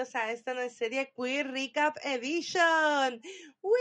bienvenidos 0.00 0.14
a 0.14 0.32
esta 0.32 0.54
nueva 0.54 0.70
serie 0.70 1.12
Queer 1.14 1.50
Recap 1.50 1.96
Edition. 2.02 3.20
¡Wii! 3.60 3.74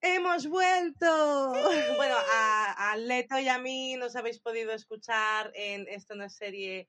¡Hemos 0.00 0.46
vuelto! 0.46 1.52
Bueno, 1.96 2.14
a, 2.32 2.92
a 2.92 2.96
Leto 2.96 3.40
y 3.40 3.48
a 3.48 3.58
mí 3.58 3.96
nos 3.96 4.14
habéis 4.14 4.38
podido 4.38 4.72
escuchar 4.72 5.50
en 5.54 5.88
esta 5.88 6.14
nueva 6.14 6.30
serie 6.30 6.88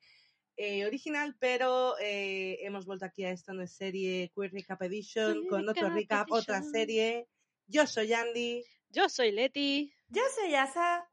eh, 0.55 0.86
original, 0.86 1.36
pero 1.39 1.98
eh, 2.00 2.59
hemos 2.61 2.86
vuelto 2.86 3.05
aquí 3.05 3.23
a 3.23 3.31
esta 3.31 3.53
nueva 3.53 3.67
serie 3.67 4.31
Queer 4.36 4.52
Recap 4.53 4.84
Edition 4.84 5.33
Queer 5.33 5.50
con 5.50 5.67
otro 5.67 5.89
Recap 5.89 6.31
otra 6.31 6.61
serie. 6.61 7.27
Yo 7.66 7.88
soy 7.88 8.14
Andy. 8.14 8.64
Yo 8.89 9.09
soy 9.09 9.31
Leti. 9.31 9.92
Yo 10.09 10.22
soy 10.36 10.53
Asa. 10.53 11.11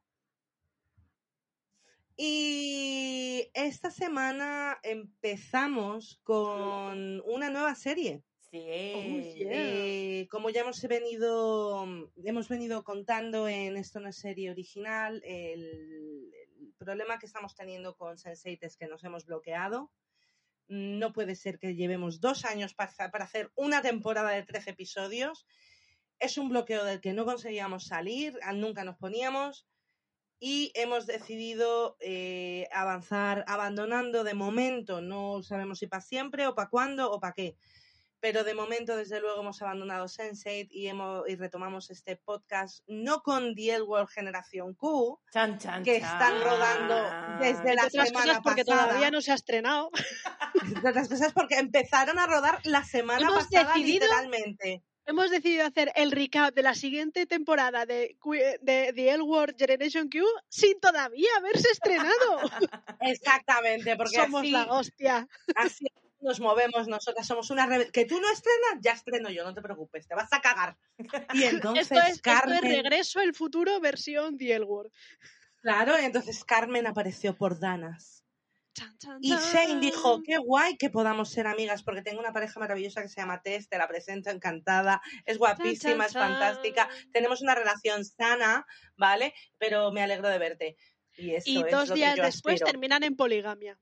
Y 2.20 3.48
esta 3.54 3.92
semana 3.92 4.80
empezamos 4.82 6.18
con 6.24 7.22
una 7.24 7.48
nueva 7.48 7.76
serie. 7.76 8.24
Sí. 8.50 8.58
yeah. 8.58 9.36
Eh, 9.38 10.26
como 10.28 10.50
ya 10.50 10.62
hemos 10.62 10.82
venido, 10.82 11.86
hemos 12.24 12.48
venido 12.48 12.82
contando 12.82 13.46
en 13.46 13.76
esta 13.76 14.00
una 14.00 14.10
serie 14.10 14.50
original, 14.50 15.22
el, 15.24 16.32
el 16.60 16.74
problema 16.76 17.20
que 17.20 17.26
estamos 17.26 17.54
teniendo 17.54 17.96
con 17.96 18.16
Sense8 18.16 18.58
es 18.62 18.76
que 18.76 18.88
nos 18.88 19.04
hemos 19.04 19.24
bloqueado. 19.24 19.92
No 20.66 21.12
puede 21.12 21.36
ser 21.36 21.60
que 21.60 21.76
llevemos 21.76 22.20
dos 22.20 22.44
años 22.44 22.74
para, 22.74 23.12
para 23.12 23.26
hacer 23.26 23.52
una 23.54 23.80
temporada 23.80 24.30
de 24.30 24.42
13 24.42 24.70
episodios. 24.70 25.46
Es 26.18 26.36
un 26.36 26.48
bloqueo 26.48 26.82
del 26.82 27.00
que 27.00 27.12
no 27.12 27.24
conseguíamos 27.24 27.86
salir, 27.86 28.36
nunca 28.54 28.82
nos 28.82 28.96
poníamos 28.96 29.68
y 30.40 30.70
hemos 30.74 31.06
decidido 31.06 31.96
eh, 32.00 32.68
avanzar 32.72 33.44
abandonando 33.48 34.24
de 34.24 34.34
momento, 34.34 35.00
no 35.00 35.42
sabemos 35.42 35.78
si 35.78 35.86
para 35.86 36.00
siempre 36.02 36.46
o 36.46 36.54
para 36.54 36.68
cuándo 36.68 37.10
o 37.10 37.18
para 37.20 37.32
qué, 37.32 37.56
pero 38.20 38.42
de 38.42 38.52
momento 38.54 38.96
desde 38.96 39.20
luego 39.20 39.40
hemos 39.40 39.62
abandonado 39.62 40.06
Sense8 40.06 40.68
y, 40.70 40.88
hemos, 40.88 41.28
y 41.28 41.36
retomamos 41.36 41.90
este 41.90 42.16
podcast 42.16 42.82
no 42.88 43.22
con 43.22 43.54
The 43.54 43.74
L 43.76 43.82
World 43.82 44.08
Generación 44.08 44.74
Q, 44.74 45.20
Chan, 45.32 45.58
chan, 45.58 45.82
que 45.84 46.00
chan. 46.00 46.12
están 46.12 46.42
rodando 46.42 47.38
desde 47.38 47.74
la 47.76 47.88
semana 47.90 48.12
cosas 48.12 48.40
porque 48.42 48.64
pasada. 48.64 48.86
todavía 48.88 49.10
no 49.12 49.20
se 49.20 49.30
ha 49.32 49.34
estrenado. 49.36 49.90
Entre 50.62 50.90
otras 50.90 51.08
cosas 51.08 51.32
porque 51.32 51.58
empezaron 51.58 52.18
a 52.18 52.26
rodar 52.26 52.58
la 52.64 52.82
semana 52.84 53.20
Hemos 53.22 53.44
pasada 53.44 53.74
decidido- 53.74 54.06
literalmente. 54.06 54.82
Hemos 55.08 55.30
decidido 55.30 55.64
hacer 55.64 55.90
el 55.96 56.10
recap 56.10 56.54
de 56.54 56.62
la 56.62 56.74
siguiente 56.74 57.24
temporada 57.24 57.86
de, 57.86 58.18
de 58.60 58.92
The 58.94 59.10
L 59.14 59.22
World 59.22 59.56
Generation 59.58 60.10
Q 60.10 60.22
sin 60.50 60.78
todavía 60.80 61.30
haberse 61.38 61.66
estrenado. 61.72 62.40
Exactamente, 63.00 63.96
porque 63.96 64.16
Somos 64.16 64.42
así, 64.42 64.50
la 64.50 64.64
hostia. 64.66 65.28
así 65.54 65.86
nos 66.20 66.40
movemos 66.40 66.88
nosotras, 66.88 67.26
somos 67.26 67.48
una 67.50 67.66
rebe- 67.66 67.90
que 67.90 68.04
tú 68.04 68.20
no 68.20 68.30
estrenas, 68.30 68.80
ya 68.82 68.92
estreno 68.92 69.30
yo, 69.30 69.44
no 69.44 69.54
te 69.54 69.62
preocupes, 69.62 70.06
te 70.06 70.14
vas 70.14 70.30
a 70.32 70.40
cagar. 70.42 70.76
Y 71.32 71.44
entonces 71.44 71.84
Esto 71.90 71.94
es, 72.00 72.06
esto 72.06 72.12
es 72.16 72.20
Carmen, 72.20 72.62
Regreso 72.62 73.20
al 73.20 73.32
Futuro 73.34 73.80
versión 73.80 74.36
The 74.36 74.56
L 74.56 74.64
World. 74.66 74.92
claro, 75.62 75.96
entonces 75.96 76.44
Carmen 76.44 76.86
apareció 76.86 77.34
por 77.34 77.58
Danas. 77.58 78.17
Y 79.20 79.34
Shane 79.34 79.80
dijo, 79.80 80.22
qué 80.22 80.38
guay 80.38 80.76
que 80.76 80.90
podamos 80.90 81.30
ser 81.30 81.46
amigas, 81.46 81.82
porque 81.82 82.02
tengo 82.02 82.20
una 82.20 82.32
pareja 82.32 82.60
maravillosa 82.60 83.02
que 83.02 83.08
se 83.08 83.20
llama 83.20 83.42
Tess, 83.42 83.68
te 83.68 83.78
la 83.78 83.88
presento 83.88 84.30
encantada, 84.30 85.00
es 85.24 85.38
guapísima, 85.38 86.06
es 86.06 86.12
fantástica, 86.12 86.88
tenemos 87.12 87.40
una 87.42 87.54
relación 87.54 88.04
sana, 88.04 88.64
¿vale? 88.96 89.34
Pero 89.58 89.90
me 89.92 90.02
alegro 90.02 90.28
de 90.28 90.38
verte. 90.38 90.76
Y, 91.16 91.30
Y 91.30 91.34
es 91.34 91.44
dos 91.70 91.88
que 91.88 91.94
días 91.94 92.16
yo 92.16 92.22
después 92.22 92.54
aspiro. 92.54 92.70
terminan 92.70 93.02
en 93.02 93.16
poligamia. 93.16 93.78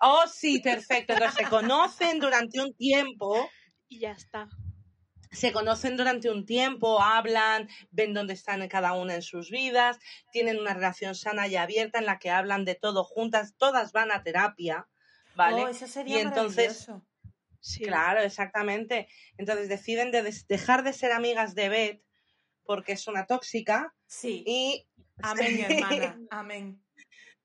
Oh, 0.00 0.24
sí, 0.26 0.60
perfecto. 0.60 1.12
Entonces 1.12 1.44
se 1.44 1.50
conocen 1.50 2.18
durante 2.18 2.60
un 2.60 2.74
tiempo, 2.74 3.48
Y 3.88 4.00
ya 4.00 4.12
está. 4.12 4.48
Se 5.32 5.52
conocen 5.52 5.96
durante 5.96 6.30
un 6.30 6.44
tiempo, 6.46 7.02
hablan, 7.02 7.68
ven 7.90 8.14
dónde 8.14 8.34
están 8.34 8.66
cada 8.68 8.92
una 8.92 9.14
en 9.14 9.22
sus 9.22 9.50
vidas, 9.50 9.98
tienen 10.30 10.58
una 10.60 10.74
relación 10.74 11.14
sana 11.14 11.48
y 11.48 11.56
abierta 11.56 11.98
en 11.98 12.06
la 12.06 12.18
que 12.18 12.30
hablan 12.30 12.64
de 12.64 12.74
todo 12.74 13.02
juntas, 13.04 13.54
todas 13.56 13.92
van 13.92 14.12
a 14.12 14.22
terapia, 14.22 14.88
¿vale? 15.34 15.64
Oh, 15.64 15.68
eso 15.68 15.86
sería 15.86 16.18
Y 16.18 16.20
entonces- 16.20 16.86
maravilloso. 16.88 17.06
Sí. 17.64 17.84
Claro, 17.84 18.20
exactamente. 18.22 19.06
Entonces 19.38 19.68
deciden 19.68 20.10
de 20.10 20.22
dejar 20.48 20.82
de 20.82 20.92
ser 20.92 21.12
amigas 21.12 21.54
de 21.54 21.68
Beth 21.68 22.02
porque 22.64 22.92
es 22.92 23.06
una 23.06 23.26
tóxica 23.26 23.94
Sí. 24.06 24.42
y, 24.46 24.86
Amén, 25.22 25.60
hermana. 26.10 26.18
Amén. 26.30 26.82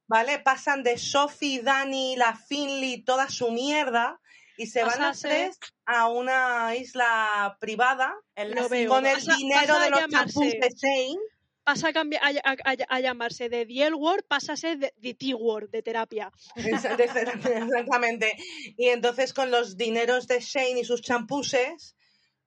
¿vale? 0.08 0.40
Pasan 0.40 0.84
de 0.84 0.98
Sophie, 0.98 1.62
Dani, 1.62 2.16
la 2.16 2.36
Finley, 2.36 3.04
toda 3.04 3.30
su 3.30 3.52
mierda 3.52 4.20
y 4.58 4.68
se 4.68 4.82
van 4.84 5.00
las 5.00 5.22
Pasase- 5.24 5.30
tres 5.30 5.60
a 5.86 6.08
una 6.10 6.76
isla 6.76 7.58
privada 7.60 8.14
En 8.36 8.52
la 8.52 8.68
con 8.88 9.06
el 9.06 9.14
Pasa- 9.16 9.36
dinero 9.38 9.68
pasa 9.68 9.80
de 9.80 9.86
a 9.86 9.90
los 9.90 10.00
champús 10.10 10.52
de 10.52 10.70
Shane. 10.76 11.20
Pasa 11.64 11.90
a, 11.90 11.94
cambiar, 11.94 12.24
a, 12.24 12.30
a- 12.50 12.56
a- 12.64 12.96
a 12.96 13.00
llamarse 13.02 13.50
de 13.50 13.66
The 13.66 13.88
L 13.88 13.96
Word, 13.96 14.24
pasa 14.26 14.54
a 14.54 14.56
ser 14.58 14.78
de, 14.78 14.94
de 14.96 15.14
T 15.14 15.34
Word, 15.34 15.70
de 15.70 15.82
terapia. 15.84 16.32
Exactamente. 16.56 18.38
Y 18.78 18.88
entonces 18.90 19.34
con 19.34 19.52
los 19.52 19.76
dineros 19.78 20.28
de 20.28 20.40
Shane 20.40 20.80
y 20.80 20.86
sus 20.86 21.02
champuses 21.02 21.96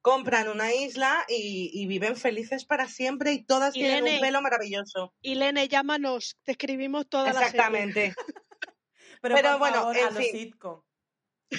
compran 0.01 0.49
una 0.49 0.73
isla 0.73 1.25
y, 1.29 1.71
y 1.75 1.87
viven 1.87 2.17
felices 2.17 2.65
para 2.65 2.89
siempre 2.89 3.33
y 3.33 3.45
todas 3.45 3.75
tienen 3.75 4.05
un 4.15 4.21
pelo 4.21 4.41
maravilloso. 4.41 5.13
Y 5.21 5.35
Lene, 5.35 5.69
llámanos, 5.69 6.39
te 6.43 6.53
escribimos 6.53 7.07
toda 7.09 7.27
la 7.27 7.33
serie. 7.35 7.47
Exactamente. 7.49 8.15
Pero, 9.23 9.35
Pero 9.35 9.51
por 9.51 9.59
bueno, 9.59 9.77
favor, 9.77 9.97
en 9.99 10.05
a 10.07 10.11
los 10.13 10.25
sitcom. 10.25 10.81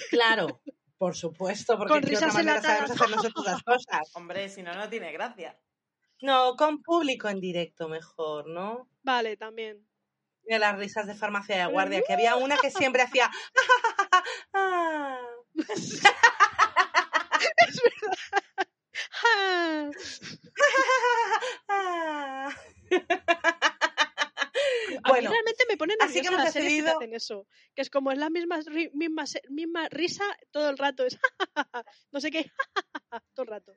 Claro, 0.09 0.62
por 0.97 1.16
supuesto, 1.16 1.78
porque 1.78 1.94
Con 1.94 2.02
de 2.02 2.16
otra 2.16 2.28
risas 2.28 2.34
manera 2.34 2.62
sabemos 2.62 2.91
enlatadas. 2.91 3.02
hacer 3.02 3.16
nosotros 3.16 3.46
las 3.46 3.63
cosas. 3.63 4.12
Hombre, 4.16 4.50
si 4.50 4.63
no, 4.63 4.74
no 4.75 4.90
tiene 4.90 5.12
gracia. 5.12 5.59
No, 6.22 6.56
con 6.56 6.81
público 6.81 7.29
en 7.29 7.40
directo 7.40 7.90
mejor, 7.90 8.47
¿no? 8.47 8.88
Vale, 9.03 9.38
también. 9.38 9.88
De 10.44 10.59
las 10.59 10.78
risas 10.78 11.07
de 11.07 11.16
farmacia 11.16 11.57
de 11.57 11.66
guardia, 11.72 12.02
que 12.06 12.13
había 12.13 12.35
una 12.35 12.57
que 12.57 12.72
siempre 12.94 13.02
hacía... 13.02 13.29
"Ah". 14.53 15.19
¡Ja! 19.12 19.91
A 25.03 25.09
Bueno, 25.09 25.29
mí 25.29 25.33
realmente 25.35 25.65
me 25.69 25.77
pone 25.77 25.93
así 25.99 26.13
que 26.15 26.21
nerviosa 26.21 26.33
hemos 26.33 26.43
las 26.45 26.53
series 26.53 26.69
que 26.69 26.75
decidido- 26.81 26.97
hacen 26.97 27.13
eso. 27.15 27.47
Que 27.75 27.81
es 27.81 27.89
como 27.89 28.11
es 28.11 28.17
la 28.17 28.29
misma, 28.29 28.59
misma, 28.93 29.23
misma 29.49 29.89
risa 29.89 30.23
todo 30.51 30.69
el 30.69 30.78
rato. 30.78 31.05
Es 31.05 31.17
no 32.11 32.19
sé 32.22 32.31
qué, 32.31 32.51
todo 33.34 33.43
el 33.43 33.47
rato. 33.49 33.73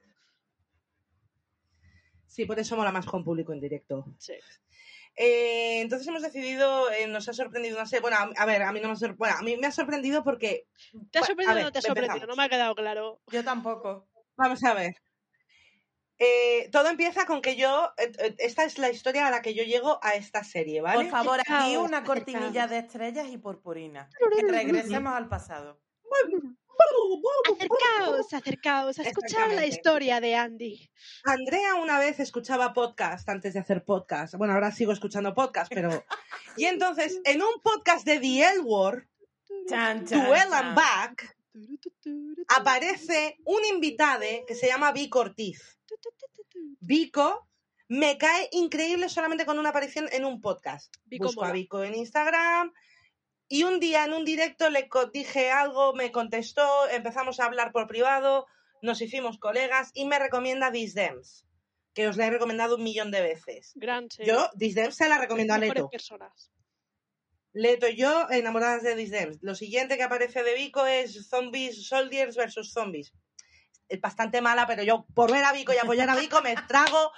Sí, 2.27 2.45
por 2.47 2.59
eso 2.59 2.77
mola 2.77 2.91
más 2.93 3.07
con 3.07 3.23
público 3.25 3.53
en 3.53 3.61
directo. 3.61 4.05
Sí. 4.19 4.35
Eh, 5.17 5.81
entonces 5.81 6.09
hemos 6.09 6.23
decidido, 6.23 6.91
eh, 6.91 7.07
nos 7.07 7.29
ha 7.29 7.33
sorprendido, 7.33 7.79
no 7.79 7.87
sé, 7.87 8.01
bueno, 8.01 8.17
a, 8.17 8.33
a 8.37 8.47
ver, 8.47 8.63
a 8.63 8.73
mí 8.73 8.81
no 8.81 8.89
me 8.89 8.95
ha 8.95 8.97
sor- 8.97 9.15
bueno, 9.15 9.37
a 9.39 9.43
mí 9.43 9.57
me 9.57 9.69
ha 9.69 9.71
sorprendido 9.71 10.25
porque, 10.25 10.67
¿Te 11.13 11.21
ha 11.21 11.23
sorprendido 11.23 11.61
o 11.61 11.63
no 11.63 11.71
te 11.73 11.79
ha 11.79 11.83
sorprendido? 11.83 12.15
empezamos. 12.17 12.37
No 12.37 12.41
me 12.43 12.45
ha 12.45 12.49
quedado 12.49 12.75
claro. 12.75 13.21
Yo 13.31 13.45
tampoco. 13.45 14.09
vamos 14.37 14.65
a 14.65 14.75
ver, 14.75 14.97
Eh, 16.19 16.69
todo 16.71 16.89
empieza 16.89 17.27
con 17.27 17.43
que 17.43 17.57
yo, 17.57 17.93
eh, 17.97 18.13
eh, 18.19 18.35
esta 18.39 18.65
es 18.65 18.79
la 18.79 18.91
historia 18.91 19.27
a 19.27 19.31
la 19.31 19.43
que 19.43 19.55
yo 19.55 19.65
llego 19.65 19.99
a 20.03 20.11
esta 20.11 20.45
serie, 20.45 20.81
¿vale? 20.81 21.05
Por 21.05 21.11
favor, 21.11 21.41
aquí 21.41 21.77
una 21.77 22.05
cortinilla 22.05 22.69
de 22.69 22.79
estrellas 22.79 23.27
y 23.29 23.39
purpurina. 23.39 24.09
Que 24.19 24.47
regresemos 24.47 25.13
al 25.13 25.29
pasado. 25.29 25.81
Acercaos, 27.53 28.33
acercaos 28.33 28.99
a 28.99 29.03
escuchar 29.03 29.53
la 29.53 29.67
historia 29.67 30.21
de 30.21 30.35
Andy. 30.35 30.91
Andrea 31.25 31.75
una 31.77 31.99
vez 31.99 32.21
escuchaba 32.21 32.73
podcast 32.73 33.29
antes 33.29 33.55
de 33.55 33.61
hacer 33.61 33.85
podcast. 33.85 34.35
Bueno, 34.35 34.55
ahora 34.55 34.73
sigo 34.73 34.93
escuchando 34.93 35.35
podcast, 35.35 35.73
pero... 35.75 35.91
Y 36.57 36.67
entonces, 36.67 37.21
en 37.25 37.43
un 37.43 37.61
podcast 37.63 38.07
de 38.07 38.21
The 38.21 38.45
L 38.53 38.61
Word, 38.61 39.05
Chan, 39.69 40.07
chan, 40.07 40.53
and 40.53 40.77
Back, 40.77 41.37
aparece 42.49 43.39
un 43.45 43.65
invitade 43.65 44.45
que 44.47 44.55
se 44.55 44.69
llama 44.69 44.93
Vico 44.93 45.21
Ortiz. 45.21 45.79
Vico 46.81 47.49
me 47.89 48.19
cae 48.19 48.49
increíble 48.53 49.09
solamente 49.09 49.47
con 49.47 49.59
una 49.59 49.71
aparición 49.71 50.09
en 50.13 50.25
un 50.25 50.41
podcast. 50.41 50.95
Vico 51.05 51.27
Busco 51.27 51.45
a. 51.45 51.53
Vico 51.53 51.83
en 51.83 51.95
Instagram 51.95 52.73
y 53.49 53.65
un 53.65 53.79
día 53.79 54.05
en 54.05 54.13
un 54.15 54.25
directo 54.25 54.71
le 54.71 54.89
dije 55.13 55.51
algo, 55.51 55.95
me 55.95 56.11
contestó, 56.11 56.89
empezamos 56.91 57.41
a 57.41 57.45
hablar 57.45 57.73
por 57.73 57.87
privado, 57.87 58.47
nos 58.83 59.01
hicimos 59.01 59.39
colegas 59.39 59.91
y 59.95 60.07
me 60.07 60.19
recomienda 60.19 60.71
Disdems, 60.71 61.47
que 61.93 62.09
os 62.09 62.17
la 62.17 62.27
he 62.27 62.31
recomendado 62.31 62.77
un 62.77 62.83
millón 62.83 63.11
de 63.11 63.21
veces. 63.21 63.73
Gran. 63.75 64.09
Yo 64.25 64.49
Disdems 64.55 64.97
se 64.97 65.09
la 65.09 65.19
recomiendo 65.19 65.55
a 65.55 65.59
Leto. 65.59 65.91
personas. 65.91 66.51
Leto 67.53 67.87
y 67.87 67.97
yo 67.97 68.29
enamoradas 68.31 68.83
de 68.83 68.97
Disdems. 68.97 69.39
Lo 69.43 69.55
siguiente 69.55 69.97
que 69.97 70.03
aparece 70.03 70.43
de 70.43 70.55
Vico 70.55 70.87
es 70.87 71.29
Zombies 71.29 71.87
Soldiers 71.87 72.35
versus 72.35 72.73
Zombies. 72.73 73.13
Es 73.89 74.01
bastante 74.01 74.41
mala, 74.41 74.67
pero 74.67 74.83
yo 74.83 75.07
por 75.15 75.31
ver 75.31 75.45
a 75.45 75.53
Vico 75.53 75.73
y 75.73 75.79
apoyar 75.79 76.09
a 76.11 76.17
Vico 76.17 76.41
me 76.43 76.55
trago 76.69 77.13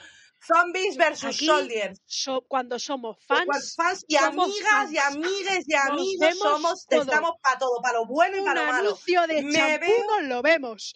Zombies 0.44 0.96
versus 0.96 1.34
Aquí, 1.36 1.46
Soldiers. 1.46 2.00
So- 2.06 2.44
cuando 2.46 2.78
somos 2.78 3.16
Fans, 3.26 3.46
fans, 3.46 3.74
fans 3.76 4.04
y 4.08 4.16
somos 4.16 4.48
amigas 4.48 4.92
y 4.92 4.98
amigues 4.98 5.64
y 5.66 5.74
amigos 5.74 6.38
somos, 6.38 6.86
todo. 6.86 7.02
estamos 7.02 7.32
para 7.42 7.58
todo, 7.58 7.80
para 7.82 7.98
lo 7.98 8.06
bueno 8.06 8.36
y 8.36 8.44
para 8.44 8.60
lo 8.66 8.72
malo. 8.72 8.88
anuncio 8.90 9.26
de 9.26 9.42
Me 9.42 9.52
champú 9.52 9.86
veo- 9.86 10.20
lo 10.22 10.42
vemos. 10.42 10.94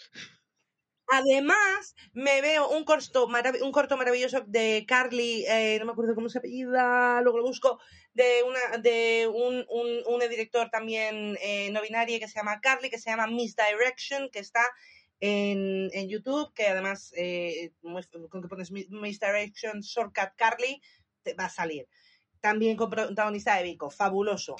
Además, 1.12 1.96
me 2.12 2.40
veo 2.40 2.69
un 2.69 2.84
corto, 2.84 3.26
un 3.62 3.72
corto 3.72 3.96
maravilloso 3.96 4.43
de 4.46 4.84
Carly, 4.87 5.44
eh, 5.49 5.76
no 5.81 5.87
me 5.87 5.93
acuerdo 5.93 6.14
cómo 6.14 6.28
se 6.28 6.38
apellida, 6.38 7.20
luego 7.22 7.38
lo 7.38 7.44
busco, 7.44 7.81
de 8.12 8.44
una 8.44 8.78
de 8.78 9.26
un, 9.26 9.67
un, 9.69 10.20
director 10.20 10.70
también 10.70 11.37
eh, 11.43 11.70
no 11.72 11.82
binario 11.82 12.20
que 12.20 12.28
se 12.28 12.38
llama 12.38 12.61
Carly, 12.61 12.90
que 12.90 12.99
se 13.00 13.11
llama 13.11 13.26
Misdirection, 13.26 14.31
que 14.31 14.38
está 14.38 14.61
en, 15.20 15.90
en 15.93 16.08
YouTube, 16.08 16.52
que 16.55 16.67
además 16.67 17.12
eh, 17.17 17.72
con 17.82 18.43
que 18.43 18.49
pones 18.49 18.70
Mi- 18.70 18.88
Misdirection 18.88 19.81
Shortcut 19.81 20.34
Carly, 20.37 20.82
te 21.22 21.34
va 21.34 21.44
a 21.44 21.50
salir. 21.50 21.88
También 22.40 22.76
con 22.76 22.90
protagonista 22.90 23.56
de 23.56 23.64
Vico, 23.64 23.90
fabuloso. 23.90 24.56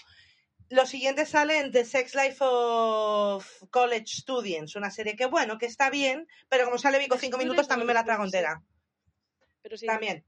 Lo 0.69 0.87
siguiente 0.87 1.27
sale 1.27 1.59
en 1.59 1.73
The 1.73 1.85
Sex 1.85 2.15
Life 2.15 2.37
of 2.41 3.65
College 3.71 4.07
Students, 4.07 4.77
una 4.77 4.91
serie 4.91 5.17
que, 5.17 5.27
bueno, 5.27 5.59
que 5.59 5.67
está 5.67 5.91
bien, 5.91 6.29
pero 6.49 6.65
como 6.67 6.79
sale 6.79 6.99
Vico 6.99 7.19
cinco 7.19 7.39
minutos, 7.39 7.67
también 7.67 7.89
me 7.89 7.95
la 7.95 8.05
trago 8.05 8.25
entera. 8.25 8.63
Pero 9.63 9.77
sí, 9.77 9.87
También. 9.87 10.25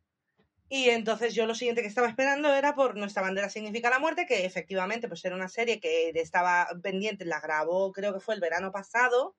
Y 0.69 0.89
entonces 0.89 1.35
yo 1.35 1.47
lo 1.47 1.55
siguiente 1.55 1.83
que 1.83 1.89
estaba 1.89 2.09
esperando 2.09 2.53
era 2.55 2.75
por 2.75 2.97
Nuestra 2.97 3.21
bandera 3.21 3.51
significa 3.51 3.91
la 3.91 3.99
muerte, 3.99 4.25
que 4.27 4.47
efectivamente 4.47 5.07
pues 5.07 5.23
era 5.25 5.37
una 5.37 5.49
serie 5.49 5.79
que 5.79 6.11
estaba 6.15 6.67
pendiente, 6.83 7.27
la 7.27 7.41
grabó 7.41 7.93
creo 7.93 8.15
que 8.15 8.21
fue 8.21 8.35
el 8.35 8.41
verano 8.41 8.73
pasado. 8.73 9.37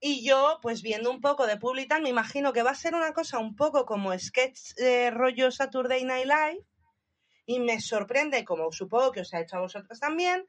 Y 0.00 0.26
yo, 0.26 0.58
pues 0.62 0.82
viendo 0.82 1.10
un 1.10 1.20
poco 1.20 1.46
de 1.46 1.56
Publitan, 1.56 2.02
me 2.02 2.10
imagino 2.10 2.52
que 2.52 2.62
va 2.62 2.70
a 2.70 2.74
ser 2.74 2.94
una 2.94 3.12
cosa 3.12 3.38
un 3.38 3.56
poco 3.56 3.86
como 3.86 4.16
sketch 4.18 4.78
eh, 4.78 5.10
rollo 5.10 5.50
Saturday 5.50 6.04
Night 6.04 6.26
Live. 6.26 6.64
Y 7.46 7.60
me 7.60 7.80
sorprende, 7.80 8.44
como 8.44 8.72
supongo 8.72 9.12
que 9.12 9.20
os 9.20 9.32
ha 9.32 9.40
hecho 9.40 9.56
a 9.56 9.60
vosotros 9.60 9.98
también, 10.00 10.46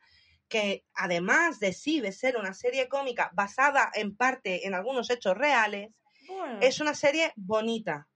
que 0.49 0.83
además 0.94 1.59
de 1.59 1.71
sí 1.73 1.99
de 2.01 2.11
ser 2.11 2.38
una 2.38 2.53
serie 2.53 2.88
cómica 2.89 3.29
basada 3.33 3.91
en 3.94 4.15
parte 4.15 4.65
en 4.65 4.73
algunos 4.73 5.09
hechos 5.09 5.38
reales, 5.38 5.91
Bueno, 6.27 6.59
es 6.61 6.79
una 6.79 6.93
serie 6.95 7.31
bonita. 7.35 8.07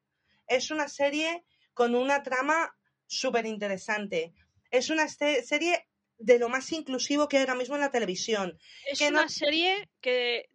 Es 0.48 0.72
una 0.72 0.88
serie 0.90 1.46
con 1.74 1.96
una 1.96 2.24
trama 2.24 2.76
súper 3.08 3.46
interesante. 3.46 4.34
Es 4.70 4.90
una 4.90 5.08
serie 5.08 5.88
de 6.18 6.38
lo 6.40 6.50
más 6.50 6.72
inclusivo 6.72 7.28
que 7.28 7.38
hay 7.38 7.42
ahora 7.44 7.56
mismo 7.56 7.76
en 7.76 7.82
la 7.82 7.90
televisión. 7.92 8.58
Es 8.90 9.00
que 9.00 9.12
no- 9.12 9.20
una 9.20 9.30
serie 9.30 9.90
que, 10.02 10.50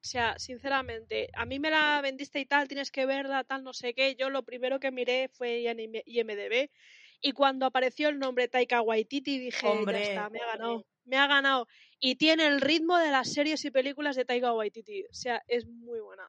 o 0.00 0.04
sea, 0.04 0.38
sinceramente, 0.38 1.28
a 1.34 1.44
mí 1.44 1.58
me 1.58 1.70
la 1.70 2.00
vendiste 2.00 2.38
y 2.40 2.46
tal, 2.46 2.68
tienes 2.68 2.90
que 2.90 3.04
verla, 3.04 3.44
tal, 3.44 3.64
no 3.64 3.72
sé 3.72 3.94
qué. 3.94 4.14
Yo 4.14 4.30
lo 4.30 4.44
primero 4.44 4.78
que 4.78 4.90
miré 4.92 5.28
fue 5.28 5.60
IM- 5.62 6.02
IMDB 6.06 6.70
y 7.20 7.32
cuando 7.32 7.66
apareció 7.66 8.08
el 8.08 8.18
nombre 8.18 8.46
Taika 8.48 8.80
Waititi 8.80 9.38
dije, 9.38 9.66
Hombre, 9.66 9.98
ya 9.98 10.04
está, 10.04 10.30
me 10.30 10.38
ha 10.40 10.46
ganado, 10.46 10.86
me 11.04 11.16
ha 11.16 11.26
ganado. 11.26 11.66
Y 11.98 12.14
tiene 12.14 12.46
el 12.46 12.60
ritmo 12.60 12.96
de 12.96 13.10
las 13.10 13.32
series 13.32 13.64
y 13.64 13.70
películas 13.72 14.14
de 14.14 14.24
Taika 14.24 14.52
Waititi. 14.52 15.04
O 15.10 15.14
sea, 15.14 15.42
es 15.48 15.66
muy 15.66 15.98
buena. 16.00 16.28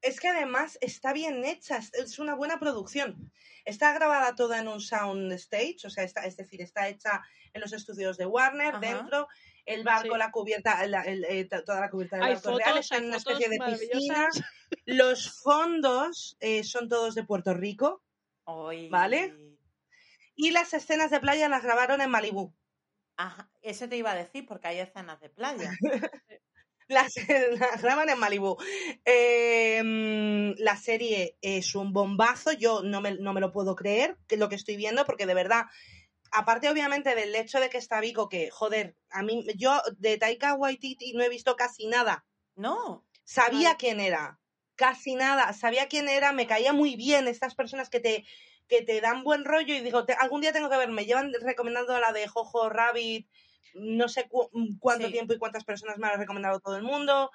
Es 0.00 0.20
que 0.20 0.28
además 0.28 0.76
está 0.80 1.12
bien 1.12 1.44
hecha, 1.44 1.78
es- 1.78 1.92
es 1.94 2.18
una 2.18 2.34
buena 2.34 2.58
producción. 2.58 3.32
Está 3.64 3.92
grabada 3.94 4.34
toda 4.34 4.58
en 4.60 4.68
un 4.68 4.80
sound 4.80 5.32
stage, 5.32 5.78
o 5.84 5.90
sea, 5.90 6.04
está, 6.04 6.26
es 6.26 6.36
decir, 6.36 6.60
está 6.60 6.88
hecha 6.88 7.22
en 7.54 7.60
los 7.62 7.72
estudios 7.72 8.18
de 8.18 8.26
Warner, 8.26 8.74
Ajá. 8.74 8.80
dentro, 8.80 9.28
el 9.66 9.82
barco, 9.84 10.14
Sí. 10.14 10.18
la 10.18 10.30
cubierta, 10.30 10.86
la- 10.86 11.02
el- 11.02 11.24
eh, 11.24 11.44
to- 11.46 11.64
toda 11.64 11.80
la 11.80 11.90
cubierta 11.90 12.16
del 12.16 12.24
Hay 12.26 12.34
barco 12.34 12.50
es 12.50 12.56
real, 12.56 12.68
fotos, 12.70 12.80
está 12.84 12.96
en 12.98 13.04
una 13.06 13.18
fotos 13.18 13.40
especie 13.40 13.48
de 13.58 13.76
piscina. 13.88 14.28
Los 14.86 15.40
fondos 15.42 16.36
eh, 16.40 16.64
son 16.64 16.88
todos 16.88 17.14
de 17.14 17.24
Puerto 17.24 17.54
Rico 17.54 18.02
¿vale? 18.90 19.34
y 20.36 20.50
las 20.50 20.74
escenas 20.74 21.10
de 21.10 21.20
playa 21.20 21.48
las 21.48 21.62
grabaron 21.62 22.00
en 22.00 22.10
Malibú. 22.10 22.54
Ajá, 23.16 23.48
eso 23.62 23.88
te 23.88 23.96
iba 23.96 24.10
a 24.10 24.16
decir 24.16 24.44
porque 24.46 24.68
hay 24.68 24.78
escenas 24.80 25.20
de 25.20 25.30
playa. 25.30 25.70
Las, 26.86 27.14
las 27.58 27.80
graban 27.80 28.10
en 28.10 28.18
Malibú. 28.18 28.58
la 30.58 30.76
serie 30.76 31.38
es 31.40 31.74
un 31.74 31.94
bombazo, 31.94 32.52
yo 32.52 32.82
no 32.82 33.00
me, 33.00 33.14
no 33.14 33.32
me 33.32 33.40
lo 33.40 33.52
puedo 33.52 33.74
creer, 33.74 34.18
que 34.28 34.36
lo 34.36 34.50
que 34.50 34.56
estoy 34.56 34.76
viendo, 34.76 35.06
porque 35.06 35.24
de 35.26 35.32
verdad, 35.32 35.62
aparte 36.34 36.68
obviamente 36.68 37.14
del 37.14 37.34
hecho 37.34 37.60
de 37.60 37.70
que 37.70 37.78
está 37.78 38.00
Vico, 38.00 38.28
que 38.28 38.50
joder, 38.50 38.96
a 39.10 39.22
mí, 39.22 39.46
yo 39.56 39.80
de 39.98 40.18
Taika 40.18 40.54
Waititi 40.54 41.12
no 41.14 41.22
he 41.22 41.28
visto 41.28 41.56
casi 41.56 41.86
nada. 41.86 42.26
No, 42.56 43.04
Sabía 43.24 43.68
Vale. 43.70 43.78
quién 43.78 44.00
era, 44.00 44.38
casi 44.76 45.14
nada, 45.14 45.52
sabía 45.54 45.88
quién 45.88 46.08
era, 46.10 46.32
me 46.32 46.46
caía 46.46 46.72
muy 46.74 46.94
bien 46.96 47.26
estas 47.26 47.54
personas 47.54 47.88
que 47.88 48.00
te 48.00 48.24
que 48.68 48.82
te 48.82 49.00
dan 49.00 49.24
buen 49.24 49.44
rollo 49.44 49.74
y 49.74 49.80
digo, 49.80 50.04
te- 50.06 50.14
algún 50.14 50.40
día 50.40 50.52
tengo 50.52 50.70
que 50.70 50.76
ver, 50.78 50.88
me 50.88 51.04
llevan 51.04 51.32
recomendando 51.42 51.98
la 52.00 52.12
de 52.12 52.26
Jojo 52.28 52.70
Rabbit, 52.70 53.28
no 53.74 54.08
sé 54.08 54.26
cu- 54.28 54.50
cuánto 54.80 55.06
Sí. 55.06 55.12
tiempo 55.12 55.34
y 55.34 55.38
cuántas 55.38 55.64
personas 55.64 55.98
me 55.98 56.06
ha 56.08 56.16
recomendado 56.16 56.60
todo 56.60 56.76
el 56.76 56.82
mundo. 56.82 57.30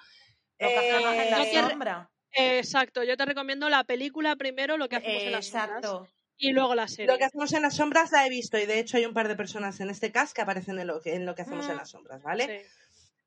lo 0.60 0.68
que 0.70 0.76
hacemos 0.78 1.14
en 1.14 1.20
Eh, 1.22 1.30
la 1.30 1.70
sombra. 1.70 2.12
Exacto, 2.32 3.04
yo 3.04 3.16
te 3.16 3.26
recomiendo 3.26 3.70
la 3.70 3.84
película 3.86 4.36
primero, 4.36 4.76
lo 4.78 4.90
que 4.90 4.98
hacemos 4.98 5.22
en 5.24 5.32
las 5.32 5.46
sombras, 5.48 5.78
Exacto. 5.78 6.08
Y 6.40 6.52
luego 6.54 6.74
la 6.74 6.88
serie. 6.88 7.06
Lo 7.12 7.18
que 7.20 7.26
hacemos 7.26 7.54
en 7.54 7.62
las 7.62 7.76
sombras 7.76 8.12
la 8.12 8.26
he 8.26 8.30
visto 8.30 8.58
y 8.58 8.66
de 8.66 8.80
hecho 8.80 8.98
hay 8.98 9.06
un 9.06 9.14
par 9.14 9.28
de 9.28 9.36
personas 9.36 9.80
en 9.82 9.90
este 9.92 10.12
cast 10.12 10.34
que 10.36 10.42
aparecen 10.42 10.80
en 10.80 10.88
lo 10.88 11.02
que, 11.02 11.14
en 11.14 11.26
lo 11.26 11.36
que 11.36 11.44
hacemos 11.44 11.68
en 11.68 11.76
Mm. 11.76 11.78
las 11.78 11.90
sombras, 11.90 12.24
¿vale? 12.24 12.64
Sí. 12.64 12.68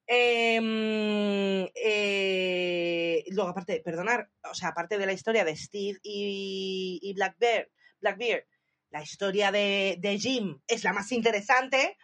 Em, 0.06 1.68
eh, 1.74 3.24
luego, 3.28 3.50
aparte, 3.50 3.80
perdonar, 3.84 4.30
o 4.50 4.54
sea, 4.54 4.68
aparte 4.70 4.98
de 4.98 5.06
la 5.06 5.12
historia 5.12 5.44
de 5.44 5.56
Steve 5.56 5.98
y, 6.02 6.98
y 7.02 7.12
Blackbeard, 7.14 7.68
Blackbeard, 8.00 8.44
la 8.90 9.02
historia 9.02 9.52
de, 9.52 9.96
de 10.00 10.18
Jim 10.18 10.60
es 10.66 10.84
la 10.84 10.92
más 10.92 11.12
interesante. 11.12 11.96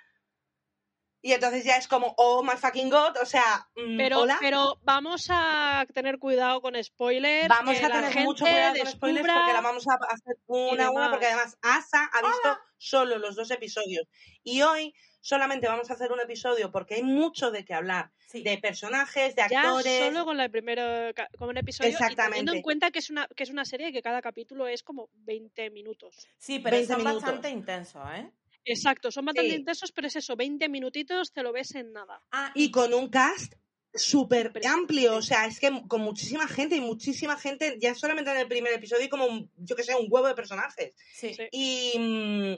Y 1.21 1.33
entonces 1.33 1.65
ya 1.65 1.77
es 1.77 1.89
como, 1.89 2.15
oh 2.17 2.43
my 2.45 2.57
fucking 2.57 2.91
god, 2.91 3.17
o 3.21 3.27
sea, 3.27 3.69
mm, 3.75 3.97
Pero, 3.97 4.21
hola. 4.21 4.37
pero 4.41 4.79
vamos 4.83 5.27
a 5.31 5.85
tener 5.93 6.19
cuidado 6.19 6.61
con 6.63 6.75
spoilers. 6.83 7.49
Vamos 7.49 7.77
que 7.79 7.85
a 7.85 7.89
tener 7.89 8.05
gente 8.13 8.25
mucho 8.25 8.45
cuidado 8.45 8.77
con 8.79 8.87
spoilers 8.87 9.27
porque 9.27 9.53
la 9.53 9.61
vamos 9.61 9.85
a 9.89 9.95
hacer 10.15 10.37
una 10.47 10.87
a 10.87 10.91
una, 10.93 11.11
porque 11.11 11.27
demás. 11.27 11.59
además 11.63 11.85
Asa 11.87 12.11
ha 12.13 12.23
visto 12.23 12.59
solo 12.77 13.19
los 13.19 13.35
dos 13.35 13.51
episodios. 13.51 14.07
Y 14.45 14.63
hoy 14.63 14.95
solamente 15.21 15.67
vamos 15.67 15.91
a 15.91 15.95
hacer 15.95 16.13
un 16.13 16.21
episodio 16.21 16.71
porque 16.71 16.95
hay 16.95 17.03
mucho 17.03 17.51
de 17.51 17.65
qué 17.65 17.75
hablar. 17.75 18.13
Sí. 18.29 18.43
De 18.43 18.59
personajes, 18.59 19.35
de 19.35 19.43
Ya 19.51 19.63
actores. 19.63 20.05
solo 20.05 20.25
con 20.25 20.39
el 20.39 20.51
primero 20.51 21.13
con 21.37 21.49
un 21.49 21.57
episodio 21.57 21.91
y 21.91 21.95
teniendo 21.95 22.13
Exactamente. 22.23 22.57
en 22.57 22.63
cuenta 22.63 22.91
que 22.93 22.99
es 23.01 23.11
una 23.11 23.27
que 23.35 23.43
es 23.43 23.51
una 23.51 23.65
serie 23.65 23.91
que 23.91 24.03
cada 24.03 24.21
capítulo 24.23 24.69
es 24.69 24.83
como 24.85 25.09
20 25.15 25.71
minutos. 25.71 26.29
Sí, 26.39 26.59
pero 26.61 26.77
20 26.77 26.93
son 26.93 27.03
minutos. 27.03 27.23
bastante 27.23 27.49
intensos, 27.51 28.03
¿eh? 28.15 28.31
Exacto, 28.69 29.11
son 29.11 29.25
bastante 29.27 29.51
Sí. 29.51 29.57
intensos, 29.57 29.93
pero 29.93 30.07
es 30.07 30.17
eso, 30.17 30.37
20 30.37 30.69
minutitos 30.69 31.33
te 31.33 31.43
lo 31.43 31.53
ves 31.53 31.75
en 31.75 31.93
nada. 31.93 32.23
Ah, 32.33 32.53
y 32.55 32.71
con 32.71 32.93
un 32.95 33.09
cast 33.09 33.55
súper 33.95 34.53
amplio, 34.67 35.17
o 35.17 35.23
sea, 35.23 35.47
es 35.47 35.59
que 35.59 35.71
con 35.89 36.03
muchísima 36.03 36.47
gente 36.47 36.77
y 36.77 36.81
muchísima 36.81 37.37
gente, 37.39 37.77
ya 37.81 37.95
solamente 37.95 38.31
en 38.31 38.37
el 38.37 38.47
primer 38.49 38.73
episodio 38.75 39.03
hay 39.05 39.09
como, 39.09 39.27
un- 39.27 39.51
yo 39.57 39.75
que 39.75 39.83
sé, 39.83 39.95
un 39.95 40.07
huevo 40.11 40.27
de 40.29 40.35
personajes. 40.35 40.93
sí. 41.15 41.35
Sí. 41.35 41.43
Y, 41.51 41.99
mm, 41.99 42.55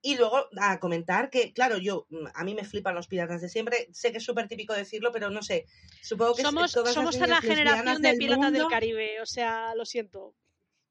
y 0.00 0.16
luego 0.16 0.46
a 0.60 0.78
comentar 0.78 1.28
que, 1.28 1.52
claro, 1.52 1.76
yo, 1.78 2.06
mm, 2.10 2.26
a 2.32 2.44
mí 2.44 2.54
me 2.54 2.64
flipan 2.64 2.94
los 2.94 3.08
piratas 3.08 3.40
de 3.42 3.48
siempre, 3.48 3.88
sé 3.92 4.12
que 4.12 4.18
es 4.18 4.24
súper 4.24 4.46
típico 4.46 4.72
decirlo, 4.72 5.10
pero 5.10 5.28
no 5.28 5.42
sé, 5.42 5.66
supongo 6.00 6.34
que 6.36 6.42
es- 6.42 6.46
Somos, 6.48 6.72
todas 6.72 6.94
somos 6.94 7.16
las 7.18 7.28
la 7.28 7.40
generación 7.42 8.00
de 8.00 8.14
Piratas 8.14 8.52
del 8.52 8.68
Caribe, 8.68 9.20
o 9.20 9.26
sea, 9.26 9.74
lo 9.74 9.84
siento. 9.84 10.36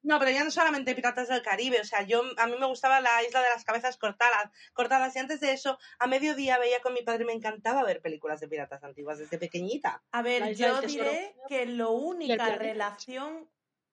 No, 0.08 0.20
pero 0.20 0.32
ya 0.32 0.46
no 0.46 0.52
solamente 0.52 0.96
Piratas 0.96 1.28
del 1.28 1.42
Caribe, 1.42 1.82
o 1.82 1.84
sea, 1.84 2.02
yo 2.04 2.24
a 2.38 2.48
mí 2.48 2.56
me 2.58 2.66
gustaba 2.66 3.02
la 3.02 3.22
isla 3.24 3.42
de 3.42 3.50
las 3.50 3.66
cabezas 3.66 3.98
cortadas, 3.98 4.50
cortadas 4.72 5.14
y 5.18 5.20
antes 5.20 5.42
de 5.42 5.52
eso, 5.52 5.78
a 6.00 6.08
mediodía 6.08 6.58
veía 6.58 6.80
con 6.80 6.94
mi 6.94 7.02
padre, 7.02 7.26
me 7.26 7.34
encantaba 7.34 7.84
ver 7.84 8.02
películas 8.02 8.40
de 8.40 8.48
piratas 8.48 8.82
antiguas 8.86 9.20
desde 9.20 9.38
pequeñita. 9.38 10.02
A 10.14 10.18
La 10.18 10.24
ver, 10.24 10.56
yo 10.56 10.80
diré 10.80 11.36
que 11.50 11.66
lo 11.66 11.92
única 11.92 12.56
relación 12.56 13.50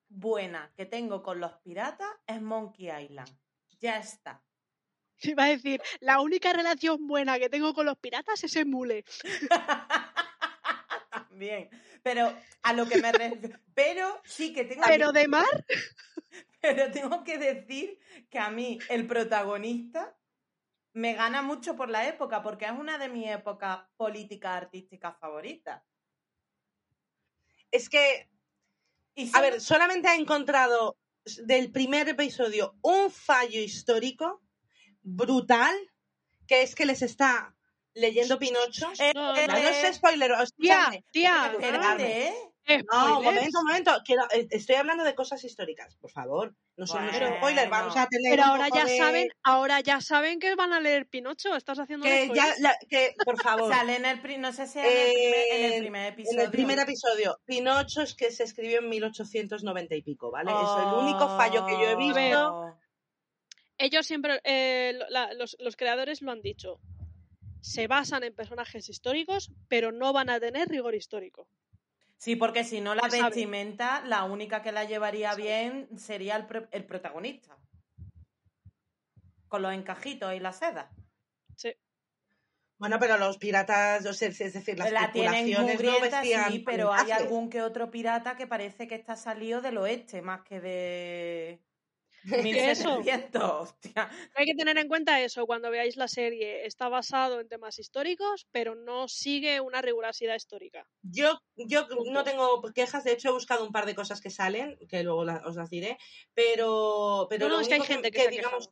buena 0.09 0.73
que 0.77 0.87
tengo 0.87 1.25
con 1.25 1.41
los 1.41 1.55
piratas 1.65 2.13
es 2.29 2.41
Monkey 2.41 2.91
Island. 2.91 3.37
Ya 3.81 3.99
está. 3.99 4.41
Iba 5.21 5.47
a 5.47 5.49
decir, 5.49 5.83
la 5.99 6.21
única 6.21 6.53
relación 6.53 7.09
buena 7.09 7.41
que 7.41 7.49
tengo 7.49 7.75
con 7.75 7.87
los 7.87 7.99
piratas 7.99 8.45
es 8.45 8.55
el 8.55 8.67
mule. 8.67 9.05
Bien, 11.33 11.69
pero 12.05 12.37
a 12.63 12.73
lo 12.75 12.87
que 12.87 13.01
me 13.01 13.11
refiero. 13.11 13.59
Pero 13.75 14.21
sí 14.25 14.53
que 14.53 14.65
tengo. 14.65 14.85
Pero 14.87 15.11
de 15.11 15.27
mar. 15.27 15.67
Pero 16.61 16.91
tengo 16.91 17.25
que 17.25 17.37
decir 17.37 17.99
que 18.31 18.39
a 18.39 18.49
mí 18.49 18.79
el 18.89 19.07
protagonista 19.07 20.17
me 20.95 21.13
gana 21.13 21.43
mucho 21.43 21.77
por 21.77 21.91
la 21.91 22.09
época, 22.09 22.43
porque 22.43 22.65
es 22.65 22.71
una 22.71 22.97
de 22.97 23.11
mis 23.11 23.29
épocas 23.29 23.81
políticas 23.97 24.57
artísticas 24.63 25.19
favoritas. 25.19 25.83
Es 27.71 27.91
que, 27.91 28.31
Y 29.15 29.31
a 29.37 29.43
ver, 29.43 29.61
solamente 29.61 30.09
ha 30.09 30.15
encontrado 30.15 30.97
del 31.45 31.71
primer 31.71 32.09
episodio 32.09 32.79
un 32.81 33.11
fallo 33.11 33.61
histórico 33.61 34.43
brutal, 35.03 35.75
que 36.47 36.63
es 36.63 36.75
que 36.75 36.87
les 36.87 37.03
está 37.03 37.55
leyendo 37.95 38.39
Pinocho. 38.39 38.91
Eh, 38.99 39.13
No, 39.15 39.35
eh, 39.37 39.47
No, 39.47 39.53
no 39.55 39.59
eh, 39.59 39.89
es 39.89 39.97
spoiler, 39.97 40.31
Tía, 40.33 40.43
escúchame. 40.43 41.05
tía, 41.13 41.53
espérate, 41.53 42.29
¿eh? 42.29 42.35
No, 42.67 42.75
un 42.79 42.83
spoilers. 42.83 43.23
momento, 43.25 43.59
un 43.61 43.67
momento. 43.67 43.93
Quiero, 44.07 44.23
eh, 44.33 44.47
estoy 44.51 44.77
hablando 44.77 45.05
de 45.05 45.15
cosas 45.15 45.45
históricas, 45.45 45.97
por 45.97 46.11
favor. 46.11 46.55
No 46.77 46.87
son 46.87 47.07
Bueno. 47.07 47.37
spoilers, 47.37 47.69
vamos 47.71 47.95
a 47.97 48.07
tener 48.07 48.31
Pero 48.33 48.45
ahora 48.45 48.69
ya 48.75 48.85
de- 48.87 48.97
saben, 48.99 49.29
ahora 49.43 49.81
ya 49.81 50.01
saben 50.01 50.39
que 50.41 50.55
van 50.55 50.73
a 50.73 50.81
leer 50.81 51.07
Pinocho. 51.07 51.55
Estás 51.57 51.79
haciendo 51.79 52.07
un 52.07 52.11
que 52.13 52.31
ya, 52.35 52.55
la- 52.61 52.77
que, 52.89 53.15
por 53.23 53.39
favor. 53.43 53.71
Sale 53.71 53.97
en 53.97 54.07
el 54.07 54.41
no 54.41 54.53
sé 54.55 54.67
si 54.67 54.79
es 54.79 54.85
en 54.87 54.93
el 54.95 55.13
primer, 55.13 55.47
en 55.53 55.65
el 55.65 55.73
Eh, 55.75 55.79
primer 55.81 56.07
En 56.07 56.13
episodio. 56.15 56.43
el 56.43 56.51
primer 56.51 56.79
episodio, 56.79 57.39
Pinocho 57.45 58.01
es 58.01 58.15
que 58.15 58.31
se 58.33 58.45
escribió 58.45 58.79
en 58.79 58.89
1890 58.89 59.95
y 59.95 60.03
pico, 60.03 60.31
¿vale? 60.31 60.51
Es 60.51 60.87
el 60.87 60.95
único 60.95 61.29
fallo 61.37 61.67
que 61.67 61.73
yo 61.75 61.83
he 61.91 61.95
Oh. 61.95 61.99
visto. 61.99 62.79
Ellos 63.77 64.07
siempre, 64.07 64.41
eh, 64.45 64.99
la- 65.11 65.35
los, 65.35 65.57
los 65.59 65.77
creadores 65.77 66.23
lo 66.23 66.31
han 66.33 66.41
dicho. 66.41 66.79
Se 67.65 67.87
basan 67.87 68.25
en 68.25 68.35
personajes 68.35 68.91
históricos, 68.91 69.51
pero 69.69 69.91
no 69.91 70.13
van 70.13 70.29
a 70.29 70.39
tener 70.39 70.69
rigor 70.69 70.95
histórico. 70.95 71.49
Sí, 72.19 72.37
porque 72.37 72.63
si 72.63 72.83
no 72.83 72.95
la 72.95 73.09
sabe. 73.09 73.23
vestimenta, 73.23 74.03
la 74.05 74.25
única 74.25 74.61
que 74.61 74.71
la 74.71 74.85
llevaría 74.85 75.31
sabe. 75.31 75.43
bien 75.43 75.89
sería 75.99 76.37
el, 76.37 76.47
el 76.73 76.85
protagonista. 76.85 77.57
Con 79.49 79.63
los 79.63 79.73
encajitos 79.73 80.35
y 80.35 80.41
la 80.41 80.53
seda. 80.53 80.91
Sí. 81.57 81.75
Bueno, 82.77 82.99
pero 82.99 83.17
los 83.17 83.39
piratas, 83.39 84.05
o 84.05 84.13
sea, 84.13 84.29
es 84.29 84.53
decir, 84.53 84.79
las 84.79 84.93
la 84.93 85.11
tienen 85.11 85.51
no 85.51 85.61
mugrienta, 85.63 86.21
vestían 86.21 86.53
sí, 86.53 86.59
pero 86.59 86.93
hay 86.93 87.13
algún 87.13 87.49
que 87.49 87.63
otro 87.63 87.91
pirata 87.91 88.37
que 88.37 88.47
parece 88.47 88.87
que 88.87 88.95
está 88.95 89.17
salido 89.17 89.63
del 89.63 89.79
oeste, 89.79 90.21
más 90.21 90.43
que 90.43 90.61
de? 90.61 91.61
1700, 92.25 93.43
hostia. 93.61 94.11
Hay 94.35 94.47
que 94.47 94.55
tener 94.55 94.79
en 94.79 94.89
cuenta 94.89 95.21
eso 95.21 95.47
cuando 95.47 95.71
veáis 95.71 95.97
la 95.97 96.09
serie. 96.09 96.67
Está 96.67 96.89
basado 96.89 97.41
en 97.41 97.49
temas 97.49 97.79
históricos, 97.79 98.47
pero 98.51 98.75
no 98.75 99.09
sigue 99.09 99.61
una 99.61 99.83
rigurosidad 99.83 100.35
histórica. 100.37 100.87
Yo, 101.03 101.39
yo 101.57 101.87
no 102.13 102.25
tengo 102.25 102.63
quejas, 102.75 103.05
de 103.05 103.13
hecho 103.13 103.29
he 103.29 103.33
buscado 103.33 103.65
un 103.65 103.73
par 103.73 103.87
de 103.87 103.95
cosas 103.95 104.21
que 104.21 104.31
salen, 104.31 104.79
que 104.89 105.03
luego 105.03 105.25
la- 105.25 105.43
os 105.45 105.57
las 105.57 105.71
diré, 105.71 105.99
pero, 106.35 107.27
pero 107.31 107.47
No, 107.47 107.51
no, 107.51 107.55
lo 107.57 107.61
es 107.63 107.69
que 107.69 107.75
hay 107.75 107.81
gente 107.83 108.11
que 108.11 108.17
que 108.19 108.23
se 108.23 108.29
ha 108.29 108.31
digamos... 108.31 108.71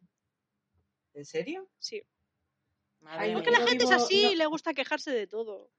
¿En 1.15 1.25
serio? 1.27 1.69
Sí. 1.79 2.03
Madre 3.01 3.19
Ay, 3.27 3.33
Porque 3.35 3.51
mía. 3.51 3.59
la 3.61 3.67
gente 3.67 3.85
es 3.85 3.91
así 3.91 4.23
no- 4.23 4.31
y 4.33 4.37
le 4.37 4.47
gusta 4.47 4.73
quejarse 4.75 5.11
de 5.11 5.27
todo. 5.27 5.71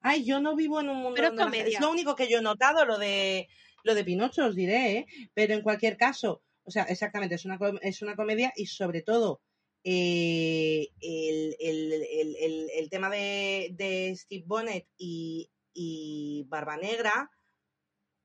Ay, 0.00 0.24
yo 0.24 0.40
no 0.40 0.54
vivo 0.54 0.80
en 0.80 0.90
un 0.90 0.96
mundo 0.98 1.14
Pero 1.16 1.28
es 1.28 1.34
la- 1.34 1.44
comedia. 1.44 1.78
es 1.78 1.80
lo 1.80 1.90
único 1.90 2.14
que 2.14 2.28
yo 2.28 2.38
he 2.38 2.42
notado, 2.42 2.84
lo 2.84 2.98
de 2.98 3.48
lo 3.84 3.94
de 3.94 4.04
Pinocho, 4.04 4.44
os 4.46 4.54
diré, 4.56 4.90
¿eh? 4.98 5.06
Pero 5.34 5.54
en 5.54 5.62
cualquier 5.62 5.96
caso, 5.96 6.42
o 6.68 6.70
sea, 6.70 6.84
exactamente, 6.84 7.34
es 7.34 7.44
una, 7.46 7.58
es 7.82 8.02
una 8.02 8.14
comedia 8.14 8.52
y 8.54 8.66
sobre 8.66 9.02
todo 9.02 9.40
eh, 9.84 10.88
el, 11.00 11.56
el- 11.58 11.92
el- 11.92 12.36
el- 12.36 12.70
el 12.74 12.90
tema 12.90 13.08
de, 13.10 13.70
de 13.72 14.14
Steve 14.16 14.44
Bonnet 14.46 14.86
y, 14.98 15.50
y 15.72 16.44
Barba 16.48 16.76
Negra 16.76 17.30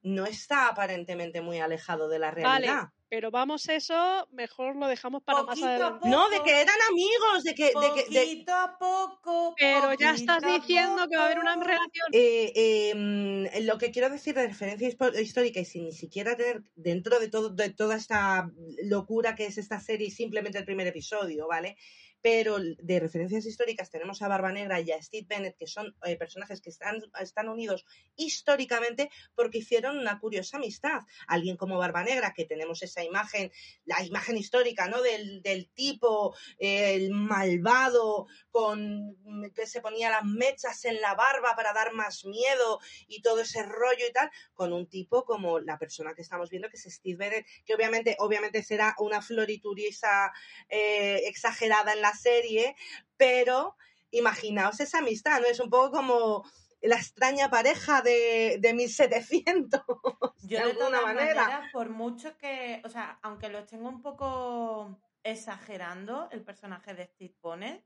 no 0.01 0.25
está 0.25 0.67
aparentemente 0.67 1.41
muy 1.41 1.59
alejado 1.59 2.09
de 2.09 2.19
la 2.19 2.31
Vale, 2.31 2.67
realidad. 2.67 2.89
Pero 3.13 3.29
vamos, 3.29 3.69
eso 3.69 4.27
mejor 4.31 4.75
lo 4.75 4.87
dejamos 4.87 5.21
para 5.21 5.43
más 5.43 5.49
Poquito 5.49 5.67
a 5.67 5.69
adelante. 5.69 5.99
poco. 5.99 6.09
No, 6.09 6.29
de 6.31 6.41
que 6.41 6.61
eran 6.61 6.75
amigos, 6.89 7.43
de 7.43 7.53
que... 7.53 7.65
De 7.65 7.93
que 7.93 8.09
de- 8.11 8.21
Poquito 8.25 8.53
a 8.55 8.75
poco. 8.79 9.53
Pero 9.55 9.93
ya 9.93 10.13
poquito 10.13 10.33
estás 10.33 10.41
diciendo 10.41 11.07
que 11.07 11.15
va 11.15 11.21
a 11.21 11.25
haber 11.27 11.37
una 11.37 11.55
relación. 11.55 12.07
Eh, 12.11 12.51
eh, 12.55 12.93
mm, 12.95 13.65
lo 13.67 13.77
que 13.77 13.91
quiero 13.91 14.09
decir 14.09 14.33
de 14.33 14.47
referencia 14.47 14.89
histórica 15.21 15.59
y 15.59 15.65
sin 15.65 15.83
ni 15.83 15.91
siquiera 15.91 16.35
tener 16.35 16.63
dentro 16.73 17.19
de 17.19 17.27
todo 17.27 17.49
de 17.51 17.69
toda 17.69 17.97
esta 17.97 18.49
locura 18.85 19.35
que 19.35 19.45
es 19.45 19.59
esta 19.59 19.79
serie 19.79 20.09
simplemente 20.09 20.57
el 20.57 20.65
primer 20.65 20.87
episodio, 20.87 21.45
¿vale? 21.47 21.77
Pero 22.23 22.57
de 22.59 22.99
referencias 22.99 23.45
históricas 23.45 23.91
tenemos 23.91 24.21
a 24.21 24.27
Barba 24.27 24.51
Negra 24.51 24.79
y 24.79 24.91
a 24.91 25.01
Steve 25.01 25.27
Bennett, 25.29 25.57
que 25.57 25.67
son 25.67 25.95
eh, 26.05 26.15
personajes 26.15 26.61
que 26.61 26.69
están, 26.69 27.03
están 27.19 27.49
unidos 27.49 27.85
históricamente 28.15 29.11
porque 29.35 29.59
hicieron 29.59 29.99
una 29.99 30.19
curiosa 30.19 30.57
amistad. 30.57 31.01
Alguien 31.27 31.57
como 31.57 31.77
Barba 31.77 32.03
Negra, 32.03 32.33
que 32.33 32.45
tenemos 32.45 32.81
esa 32.81 33.03
imagen, 33.03 33.51
la 33.85 34.01
imagen 34.03 34.37
histórica, 34.37 34.87
¿no? 34.87 35.01
Del, 35.01 35.41
del 35.41 35.69
tipo, 35.69 36.35
eh, 36.57 36.95
el 36.95 37.11
malvado, 37.11 38.27
con 38.49 39.17
que 39.53 39.67
se 39.67 39.81
ponía 39.81 40.09
las 40.09 40.23
mechas 40.23 40.85
en 40.85 41.01
la 41.01 41.15
barba 41.15 41.55
para 41.55 41.73
dar 41.73 41.93
más 41.93 42.23
miedo 42.25 42.79
y 43.07 43.21
todo 43.21 43.41
ese 43.41 43.63
rollo 43.63 44.07
y 44.07 44.13
tal, 44.13 44.31
con 44.53 44.71
un 44.71 44.87
tipo 44.87 45.25
como 45.25 45.59
la 45.59 45.77
persona 45.77 46.13
que 46.13 46.21
estamos 46.21 46.49
viendo, 46.49 46.69
que 46.69 46.77
es 46.77 46.83
Steve 46.83 47.17
Bennett, 47.17 47.45
que 47.65 47.73
obviamente, 47.73 48.15
obviamente 48.19 48.63
será 48.63 48.95
una 48.99 49.21
floriturisa 49.21 50.31
eh, 50.69 51.21
exagerada 51.25 51.93
en 51.93 52.01
la 52.01 52.12
serie, 52.13 52.75
pero 53.17 53.75
imaginaos 54.11 54.79
esa 54.79 54.99
amistad, 54.99 55.41
¿no? 55.41 55.47
Es 55.47 55.59
un 55.59 55.69
poco 55.69 55.91
como 55.91 56.43
la 56.81 56.97
extraña 56.97 57.49
pareja 57.49 58.01
de, 58.01 58.57
de 58.59 58.73
1700, 58.73 59.81
Yo 60.43 60.59
de 60.59 60.65
de 60.65 60.71
alguna 60.71 61.01
manera. 61.01 61.69
por 61.71 61.89
mucho 61.89 62.37
que, 62.37 62.81
o 62.83 62.89
sea, 62.89 63.19
aunque 63.21 63.49
lo 63.49 63.59
estén 63.59 63.85
un 63.85 64.01
poco 64.01 64.99
exagerando 65.23 66.27
el 66.31 66.43
personaje 66.43 66.93
de 66.93 67.07
Steve 67.07 67.35
Bonnet, 67.41 67.83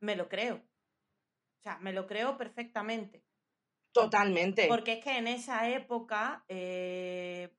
me 0.00 0.16
lo 0.16 0.28
creo. 0.28 0.56
O 0.56 1.62
sea, 1.62 1.78
me 1.78 1.92
lo 1.92 2.06
creo 2.06 2.36
perfectamente. 2.36 3.24
Totalmente. 3.92 4.66
Porque 4.68 4.94
es 4.94 5.04
que 5.04 5.16
en 5.16 5.28
esa 5.28 5.68
época, 5.68 6.44
eh, 6.48 7.56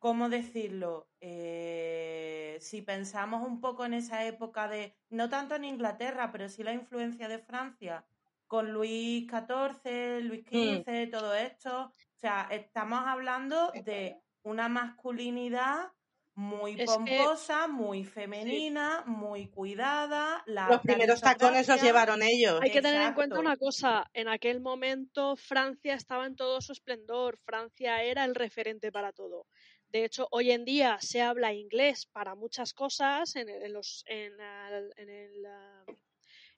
¿cómo 0.00 0.28
decirlo? 0.28 1.08
Eh, 1.20 2.58
si 2.60 2.82
pensamos 2.82 3.46
un 3.46 3.60
poco 3.60 3.84
en 3.84 3.94
esa 3.94 4.24
época 4.24 4.66
de, 4.66 4.96
no 5.10 5.28
tanto 5.28 5.54
en 5.54 5.64
Inglaterra, 5.64 6.32
pero 6.32 6.48
sí 6.48 6.64
la 6.64 6.72
influencia 6.72 7.28
de 7.28 7.38
Francia, 7.38 8.04
con 8.48 8.72
Luis 8.72 9.28
XIV, 9.28 10.20
Luis 10.22 10.42
Mm. 10.50 10.82
XV, 10.82 11.06
todo 11.12 11.34
esto, 11.36 11.82
o 11.94 12.18
sea, 12.18 12.48
estamos 12.50 13.00
hablando 13.06 13.70
de 13.84 14.16
una 14.42 14.68
masculinidad 14.68 15.92
muy 16.34 16.72
Es 16.72 16.78
que- 16.78 16.84
pomposa, 16.86 17.68
muy 17.68 18.02
femenina, 18.04 19.02
muy 19.06 19.48
cuidada. 19.48 20.42
La 20.46 20.68
Los 20.68 20.80
primeros 20.80 21.20
tacones 21.20 21.68
los 21.68 21.82
llevaron 21.82 22.22
ellos. 22.22 22.60
Hay 22.62 22.70
que 22.70 22.80
tener 22.80 23.02
en 23.02 23.14
cuenta 23.14 23.38
una 23.38 23.56
cosa, 23.56 24.08
en 24.14 24.28
aquel 24.28 24.60
momento 24.60 25.36
Francia 25.36 25.92
estaba 25.94 26.26
en 26.26 26.36
todo 26.36 26.60
su 26.62 26.72
esplendor, 26.72 27.36
Francia 27.44 28.02
era 28.02 28.24
el 28.24 28.34
referente 28.34 28.90
para 28.90 29.12
todo. 29.12 29.46
De 29.90 30.04
hecho, 30.04 30.28
hoy 30.30 30.52
en 30.52 30.64
día 30.64 30.98
se 31.00 31.20
habla 31.20 31.52
inglés 31.52 32.06
para 32.06 32.34
muchas 32.36 32.72
cosas, 32.74 33.34
en, 33.34 33.48
en 33.48 33.72
los, 33.72 34.04
en, 34.06 34.34
el- 34.40 34.92
en 34.96 35.08
el, 35.10 35.46
ah, 35.46 35.84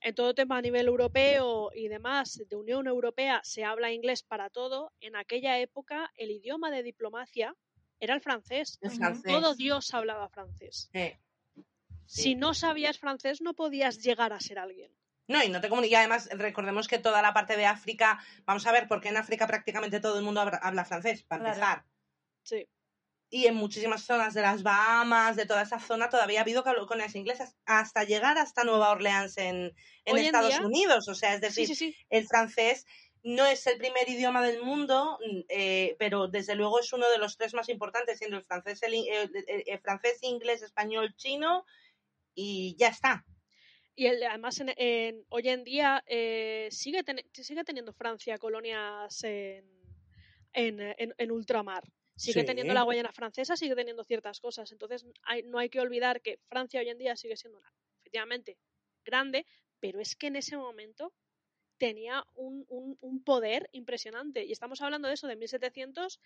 en 0.02 0.14
todo 0.14 0.34
tema 0.34 0.58
a 0.58 0.62
nivel 0.62 0.86
europeo 0.86 1.70
y 1.74 1.88
demás, 1.88 2.42
de 2.48 2.56
Unión 2.56 2.86
Europea 2.86 3.40
se 3.42 3.64
habla 3.64 3.90
inglés 3.90 4.22
para 4.22 4.50
todo. 4.50 4.92
En 5.00 5.16
aquella 5.16 5.58
época 5.60 6.10
el 6.16 6.30
idioma 6.30 6.70
de 6.70 6.82
diplomacia 6.82 7.54
era 8.00 8.14
el 8.14 8.20
francés. 8.20 8.78
El 8.82 8.88
Ujú. 8.90 8.98
francés. 8.98 9.32
Todo 9.32 9.54
Dios 9.54 9.94
hablaba 9.94 10.28
francés. 10.28 10.90
Sí. 10.92 11.12
Si 12.04 12.34
no 12.34 12.52
sabías 12.52 12.98
francés 12.98 13.40
no 13.40 13.54
podías 13.54 14.02
llegar 14.02 14.34
a 14.34 14.40
ser 14.40 14.58
alguien. 14.58 14.92
No, 15.28 15.42
y 15.42 15.48
no 15.48 15.60
te 15.62 15.70
comuni- 15.70 15.88
y 15.88 15.94
además 15.94 16.28
recordemos 16.32 16.88
que 16.88 16.98
toda 16.98 17.22
la 17.22 17.32
parte 17.32 17.56
de 17.56 17.64
África, 17.64 18.18
vamos 18.44 18.66
a 18.66 18.72
ver, 18.72 18.88
porque 18.88 19.08
en 19.08 19.16
África 19.16 19.46
prácticamente 19.46 20.00
todo 20.00 20.18
el 20.18 20.24
mundo 20.24 20.40
habla, 20.42 20.58
habla 20.58 20.84
francés, 20.84 21.22
para 21.22 21.42
Claro. 21.44 21.54
empezar. 21.56 21.84
Sí. 22.42 22.68
Y 23.34 23.46
en 23.46 23.54
muchísimas 23.54 24.04
zonas 24.04 24.34
de 24.34 24.42
las 24.42 24.62
Bahamas, 24.62 25.36
de 25.36 25.46
toda 25.46 25.62
esa 25.62 25.80
zona, 25.80 26.10
todavía 26.10 26.40
ha 26.40 26.42
habido 26.42 26.62
colonias 26.62 27.14
inglesas, 27.14 27.56
hasta 27.64 28.04
llegar 28.04 28.36
hasta 28.36 28.62
Nueva 28.62 28.90
Orleans 28.90 29.38
en, 29.38 29.72
en 30.04 30.18
Estados 30.18 30.50
día- 30.50 30.60
Unidos. 30.66 31.08
O 31.08 31.14
sea, 31.14 31.32
es 31.34 31.40
decir, 31.40 31.66
Sí, 31.66 31.74
sí, 31.74 31.92
sí. 31.92 31.96
el 32.10 32.26
francés 32.26 32.84
no 33.22 33.46
es 33.46 33.66
el 33.66 33.78
primer 33.78 34.06
idioma 34.06 34.44
del 34.46 34.62
mundo, 34.62 35.18
mm, 35.26 35.40
eh, 35.48 35.96
pero 35.98 36.28
desde 36.28 36.54
luego 36.56 36.78
es 36.80 36.92
uno 36.92 37.08
de 37.08 37.16
los 37.16 37.38
tres 37.38 37.54
más 37.54 37.70
importantes, 37.70 38.18
siendo 38.18 38.36
el 38.36 38.44
francés, 38.44 38.82
el, 38.82 38.92
in- 38.92 39.10
el- 39.10 39.30
el- 39.46 39.64
el 39.66 39.80
francés, 39.80 40.18
inglés, 40.20 40.60
español, 40.60 41.14
chino, 41.16 41.64
y 42.34 42.76
ya 42.78 42.88
está. 42.88 43.24
Y 43.94 44.08
el- 44.08 44.22
además, 44.24 44.60
en, 44.60 44.74
en- 44.76 45.24
hoy 45.30 45.48
en 45.48 45.64
día 45.64 46.04
eh, 46.06 46.68
sigue, 46.70 47.02
ten- 47.02 47.24
sigue 47.32 47.64
teniendo 47.64 47.94
Francia 47.94 48.36
colonias 48.36 49.24
en, 49.24 49.64
en, 50.52 50.80
en- 50.98 51.14
en 51.16 51.30
ultramar. 51.32 51.82
Sigue 52.22 52.40
Sí. 52.40 52.46
teniendo 52.46 52.74
la 52.74 52.82
Guayana 52.82 53.12
francesa, 53.12 53.56
sigue 53.56 53.74
teniendo 53.74 54.04
ciertas 54.04 54.40
cosas. 54.40 54.70
Entonces, 54.72 55.04
hay- 55.22 55.42
no 55.44 55.58
hay 55.58 55.68
que 55.70 55.80
olvidar 55.80 56.22
que 56.22 56.38
Francia 56.48 56.80
hoy 56.80 56.88
en 56.88 56.98
día 56.98 57.16
sigue 57.16 57.36
siendo 57.36 57.58
una 57.58 57.72
efectivamente, 58.00 58.58
grande, 59.04 59.46
pero 59.80 60.00
es 60.00 60.16
que 60.16 60.28
en 60.28 60.36
ese 60.36 60.56
momento 60.56 61.12
tenía 61.78 62.24
un, 62.34 62.64
un, 62.68 62.96
un 63.00 63.24
poder 63.24 63.68
impresionante. 63.72 64.44
Y 64.44 64.52
estamos 64.52 64.80
hablando 64.82 65.08
de 65.08 65.14
eso, 65.14 65.26
de 65.28 65.36
1700, 65.36 66.20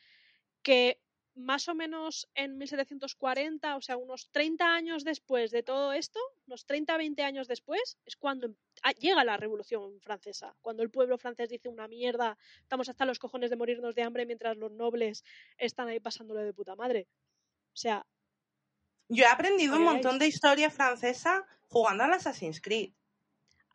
que 0.62 1.00
más 1.36 1.68
o 1.68 1.74
menos 1.74 2.28
en 2.34 2.56
1740, 2.56 3.76
o 3.76 3.82
sea, 3.82 3.96
unos 3.96 4.30
30 4.30 4.64
años 4.64 5.04
después 5.04 5.50
de 5.50 5.62
todo 5.62 5.92
esto, 5.92 6.18
unos 6.46 6.64
30, 6.64 6.96
20 6.96 7.22
años 7.22 7.46
después, 7.46 7.98
es 8.06 8.16
cuando 8.16 8.46
em, 8.46 8.56
ah, 8.82 8.92
llega 8.92 9.22
la 9.22 9.36
Revolución 9.36 10.00
Francesa, 10.00 10.56
cuando 10.62 10.82
el 10.82 10.90
pueblo 10.90 11.18
francés 11.18 11.50
dice 11.50 11.68
una 11.68 11.88
mierda, 11.88 12.38
estamos 12.62 12.88
hasta 12.88 13.04
los 13.04 13.18
cojones 13.18 13.50
de 13.50 13.56
morirnos 13.56 13.94
de 13.94 14.02
hambre 14.02 14.24
mientras 14.24 14.56
los 14.56 14.72
nobles 14.72 15.24
están 15.58 15.88
ahí 15.88 16.00
pasándole 16.00 16.42
de 16.42 16.54
puta 16.54 16.74
madre. 16.74 17.06
O 17.72 17.76
sea... 17.76 18.06
Yo 19.08 19.24
he 19.24 19.28
aprendido 19.28 19.76
un 19.76 19.84
montón 19.84 20.18
de 20.18 20.26
historia 20.26 20.70
francesa 20.70 21.46
jugando 21.68 22.04
al 22.04 22.14
Assassin's 22.14 22.60
Creed. 22.60 22.92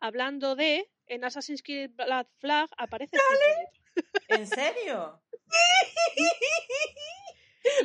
Hablando 0.00 0.56
de, 0.56 0.90
en 1.06 1.24
Assassin's 1.24 1.62
Creed 1.62 1.92
Black 1.94 2.28
Flag 2.38 2.68
aparece... 2.76 3.16
¿En 4.28 4.46
serio? 4.46 5.22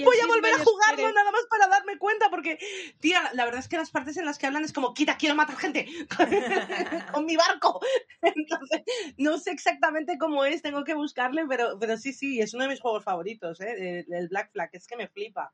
Voy 0.03 0.17
a 0.19 0.27
volver 0.27 0.53
a 0.53 0.59
jugarlo 0.59 1.11
nada 1.11 1.31
más 1.31 1.45
para 1.49 1.67
darme 1.67 1.97
cuenta, 1.97 2.29
porque, 2.29 2.57
tía, 2.99 3.29
la 3.33 3.45
verdad 3.45 3.59
es 3.59 3.67
que 3.67 3.77
las 3.77 3.91
partes 3.91 4.17
en 4.17 4.25
las 4.25 4.37
que 4.37 4.47
hablan 4.47 4.63
es 4.63 4.73
como, 4.73 4.93
quita, 4.93 5.17
quiero 5.17 5.35
matar 5.35 5.57
gente 5.57 5.87
con 7.13 7.25
mi 7.25 7.35
barco. 7.35 7.79
Entonces, 8.21 8.81
no 9.17 9.37
sé 9.37 9.51
exactamente 9.51 10.17
cómo 10.17 10.45
es, 10.45 10.61
tengo 10.61 10.83
que 10.83 10.93
buscarle, 10.93 11.45
pero, 11.47 11.77
pero 11.79 11.97
sí, 11.97 12.13
sí, 12.13 12.39
es 12.39 12.53
uno 12.53 12.63
de 12.63 12.69
mis 12.69 12.81
juegos 12.81 13.03
favoritos, 13.03 13.61
¿eh? 13.61 14.05
el 14.09 14.27
Black 14.27 14.51
Flag, 14.51 14.69
es 14.73 14.87
que 14.87 14.97
me 14.97 15.07
flipa. 15.07 15.53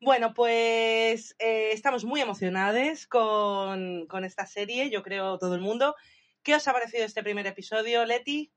Bueno, 0.00 0.34
pues 0.34 1.34
eh, 1.38 1.70
estamos 1.72 2.04
muy 2.04 2.20
emocionados 2.20 3.06
con, 3.06 4.06
con 4.06 4.24
esta 4.24 4.44
serie, 4.44 4.90
yo 4.90 5.02
creo 5.02 5.38
todo 5.38 5.54
el 5.54 5.60
mundo. 5.60 5.94
¿Qué 6.42 6.54
os 6.54 6.68
ha 6.68 6.72
parecido 6.72 7.04
este 7.04 7.22
primer 7.22 7.46
episodio, 7.46 8.04
Leti? 8.04 8.52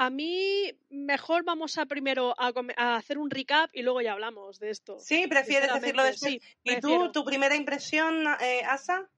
A 0.00 0.10
mí 0.10 0.78
mejor 0.90 1.42
vamos 1.42 1.76
a 1.76 1.84
primero 1.84 2.32
a, 2.38 2.52
hacer 2.94 3.18
un 3.18 3.30
recap 3.30 3.68
y 3.72 3.82
luego 3.82 4.00
ya 4.00 4.12
hablamos 4.12 4.60
de 4.60 4.70
esto. 4.70 4.96
Sí, 5.00 5.26
prefieres 5.26 5.74
decirlo 5.74 6.04
después. 6.04 6.34
Sí, 6.34 6.42
¿Y 6.62 6.78
tú, 6.78 7.10
tu 7.10 7.24
primera 7.24 7.56
impresión, 7.56 8.24
eh, 8.40 8.62
Asa? 8.64 9.10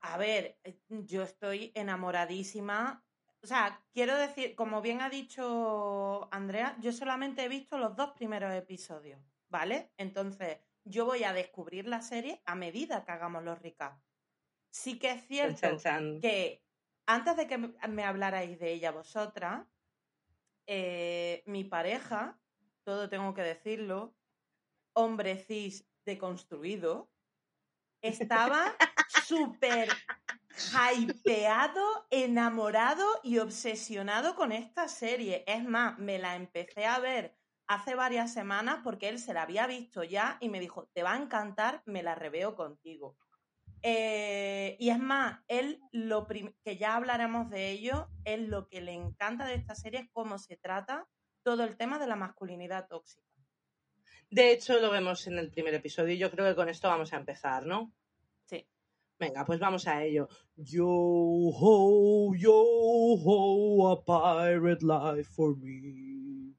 A 0.00 0.18
ver, 0.18 0.58
eh, 0.62 0.78
yo 0.90 1.22
estoy 1.22 1.72
enamoradísima. 1.74 3.02
O 3.42 3.46
sea, 3.46 3.82
quiero 3.94 4.14
decir, 4.18 4.54
como 4.54 4.82
bien 4.82 5.00
ha 5.00 5.08
dicho 5.08 6.28
Andrea, 6.30 6.76
yo 6.80 6.92
solamente 6.92 7.42
he 7.42 7.48
visto 7.48 7.78
los 7.78 7.96
dos 7.96 8.10
primeros 8.10 8.52
episodios, 8.52 9.22
¿vale? 9.48 9.90
Entonces, 9.96 10.58
yo 10.84 11.06
voy 11.06 11.24
a 11.24 11.32
descubrir 11.32 11.86
la 11.88 12.02
serie 12.02 12.42
a 12.44 12.54
medida 12.54 13.06
que 13.06 13.12
hagamos 13.12 13.42
los 13.42 13.58
recaps. 13.58 14.04
Sí 14.68 14.98
que 14.98 15.12
es 15.12 15.26
cierto 15.26 15.78
que 16.20 16.62
antes 17.06 17.36
de 17.38 17.46
que 17.46 17.56
me 17.56 18.04
hablarais 18.04 18.58
de 18.58 18.70
ella 18.70 18.90
vosotras, 18.90 19.66
eh, 20.66 21.42
mi 21.46 21.64
pareja, 21.64 22.40
todo 22.84 23.08
tengo 23.08 23.34
que 23.34 23.42
decirlo, 23.42 24.16
hombre 24.94 25.36
cis 25.38 25.86
deconstruido, 26.04 27.10
estaba 28.02 28.76
súper 29.26 29.88
hypeado, 30.96 32.06
enamorado 32.10 33.06
y 33.22 33.38
obsesionado 33.38 34.34
con 34.34 34.52
esta 34.52 34.88
serie. 34.88 35.44
Es 35.46 35.64
más, 35.64 35.98
me 35.98 36.18
la 36.18 36.36
empecé 36.36 36.86
a 36.86 36.98
ver 36.98 37.36
hace 37.66 37.94
varias 37.94 38.32
semanas 38.32 38.80
porque 38.84 39.08
él 39.08 39.18
se 39.18 39.32
la 39.34 39.42
había 39.42 39.66
visto 39.66 40.04
ya 40.04 40.36
y 40.40 40.48
me 40.48 40.60
dijo, 40.60 40.88
te 40.92 41.02
va 41.02 41.14
a 41.14 41.22
encantar, 41.22 41.82
me 41.86 42.02
la 42.02 42.14
reveo 42.14 42.54
contigo. 42.54 43.16
Eh, 43.86 44.78
y 44.80 44.88
es 44.88 44.98
más, 44.98 45.40
él 45.46 45.78
lo 45.92 46.26
que 46.26 46.78
ya 46.78 46.96
hablaremos 46.96 47.50
de 47.50 47.70
ello, 47.70 48.08
él 48.24 48.46
lo 48.46 48.66
que 48.70 48.80
le 48.80 48.94
encanta 48.94 49.46
de 49.46 49.56
esta 49.56 49.74
serie 49.74 50.00
es 50.00 50.08
cómo 50.10 50.38
se 50.38 50.56
trata 50.56 51.06
todo 51.42 51.64
el 51.64 51.76
tema 51.76 51.98
de 51.98 52.06
la 52.06 52.16
masculinidad 52.16 52.88
tóxica. 52.88 53.28
De 54.30 54.52
hecho, 54.52 54.80
lo 54.80 54.90
vemos 54.90 55.26
en 55.26 55.38
el 55.38 55.50
primer 55.50 55.74
episodio 55.74 56.14
y 56.14 56.18
yo 56.18 56.30
creo 56.30 56.48
que 56.48 56.56
con 56.56 56.70
esto 56.70 56.88
vamos 56.88 57.12
a 57.12 57.18
empezar, 57.18 57.66
¿no? 57.66 57.92
Sí. 58.46 58.66
Venga, 59.18 59.44
pues 59.44 59.60
vamos 59.60 59.86
a 59.86 60.02
ello. 60.02 60.28
Yo 60.56 60.88
ho, 60.88 62.34
yo 62.34 62.54
ho, 62.56 63.92
a 63.92 64.02
pirate 64.02 64.82
life 64.82 65.30
for 65.30 65.58
me. 65.58 66.54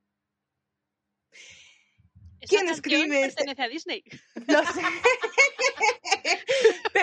¿Quién 2.47 2.69
escribe? 2.69 3.25
Este? 3.25 3.45
Pertenece 3.45 3.63
a 3.63 3.67
Disney. 3.67 4.03
Lo 4.47 4.63
sé. 4.63 4.81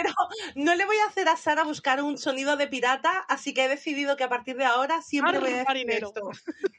Pero 0.02 0.14
no 0.56 0.74
le 0.74 0.84
voy 0.84 0.96
a 0.98 1.06
hacer 1.06 1.28
a 1.28 1.36
Sara 1.36 1.64
buscar 1.64 2.02
un 2.02 2.18
sonido 2.18 2.56
de 2.56 2.66
pirata, 2.66 3.24
así 3.28 3.54
que 3.54 3.64
he 3.64 3.68
decidido 3.68 4.16
que 4.16 4.24
a 4.24 4.28
partir 4.28 4.56
de 4.56 4.64
ahora 4.64 5.00
siempre 5.02 5.38
voy 5.38 5.52
a 5.52 5.64
decir 5.64 5.90
esto. 5.90 6.30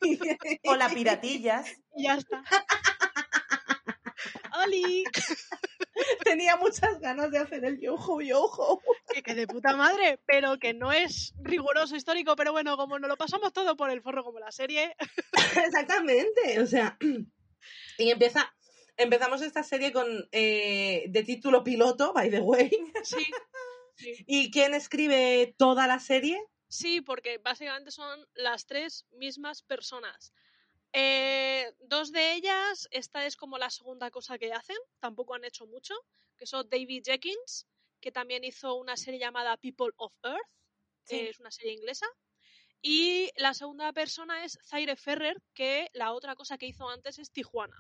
o 0.66 0.76
la 0.76 0.90
piratillas. 0.90 1.72
ya 1.96 2.16
está. 2.16 2.44
¡Oli! 4.64 5.04
Tenía 6.24 6.58
muchas 6.58 7.00
ganas 7.00 7.32
de 7.32 7.40
hacer 7.40 7.66
el 7.66 7.80
yojo 7.80 8.22
yojo. 8.22 8.82
Que, 9.24 9.34
de 9.34 9.48
puta 9.48 9.76
madre, 9.76 10.20
pero 10.26 10.58
que 10.58 10.74
no 10.74 10.92
es 10.92 11.34
riguroso 11.42 11.96
histórico, 11.96 12.36
pero 12.36 12.52
bueno, 12.52 12.78
como 12.78 13.00
nos 13.00 13.10
lo 13.10 13.18
pasamos 13.18 13.54
todo 13.54 13.76
por 13.76 13.90
el 13.90 14.02
forro 14.02 14.24
como 14.24 14.40
la 14.40 14.52
serie. 14.52 14.96
Exactamente, 15.66 16.62
o 16.62 16.68
sea, 16.68 16.98
y 17.98 18.12
empieza 18.12 18.54
empezamos 18.98 19.42
esta 19.42 19.64
serie 19.64 19.92
con 19.92 20.28
eh, 20.32 21.06
de 21.08 21.24
título 21.24 21.64
piloto, 21.64 22.14
by 22.14 22.30
the 22.30 22.42
way. 22.42 22.70
Sí, 23.96 24.16
¿Y 24.26 24.50
quién 24.50 24.74
escribe 24.74 25.54
toda 25.58 25.86
la 25.88 26.00
serie? 26.00 26.42
Sí, 26.68 27.02
porque 27.02 27.38
básicamente 27.38 27.92
son 27.92 28.28
las 28.34 28.66
tres 28.66 29.06
mismas 29.12 29.62
personas. 29.62 30.34
Eh, 30.94 31.74
dos 31.80 32.12
de 32.12 32.34
ellas, 32.34 32.88
esta 32.92 33.26
es 33.26 33.36
como 33.36 33.58
la 33.58 33.70
segunda 33.70 34.10
cosa 34.10 34.38
que 34.40 34.52
hacen, 34.52 34.78
tampoco 35.00 35.36
han 35.36 35.46
hecho 35.46 35.68
mucho, 35.68 35.94
que 36.38 36.48
son 36.48 36.68
David 36.70 37.04
Jenkins, 37.06 37.68
que 38.00 38.12
también 38.12 38.44
hizo 38.44 38.76
una 38.76 38.98
serie 38.98 39.20
llamada 39.20 39.58
People 39.58 39.94
of 39.98 40.14
Earth, 40.24 40.50
que 41.06 41.30
es 41.30 41.40
una 41.40 41.52
serie 41.52 41.74
inglesa. 41.74 42.08
Y 42.82 43.30
la 43.38 43.54
segunda 43.54 43.94
persona 43.94 44.44
es 44.44 44.60
Zaire 44.66 44.96
Ferrer, 44.96 45.42
que 45.54 45.90
la 45.94 46.12
otra 46.12 46.36
cosa 46.36 46.58
que 46.58 46.68
hizo 46.68 46.90
antes 46.90 47.18
es 47.20 47.32
Tijuana. 47.32 47.78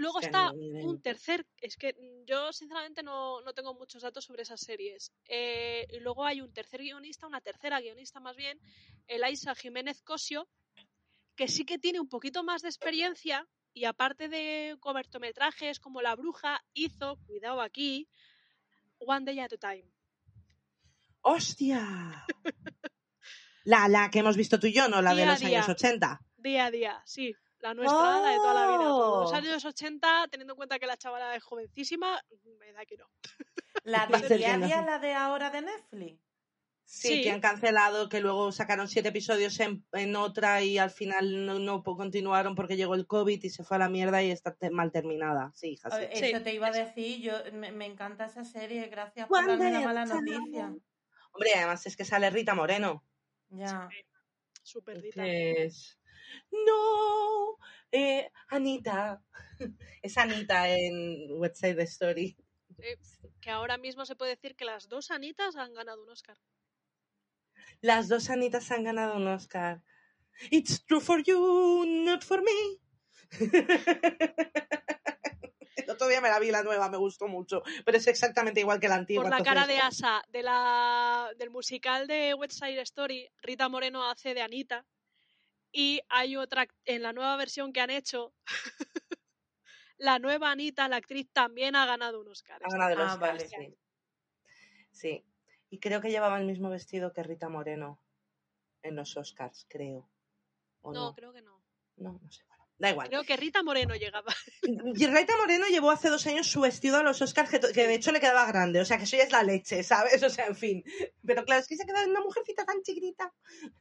Luego 0.00 0.20
está 0.20 0.50
un 0.52 1.02
tercer, 1.02 1.46
es 1.60 1.76
que 1.76 1.94
yo 2.24 2.54
sinceramente 2.54 3.02
no, 3.02 3.42
tengo 3.54 3.74
muchos 3.74 4.00
datos 4.00 4.24
sobre 4.24 4.42
esas 4.42 4.60
series. 4.60 5.12
Eh, 5.28 5.86
y 5.90 6.00
luego 6.00 6.24
hay 6.24 6.40
un 6.40 6.50
tercer 6.54 6.80
guionista, 6.80 7.26
una 7.26 7.42
tercera 7.42 7.80
guionista 7.80 8.18
más 8.18 8.34
bien, 8.34 8.58
Elisa 9.06 9.54
Jiménez 9.54 10.00
Cosio, 10.00 10.48
que 11.36 11.48
sí 11.48 11.66
que 11.66 11.78
tiene 11.78 12.00
un 12.00 12.08
poquito 12.08 12.42
más 12.42 12.62
de 12.62 12.68
experiencia 12.68 13.46
y 13.74 13.84
aparte 13.84 14.30
de 14.30 14.78
cortometrajes 14.80 15.78
como 15.78 16.00
La 16.00 16.16
Bruja, 16.16 16.64
hizo, 16.72 17.18
cuidado 17.26 17.60
aquí, 17.60 18.08
One 19.00 19.26
Day 19.26 19.40
at 19.40 19.52
a 19.52 19.58
Time. 19.58 19.92
¡Hostia! 21.20 22.24
la, 23.64 23.86
la 23.88 24.10
que 24.10 24.20
hemos 24.20 24.38
visto 24.38 24.58
tú 24.58 24.66
y 24.66 24.72
yo, 24.72 24.88
no 24.88 25.02
la 25.02 25.14
de 25.14 25.26
los 25.26 25.42
años 25.42 25.68
80. 25.68 26.22
Día 26.38 26.64
a 26.64 26.70
día, 26.70 27.02
sí. 27.04 27.34
La 27.60 27.74
nuestra, 27.74 28.20
la 28.20 28.30
de 28.30 28.36
toda 28.36 28.54
la 28.54 28.66
vida. 28.68 28.88
los 28.88 29.32
¡Oh! 29.32 29.34
años 29.34 29.64
80, 29.64 30.28
teniendo 30.30 30.54
en 30.54 30.56
cuenta 30.56 30.78
que 30.78 30.86
la 30.86 30.96
chavala 30.96 31.36
es 31.36 31.42
jovencísima, 31.42 32.20
me 32.58 32.72
da 32.72 32.86
que 32.86 32.96
no. 32.96 33.06
¿La 33.84 34.06
de 34.28 34.36
diaria, 34.36 34.82
la 34.82 34.98
de 34.98 35.12
ahora 35.12 35.50
de 35.50 35.62
Netflix? 35.62 36.20
Sí, 36.84 37.22
que 37.22 37.30
han 37.30 37.40
cancelado, 37.40 38.08
que 38.08 38.18
luego 38.18 38.50
sacaron 38.50 38.88
siete 38.88 39.10
episodios 39.10 39.60
en, 39.60 40.16
otra 40.16 40.60
y 40.60 40.76
al 40.76 40.90
final 40.90 41.64
no, 41.64 41.84
continuaron 41.84 42.56
porque 42.56 42.76
llegó 42.76 42.96
el 42.96 43.06
COVID 43.06 43.44
y 43.44 43.48
se 43.48 43.62
fue 43.62 43.76
a 43.76 43.78
la 43.78 43.88
mierda 43.88 44.24
y 44.24 44.32
está 44.32 44.56
mal 44.72 44.90
terminada. 44.90 45.52
Sí, 45.54 45.74
hija, 45.74 45.88
sí. 45.88 46.06
Eso 46.10 46.42
te 46.42 46.52
iba 46.52 46.66
a 46.66 46.72
decir, 46.72 47.20
yo 47.20 47.34
me, 47.52 47.86
encanta 47.86 48.24
esa 48.24 48.42
serie, 48.42 48.88
gracias 48.88 49.28
por 49.28 49.46
darme 49.46 49.70
la 49.70 49.80
mala 49.82 50.04
noticia. 50.04 50.74
Hombre, 51.30 51.50
además 51.54 51.86
es 51.86 51.96
que 51.96 52.04
sale 52.04 52.28
Rita 52.28 52.56
Moreno. 52.56 53.04
Ya. 53.50 53.88
Súper 54.64 55.00
Rita. 55.00 55.22
No, 56.50 57.58
eh, 57.92 58.30
Anita. 58.48 59.22
Es 60.02 60.16
Anita 60.16 60.68
en 60.68 61.38
West 61.38 61.56
Side 61.56 61.82
Story. 61.82 62.36
que 63.40 63.50
ahora 63.50 63.76
mismo 63.76 64.06
se 64.06 64.16
puede 64.16 64.36
decir 64.36 64.56
que 64.56 64.64
las 64.64 64.88
dos 64.88 65.10
Anitas 65.10 65.56
han 65.56 65.74
ganado 65.74 66.02
un 66.02 66.08
Oscar. 66.08 66.38
Las 67.82 68.08
dos 68.08 68.30
Anitas 68.30 68.70
han 68.70 68.84
ganado 68.84 69.16
un 69.16 69.26
Oscar. 69.26 69.82
It's 70.50 70.84
true 70.86 71.00
for 71.00 71.22
you, 71.22 71.84
not 71.86 72.24
for 72.24 72.42
me. 72.42 72.80
El 75.76 75.90
otro 75.90 76.08
día 76.08 76.20
me 76.20 76.28
la 76.28 76.38
vi 76.38 76.50
la 76.50 76.62
nueva, 76.62 76.88
me 76.88 76.96
gustó 76.96 77.26
mucho, 77.26 77.62
pero 77.84 77.98
es 77.98 78.06
exactamente 78.06 78.60
igual 78.60 78.80
que 78.80 78.88
la 78.88 78.94
antigua. 78.96 79.24
Por 79.24 79.30
la 79.30 79.42
cara 79.42 79.66
de 79.66 79.78
Asa, 79.78 80.22
de 80.28 80.42
la, 80.42 81.30
del 81.36 81.50
musical 81.50 82.06
de 82.06 82.34
West 82.34 82.58
Side 82.58 82.80
Story, 82.82 83.28
Rita 83.42 83.68
Moreno 83.68 84.08
hace 84.08 84.32
de 84.34 84.42
Anita 84.42 84.86
y 85.72 86.00
hay 86.08 86.36
otra, 86.36 86.66
en 86.84 87.02
la 87.02 87.12
nueva 87.12 87.36
versión 87.36 87.72
que 87.72 87.80
han 87.80 87.90
hecho, 87.90 88.34
la 89.98 90.18
nueva 90.18 90.50
Anita, 90.50 90.88
la 90.88 90.96
actriz, 90.96 91.28
también 91.32 91.76
ha 91.76 91.86
ganado 91.86 92.20
un 92.20 92.28
Oscar. 92.28 92.62
Ha 92.64 92.70
ganado 92.70 92.92
el 92.92 93.00
Ah, 93.00 93.04
Oscar, 93.06 93.18
vale. 93.34 93.48
sí. 93.48 93.76
Sí. 94.92 95.24
Y 95.70 95.78
creo 95.80 96.00
que 96.00 96.10
llevaba 96.10 96.38
el 96.40 96.46
mismo 96.46 96.70
vestido 96.70 97.12
que 97.12 97.22
Rita 97.22 97.48
Moreno 97.48 97.98
en 98.82 98.96
los 98.96 99.16
Oscars, 99.16 99.66
creo. 99.68 100.10
¿O 100.82 100.92
No, 100.92 101.06
no? 101.08 101.14
creo 101.14 101.32
que 101.32 101.42
no. 101.42 101.62
No, 101.96 102.18
no 102.22 102.30
sé. 102.30 102.42
Da 102.80 102.88
igual. 102.88 103.08
Creo 103.08 103.24
que 103.24 103.36
Rita 103.36 103.62
Moreno 103.62 103.94
llegaba. 103.94 104.34
Y 104.96 105.06
Rita 105.06 105.36
Moreno 105.36 105.66
llevó 105.68 105.90
hace 105.90 106.08
dos 106.08 106.26
años 106.26 106.46
su 106.46 106.62
vestido 106.62 106.96
a 106.96 107.02
los 107.02 107.20
Oscars, 107.20 107.50
que, 107.50 107.58
de 107.58 107.94
hecho 107.94 108.10
le 108.10 108.20
quedaba 108.20 108.46
grande. 108.46 108.80
O 108.80 108.86
sea, 108.86 108.96
que 108.96 109.04
eso 109.04 109.18
ya 109.18 109.24
es 109.24 109.32
la 109.32 109.42
leche, 109.42 109.82
¿sabes? 109.82 110.22
O 110.30 110.30
sea, 110.30 110.46
en 110.46 110.56
fin. 110.56 110.82
Pero 111.24 111.44
claro, 111.44 111.60
es 111.60 111.68
que 111.68 111.76
se 111.76 111.82
ha 111.82 111.86
quedado 111.86 112.08
una 112.08 112.22
mujercita 112.22 112.64
tan 112.64 112.80
chiquitita. 112.82 113.34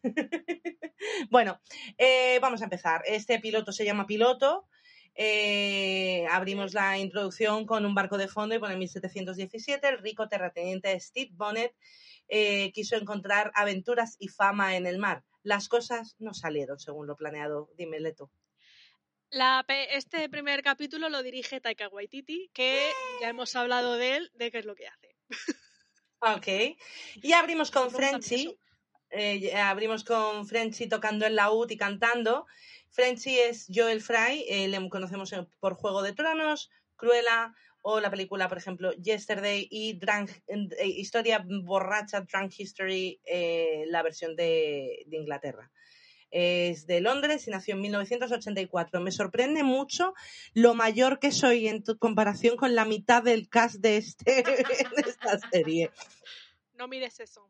bueno, 1.32 1.62
eh, 1.98 2.40
vamos 2.42 2.60
a 2.60 2.66
empezar. 2.66 3.02
Este 3.06 3.40
piloto 3.40 3.72
se 3.72 3.86
llama 3.86 4.06
Piloto. 4.06 4.68
Eh, 5.16 6.26
abrimos 6.30 6.74
la 6.74 6.98
introducción 6.98 7.66
con 7.66 7.86
un 7.86 7.96
barco 7.96 8.18
de 8.18 8.28
fondo 8.28 8.54
y 8.54 8.60
pone 8.60 8.76
1717. 8.76 9.88
El 9.88 10.00
rico 10.00 10.28
terrateniente 10.28 11.00
Steve 11.00 11.32
Bonnet 11.34 11.74
eh, 12.28 12.74
quiso 12.74 12.98
encontrar 12.98 13.52
aventuras 13.56 14.18
y 14.20 14.28
fama 14.28 14.76
en 14.76 14.86
el 14.86 14.98
mar. 14.98 15.24
Las 15.42 15.70
cosas 15.70 16.18
no 16.20 16.34
salieron 16.34 16.80
según 16.80 17.08
lo 17.08 17.16
planeado. 17.16 17.70
Dime, 17.78 18.02
Leto. 18.02 18.30
La 19.32 19.64
este 19.68 20.28
primer 20.30 20.64
capítulo 20.64 21.08
lo 21.10 21.22
dirige 21.22 21.62
Taika 21.62 21.88
Waititi, 21.90 22.50
que 22.54 22.90
ya 23.22 23.30
hemos 23.30 23.56
hablado 23.56 23.96
de 23.96 24.16
él, 24.16 24.32
de 24.34 24.52
qué 24.52 24.60
es 24.60 24.66
lo 24.66 24.76
que 24.76 24.88
hace. 24.88 25.16
Ok. 26.22 26.78
Y 27.22 27.34
abrimos 27.34 27.70
con 27.72 27.92
Frenchy. 27.92 28.58
eh, 29.12 29.56
abrimos 29.56 30.04
con 30.04 30.48
Frenchy 30.48 30.90
tocando 30.90 31.26
el 31.26 31.36
laúd 31.36 31.70
y 31.70 31.78
cantando. 31.78 32.48
Frenchy 32.90 33.40
es 33.40 33.68
Joel 33.74 34.02
Fry, 34.02 34.46
eh, 34.50 34.68
le 34.68 34.90
conocemos 34.90 35.34
por 35.60 35.76
Juego 35.76 36.02
de 36.02 36.14
Tronos, 36.14 36.70
Cruella 36.96 37.54
o 37.82 38.00
la 38.00 38.10
película, 38.10 38.50
por 38.50 38.58
ejemplo, 38.58 38.92
Yesterday 38.94 39.68
y 39.70 39.94
Drunk, 39.94 40.32
eh, 40.48 40.88
Historia 40.88 41.46
Borracha, 41.46 42.22
Drunk 42.22 42.52
History, 42.58 43.22
eh, 43.26 43.86
la 43.88 44.04
versión 44.04 44.36
de, 44.36 45.04
de 45.06 45.18
Inglaterra. 45.18 45.72
Es 46.32 46.86
de 46.86 47.02
Londres 47.02 47.48
y 47.48 47.52
nació 47.52 47.76
en 47.76 47.82
1984. 47.82 49.02
Me 49.02 49.12
sorprende 49.12 49.64
mucho 49.64 50.14
lo 50.54 50.76
mayor 50.76 51.20
que 51.20 51.32
soy 51.32 51.68
en 51.68 51.84
comparación 52.00 52.56
con 52.56 52.76
la 52.76 52.86
mitad 52.86 53.24
del 53.24 53.50
cast 53.50 53.76
de, 53.78 53.98
este, 53.98 54.44
de 54.44 55.10
esta 55.10 55.40
serie. 55.52 55.92
No 56.74 56.88
mires 56.88 57.20
eso. 57.20 57.50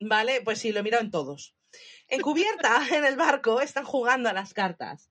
Vale, 0.00 0.40
pues 0.42 0.58
sí, 0.58 0.72
lo 0.72 0.80
he 0.80 0.82
mirado 0.82 1.02
en 1.02 1.10
todos. 1.10 1.54
En 2.08 2.20
cubierta, 2.20 2.82
en 2.92 3.04
el 3.04 3.16
barco, 3.16 3.60
están 3.60 3.84
jugando 3.84 4.28
a 4.28 4.32
las 4.32 4.54
cartas. 4.54 5.10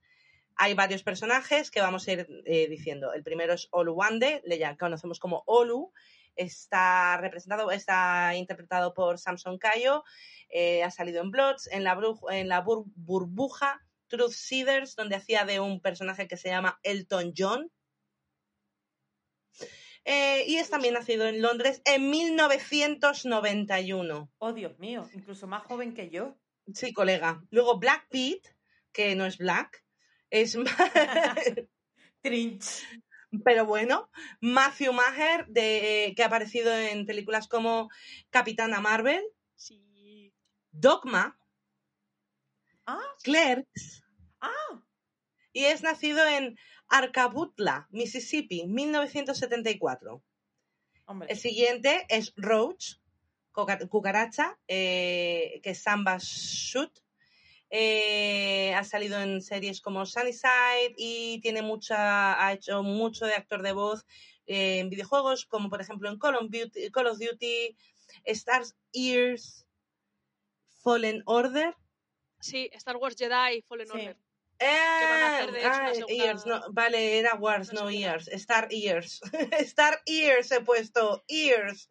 Hay 0.56 0.76
varios 0.76 1.04
personajes 1.04 1.71
que 1.71 1.82
vamos 1.82 2.08
a 2.08 2.12
ir 2.12 2.28
eh, 2.45 2.67
diciendo. 2.67 3.13
El 3.13 3.23
primero 3.23 3.54
es 3.54 3.67
Oluwande, 3.71 4.41
le 4.45 4.60
ya 4.60 4.78
conocemos 4.78 5.19
como 5.19 5.43
Olu. 5.47 5.91
Está 6.36 7.17
representado, 7.17 7.69
está 7.72 8.36
interpretado 8.36 8.93
por 8.93 9.17
Samson 9.19 9.58
Cayo. 9.58 10.04
eh, 10.50 10.84
ha 10.84 10.91
salido 10.91 11.22
en 11.22 11.32
Bloods, 11.32 11.67
en 11.72 11.84
la, 11.84 11.96
Bru- 11.98 12.32
en 12.32 12.48
la 12.48 12.63
Bur- 12.63 12.86
burbuja 12.96 13.82
Truth 14.08 14.32
Seeders, 14.34 14.96
donde 14.96 15.15
hacía 15.15 15.46
de 15.46 15.60
un 15.60 15.82
personaje 15.82 16.28
que 16.28 16.38
se 16.38 16.50
llama 16.50 16.80
Elton 16.84 17.34
John. 17.36 17.72
Eh, 20.06 20.43
y 20.48 20.58
es 20.58 20.69
también 20.69 20.93
nacido 20.96 21.26
en 21.28 21.41
Londres 21.41 21.82
en 21.86 22.10
1991. 22.10 24.30
Oh, 24.38 24.54
Dios 24.54 24.78
mío, 24.78 25.10
incluso 25.13 25.48
más 25.48 25.63
joven 25.63 25.93
que 25.93 26.10
yo. 26.10 26.38
Sí, 26.74 26.91
colega. 26.93 27.41
Luego 27.50 27.80
Black 27.80 28.08
Pete, 28.10 28.50
que 28.91 29.15
no 29.15 29.26
es 29.26 29.38
Black, 29.38 29.84
es 30.30 30.58
Trinch. 32.22 32.84
Pero 33.43 33.65
bueno, 33.65 34.10
Matthew 34.41 34.93
Maher, 34.93 35.46
de, 35.48 36.13
que 36.15 36.24
ha 36.24 36.28
aparecido 36.28 36.74
en 36.76 37.06
películas 37.06 37.48
como 37.48 37.89
Capitana 38.30 38.80
Marvel, 38.82 39.24
Sí. 39.56 40.34
Dogma, 40.72 41.38
Ah, 42.86 43.00
Clerks, 43.24 44.04
ah, 44.41 44.84
y 45.54 45.65
es 45.65 45.84
nacido 45.84 46.26
en 46.26 46.58
Arcabutla, 46.89 47.88
Mississippi, 47.91 48.67
1974. 48.67 50.22
hombre. 51.06 51.32
El 51.32 51.38
siguiente 51.38 52.06
es 52.10 52.34
Roach, 52.36 52.98
cucaracha, 53.54 54.60
eh, 54.67 55.62
que 55.63 55.69
es 55.69 55.82
Samba 55.82 56.17
Shoot. 56.19 57.02
Eh, 57.75 58.71
ha 58.75 58.83
salido 58.83 59.19
en 59.19 59.41
series 59.41 59.81
como 59.81 60.05
Sunnyside 60.05 60.93
y 60.95 61.41
tiene 61.41 61.63
mucha, 61.63 62.45
ha 62.45 62.53
hecho 62.53 62.83
mucho 62.83 63.25
de 63.25 63.33
actor 63.33 63.63
de 63.63 63.71
voz 63.71 64.05
eh, 64.45 64.77
en 64.77 64.91
videojuegos, 64.91 65.47
como 65.47 65.71
por 65.71 65.81
ejemplo 65.81 66.07
en 66.07 66.19
Call 66.19 66.36
of, 66.36 66.51
Duty, 66.51 66.91
Call 66.91 67.07
of 67.07 67.17
Duty, 67.17 67.75
Stars 68.25 68.75
Ears, 68.93 69.65
Fallen 70.83 71.23
Order. 71.25 71.75
Sí, 72.39 72.69
Star 72.73 72.97
Wars 72.97 73.15
Jedi 73.17 73.63
Fallen 73.63 73.88
Sí. 73.88 73.91
Order. 73.93 74.17
Eh, 74.59 74.67
van 75.09 75.21
a 75.23 75.38
hacer, 75.38 75.51
de 75.51 75.59
hecho, 75.59 75.67
una 75.69 75.88
ah, 75.88 75.93
segunda- 75.95 76.25
Ears, 76.25 76.45
no, 76.45 76.62
vale, 76.73 77.17
era 77.17 77.33
Wars, 77.33 77.73
no. 77.73 77.89
Ears. 77.89 78.27
Star 78.27 78.67
Ears. 78.69 79.19
Star 79.62 79.99
Ears 80.05 80.51
he 80.51 80.62
puesto. 80.62 81.23
Ears. 81.27 81.89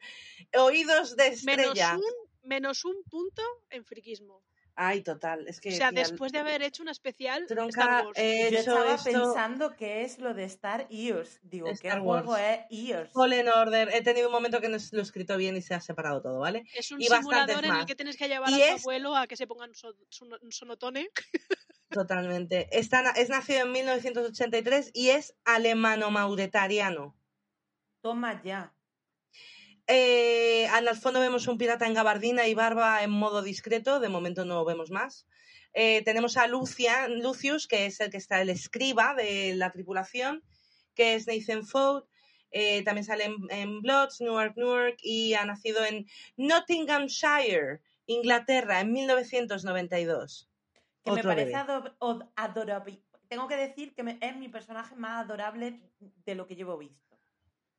Oídos 0.57 1.17
de 1.17 1.37
Menos 1.45 1.67
estrella. 1.67 1.97
un, 1.97 2.49
menos 2.49 2.85
un 2.85 3.03
punto 3.11 3.43
en 3.71 3.85
friquismo. 3.85 4.45
Ay, 4.75 5.03
total. 5.03 5.47
Es 5.49 5.61
que. 5.61 5.69
o 5.69 5.73
sea, 5.73 5.91
tía, 5.91 6.01
después 6.01 6.33
de 6.33 6.39
haber 6.39 6.63
hecho 6.63 6.83
un 6.83 6.89
especial 6.89 7.45
Tronca, 7.47 7.69
Star 7.83 8.07
Wars. 8.07 8.19
eh, 8.19 8.49
Yo 8.53 8.59
estaba 8.59 8.95
esto- 8.95 9.11
pensando 9.11 9.77
qué 9.77 10.03
es 10.03 10.19
lo 10.19 10.33
de 10.33 10.45
Star 10.45 10.87
Ears. 10.91 11.41
Digo, 11.43 11.69
Star 11.69 11.97
¿qué 11.97 12.01
juego 12.01 12.31
Wars. 12.33 12.43
es 12.71 12.89
Ears? 12.89 13.11
Fallen 13.13 13.49
Order. 13.49 13.91
He 13.93 14.01
tenido 14.03 14.29
un 14.29 14.33
momento 14.33 14.61
que 14.63 14.69
no 14.71 14.79
lo 14.93 14.99
he 14.99 15.03
escrito 15.03 15.37
bien 15.37 15.57
y 15.57 15.63
se 15.63 15.75
ha 15.75 15.81
separado 15.81 16.23
todo, 16.23 16.39
¿vale? 16.39 16.65
es 16.75 16.91
un 16.91 17.03
y 17.03 17.07
simulador 17.07 17.65
en 17.65 17.75
el 17.75 17.85
que 17.87 17.95
tienes 17.95 18.17
que 18.17 18.29
llevar 18.29 18.49
Y 18.51 18.55
a 18.63 18.69
tu 18.71 18.75
es- 18.77 18.83
abuelo 18.83 19.15
a 19.15 19.27
que 19.27 19.37
se 19.37 19.47
ponga 19.47 19.67
un, 19.67 19.75
so- 19.75 19.95
son- 20.09 20.39
un 20.41 20.53
sonotone. 20.53 21.11
Totalmente. 21.91 22.69
Está, 22.73 23.11
es 23.11 23.29
nacido 23.29 23.61
en 23.67 23.73
1983 23.73 24.91
y 24.95 25.11
es 25.11 25.35
alemano-mauretariano. 25.45 27.15
Toma 28.01 28.43
ya. 28.43 28.73
Eh, 29.95 30.67
al 30.69 30.89
fondo 30.97 31.21
vemos 31.21 31.47
un 31.49 31.59
pirata 31.59 31.87
en 31.87 31.93
gabardina 31.93 32.47
y 32.49 32.55
barba 32.55 33.03
en 33.03 33.11
modo 33.11 33.43
discreto. 33.43 34.01
De 34.01 34.09
momento 34.09 34.47
no 34.47 34.65
vemos 34.65 34.91
más. 34.91 35.27
Eh, 35.75 36.03
tenemos 36.03 36.39
a 36.39 36.47
Lucius, 36.47 37.69
que 37.69 37.85
es 37.85 38.01
el 38.01 38.11
que 38.11 38.17
está 38.17 38.41
el 38.41 38.49
escriba 38.49 39.15
de 39.15 39.55
la 39.55 39.71
tripulación, 39.71 40.43
que 40.95 41.15
es 41.15 41.27
Nathan 41.27 41.67
Foad. 41.67 42.05
Eh, 42.53 42.83
también 42.85 43.05
sale 43.05 43.25
en, 43.25 43.35
en 43.51 43.83
Bloods, 43.83 44.23
Newark, 44.23 44.57
Newark 44.57 44.97
y 45.03 45.35
ha 45.35 45.45
nacido 45.45 45.85
en 45.85 46.07
Nottinghamshire, 46.39 47.81
Inglaterra, 48.07 48.81
en 48.81 48.93
1992. 48.93 50.49
Que 51.05 51.11
me 51.11 51.21
parece 51.35 51.55
adorable. 52.37 53.03
Tengo 53.29 53.47
que 53.47 53.57
decir 53.57 53.95
que 53.95 54.03
me- 54.03 54.19
es 54.23 54.37
mi 54.37 54.49
personaje 54.49 54.95
más 54.97 55.25
adorable 55.25 55.81
de 56.01 56.35
lo 56.35 56.47
que 56.47 56.57
llevo 56.57 56.79
visto. 56.79 57.12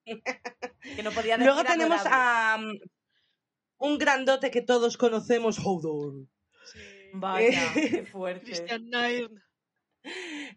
Que 0.06 1.04
no 1.04 1.12
podía 1.12 1.38
decir 1.38 1.46
Luego 1.54 1.64
tenemos 1.64 2.00
adorable. 2.06 2.10
a 2.12 2.58
um, 2.60 3.90
un 3.92 3.98
grandote 3.98 4.52
que 4.52 4.62
todos 4.62 4.98
conocemos, 4.98 5.60
Hodor. 5.60 6.28
Sí. 6.72 6.80
Vaya, 7.14 7.72
qué 7.74 8.06
fuerte. 8.06 8.46
Christian 8.46 8.90
Nairn. 8.90 9.44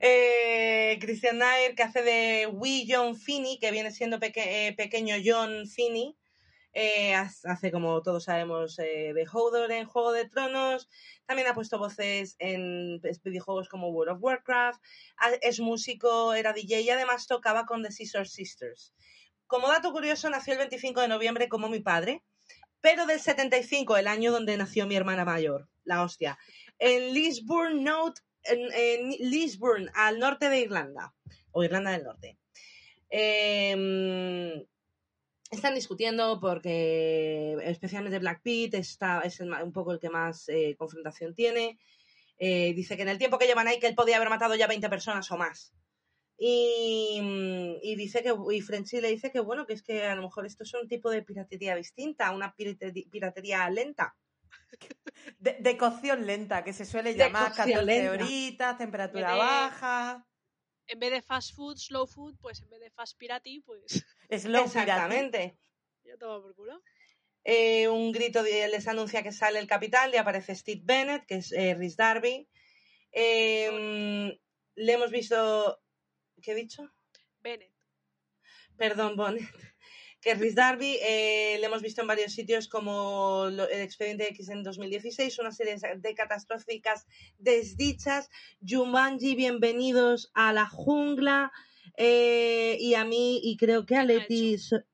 Eh, 0.01 0.99
Christian 1.01 1.39
Nair, 1.39 1.75
que 1.75 1.83
hace 1.83 2.03
de 2.03 2.47
Wee 2.49 2.87
John 2.89 3.17
Finney, 3.17 3.59
que 3.59 3.71
viene 3.71 3.91
siendo 3.93 4.19
peque- 4.19 4.69
eh, 4.69 4.73
pequeño 4.75 5.17
John 5.25 5.67
Finney. 5.69 6.17
Eh, 6.73 7.15
hace, 7.15 7.73
como 7.73 8.03
todos 8.03 8.25
sabemos, 8.25 8.79
eh, 8.79 9.13
de 9.15 9.27
Hodor 9.33 9.73
en 9.73 9.87
Juego 9.87 10.13
de 10.13 10.29
Tronos. 10.29 10.91
También 11.25 11.49
ha 11.49 11.55
puesto 11.55 11.79
voces 11.79 12.37
en 12.39 13.01
videojuegos 13.25 13.69
como 13.71 13.89
World 13.89 14.17
of 14.17 14.23
Warcraft. 14.23 14.83
Es 15.41 15.59
músico, 15.61 16.35
era 16.35 16.53
DJ 16.53 16.83
y 16.83 16.91
además 16.91 17.27
tocaba 17.27 17.65
con 17.65 17.83
The 17.83 17.91
Scissor 17.93 18.29
Sisters. 18.29 18.93
Como 19.47 19.69
dato 19.69 19.93
curioso, 19.93 20.29
nació 20.31 20.55
el 20.55 20.59
25 20.61 21.01
de 21.01 21.09
noviembre 21.09 21.49
como 21.49 21.69
mi 21.69 21.81
padre, 21.81 22.23
pero 22.81 23.07
del 23.07 23.21
75, 23.21 23.97
el 23.97 24.07
año 24.07 24.33
donde 24.33 24.57
nació 24.57 24.87
mi 24.87 24.97
hermana 24.97 25.25
mayor, 25.25 25.69
la 25.85 26.03
hostia. 26.03 26.39
En 26.79 27.15
Lisburn, 27.15 27.83
Note, 27.83 28.21
en, 28.45 29.11
Lisburn, 29.31 29.91
al 29.95 30.19
norte 30.19 30.49
de 30.49 30.61
Irlanda, 30.61 31.15
o 31.53 31.65
Irlanda 31.65 31.93
del 31.93 32.05
Norte. 32.05 32.39
Eh, 33.11 34.67
están 35.51 35.75
discutiendo 35.75 36.41
porque, 36.41 37.57
especialmente 37.63 38.19
Black 38.19 38.41
Pete, 38.43 38.79
está, 38.79 39.21
es 39.21 39.41
el 39.41 39.53
un 39.53 39.73
poco 39.73 39.93
el 39.93 40.01
que 40.01 40.11
más 40.11 40.49
eh, 40.49 40.75
confrontación 40.77 41.35
tiene. 41.35 41.79
Eh, 42.39 42.75
dice 42.75 42.97
que 42.97 43.03
en 43.03 43.09
el 43.09 43.19
tiempo 43.19 43.39
que 43.39 43.47
llevan 43.47 43.69
ahí, 43.69 43.79
que 43.79 43.87
él 43.87 43.95
podía 43.95 44.17
haber 44.17 44.29
matado 44.29 44.55
ya 44.55 44.67
20 44.67 44.89
personas 44.89 45.31
o 45.31 45.37
más. 45.37 45.73
Y, 46.39 47.19
mm, 47.23 47.77
y 47.83 47.97
dice 47.97 48.23
que, 48.23 48.35
y 48.53 48.61
Frenchy 48.61 49.01
le 49.01 49.09
dice 49.09 49.31
que 49.33 49.41
bueno, 49.41 49.67
que 49.67 49.73
es 49.73 49.83
que 49.83 50.05
a 50.05 50.15
lo 50.15 50.23
mejor 50.23 50.45
esto 50.47 50.65
es 50.65 50.75
un 50.75 50.87
tipo 50.89 51.11
de 51.11 51.23
piratería 51.23 51.75
distinta, 51.77 52.31
una 52.33 52.55
pirate- 52.55 53.09
piratería 53.11 53.69
lenta. 53.71 54.15
De, 55.39 55.57
de 55.61 55.77
cocción 55.77 56.27
lenta, 56.27 56.63
que 56.63 56.73
se 56.73 56.85
suele 56.85 57.13
De 57.15 57.19
llamar 57.19 57.49
cocción 57.49 57.69
14 57.71 57.85
lenta. 57.87 58.11
horitas, 58.13 58.79
temperatura 58.79 59.35
baja. 59.35 60.27
En 60.87 60.99
vez 61.01 61.11
de 61.11 61.23
fast 61.23 61.55
food, 61.55 61.77
slow 61.79 62.07
food, 62.07 62.37
pues 62.41 62.63
en 62.63 62.71
vez 62.71 62.81
de 62.81 62.91
fast 62.91 63.17
pirati, 63.19 63.61
pues 63.61 63.83
Slow 64.31 64.65
pirati. 64.65 64.79
Exactamente. 64.79 65.59
ya 66.05 66.17
toma 66.19 66.43
por 66.43 66.55
culo. 66.55 66.83
Eh, 67.45 67.89
un 67.89 68.13
grito 68.13 68.43
de- 68.43 68.69
les 68.69 68.87
anuncia 68.89 69.23
que 69.23 69.33
sale 69.33 69.59
el 69.59 69.67
capital 69.67 70.13
y 70.13 70.17
aparece 70.19 70.55
Steve 70.55 70.83
Bennett, 70.85 71.27
que 71.27 71.37
es 71.37 71.53
eh, 71.53 71.75
Rhys 71.75 71.97
Darby. 71.97 72.49
Eh, 73.13 74.39
le 74.75 74.93
hemos 74.93 75.11
visto. 75.11 75.81
¿Qué 76.47 76.53
he 76.53 76.55
dicho? 76.55 76.89
Bennett. 77.41 77.73
Perdón, 78.77 79.17
Bonnet. 79.17 79.43
Que 80.21 80.37
Rhys 80.37 80.55
Darby, 80.55 80.97
eh, 81.03 81.57
le 81.59 81.67
hemos 81.67 81.83
visto 81.83 82.03
en 82.03 82.07
varios 82.07 82.33
sitios 82.35 82.69
como 82.69 83.47
el 83.49 83.59
Expediente 83.59 84.29
X 84.29 84.51
en 84.51 84.63
2016, 84.63 85.41
una 85.41 85.51
serie 85.51 85.75
de 85.97 86.15
catastróficas 86.15 87.09
desdichas. 87.39 88.31
Jumanji, 88.65 89.35
bienvenidos 89.35 90.31
a 90.35 90.53
la 90.53 90.67
jungla. 90.69 91.51
eh, 91.97 92.77
y 92.79 92.95
a 92.95 93.05
mí, 93.05 93.41
y 93.43 93.57
creo 93.57 93.85
que 93.85 93.97
a 93.97 94.07
¿Qué 94.07 94.13
no 94.15 94.21
ha 94.21 94.21
Leti, 94.21 94.57
so- 94.59 94.85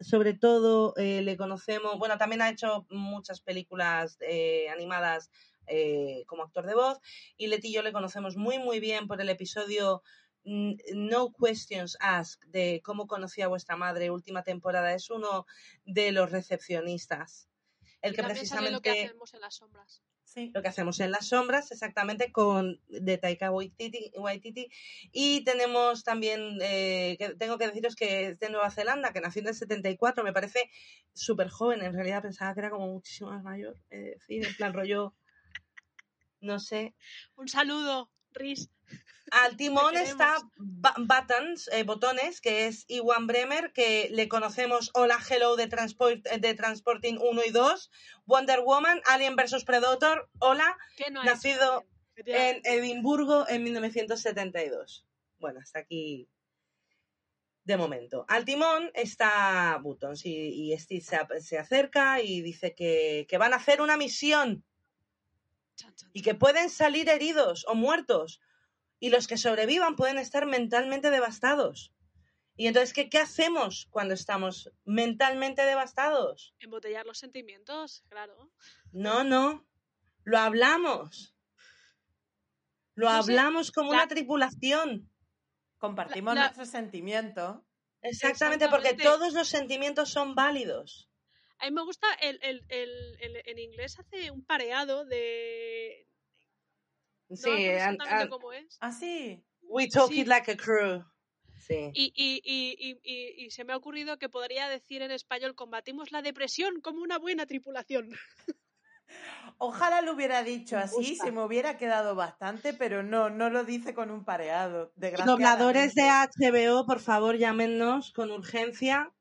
sobre 0.00 0.34
todo, 0.34 0.92
eh, 0.96 1.22
le 1.22 1.36
conocemos. 1.36 2.00
Bueno, 2.00 2.18
también 2.18 2.42
ha 2.42 2.50
hecho 2.50 2.84
muchas 2.90 3.40
películas 3.40 4.18
eh, 4.22 4.68
animadas 4.70 5.30
eh, 5.68 6.24
como 6.26 6.42
actor 6.42 6.66
de 6.66 6.74
voz. 6.74 6.98
Y 7.36 7.46
Leti 7.46 7.68
y 7.68 7.72
yo 7.74 7.82
le 7.82 7.92
conocemos 7.92 8.36
muy, 8.36 8.58
muy 8.58 8.80
bien 8.80 9.06
por 9.06 9.20
el 9.20 9.28
episodio 9.28 10.02
No 10.46 11.32
Questions 11.32 11.96
Asked 12.00 12.48
de 12.48 12.80
cómo 12.84 13.08
conocí 13.08 13.42
a 13.42 13.48
vuestra 13.48 13.76
madre, 13.76 14.10
última 14.10 14.44
temporada. 14.44 14.94
Es 14.94 15.10
uno 15.10 15.44
de 15.84 16.12
los 16.12 16.30
recepcionistas. 16.30 17.48
El 18.00 18.12
Y 18.12 18.16
que 18.16 18.22
sale 18.22 18.30
lo 18.30 18.80
precisamente 18.80 18.82
que 18.82 19.04
hacemos 19.06 19.34
en 19.34 19.40
las 19.40 19.54
sombras. 19.56 20.02
Sí. 20.24 20.50
lo 20.52 20.60
que 20.60 20.68
hacemos 20.68 21.00
en 21.00 21.12
las 21.12 21.28
sombras, 21.28 21.72
exactamente 21.72 22.30
con 22.30 22.78
de 22.88 23.16
Taika 23.16 23.50
Waititi, 23.50 24.12
Waititi. 24.16 24.68
y 25.10 25.42
tenemos 25.44 26.04
también 26.04 26.58
eh, 26.60 27.16
que 27.18 27.30
tengo 27.36 27.56
que 27.56 27.68
deciros 27.68 27.96
que 27.96 28.26
es 28.26 28.38
de 28.38 28.50
Nueva 28.50 28.70
Zelanda, 28.70 29.14
que 29.14 29.22
nació 29.22 29.40
en 29.40 29.48
el 29.48 29.54
74, 29.54 30.24
me 30.24 30.34
parece 30.34 30.70
súper 31.14 31.48
joven, 31.48 31.80
en 31.80 31.94
realidad 31.94 32.20
pensaba 32.20 32.52
que 32.52 32.60
era 32.60 32.70
como 32.70 32.86
muchísimo 32.88 33.30
más 33.30 33.42
mayor, 33.44 33.80
decir, 33.88 34.44
en 34.44 34.54
plan 34.56 34.74
rollo, 34.74 35.14
no 36.40 36.60
sé. 36.60 36.94
Un 37.36 37.48
saludo, 37.48 38.10
Riz. 38.32 38.68
Al 39.32 39.56
timón 39.56 39.96
está 39.96 40.36
Buttons, 40.56 41.68
eh, 41.72 41.82
Botones, 41.82 42.40
que 42.40 42.66
es 42.66 42.84
Iwan 42.88 43.26
Bremer, 43.26 43.72
que 43.72 44.08
le 44.12 44.28
conocemos 44.28 44.90
Hola 44.94 45.18
Hello 45.28 45.56
de, 45.56 45.66
Transport, 45.66 46.24
de 46.24 46.54
Transporting 46.54 47.18
1 47.18 47.42
y 47.44 47.50
2, 47.50 47.90
Wonder 48.26 48.60
Woman, 48.60 49.00
Alien 49.06 49.34
vs 49.34 49.64
Predator, 49.64 50.28
Hola, 50.38 50.76
¿Qué 50.96 51.10
no 51.10 51.22
ha 51.22 51.24
Nacido 51.24 51.84
en 52.16 52.60
Edimburgo 52.64 53.48
en 53.48 53.64
1972. 53.64 55.06
Bueno, 55.38 55.60
hasta 55.60 55.80
aquí 55.80 56.28
de 57.64 57.76
momento. 57.76 58.24
Al 58.28 58.44
timón 58.44 58.90
está 58.94 59.78
Buttons 59.82 60.24
y, 60.24 60.72
y 60.72 60.78
Steve 60.78 61.02
se, 61.40 61.58
acerca 61.58 62.20
y 62.22 62.40
dice 62.40 62.74
que, 62.74 63.26
que 63.28 63.38
van 63.38 63.52
a 63.52 63.56
hacer 63.56 63.82
una 63.82 63.96
misión 63.96 64.64
y 66.12 66.22
que 66.22 66.34
pueden 66.34 66.70
salir 66.70 67.08
heridos 67.08 67.66
o 67.66 67.74
muertos 67.74 68.40
y 68.98 69.10
los 69.10 69.26
que 69.26 69.36
sobrevivan 69.36 69.96
pueden 69.96 70.18
estar 70.18 70.46
mentalmente 70.46 71.10
devastados. 71.10 71.92
Y 72.56 72.68
entonces, 72.68 72.94
¿qué, 72.94 73.10
qué 73.10 73.18
hacemos 73.18 73.86
cuando 73.90 74.14
estamos 74.14 74.70
mentalmente 74.84 75.62
devastados? 75.62 76.54
Embotellar 76.58 77.04
los 77.04 77.18
sentimientos, 77.18 78.04
claro. 78.08 78.50
No, 78.92 79.24
no. 79.24 79.66
Lo 80.24 80.38
hablamos. 80.38 81.34
Lo 82.94 83.10
No 83.10 83.22
sé, 83.22 83.32
hablamos 83.32 83.70
como 83.72 83.92
la- 83.92 83.98
una 83.98 84.08
tripulación. 84.08 85.10
Compartimos 85.78 86.34
La- 86.34 86.40
la- 86.40 86.46
nuestros 86.46 86.70
sentimientos. 86.70 87.58
Exactamente, 88.00 88.68
porque 88.68 88.94
todos 88.94 89.34
los 89.34 89.48
sentimientos 89.48 90.08
son 90.10 90.34
válidos. 90.34 91.10
A 91.58 91.66
mí 91.66 91.72
me 91.72 91.82
gusta 91.82 92.06
el, 92.20 92.38
el, 92.42 92.64
el, 92.68 93.16
el- 93.20 93.42
en 93.44 93.58
inglés 93.58 93.98
hace 93.98 94.30
un 94.30 94.44
pareado 94.44 95.04
de. 95.04 96.06
No 97.28 97.36
Sí, 97.36 97.50
and- 97.50 97.66
exactamente 97.66 98.22
and 98.22 98.30
cómo 98.30 98.52
es. 98.52 98.76
Ah, 98.80 98.92
sí. 98.92 99.44
we 99.62 99.88
talk 99.88 100.10
sí. 100.10 100.20
it 100.20 100.28
like 100.28 100.50
a 100.50 100.56
crew. 100.56 101.04
Sí. 101.58 101.90
Y, 101.94 102.12
y, 102.14 102.40
y, 102.44 102.76
y, 102.78 103.00
y- 103.02 103.46
y 103.46 103.50
se 103.50 103.64
me 103.64 103.72
ha 103.72 103.76
ocurrido 103.76 104.18
que 104.18 104.28
podría 104.28 104.68
decir 104.68 105.02
en 105.02 105.10
español: 105.10 105.54
combatimos 105.54 106.12
la 106.12 106.22
depresión 106.22 106.80
como 106.80 107.02
una 107.02 107.18
buena 107.18 107.46
tripulación. 107.46 108.10
Ojalá 109.58 110.02
lo 110.02 110.12
hubiera 110.12 110.42
dicho 110.42 110.76
así, 110.76 111.16
se 111.16 111.32
me 111.32 111.42
hubiera 111.42 111.78
quedado 111.78 112.14
bastante, 112.14 112.74
pero 112.74 113.02
no, 113.02 113.30
no 113.30 113.48
lo 113.48 113.64
dice 113.64 113.94
con 113.94 114.10
un 114.10 114.24
pareado. 114.24 114.92
Dobladores 115.24 115.94
de. 115.94 116.02
HBO, 116.02 116.84
por 116.86 117.00
favor, 117.00 117.36
llámenos 117.36 118.12
con 118.12 118.30
urgencia. 118.30 119.12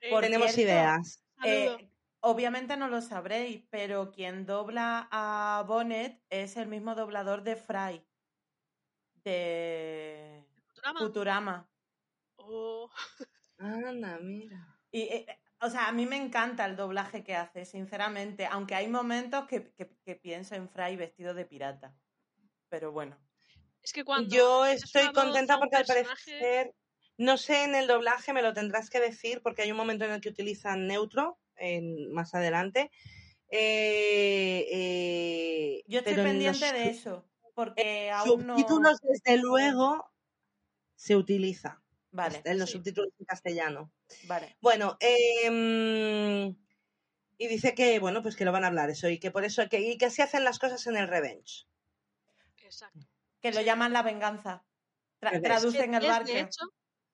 Eh, 0.00 0.10
Tenemos 0.20 0.52
cierto, 0.52 0.72
ideas. 0.72 1.24
Eh, 1.44 1.87
obviamente 2.20 2.76
no 2.76 2.88
lo 2.88 3.00
sabréis, 3.00 3.64
pero 3.70 4.10
quien 4.10 4.46
dobla 4.46 5.08
a 5.10 5.64
Bonnet 5.66 6.24
es 6.30 6.56
el 6.56 6.68
mismo 6.68 6.94
doblador 6.94 7.42
de 7.42 7.56
Fry, 7.56 8.06
de 9.24 10.44
Futurama. 10.66 10.98
Futurama. 11.00 11.70
Oh, 12.36 12.90
Anda, 13.58 14.18
mira. 14.20 14.80
Y, 14.90 15.02
eh, 15.02 15.26
o 15.60 15.68
sea, 15.68 15.88
a 15.88 15.92
mí 15.92 16.06
me 16.06 16.16
encanta 16.16 16.64
el 16.64 16.76
doblaje 16.76 17.24
que 17.24 17.34
hace, 17.34 17.64
sinceramente, 17.64 18.46
aunque 18.46 18.74
hay 18.74 18.88
momentos 18.88 19.46
que, 19.46 19.72
que- 19.74 19.96
que 20.04 20.16
pienso 20.16 20.54
en 20.54 20.68
Fry 20.68 20.96
vestido 20.96 21.34
de 21.34 21.44
pirata. 21.44 21.96
Pero 22.68 22.92
bueno. 22.92 23.18
es 23.82 23.92
que 23.92 24.04
cuando. 24.04 24.34
Yo 24.34 24.66
estoy 24.66 25.12
contenta 25.12 25.58
porque 25.58 25.76
al 25.76 25.84
parecer, 25.84 26.74
no 27.16 27.36
sé 27.36 27.64
en 27.64 27.74
el 27.74 27.86
doblaje, 27.86 28.32
me 28.32 28.42
lo 28.42 28.52
tendrás 28.54 28.88
que 28.90 29.00
decir 29.00 29.42
porque 29.42 29.62
hay 29.62 29.70
un 29.70 29.76
momento 29.76 30.04
en 30.04 30.12
el 30.12 30.20
que 30.20 30.28
utilizan 30.28 30.86
neutro 30.86 31.38
en, 31.58 32.10
más 32.12 32.34
adelante. 32.34 32.90
Eh, 33.50 34.66
eh, 34.70 35.84
Yo 35.86 36.00
estoy 36.00 36.14
pendiente 36.14 36.60
los 36.66 36.72
de 36.72 36.90
eso, 36.90 37.28
porque 37.54 38.10
aún 38.10 38.46
no... 38.46 38.56
subtítulos, 38.56 38.98
desde 39.02 39.38
luego, 39.38 40.10
se 40.94 41.16
utiliza. 41.16 41.82
Vale, 42.10 42.40
En 42.44 42.58
los 42.58 42.70
sí. 42.70 42.78
subtítulos 42.78 43.10
en 43.18 43.26
castellano. 43.26 43.92
vale. 44.26 44.56
Bueno, 44.60 44.96
em, 45.00 46.56
y 47.36 47.46
dice 47.48 47.74
que, 47.74 47.98
bueno, 47.98 48.22
pues 48.22 48.34
que 48.34 48.44
lo 48.44 48.52
van 48.52 48.64
a 48.64 48.68
hablar 48.68 48.90
eso 48.90 49.08
y 49.08 49.18
que 49.18 49.30
por 49.30 49.44
eso, 49.44 49.68
que, 49.68 49.80
y 49.80 49.98
que 49.98 50.06
así 50.06 50.22
hacen 50.22 50.42
las 50.44 50.58
cosas 50.58 50.86
en 50.86 50.96
el 50.96 51.06
Revenge. 51.08 51.66
Exacto. 52.58 53.06
Que 53.40 53.52
lo 53.52 53.60
llaman 53.60 53.92
la 53.92 54.02
venganza. 54.02 54.64
Tra- 55.20 55.40
traducen 55.42 55.94
el 55.94 56.06
barco. 56.06 56.30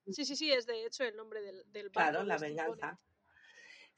sí, 0.09 0.25
sí, 0.25 0.37
sí, 0.37 0.53
es 0.53 0.67
de 0.67 0.87
hecho 0.87 1.05
el 1.05 1.17
nombre 1.17 1.41
del, 1.43 1.65
del 1.73 1.89
barco 1.91 2.11
Claro, 2.11 2.25
la 2.25 2.37
Steve 2.39 2.51
venganza. 2.51 2.99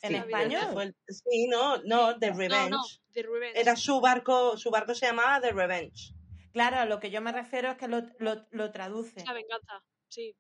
¿En 0.03 0.11
Sí, 0.11 0.17
español? 0.17 0.95
sí, 1.09 1.47
no, 1.49 1.79
no, 1.85 2.19
The 2.19 2.31
Revenge. 2.33 2.71
No, 2.71 2.79
no, 2.79 2.83
The 3.13 3.23
Revenge. 3.23 3.61
Era 3.61 3.77
su 3.77 4.01
barco, 4.01 4.57
su 4.59 4.71
barco 4.71 4.95
se 4.95 5.07
llamaba 5.07 5.41
The 5.41 5.53
Revenge. 5.53 6.13
Claro, 6.53 6.77
a 6.79 6.85
lo 6.85 7.01
que 7.01 7.11
yo 7.11 7.21
me 7.21 7.33
refiero 7.33 7.71
es 7.71 7.77
que 7.77 7.89
lo, 7.89 8.03
lo, 8.19 8.47
lo 8.51 8.71
traduce. 8.73 9.25
La 9.25 9.33
venganza, 9.33 9.83
sí. 10.09 10.37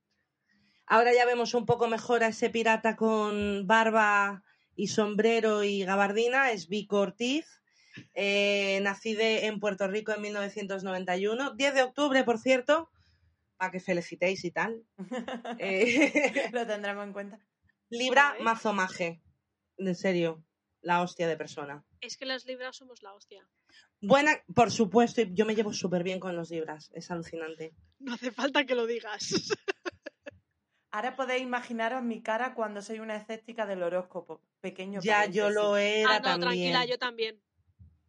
Ahora 0.86 1.12
ya 1.14 1.24
vemos 1.26 1.52
un 1.54 1.66
poco 1.66 1.88
mejor 1.88 2.22
a 2.22 2.28
ese 2.28 2.48
pirata 2.50 2.96
con 2.96 3.66
barba 3.66 4.44
y 4.76 4.88
sombrero 4.88 5.64
y 5.64 5.84
gabardina, 5.84 6.50
es 6.52 6.68
Vico 6.68 7.00
Ortiz. 7.00 7.46
Eh, 8.14 8.78
nací 8.82 9.14
de- 9.14 9.46
en 9.46 9.58
Puerto 9.58 9.88
Rico 9.88 10.12
en 10.12 10.20
1991, 10.20 11.52
10 11.54 11.74
de 11.74 11.82
octubre, 11.82 12.24
por 12.24 12.38
cierto, 12.38 12.90
para 13.56 13.70
que 13.72 13.80
felicitéis 13.80 14.44
y 14.44 14.50
tal. 14.50 14.84
Eh, 15.58 16.50
lo 16.52 16.66
tendremos 16.66 17.04
en 17.06 17.12
cuenta. 17.14 17.38
Libra 17.88 18.36
mazomaje, 18.40 19.20
en 19.78 19.94
serio, 19.94 20.44
la 20.82 21.02
hostia 21.02 21.26
de 21.28 21.36
persona. 21.36 21.84
Es 22.00 22.16
que 22.16 22.26
las 22.26 22.44
libras 22.44 22.76
somos 22.76 23.02
la 23.02 23.12
hostia. 23.14 23.48
Buena, 24.00 24.32
por 24.54 24.70
supuesto, 24.70 25.22
y 25.22 25.32
yo 25.34 25.44
me 25.46 25.54
llevo 25.54 25.72
súper 25.72 26.02
bien 26.02 26.20
con 26.20 26.36
los 26.36 26.50
libras, 26.50 26.90
es 26.94 27.10
alucinante. 27.10 27.74
No 27.98 28.14
hace 28.14 28.30
falta 28.30 28.64
que 28.64 28.74
lo 28.74 28.86
digas. 28.86 29.20
Ahora 30.90 31.14
podéis 31.14 31.42
imaginaros 31.42 32.02
mi 32.02 32.22
cara 32.22 32.54
cuando 32.54 32.80
soy 32.80 33.00
una 33.00 33.16
escéptica 33.16 33.66
del 33.66 33.82
horóscopo. 33.82 34.40
Pequeño 34.60 35.00
Ya 35.02 35.26
yo 35.26 35.50
lo 35.50 35.76
era 35.76 36.08
ah, 36.10 36.18
no, 36.18 36.22
también. 36.22 36.40
tranquila, 36.40 36.84
yo 36.86 36.98
también. 36.98 37.42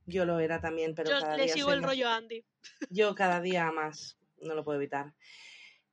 Yo 0.06 0.26
lo 0.26 0.40
era 0.40 0.62
también, 0.62 0.96
pero 0.96 1.10
yo 1.10 1.20
cada 1.20 1.36
le 1.36 1.44
día 1.46 1.54
sigo 1.54 1.74
el 1.74 1.82
más- 1.82 1.90
rollo 1.90 2.08
a 2.08 2.16
Andy. 2.16 2.46
Yo 2.90 3.14
cada 3.14 3.42
día 3.42 3.70
más, 3.74 4.18
no 4.42 4.56
lo 4.56 4.64
puedo 4.64 4.80
evitar. 4.80 5.14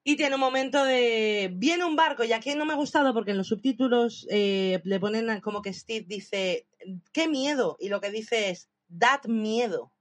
Y 0.07 0.17
tiene 0.17 0.35
un 0.35 0.40
momento 0.40 0.85
de... 0.85 1.51
Viene 1.55 1.85
un 1.87 1.97
barco, 1.97 2.25
y 2.25 2.33
aquí 2.35 2.55
no 2.55 2.67
me 2.67 2.75
ha 2.75 2.77
gustado 2.77 3.14
porque 3.14 3.31
en 3.31 3.38
los 3.38 3.49
subtítulos 3.49 4.27
eh, 4.31 4.81
le 4.85 5.01
ponen 5.01 5.40
como 5.40 5.62
que 5.62 5.73
Steve 5.73 6.05
dice, 6.07 6.67
¡qué 7.12 7.27
miedo! 7.27 7.79
Y 7.81 7.88
lo 7.88 8.03
que 8.03 8.11
dice 8.11 8.51
es, 8.51 8.69
¡dad 8.87 9.25
miedo! 9.25 9.93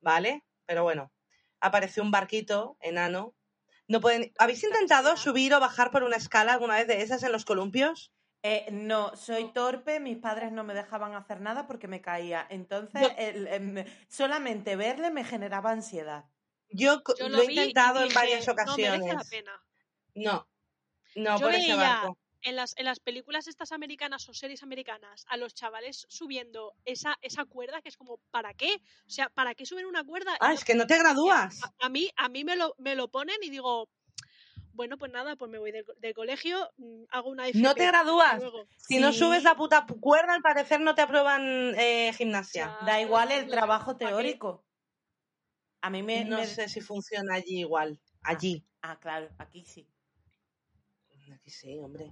¿Vale? 0.00 0.42
Pero 0.66 0.82
bueno, 0.82 1.12
apareció 1.60 2.02
un 2.02 2.10
barquito 2.10 2.76
enano. 2.80 3.34
No 3.86 4.00
pueden... 4.00 4.32
¿Habéis 4.38 4.64
intentado 4.64 5.16
subir 5.16 5.54
o 5.54 5.60
bajar 5.60 5.92
por 5.92 6.02
una 6.02 6.16
escala 6.16 6.54
alguna 6.54 6.74
vez 6.74 6.88
de 6.88 7.02
esas 7.02 7.22
en 7.22 7.30
los 7.30 7.44
columpios? 7.44 8.12
Eh, 8.42 8.66
no, 8.72 9.14
soy 9.16 9.52
torpe, 9.52 10.00
mis 10.00 10.18
padres 10.18 10.50
no 10.50 10.64
me 10.64 10.74
dejaban 10.74 11.14
hacer 11.14 11.40
nada 11.40 11.66
porque 11.68 11.86
me 11.86 12.02
caía. 12.02 12.46
Entonces, 12.50 13.12
el- 13.16 13.46
em, 13.46 13.84
solamente 14.08 14.74
verle 14.74 15.10
me 15.10 15.22
generaba 15.24 15.70
ansiedad. 15.70 16.24
Yo, 16.76 17.02
lo, 17.28 17.42
he 17.42 17.46
vi 17.46 17.54
intentado 17.60 18.00
en 18.00 18.08
dije, 18.08 18.14
varias 18.14 18.46
No 18.48 18.54
merece 18.54 19.06
la 19.08 19.14
ocasiones. 19.14 19.30
pena. 19.30 19.62
No, 20.14 20.48
no, 21.16 21.38
Yo 21.38 21.46
por 21.46 21.54
ese 21.54 21.74
barco. 21.74 22.18
en 22.42 22.56
las, 22.56 22.76
en 22.76 22.84
las 22.84 23.00
películas 23.00 23.46
estas 23.46 23.72
americanas 23.72 24.28
o 24.28 24.34
series 24.34 24.62
americanas 24.62 25.24
a 25.28 25.36
los 25.36 25.54
chavales 25.54 26.04
subiendo 26.08 26.74
esa, 26.84 27.16
esa 27.22 27.44
cuerda 27.44 27.80
que 27.80 27.88
es 27.88 27.96
como, 27.96 28.18
¿para 28.30 28.54
qué? 28.54 28.74
O 29.06 29.10
sea, 29.10 29.28
¿para 29.30 29.54
qué 29.54 29.64
suben 29.66 29.86
una 29.86 30.04
cuerda? 30.04 30.36
Ah, 30.40 30.52
es 30.52 30.64
que 30.64 30.74
no 30.74 30.86
te 30.86 30.98
gradúas. 30.98 31.62
a, 31.62 31.86
a 31.86 31.88
mí, 31.88 32.10
a 32.16 32.28
mí 32.28 32.44
me, 32.44 32.56
lo, 32.56 32.74
me 32.78 32.94
lo 32.96 33.08
ponen 33.08 33.36
y 33.42 33.50
digo, 33.50 33.88
bueno, 34.72 34.98
pues 34.98 35.12
nada, 35.12 35.36
pues 35.36 35.50
me 35.50 35.58
voy 35.58 35.70
del, 35.70 35.84
del 35.98 36.14
colegio, 36.14 36.68
mm, 36.76 37.04
hago 37.10 37.30
una 37.30 37.46
FP. 37.48 37.62
No 37.62 37.74
te 37.76 37.86
gradúas. 37.86 38.42
Si 38.76 38.98
no 38.98 39.12
subes 39.12 39.44
la 39.44 39.54
puta 39.56 39.86
pu- 39.86 40.00
cuerda, 40.00 40.34
al 40.34 40.42
parecer 40.42 40.80
no 40.80 40.94
te 40.96 41.02
aprueban 41.02 41.74
eh, 41.78 42.12
gimnasia. 42.16 42.76
Ya, 42.80 42.86
Da 42.86 43.00
igual 43.00 43.30
el 43.32 43.48
trabajo 43.48 43.96
teórico. 43.96 44.64
A 45.84 45.90
mí 45.90 46.02
me... 46.02 46.24
No 46.24 46.38
me- 46.38 46.46
sé 46.46 46.66
si 46.66 46.80
funciona 46.80 47.34
allí 47.34 47.60
igual. 47.60 48.00
Allí. 48.22 48.66
Ah, 48.80 48.98
claro, 48.98 49.28
aquí 49.36 49.66
sí. 49.66 49.86
Aquí 51.34 51.50
sí, 51.50 51.78
hombre. 51.78 52.10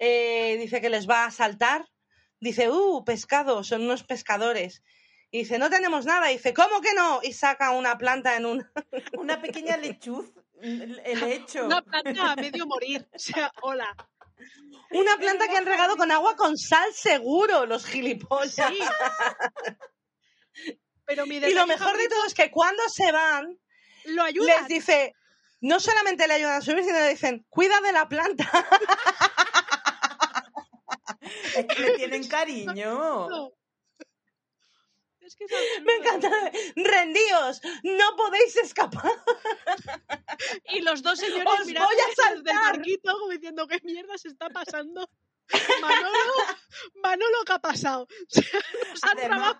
Eh, 0.00 0.56
dice 0.58 0.80
que 0.80 0.90
les 0.90 1.08
va 1.08 1.22
a 1.22 1.26
asaltar. 1.26 1.88
Dice, 2.40 2.68
uh, 2.68 3.04
pescado, 3.04 3.62
son 3.62 3.82
unos 3.82 4.02
pescadores. 4.02 4.82
Y 5.30 5.38
dice, 5.38 5.56
no 5.56 5.70
tenemos 5.70 6.04
nada. 6.04 6.32
Y 6.32 6.38
dice, 6.38 6.52
¿cómo 6.52 6.80
que 6.80 6.94
no? 6.94 7.20
Y 7.22 7.32
saca 7.32 7.70
una 7.70 7.96
planta 7.96 8.36
en 8.36 8.44
un... 8.44 8.66
Una 9.20 9.40
pequeña 9.40 9.76
lechuz, 9.76 10.32
el 10.60 11.00
el 11.04 11.22
hecho. 11.22 11.66
Una 11.66 11.82
planta 11.82 12.32
a 12.32 12.34
medio 12.34 12.66
morir. 12.66 13.08
O 13.14 13.18
sea, 13.20 13.52
hola. 13.62 13.94
Una 14.90 15.16
planta 15.16 15.46
que 15.46 15.56
han 15.56 15.66
regado 15.66 15.96
con 15.96 16.10
agua 16.10 16.34
con 16.34 16.56
sal 16.56 16.92
seguro, 16.92 17.66
los 17.66 17.86
gilipollas. 17.86 18.72
Sí. 18.72 18.80
Pero 21.06 21.26
mi 21.26 21.36
Y 21.36 21.54
lo 21.54 21.66
mejor 21.66 21.96
de 21.96 22.08
todo 22.08 22.24
es 22.26 22.34
que 22.34 22.50
cuando 22.50 22.82
se 22.88 23.10
van, 23.12 23.58
lo 24.06 24.22
ayudan. 24.24 24.56
les 24.58 24.68
dice, 24.68 25.14
no 25.60 25.78
solamente 25.80 26.26
le 26.26 26.34
ayudan 26.34 26.56
a 26.56 26.60
subir, 26.60 26.84
sino 26.84 26.98
le 26.98 27.08
dicen, 27.10 27.46
cuida 27.48 27.80
de 27.80 27.92
la 27.92 28.08
planta. 28.08 28.50
Es 31.54 31.66
que 31.66 31.80
le 31.82 31.90
tienen 31.92 32.28
cariño. 32.28 33.28
Es 35.20 35.34
que 35.34 35.44
es 35.44 35.50
Me 35.82 35.94
absoluto. 35.94 36.26
encanta. 36.28 36.52
Rendíos, 36.76 37.60
no 37.82 38.16
podéis 38.16 38.56
escapar. 38.56 39.10
Y 40.68 40.80
los 40.82 41.02
dos 41.02 41.18
señores 41.18 41.46
¡Os 41.60 41.66
mirando 41.66 41.88
voy 41.88 41.96
a 41.98 42.06
desde 42.06 42.22
el 42.22 42.36
saltar! 42.36 42.76
barquito 42.76 43.12
como 43.18 43.30
diciendo 43.30 43.66
qué 43.66 43.80
mierda 43.82 44.16
se 44.18 44.28
está 44.28 44.48
pasando. 44.50 45.08
Manolo, 45.80 46.34
Manolo, 47.02 47.38
¿qué 47.46 47.52
ha 47.52 47.58
pasado? 47.58 48.06
Además- 49.02 49.56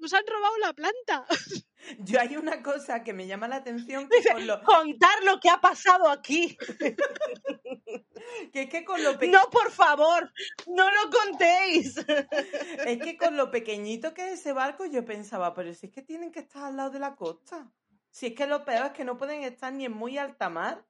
nos 0.00 0.12
han 0.14 0.24
robado 0.26 0.58
la 0.58 0.72
planta. 0.72 1.26
Yo 1.98 2.20
hay 2.20 2.36
una 2.36 2.62
cosa 2.62 3.02
que 3.02 3.12
me 3.12 3.26
llama 3.26 3.48
la 3.48 3.56
atención 3.56 4.08
que 4.08 4.22
con 4.30 4.46
lo, 4.46 4.62
Contar 4.62 5.24
lo 5.24 5.40
que 5.40 5.48
ha 5.48 5.60
pasado 5.60 6.08
aquí. 6.08 6.56
que 8.52 8.62
es 8.62 8.68
que 8.70 8.84
con 8.84 9.02
lo 9.02 9.18
pe- 9.18 9.28
No, 9.28 9.48
por 9.50 9.70
favor, 9.70 10.30
no 10.66 10.90
lo 10.90 11.10
contéis. 11.10 11.96
es 12.86 12.98
que 12.98 13.16
con 13.16 13.36
lo 13.36 13.50
pequeñito 13.50 14.12
que 14.14 14.26
es 14.32 14.40
ese 14.40 14.52
barco 14.52 14.84
yo 14.86 15.04
pensaba, 15.04 15.54
pero 15.54 15.72
si 15.74 15.86
es 15.86 15.92
que 15.92 16.02
tienen 16.02 16.30
que 16.30 16.40
estar 16.40 16.64
al 16.64 16.76
lado 16.76 16.90
de 16.90 16.98
la 17.00 17.16
costa. 17.16 17.70
Si 18.10 18.26
es 18.26 18.34
que 18.34 18.46
lo 18.46 18.64
peor 18.64 18.86
es 18.86 18.92
que 18.92 19.04
no 19.04 19.16
pueden 19.16 19.42
estar 19.44 19.72
ni 19.72 19.84
en 19.84 19.92
muy 19.92 20.18
alta 20.18 20.48
mar. 20.50 20.84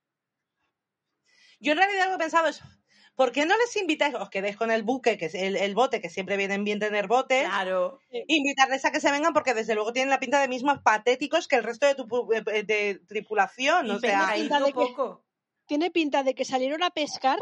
Yo 1.61 1.73
en 1.73 1.79
realidad 1.79 2.05
lo 2.07 2.11
que 2.13 2.15
he 2.17 2.19
pensado 2.27 2.49
es, 2.49 2.63
¿por 3.21 3.33
qué 3.33 3.45
no 3.45 3.55
les 3.59 3.77
invitáis? 3.77 4.15
Os 4.15 4.31
quedéis 4.31 4.57
con 4.57 4.71
el 4.71 4.83
buque, 4.83 5.19
que 5.19 5.27
es 5.27 5.35
el, 5.35 5.55
el 5.57 5.75
bote, 5.75 6.01
que 6.01 6.09
siempre 6.09 6.39
vienen 6.39 6.65
bien 6.65 6.79
tener 6.79 7.07
botes. 7.07 7.45
Claro. 7.45 8.01
Invitarles 8.29 8.83
a 8.87 8.93
que 8.93 9.01
se 9.01 9.11
vengan 9.11 9.35
porque 9.35 9.53
desde 9.53 9.75
luego 9.75 9.93
tienen 9.93 10.09
la 10.09 10.21
pinta 10.21 10.41
de 10.41 10.49
mismos 10.49 10.79
patéticos 10.83 11.47
que 11.47 11.57
el 11.57 11.65
resto 11.65 11.85
de 11.87 11.95
tu 11.95 12.05
pu- 12.09 12.33
eh, 12.51 12.63
de 12.63 13.01
tripulación. 13.07 13.89
Y 13.89 13.91
O 13.91 13.99
sea, 13.99 14.21
pescadito 14.21 14.41
pinta 14.41 14.59
de 14.61 14.67
que- 14.67 14.73
poco. 14.73 15.25
Tiene 15.67 15.91
pinta 15.91 16.23
de 16.23 16.35
que 16.35 16.47
salieron 16.47 16.83
a 16.83 16.89
pescar 16.91 17.39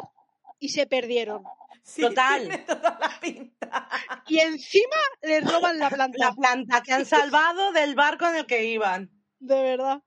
y 0.58 0.70
se 0.70 0.88
perdieron. 0.88 1.44
Sí, 1.84 2.02
Total. 2.02 2.40
Tiene 2.40 2.58
toda 2.58 2.98
la 3.00 3.20
pinta. 3.20 3.88
Y 4.26 4.40
encima 4.40 4.96
les 5.22 5.44
roban 5.48 5.78
la 5.78 5.90
planta. 5.90 6.18
la 6.18 6.32
planta 6.32 6.82
que 6.82 6.92
han 6.92 7.06
salvado 7.06 7.70
del 7.70 7.94
barco 7.94 8.26
en 8.28 8.34
el 8.34 8.46
que 8.46 8.64
iban. 8.64 9.10
De 9.38 9.62
verdad. 9.62 10.02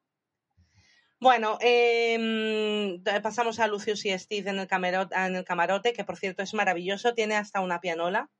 Bueno, 1.22 1.60
em, 1.62 3.02
pasamos 3.22 3.60
a 3.60 3.68
Lucius 3.68 4.06
y 4.06 4.18
Steve 4.18 4.50
en 4.50 4.58
el, 4.58 4.68
camerot- 4.68 5.16
en 5.16 5.36
el 5.36 5.46
camarote, 5.46 5.94
que 5.94 6.04
por 6.04 6.18
cierto 6.18 6.42
es 6.42 6.56
maravilloso, 6.56 7.14
tiene 7.14 7.36
hasta 7.36 7.62
una 7.62 7.80
pianola. 7.80 8.32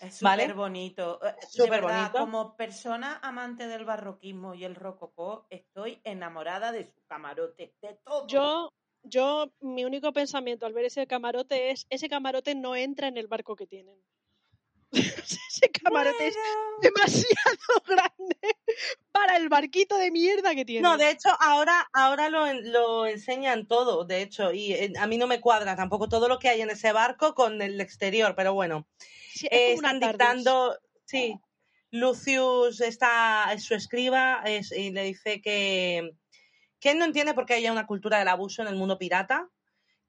Es 0.00 0.22
¿Vale? 0.22 0.44
súper 0.44 0.56
bonito. 0.56 1.20
Eh, 1.22 1.34
Súper 1.46 1.82
bonito. 1.82 2.12
Como 2.12 2.56
persona 2.56 3.18
amante 3.22 3.66
del 3.66 3.84
barroquismo 3.84 4.54
y 4.54 4.64
el 4.64 4.74
rococó, 4.74 5.46
estoy 5.50 6.00
enamorada 6.04 6.72
de 6.72 6.86
su 6.86 7.04
camarote, 7.06 7.74
de 7.82 7.98
todo. 8.02 8.26
Yo, 8.28 8.70
yo, 9.02 9.52
mi 9.60 9.84
único 9.84 10.12
pensamiento 10.14 10.64
al 10.64 10.72
ver 10.72 10.86
ese 10.86 11.06
camarote 11.06 11.70
es, 11.70 11.86
ese 11.90 12.08
camarote 12.08 12.54
no 12.54 12.76
entra 12.76 13.08
en 13.08 13.18
el 13.18 13.26
barco 13.26 13.56
que 13.56 13.66
tienen. 13.66 14.02
ese 15.48 15.70
camarote 15.70 16.28
es 16.28 16.36
demasiado 16.80 17.82
grande 17.86 18.36
para 19.12 19.36
el 19.36 19.48
barquito 19.48 19.96
de 19.96 20.10
mierda 20.10 20.54
que 20.54 20.64
tienen. 20.64 20.82
No, 20.90 20.96
de 20.98 21.10
hecho, 21.10 21.30
ahora, 21.40 21.88
ahora 21.92 22.28
lo, 22.28 22.52
lo 22.52 23.06
enseñan 23.06 23.66
todo, 23.66 24.04
de 24.04 24.22
hecho, 24.22 24.52
y 24.52 24.72
eh, 24.74 24.92
a 24.98 25.06
mí 25.06 25.16
no 25.18 25.26
me 25.26 25.40
cuadra 25.40 25.74
tampoco 25.76 26.08
todo 26.08 26.28
lo 26.28 26.38
que 26.38 26.48
hay 26.48 26.60
en 26.60 26.70
ese 26.70 26.92
barco 26.92 27.34
con 27.34 27.62
el 27.62 27.80
exterior, 27.80 28.34
pero 28.36 28.52
bueno. 28.54 28.86
Sí, 29.32 29.46
es 29.50 29.52
Eh, 29.52 29.72
están 29.74 30.00
dictando, 30.00 30.78
sí, 31.04 31.38
Lucius 31.90 32.80
está, 32.80 33.52
es 33.52 33.64
su 33.64 33.74
escriba 33.74 34.42
es- 34.44 34.72
y 34.72 34.90
le 34.90 35.02
dice 35.04 35.40
que, 35.40 36.10
que 36.80 36.90
él 36.90 36.98
no 36.98 37.04
entiende 37.06 37.32
por 37.34 37.46
qué 37.46 37.54
haya 37.54 37.72
una 37.72 37.86
cultura 37.86 38.18
del 38.18 38.28
abuso 38.28 38.60
en 38.62 38.68
el 38.68 38.76
mundo 38.76 38.98
pirata, 38.98 39.48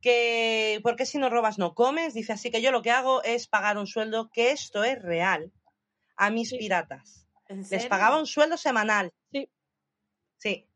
que 0.02 0.80
por 0.84 0.96
qué 0.96 1.06
si 1.06 1.18
no 1.18 1.30
robas 1.30 1.58
no 1.58 1.74
comes, 1.74 2.14
dice 2.14 2.34
así 2.34 2.52
que 2.52 2.62
yo 2.62 2.72
lo 2.72 2.82
que 2.82 2.92
hago 2.92 3.24
es 3.24 3.48
pagar 3.48 3.78
un 3.78 3.88
sueldo, 3.88 4.30
que 4.32 4.52
esto 4.52 4.84
es 4.84 5.02
real, 5.02 5.52
a 6.16 6.30
mis 6.30 6.50
Sí. 6.50 6.58
piratas. 6.58 7.26
¿En 7.50 7.64
Les 7.70 7.86
pagaba 7.88 8.20
un 8.20 8.26
sueldo 8.28 8.58
semanal. 8.58 9.14
Sí. 9.32 9.50
Sí. 10.38 10.70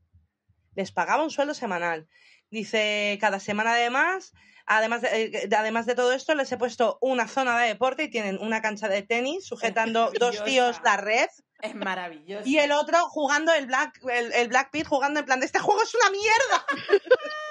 Les 0.76 0.92
pagaba 0.92 1.24
un 1.24 1.30
sueldo 1.32 1.54
semanal. 1.54 2.08
Dice, 2.50 3.18
cada 3.22 3.40
semana 3.40 3.74
además, 3.74 4.34
además 4.66 5.02
de, 5.02 5.24
eh, 5.24 5.48
de- 5.48 5.56
además 5.56 5.86
de 5.86 5.96
todo 5.96 6.12
esto, 6.14 6.34
les 6.36 6.52
he 6.52 6.58
puesto 6.58 6.98
una 7.02 7.28
zona 7.28 7.60
de 7.60 7.68
deporte 7.70 8.04
y 8.04 8.10
tienen 8.10 8.38
una 8.40 8.62
cancha 8.62 8.88
de 8.88 9.02
tenis 9.04 9.46
sujetando 9.46 10.12
dos 10.20 10.44
tíos 10.46 10.80
la 10.84 10.98
red 10.98 11.28
Es 11.62 11.76
maravilloso. 11.76 12.48
y 12.48 12.58
el 12.58 12.72
otro 12.72 12.98
jugando 13.10 13.54
el 13.54 13.68
Black, 13.68 14.00
el, 14.10 14.32
el 14.34 14.48
Black 14.48 14.72
Pit 14.72 14.88
jugando 14.88 15.20
en 15.20 15.26
plan 15.26 15.40
de 15.40 15.46
este 15.46 15.60
juego 15.60 15.82
es 15.84 15.94
una 15.96 16.10
mierda. 16.10 16.66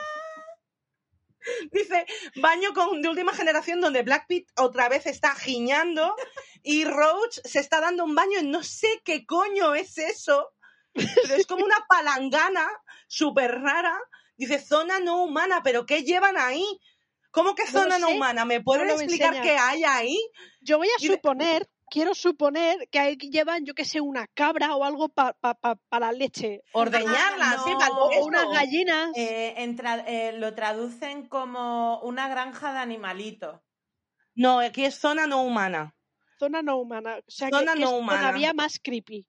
Dice, 1.72 2.06
baño 2.36 2.72
con, 2.74 3.02
de 3.02 3.08
última 3.08 3.32
generación 3.32 3.80
donde 3.80 4.02
Black 4.02 4.26
Pit 4.26 4.48
otra 4.56 4.88
vez 4.88 5.06
está 5.06 5.34
giñando 5.34 6.14
y 6.62 6.84
Roach 6.84 7.40
se 7.44 7.60
está 7.60 7.80
dando 7.80 8.04
un 8.04 8.14
baño 8.14 8.38
en 8.38 8.50
no 8.50 8.62
sé 8.62 9.00
qué 9.04 9.26
coño 9.26 9.74
es 9.74 9.98
eso, 9.98 10.52
pero 10.92 11.34
es 11.34 11.46
como 11.46 11.64
una 11.64 11.86
palangana 11.88 12.68
súper 13.06 13.60
rara. 13.60 13.98
Dice, 14.36 14.58
zona 14.58 15.00
no 15.00 15.22
humana, 15.22 15.60
pero 15.62 15.84
¿qué 15.84 16.02
llevan 16.02 16.38
ahí? 16.38 16.64
¿Cómo 17.30 17.54
que 17.54 17.66
zona 17.66 17.98
no 17.98 18.08
humana? 18.08 18.44
¿Me 18.44 18.60
pueden 18.60 18.88
no 18.88 18.94
explicar 18.94 19.40
qué 19.42 19.56
hay 19.56 19.84
ahí? 19.84 20.18
Yo 20.60 20.78
voy 20.78 20.88
a 20.88 20.92
Y 20.98 21.06
suponer, 21.06 21.69
quiero 21.90 22.14
suponer 22.14 22.88
que 22.90 22.98
ahí 22.98 23.16
llevan, 23.16 23.66
yo 23.66 23.74
que 23.74 23.84
sé, 23.84 24.00
una 24.00 24.26
cabra 24.28 24.74
o 24.76 24.84
algo 24.84 25.08
pa- 25.08 25.34
pa- 25.34 25.54
pa- 25.54 25.76
para 25.88 26.12
leche. 26.12 26.62
Ordeñarla, 26.72 27.56
no. 27.56 27.64
sí, 27.64 27.72
para 27.74 27.86
el 27.86 27.92
O 28.22 28.26
unas 28.26 28.46
gallinas. 28.50 29.10
Eh, 29.16 29.54
en 29.58 29.76
tra- 29.76 30.04
eh, 30.06 30.32
lo 30.38 30.54
traducen 30.54 31.26
como 31.28 32.00
una 32.00 32.28
granja 32.28 32.72
de 32.72 32.78
animalitos. 32.78 33.60
No, 34.34 34.60
aquí 34.60 34.84
es 34.84 34.94
zona 34.94 35.26
no 35.26 35.42
humana. 35.42 35.94
Zona 36.38 36.62
no 36.62 36.78
humana. 36.78 37.16
O 37.18 37.22
sea, 37.30 37.48
Zona 37.50 37.72
que, 37.74 37.78
que 37.80 37.84
no 37.84 37.90
es 37.90 37.98
humana. 38.00 38.20
todavía 38.20 38.54
más 38.54 38.78
creepy. 38.82 39.26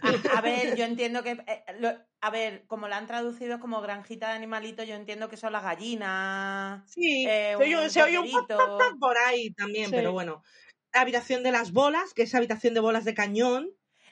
A, 0.00 0.38
a 0.38 0.40
ver, 0.40 0.76
yo 0.76 0.84
entiendo 0.84 1.22
que. 1.22 1.32
eh, 1.46 1.64
lo- 1.78 1.96
a 2.20 2.30
ver, 2.30 2.66
como 2.66 2.88
la 2.88 2.96
han 2.96 3.06
traducido 3.06 3.60
como 3.60 3.80
granjita 3.80 4.28
de 4.28 4.34
animalitos, 4.34 4.86
yo 4.88 4.94
entiendo 4.96 5.28
que 5.28 5.36
son 5.36 5.52
las 5.52 5.62
gallinas. 5.62 6.82
Sí, 6.90 7.24
eh, 7.28 7.54
se 7.56 7.62
oye, 7.62 7.76
un 7.84 7.90
se 7.90 8.02
oye 8.02 8.18
un 8.18 8.30
pop, 8.30 8.48
pop, 8.48 8.58
pop 8.78 8.98
por 8.98 9.16
ahí 9.18 9.50
también, 9.52 9.86
Sí. 9.86 9.92
pero 9.94 10.12
bueno. 10.12 10.42
Habitación 10.92 11.42
de 11.42 11.52
las 11.52 11.72
bolas, 11.72 12.14
que 12.14 12.22
es 12.22 12.34
habitación 12.34 12.74
de 12.74 12.80
bolas 12.80 13.04
de 13.04 13.14
cañón. 13.14 13.70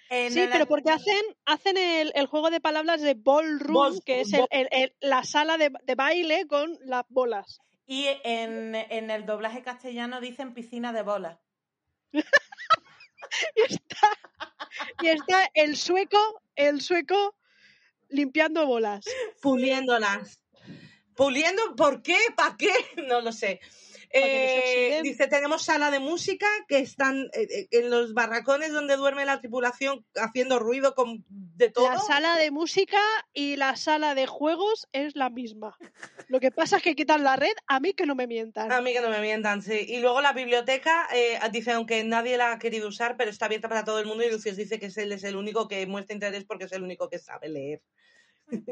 En 0.08 0.32
Sí, 0.32 0.40
el- 0.40 0.50
pero 0.50 0.66
porque 0.66 0.90
hacen, 0.90 1.20
hacen 1.46 1.76
el, 1.76 2.12
el 2.14 2.26
juego 2.26 2.50
de 2.50 2.60
palabras 2.60 3.00
de 3.02 3.14
ballroom, 3.14 3.74
Ball- 3.74 4.02
que 4.04 4.20
es 4.20 4.32
el- 4.32 4.40
ball- 4.40 4.48
el- 4.50 4.68
el- 4.70 4.94
la 5.00 5.24
sala 5.24 5.58
de, 5.58 5.72
de 5.82 5.94
baile 5.94 6.46
con 6.46 6.78
las 6.82 7.04
bolas. 7.08 7.58
Y 7.86 8.06
en, 8.24 8.74
en 8.74 9.10
el 9.10 9.26
doblaje 9.26 9.62
castellano 9.62 10.20
dicen 10.20 10.54
piscina 10.54 10.92
de 10.92 11.02
bolas. 11.02 11.38
Y 13.54 13.60
está, 13.74 14.10
y 15.02 15.08
está 15.08 15.50
el 15.54 15.76
sueco, 15.76 16.18
el 16.54 16.80
sueco 16.80 17.36
limpiando 18.08 18.66
bolas. 18.66 19.04
puliéndolas. 19.42 20.40
Puliendo, 21.16 21.74
¿por 21.76 22.02
qué? 22.02 22.16
¿Para 22.36 22.56
qué? 22.56 22.70
No 23.08 23.20
lo 23.20 23.32
sé. 23.32 23.60
Eh, 24.10 25.00
dice, 25.02 25.26
tenemos 25.26 25.62
sala 25.62 25.90
de 25.90 25.98
música 25.98 26.46
que 26.68 26.78
están 26.78 27.28
eh, 27.32 27.48
eh, 27.50 27.68
en 27.70 27.90
los 27.90 28.14
barracones 28.14 28.72
donde 28.72 28.96
duerme 28.96 29.24
la 29.24 29.40
tripulación 29.40 30.04
haciendo 30.16 30.58
ruido 30.58 30.94
con 30.94 31.24
de 31.28 31.70
todo. 31.70 31.88
La 31.88 31.98
sala 31.98 32.36
de 32.36 32.50
música 32.50 33.00
y 33.32 33.56
la 33.56 33.76
sala 33.76 34.14
de 34.14 34.26
juegos 34.26 34.88
es 34.92 35.16
la 35.16 35.30
misma. 35.30 35.76
Lo 36.28 36.40
que 36.40 36.50
pasa 36.50 36.78
es 36.78 36.82
que 36.82 36.94
quitan 36.94 37.24
la 37.24 37.36
red, 37.36 37.54
a 37.66 37.80
mí 37.80 37.92
que 37.92 38.06
no 38.06 38.14
me 38.14 38.26
mientan. 38.26 38.70
A 38.72 38.80
mí 38.80 38.92
que 38.92 39.00
no 39.00 39.10
me 39.10 39.20
mientan, 39.20 39.62
sí. 39.62 39.86
Y 39.88 40.00
luego 40.00 40.20
la 40.20 40.32
biblioteca 40.32 41.08
eh, 41.12 41.38
dice, 41.52 41.72
aunque 41.72 42.02
nadie 42.04 42.36
la 42.36 42.52
ha 42.52 42.58
querido 42.58 42.88
usar, 42.88 43.16
pero 43.16 43.30
está 43.30 43.46
abierta 43.46 43.68
para 43.68 43.84
todo 43.84 43.98
el 44.00 44.06
mundo 44.06 44.24
y 44.24 44.30
Lucius 44.30 44.56
dice 44.56 44.78
que 44.78 44.86
es 44.86 44.96
él 44.98 45.12
es 45.12 45.24
el 45.24 45.36
único 45.36 45.68
que 45.68 45.86
muestra 45.86 46.14
interés 46.14 46.44
porque 46.44 46.64
es 46.64 46.72
el 46.72 46.82
único 46.82 47.08
que 47.08 47.18
sabe 47.18 47.48
leer. 47.48 47.82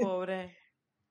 Pobre. 0.01 0.64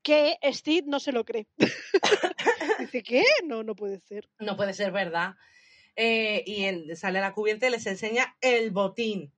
Que 0.03 0.37
Steve 0.51 0.83
no 0.87 0.99
se 0.99 1.11
lo 1.13 1.23
cree. 1.25 1.47
Dice, 2.79 3.03
¿qué? 3.03 3.23
No, 3.45 3.63
no 3.63 3.75
puede 3.75 3.99
ser. 4.01 4.29
No 4.39 4.55
puede 4.57 4.73
ser 4.73 4.91
verdad. 4.91 5.35
Eh, 5.95 6.43
y 6.45 6.65
él 6.65 6.95
sale 6.97 7.19
a 7.19 7.21
la 7.21 7.33
cubierta 7.33 7.67
y 7.67 7.71
les 7.71 7.85
enseña 7.85 8.35
el 8.41 8.71
botín 8.71 9.31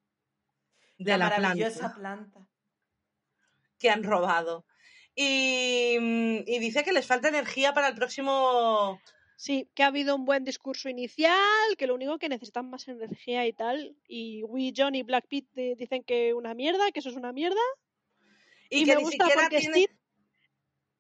de 0.98 1.12
la, 1.12 1.18
la, 1.18 1.30
maravillosa 1.30 1.94
planta 1.94 2.00
planta. 2.00 2.48
que 3.78 3.90
han 3.90 4.04
robado. 4.04 4.66
Y, 5.14 5.98
mm, 6.00 6.38
y 6.48 6.60
dice 6.60 6.84
que 6.84 6.94
les 6.94 7.06
falta 7.06 7.28
energía 7.30 7.74
para 7.74 7.88
el 7.90 7.96
próximo... 7.96 9.00
Sí, 9.38 9.70
que 9.76 9.84
ha 9.84 9.88
habido 9.88 10.16
un 10.16 10.24
buen 10.24 10.46
discurso 10.46 10.88
inicial, 10.88 11.36
que 11.78 11.88
lo 11.88 11.94
único 11.96 12.18
que 12.18 12.30
necesitan 12.30 12.70
más 12.70 12.88
energía 12.88 13.46
y 13.46 13.52
tal. 13.52 13.98
Y 14.08 14.44
Wee 14.44 14.74
John 14.76 14.96
y 14.96 15.04
Black 15.04 15.28
Pete 15.28 15.72
eh, 15.72 15.76
dicen 15.78 16.04
que 16.04 16.34
una 16.34 16.54
mierda, 16.54 16.90
que 16.92 17.02
eso 17.02 17.10
es 17.10 17.18
una 17.18 17.34
mierda. 17.34 17.60
Y, 18.70 18.80
Y, 18.84 18.86
que 18.86 18.92
me 18.92 18.98
ni 18.98 19.04
gusta 19.04 19.26
siquiera 19.26 19.42
porque 19.42 19.58
tiene- 19.60 19.74
Steve. 19.84 20.00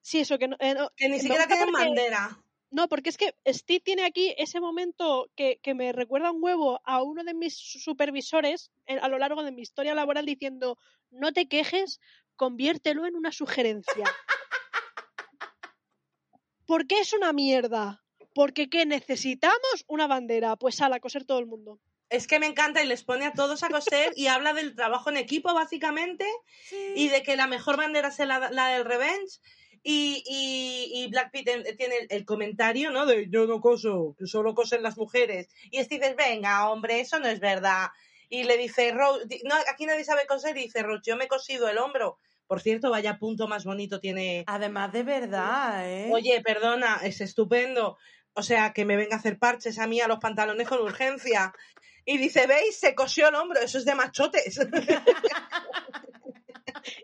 Sí, 0.06 0.20
eso, 0.20 0.38
que 0.38 0.48
no. 0.48 0.56
eh, 0.60 0.76
no, 0.76 0.92
que 0.96 1.10
ni 1.10 1.16
me 1.16 1.20
siquiera 1.20 1.48
tienen 1.48 1.72
porque- 1.72 1.84
bandera. 1.86 2.38
No, 2.70 2.88
porque 2.88 3.10
es 3.10 3.18
que 3.18 3.34
Steve 3.48 3.80
tiene 3.80 4.06
aquí 4.06 4.36
ese 4.38 4.60
momento 4.60 5.32
que, 5.36 5.58
que 5.64 5.74
me 5.74 5.92
recuerda 5.94 6.30
un 6.32 6.44
huevo 6.44 6.80
a 6.84 7.02
uno 7.02 7.24
de 7.24 7.34
mis 7.34 7.58
supervisores 7.58 8.70
en- 8.86 9.00
a 9.00 9.08
lo 9.08 9.18
largo 9.18 9.42
de 9.42 9.52
mi 9.52 9.64
historia 9.64 9.96
laboral 9.96 10.28
diciendo, 10.28 10.78
no 11.10 11.34
te 11.34 11.48
quejes, 11.48 12.00
conviértelo 12.36 13.08
en 13.08 13.16
una 13.16 13.32
sugerencia. 13.32 14.06
¿Por 16.68 16.86
qué 16.86 17.00
es 17.00 17.14
una 17.14 17.34
mierda? 17.34 18.04
Porque 18.36 18.70
¿qué 18.70 18.86
necesitamos? 18.86 19.86
Una 19.88 20.06
bandera. 20.06 20.56
Pues 20.56 20.82
a 20.82 20.90
la 20.90 21.00
coser 21.00 21.26
todo 21.26 21.40
el 21.40 21.48
mundo. 21.48 21.80
Es 22.10 22.28
que 22.28 22.38
me 22.40 22.46
encanta 22.46 22.84
y 22.84 22.88
les 22.88 23.04
pone 23.04 23.26
a 23.26 23.34
todos 23.34 23.64
a 23.64 23.70
coser 23.70 24.14
y 24.16 24.28
habla 24.28 24.54
del 24.54 24.76
trabajo 24.76 25.10
en 25.10 25.18
equipo, 25.18 25.52
básicamente, 25.56 26.28
y 26.96 27.08
de 27.08 27.24
que 27.24 27.36
la 27.36 27.48
mejor 27.48 27.78
bandera 27.78 28.10
es 28.10 28.20
la, 28.20 28.52
la 28.52 28.68
del 28.68 28.86
Revenge. 28.86 29.40
Y, 29.88 30.24
y, 30.26 31.04
y 31.04 31.08
Black 31.12 31.30
Pete 31.32 31.76
tiene 31.76 31.98
el, 31.98 32.08
el 32.10 32.26
comentario, 32.26 32.90
¿no? 32.90 33.06
De 33.06 33.30
yo 33.30 33.46
no 33.46 33.62
coso, 33.62 34.16
que 34.18 34.26
solo 34.26 34.56
cosen 34.56 34.82
las 34.82 34.98
mujeres. 34.98 35.48
Y 35.70 35.78
Steve 35.84 36.10
dice, 36.10 36.16
venga, 36.18 36.72
hombre, 36.72 37.02
eso 37.02 37.20
no 37.20 37.28
es 37.28 37.40
verdad. 37.40 37.90
Y 38.28 38.46
le 38.46 38.58
dice, 38.58 38.92
Rose, 38.92 39.28
no, 39.44 39.54
aquí 39.72 39.86
nadie 39.86 40.04
sabe 40.04 40.26
coser. 40.26 40.58
Y 40.58 40.64
dice, 40.64 40.82
Rose, 40.82 41.04
yo 41.06 41.16
me 41.16 41.26
he 41.26 41.28
cosido 41.28 41.70
el 41.70 41.78
hombro. 41.78 42.18
Por 42.48 42.62
cierto, 42.62 42.90
vaya 42.90 43.20
punto 43.20 43.48
más 43.48 43.64
bonito 43.64 44.00
tiene. 44.00 44.44
Además 44.48 44.92
de 44.92 45.04
verdad, 45.04 45.88
¿eh? 45.88 46.10
Oye, 46.12 46.42
perdona, 46.42 47.02
es 47.04 47.22
estupendo. 47.22 48.00
O 48.34 48.42
sea, 48.42 48.74
que 48.74 48.86
me 48.86 48.96
venga 48.96 49.18
a 49.18 49.20
hacer 49.20 49.38
parches 49.38 49.78
a 49.78 49.86
mí 49.86 50.02
a 50.02 50.08
los 50.08 50.18
pantalones 50.18 50.68
con 50.68 50.80
urgencia. 50.80 51.54
Y 52.06 52.18
dice, 52.18 52.48
¿veis? 52.48 52.76
Se 52.76 52.96
cosió 52.96 53.30
el 53.30 53.36
hombro, 53.36 53.60
eso 53.60 53.78
es 53.78 53.86
de 53.86 53.94
machotes. 53.94 54.60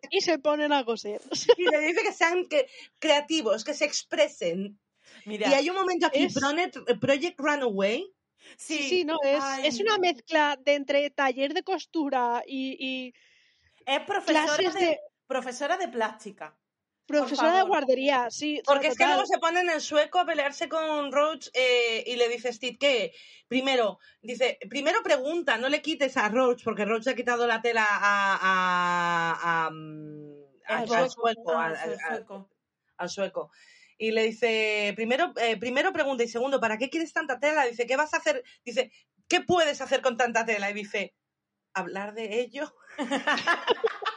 Y 0.09 0.21
se 0.21 0.39
ponen 0.39 0.71
a 0.73 0.83
coser. 0.85 1.21
y 1.57 1.63
le 1.69 1.79
dice 1.79 2.01
que 2.03 2.13
sean 2.13 2.47
que- 2.47 2.67
creativos, 2.99 3.63
que 3.63 3.73
se 3.73 3.85
expresen. 3.85 4.79
Mira, 5.25 5.49
Y 5.49 5.53
hay 5.53 5.69
un 5.69 5.75
momento 5.75 6.07
aquí, 6.07 6.23
es- 6.23 6.35
Pronet- 6.35 6.99
Project 6.99 7.39
Runaway, 7.39 8.11
Sí, 8.57 8.79
sí, 8.89 9.03
no, 9.05 9.17
es, 9.23 9.39
Ay, 9.41 9.67
es 9.67 9.79
una 9.79 9.97
mezcla 9.99 10.57
de 10.59 10.73
entre 10.73 11.09
taller 11.11 11.53
de 11.53 11.61
costura 11.63 12.43
y, 12.45 12.75
y 12.79 13.13
Es 13.85 13.99
profesora 14.01 14.71
de 14.71 14.99
profesora 15.27 15.77
de 15.77 15.87
plástica. 15.87 16.57
Profesora 17.11 17.57
de 17.57 17.63
guardería, 17.63 18.27
sí. 18.29 18.61
porque 18.65 18.87
es 18.87 18.97
que 18.97 19.05
luego 19.05 19.25
se 19.25 19.37
ponen 19.39 19.69
en 19.69 19.81
sueco 19.81 20.19
a 20.19 20.25
pelearse 20.25 20.67
con 20.69 21.11
Roach 21.11 21.47
eh, 21.53 22.03
y 22.07 22.15
le 22.15 22.27
dice 22.29 22.51
Steve 22.53 22.77
que 22.77 23.13
primero, 23.47 23.99
dice, 24.21 24.57
primero 24.69 25.01
pregunta, 25.03 25.57
no 25.57 25.69
le 25.69 25.81
quites 25.81 26.17
a 26.17 26.29
Roach, 26.29 26.63
porque 26.63 26.85
Roach 26.85 27.05
le 27.05 27.11
ha 27.11 27.15
quitado 27.15 27.45
la 27.47 27.61
tela 27.61 27.85
a, 27.89 28.39
a, 28.41 29.67
a, 29.67 29.69
El 29.69 30.45
al- 30.67 30.87
sueco. 30.87 31.03
al 31.03 31.09
sueco, 31.11 31.51
al- 31.57 31.75
soy 31.77 31.83
al- 31.93 31.99
al- 31.99 32.15
sueco. 32.17 32.49
al 32.97 33.09
sueco. 33.09 33.51
Y 33.97 34.11
le 34.11 34.23
dice, 34.23 34.93
primero, 34.95 35.31
eh, 35.39 35.57
primero 35.57 35.93
pregunta 35.93 36.23
y 36.23 36.27
segundo, 36.27 36.59
¿para 36.59 36.77
qué 36.77 36.89
quieres 36.89 37.13
tanta 37.13 37.39
tela? 37.39 37.65
Dice, 37.65 37.85
¿qué 37.85 37.95
vas 37.95 38.13
a 38.13 38.17
hacer? 38.17 38.43
Dice, 38.65 38.91
¿qué 39.27 39.41
puedes 39.41 39.79
hacer 39.81 40.01
con 40.01 40.17
tanta 40.17 40.43
tela? 40.45 40.71
Y 40.71 40.73
dice, 40.73 41.13
hablar 41.73 42.13
de 42.15 42.39
ello. 42.41 42.73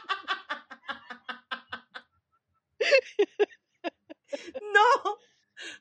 no, 4.73 5.17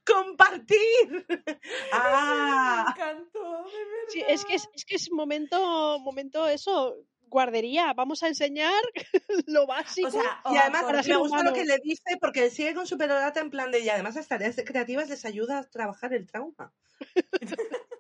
compartir. 0.07 1.27
ah, 1.93 2.85
Me 2.87 2.91
encantó, 2.93 3.65
de 3.65 3.85
verdad. 3.85 4.09
Sí, 4.09 4.25
es 4.29 4.45
que 4.45 4.55
es, 4.55 4.69
es 4.75 4.85
que 4.85 4.97
es 4.97 5.11
momento, 5.11 5.99
momento 6.01 6.47
eso, 6.47 6.97
guardería, 7.35 7.93
vamos 7.95 8.23
a 8.23 8.29
enseñar 8.29 8.83
lo 9.47 9.67
básico. 9.67 10.09
O 10.09 10.11
sea, 10.11 10.41
y 10.53 10.57
además 10.57 10.85
me 10.87 11.17
gusta 11.17 11.19
humano. 11.19 11.51
lo 11.51 11.57
que 11.57 11.65
le 11.65 11.79
dice 11.83 12.17
porque 12.21 12.51
sigue 12.51 12.75
con 12.75 12.87
su 12.87 12.97
perorata 12.97 13.41
en 13.41 13.51
plan 13.51 13.71
de 13.71 13.81
y 13.81 13.89
además 13.89 14.15
las 14.15 14.29
tareas 14.29 14.57
creativas 14.65 15.09
les 15.09 15.25
ayuda 15.25 15.59
a 15.59 15.65
trabajar 15.65 16.15
el 16.15 16.27
trauma. 16.27 16.73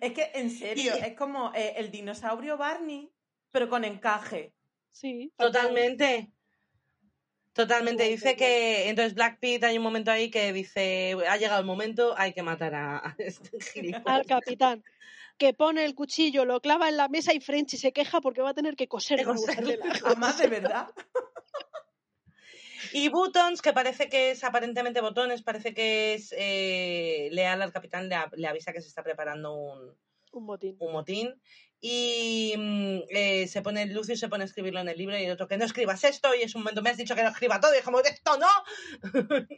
Es 0.00 0.12
que, 0.12 0.30
en 0.34 0.50
serio, 0.50 0.94
es 0.94 1.16
como 1.16 1.52
eh, 1.52 1.74
el 1.76 1.90
dinosaurio 1.90 2.56
Barney, 2.56 3.12
pero 3.50 3.68
con 3.68 3.84
encaje. 3.84 4.54
sí. 4.88 5.32
Totalmente. 5.36 6.32
Totalmente. 7.52 8.04
Dice 8.04 8.36
que 8.36 8.88
entonces 8.88 9.14
Black 9.14 9.38
Pete 9.40 9.66
hay 9.66 9.76
un 9.76 9.82
momento 9.82 10.10
ahí 10.10 10.30
que 10.30 10.52
dice 10.52 11.16
ha 11.28 11.36
llegado 11.36 11.60
el 11.60 11.66
momento, 11.66 12.14
hay 12.16 12.32
que 12.32 12.42
matar 12.42 12.74
a, 12.74 12.98
a 12.98 13.14
este 13.18 13.60
gilipollas. 13.74 14.06
al 14.06 14.26
capitán 14.26 14.84
que 15.40 15.54
pone 15.54 15.86
el 15.86 15.94
cuchillo, 15.94 16.44
lo 16.44 16.60
clava 16.60 16.90
en 16.90 16.98
la 16.98 17.08
mesa 17.08 17.32
y 17.32 17.40
Frenchy 17.40 17.78
se 17.78 17.92
queja 17.92 18.20
porque 18.20 18.42
va 18.42 18.50
a 18.50 18.54
tener 18.54 18.76
que 18.76 18.88
coser. 18.88 19.20
Además, 20.04 20.38
de 20.38 20.46
verdad. 20.46 20.88
Y 22.92 23.08
Buttons, 23.08 23.62
que 23.62 23.72
parece 23.72 24.08
que 24.08 24.32
es 24.32 24.42
aparentemente 24.42 25.00
Botones, 25.00 25.42
parece 25.42 25.74
que 25.74 26.14
es 26.14 26.34
eh, 26.36 27.28
leal 27.30 27.62
al 27.62 27.72
capitán, 27.72 28.08
le 28.08 28.48
avisa 28.48 28.72
que 28.72 28.80
se 28.80 28.88
está 28.88 29.04
preparando 29.04 29.54
un, 29.54 29.96
Un 30.32 30.44
motín. 30.44 30.76
un 30.80 30.92
motín. 30.92 31.40
Y 31.80 32.54
mm, 32.56 32.98
eh, 33.08 33.48
se 33.48 33.62
pone, 33.62 33.86
Lucio 33.86 34.16
se 34.16 34.28
pone 34.28 34.44
a 34.44 34.46
escribirlo 34.46 34.80
en 34.80 34.88
el 34.88 34.98
libro 34.98 35.18
y 35.18 35.24
el 35.24 35.32
otro 35.32 35.48
que 35.48 35.56
no 35.56 35.64
escribas 35.64 36.04
esto. 36.04 36.34
Y 36.34 36.42
es 36.42 36.54
un 36.54 36.62
momento, 36.62 36.82
me 36.82 36.90
has 36.90 36.96
dicho 36.96 37.14
que 37.14 37.22
no 37.22 37.30
escriba 37.30 37.60
todo. 37.60 37.74
Y 37.74 37.78
es 37.78 37.84
como, 37.84 38.00
esto 38.00 38.38
no. 38.38 38.48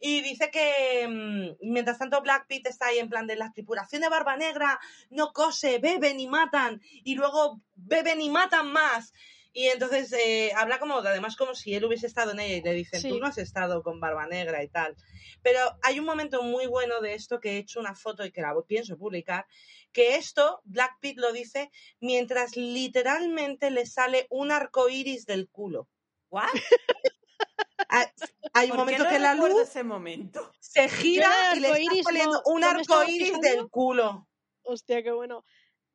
y 0.00 0.20
dice 0.22 0.50
que 0.50 1.06
mm, 1.08 1.70
mientras 1.70 1.98
tanto 1.98 2.20
Black 2.22 2.46
Pete 2.48 2.68
está 2.68 2.86
ahí 2.86 2.98
en 2.98 3.08
plan 3.08 3.26
de 3.26 3.36
la 3.36 3.52
tripulación 3.52 4.02
de 4.02 4.08
Barba 4.08 4.36
Negra 4.36 4.80
no 5.10 5.32
cose, 5.32 5.78
beben 5.78 6.18
y 6.18 6.26
matan. 6.26 6.80
Y 7.04 7.14
luego 7.14 7.60
beben 7.76 8.20
y 8.20 8.30
matan 8.30 8.72
más. 8.72 9.12
Y 9.56 9.68
entonces 9.68 10.12
eh, 10.12 10.50
habla 10.56 10.80
como, 10.80 10.96
además 10.98 11.36
como 11.36 11.54
si 11.54 11.74
él 11.76 11.84
hubiese 11.84 12.08
estado 12.08 12.32
en 12.32 12.40
ella 12.40 12.56
y 12.56 12.62
le 12.62 12.72
dicen, 12.74 13.00
Sí. 13.00 13.08
tú 13.08 13.20
no 13.20 13.28
has 13.28 13.38
estado 13.38 13.84
con 13.84 14.00
Barba 14.00 14.26
Negra 14.26 14.64
y 14.64 14.68
tal. 14.68 14.96
Pero 15.42 15.60
hay 15.82 16.00
un 16.00 16.04
momento 16.04 16.42
muy 16.42 16.66
bueno 16.66 17.00
de 17.00 17.14
esto 17.14 17.38
que 17.38 17.52
he 17.52 17.58
hecho 17.58 17.78
una 17.78 17.94
foto 17.94 18.24
y 18.26 18.32
que 18.32 18.42
la 18.42 18.52
pienso 18.66 18.98
publicar, 18.98 19.46
que 19.92 20.16
esto, 20.16 20.60
Black 20.64 20.98
Pete 21.00 21.20
lo 21.20 21.32
dice, 21.32 21.70
mientras 22.00 22.56
literalmente 22.56 23.70
le 23.70 23.86
sale 23.86 24.26
un 24.28 24.50
arco 24.50 24.88
iris 24.88 25.24
del 25.24 25.48
culo. 25.48 25.88
¿What? 26.30 26.48
Hay, 27.88 28.06
hay 28.54 28.70
un 28.72 28.76
¿Por 28.76 28.86
qué 28.86 28.92
momento 28.98 29.04
no 29.04 29.10
que 29.10 29.18
la 29.20 29.34
luz 29.36 29.60
ese 29.62 29.84
momento? 29.84 30.52
se 30.58 30.88
gira 30.88 31.30
y 31.54 31.60
le 31.60 31.70
está 31.70 31.92
saliendo 32.02 32.42
no- 32.44 32.52
un 32.52 32.60
no 32.62 32.70
arco 32.70 33.04
iris 33.04 33.38
del 33.40 33.68
culo. 33.70 34.26
Hostia, 34.64 35.02
qué 35.04 35.12
bueno. 35.12 35.44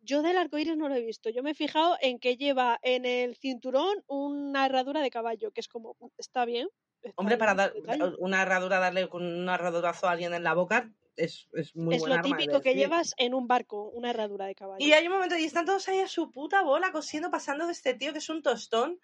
Yo 0.10 0.24
del 0.24 0.38
arco 0.38 0.58
iris 0.58 0.76
no 0.76 0.90
lo 0.90 0.96
he 0.96 1.02
visto. 1.02 1.30
Yo 1.30 1.44
me 1.44 1.52
he 1.52 1.54
fijado 1.54 1.96
en 2.02 2.18
que 2.18 2.36
lleva 2.36 2.80
en 2.82 3.06
el 3.06 3.36
cinturón 3.36 4.04
una 4.08 4.66
herradura 4.66 5.02
de 5.02 5.12
caballo, 5.12 5.52
que 5.52 5.62
es 5.62 5.68
como, 5.68 5.96
está 6.18 6.46
bien. 6.46 6.68
está 7.04 7.14
Hombre, 7.18 7.36
bien 7.36 7.40
para 7.40 7.54
dar 7.54 7.74
una 8.18 8.42
herradura, 8.42 8.80
darle 8.80 9.08
con 9.08 9.24
un 9.24 9.48
herradurazo 9.48 10.08
a 10.08 10.12
alguien 10.12 10.34
en 10.34 10.44
la 10.44 10.56
boca 10.56 10.92
es, 11.16 11.48
es 11.54 11.76
muy 11.76 11.96
es 11.96 12.08
lo 12.08 12.22
típico 12.22 12.62
que 12.62 12.74
llevas 12.74 13.14
en 13.18 13.34
un 13.34 13.48
barco, 13.48 13.90
una 13.90 14.10
herradura 14.10 14.46
de 14.48 14.56
caballo. 14.56 14.84
Y 14.84 14.94
hay 14.94 15.06
un 15.06 15.14
momento, 15.14 15.38
y 15.38 15.46
están 15.46 15.66
todos 15.66 15.88
ahí 15.90 16.00
a 16.00 16.08
su 16.08 16.32
puta 16.32 16.64
bola 16.64 16.92
cosiendo, 16.92 17.30
pasando 17.30 17.68
de 17.68 17.74
este 17.74 17.94
tío 17.94 18.12
que 18.12 18.20
es 18.20 18.30
un 18.30 18.42
tostón. 18.42 19.00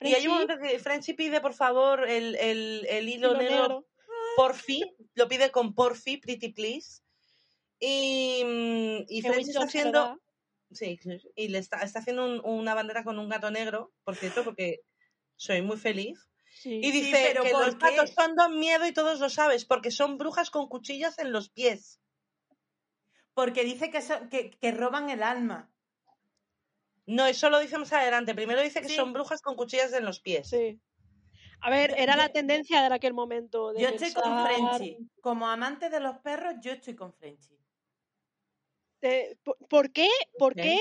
Y 0.00 0.14
hay 0.14 0.26
un 0.26 0.34
momento 0.34 0.58
que 0.58 0.78
Frenchy 0.78 1.14
pide, 1.14 1.40
por 1.40 1.54
favor, 1.54 2.08
el, 2.08 2.36
el, 2.36 2.86
el 2.88 3.08
hilo 3.08 3.36
negro, 3.36 3.56
negro. 3.56 3.86
porfi, 4.36 4.82
lo 5.14 5.26
pide 5.28 5.50
con 5.50 5.74
porfi, 5.74 6.18
pretty 6.18 6.52
please. 6.52 7.02
Y, 7.80 8.42
mm, 8.44 9.04
y 9.08 9.22
Frenchy 9.22 9.50
está 9.50 9.64
haciendo. 9.64 10.20
Sí, 10.74 10.98
y 11.36 11.48
le 11.48 11.58
está, 11.58 11.78
está 11.82 12.00
haciendo 12.00 12.24
un- 12.24 12.40
una 12.44 12.74
bandera 12.74 13.04
con 13.04 13.18
un 13.18 13.28
gato 13.28 13.50
negro, 13.50 13.92
por 14.04 14.16
cierto, 14.16 14.44
porque 14.44 14.80
soy 15.36 15.62
muy 15.62 15.76
feliz. 15.76 16.18
Sí. 16.60 16.76
Y 16.82 16.92
Sí, 16.92 17.00
dice 17.02 17.24
pero 17.28 17.42
que 17.42 17.50
¿por 17.50 17.66
los 17.66 17.74
qué? 17.76 17.80
gatos 17.96 18.10
son 18.10 18.36
don 18.36 18.58
miedo 18.58 18.86
y 18.86 18.92
todos 18.92 19.18
lo 19.20 19.28
sabes, 19.28 19.64
porque 19.64 19.90
son 19.90 20.18
brujas 20.18 20.50
con 20.50 20.68
cuchillas 20.68 21.18
en 21.18 21.32
los 21.32 21.50
pies. 21.50 22.00
Porque 23.34 23.64
dice 23.64 23.90
que, 23.90 24.00
son- 24.00 24.28
que, 24.28 24.50
que 24.50 24.70
roban 24.70 25.10
el 25.10 25.22
alma. 25.22 25.70
No, 27.06 27.26
eso 27.26 27.50
lo 27.50 27.58
dice 27.58 27.76
más 27.78 27.92
adelante. 27.92 28.34
Primero 28.34 28.62
dice 28.62 28.80
que 28.80 28.88
Sí. 28.88 28.94
son 28.96 29.12
brujas 29.12 29.42
con 29.42 29.56
cuchillas 29.56 29.92
en 29.92 30.04
los 30.04 30.20
pies. 30.20 30.48
Sí. 30.48 30.80
A 31.60 31.70
ver, 31.70 31.94
era 31.98 32.14
la 32.16 32.28
tendencia 32.30 32.86
de 32.88 32.94
aquel 32.94 33.14
momento. 33.14 33.72
De 33.72 33.82
Yo 33.82 33.88
estoy 33.88 34.12
con 34.12 34.46
Frenchy. 34.46 34.98
Como 35.20 35.48
amante 35.48 35.90
de 35.90 35.98
los 36.00 36.18
perros, 36.18 36.54
yo 36.62 36.72
estoy 36.72 36.94
con 36.94 37.12
Frenchy. 37.12 37.58
De- 39.08 39.38
¿por, 39.44 39.56
por 39.68 39.92
qué, 39.92 40.08
por, 40.38 40.54
qué, 40.54 40.78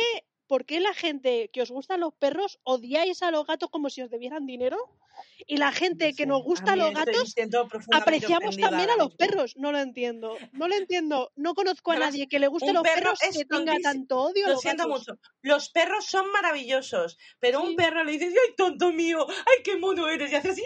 ¿Por 0.48 0.66
qué 0.66 0.80
la 0.82 0.94
gente 0.94 1.50
que 1.54 1.62
os 1.62 1.72
gustan 1.72 2.02
los 2.02 2.14
perros 2.14 2.60
odiáis 2.64 3.24
a 3.24 3.32
los 3.32 3.46
gatos 3.48 3.70
como 3.70 3.90
si 3.90 4.02
os 4.02 4.10
debieran 4.12 4.46
dinero? 4.46 4.78
Y 5.48 5.58
la 5.58 5.72
gente 5.72 6.14
que 6.14 6.26
nos 6.26 6.42
a 6.42 6.44
gustan 6.44 6.78
mí 6.78 6.84
los 6.86 6.94
gatos 6.94 7.34
apreciamos 7.92 8.58
también 8.58 8.90
a 8.90 8.96
los 8.98 9.16
perros. 9.16 9.56
No 9.58 9.72
lo 9.72 9.80
entiendo. 9.80 10.36
No 10.52 10.68
lo 10.68 10.76
entiendo. 10.76 11.32
No 11.36 11.54
conozco 11.54 11.92
a 11.92 11.98
nadie 11.98 12.28
que 12.28 12.40
le 12.40 12.48
guste 12.48 12.70
un 12.70 12.76
los 12.76 12.84
perro 12.84 12.96
perros 13.14 13.20
es 13.24 13.38
que 13.38 13.46
tenga 13.46 13.76
tanto 13.82 14.20
odio 14.22 14.48
a 14.48 14.50
Lo 14.52 14.58
siento 14.58 14.88
gatos. 14.88 15.00
mucho. 15.08 15.20
Los 15.42 15.70
perros 15.70 16.06
son 16.06 16.30
maravillosos, 16.32 17.18
pero 17.40 17.62
Sí. 17.62 17.68
un 17.68 17.76
perro 17.76 18.04
le 18.04 18.12
dices, 18.14 18.34
¡ay, 18.34 18.54
tonto 18.56 18.92
mío! 18.92 19.26
¡Ay, 19.30 19.64
qué 19.64 19.78
mono 19.78 20.08
eres! 20.10 20.32
Y 20.32 20.36
hace 20.36 20.50
así, 20.50 20.64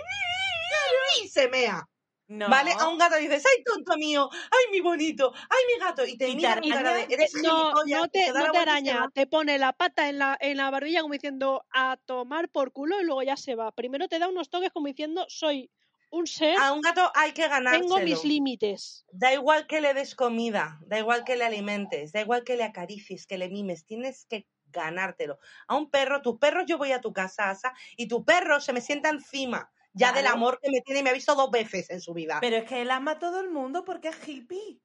y 1.24 1.28
se 1.28 1.48
mea. 1.50 1.88
No. 2.30 2.54
¿Vale? 2.54 2.76
A 2.80 2.90
un 2.90 2.98
gato 2.98 3.16
le 3.16 3.22
dices, 3.24 3.44
¡ay, 3.46 3.64
tonto 3.64 3.98
mío! 3.98 4.30
¡Ay, 4.32 4.72
mi 4.72 4.82
bonito! 4.82 5.34
¡Ay, 5.36 5.64
mi 5.74 5.80
gato! 5.86 6.06
Y 6.06 6.18
te 6.18 6.30
¿Y 6.30 6.38
te 6.38 6.48
mira 6.48 6.60
con 6.60 6.72
cara 6.72 6.94
de, 6.94 7.06
eres 7.10 7.32
No, 7.32 7.46
gilipollas", 7.46 7.86
no 7.86 8.10
te, 8.10 8.34
no 8.34 8.50
te 8.50 8.58
se 8.66 8.66
araña, 8.66 9.08
te 9.14 9.28
pone 9.28 9.58
la 9.58 9.74
pata 9.74 10.10
en 10.10 10.20
la, 10.20 10.38
en 10.40 10.58
la 10.58 10.70
barbilla 10.72 11.02
como 11.02 11.14
diciendo 11.14 11.66
a 11.72 11.98
tomar 12.06 12.50
por 12.50 12.72
culo 12.74 13.00
y 13.02 13.06
luego 13.06 13.24
ya 13.24 13.38
se 13.38 13.56
va. 13.56 13.72
Primero 13.72 14.08
te 14.08 14.20
da 14.20 14.28
unos 14.30 14.50
toques 14.50 14.72
como 14.72 14.88
diciendo 14.88 15.26
soy 15.30 15.72
un 16.10 16.28
ser, 16.28 16.64
A 16.64 16.74
un 16.74 16.82
gato 16.82 17.10
hay 17.16 17.32
que 17.34 17.48
ganárselo. 17.48 17.68
tengo 17.70 18.02
mis 18.02 18.24
límites. 18.26 19.06
Da 19.12 19.34
igual 19.34 19.68
que 19.70 19.82
le 19.82 19.94
des 19.94 20.16
comida, 20.16 20.66
da 20.92 20.98
igual 21.00 21.24
que 21.26 21.38
le 21.38 21.46
alimentes, 21.46 22.12
da 22.14 22.22
igual 22.22 22.44
que 22.48 22.58
le 22.58 22.66
acaricies, 22.66 23.28
que 23.28 23.38
le 23.40 23.50
mimes, 23.50 23.86
tienes 23.86 24.26
que 24.30 24.48
ganártelo. 24.66 25.40
A 25.68 25.76
un 25.78 25.90
perro, 25.92 26.22
tu 26.22 26.40
perro, 26.40 26.62
yo 26.66 26.78
voy 26.78 26.92
a 26.94 27.02
tu 27.02 27.14
casa, 27.14 27.50
Asa, 27.52 27.74
y 27.98 28.08
tu 28.08 28.26
perro 28.26 28.62
se 28.62 28.74
me 28.74 28.82
sienta 28.82 29.10
encima, 29.10 29.72
ya 29.98 30.14
del 30.14 30.28
amor 30.28 30.60
que 30.62 30.70
me 30.72 30.82
tiene 30.82 31.00
y 31.02 31.04
me 31.04 31.10
ha 31.10 31.14
visto 31.14 31.36
dos 31.36 31.50
veces 31.52 31.90
en 31.90 32.02
su 32.02 32.14
vida. 32.14 32.38
Pero 32.42 32.58
es 32.58 32.64
que 32.66 32.82
él 32.82 32.92
ama 32.92 33.12
a 33.12 33.20
todo 33.20 33.40
el 33.42 33.50
mundo 33.50 33.84
porque 33.86 34.10
es 34.10 34.28
hippie. 34.28 34.80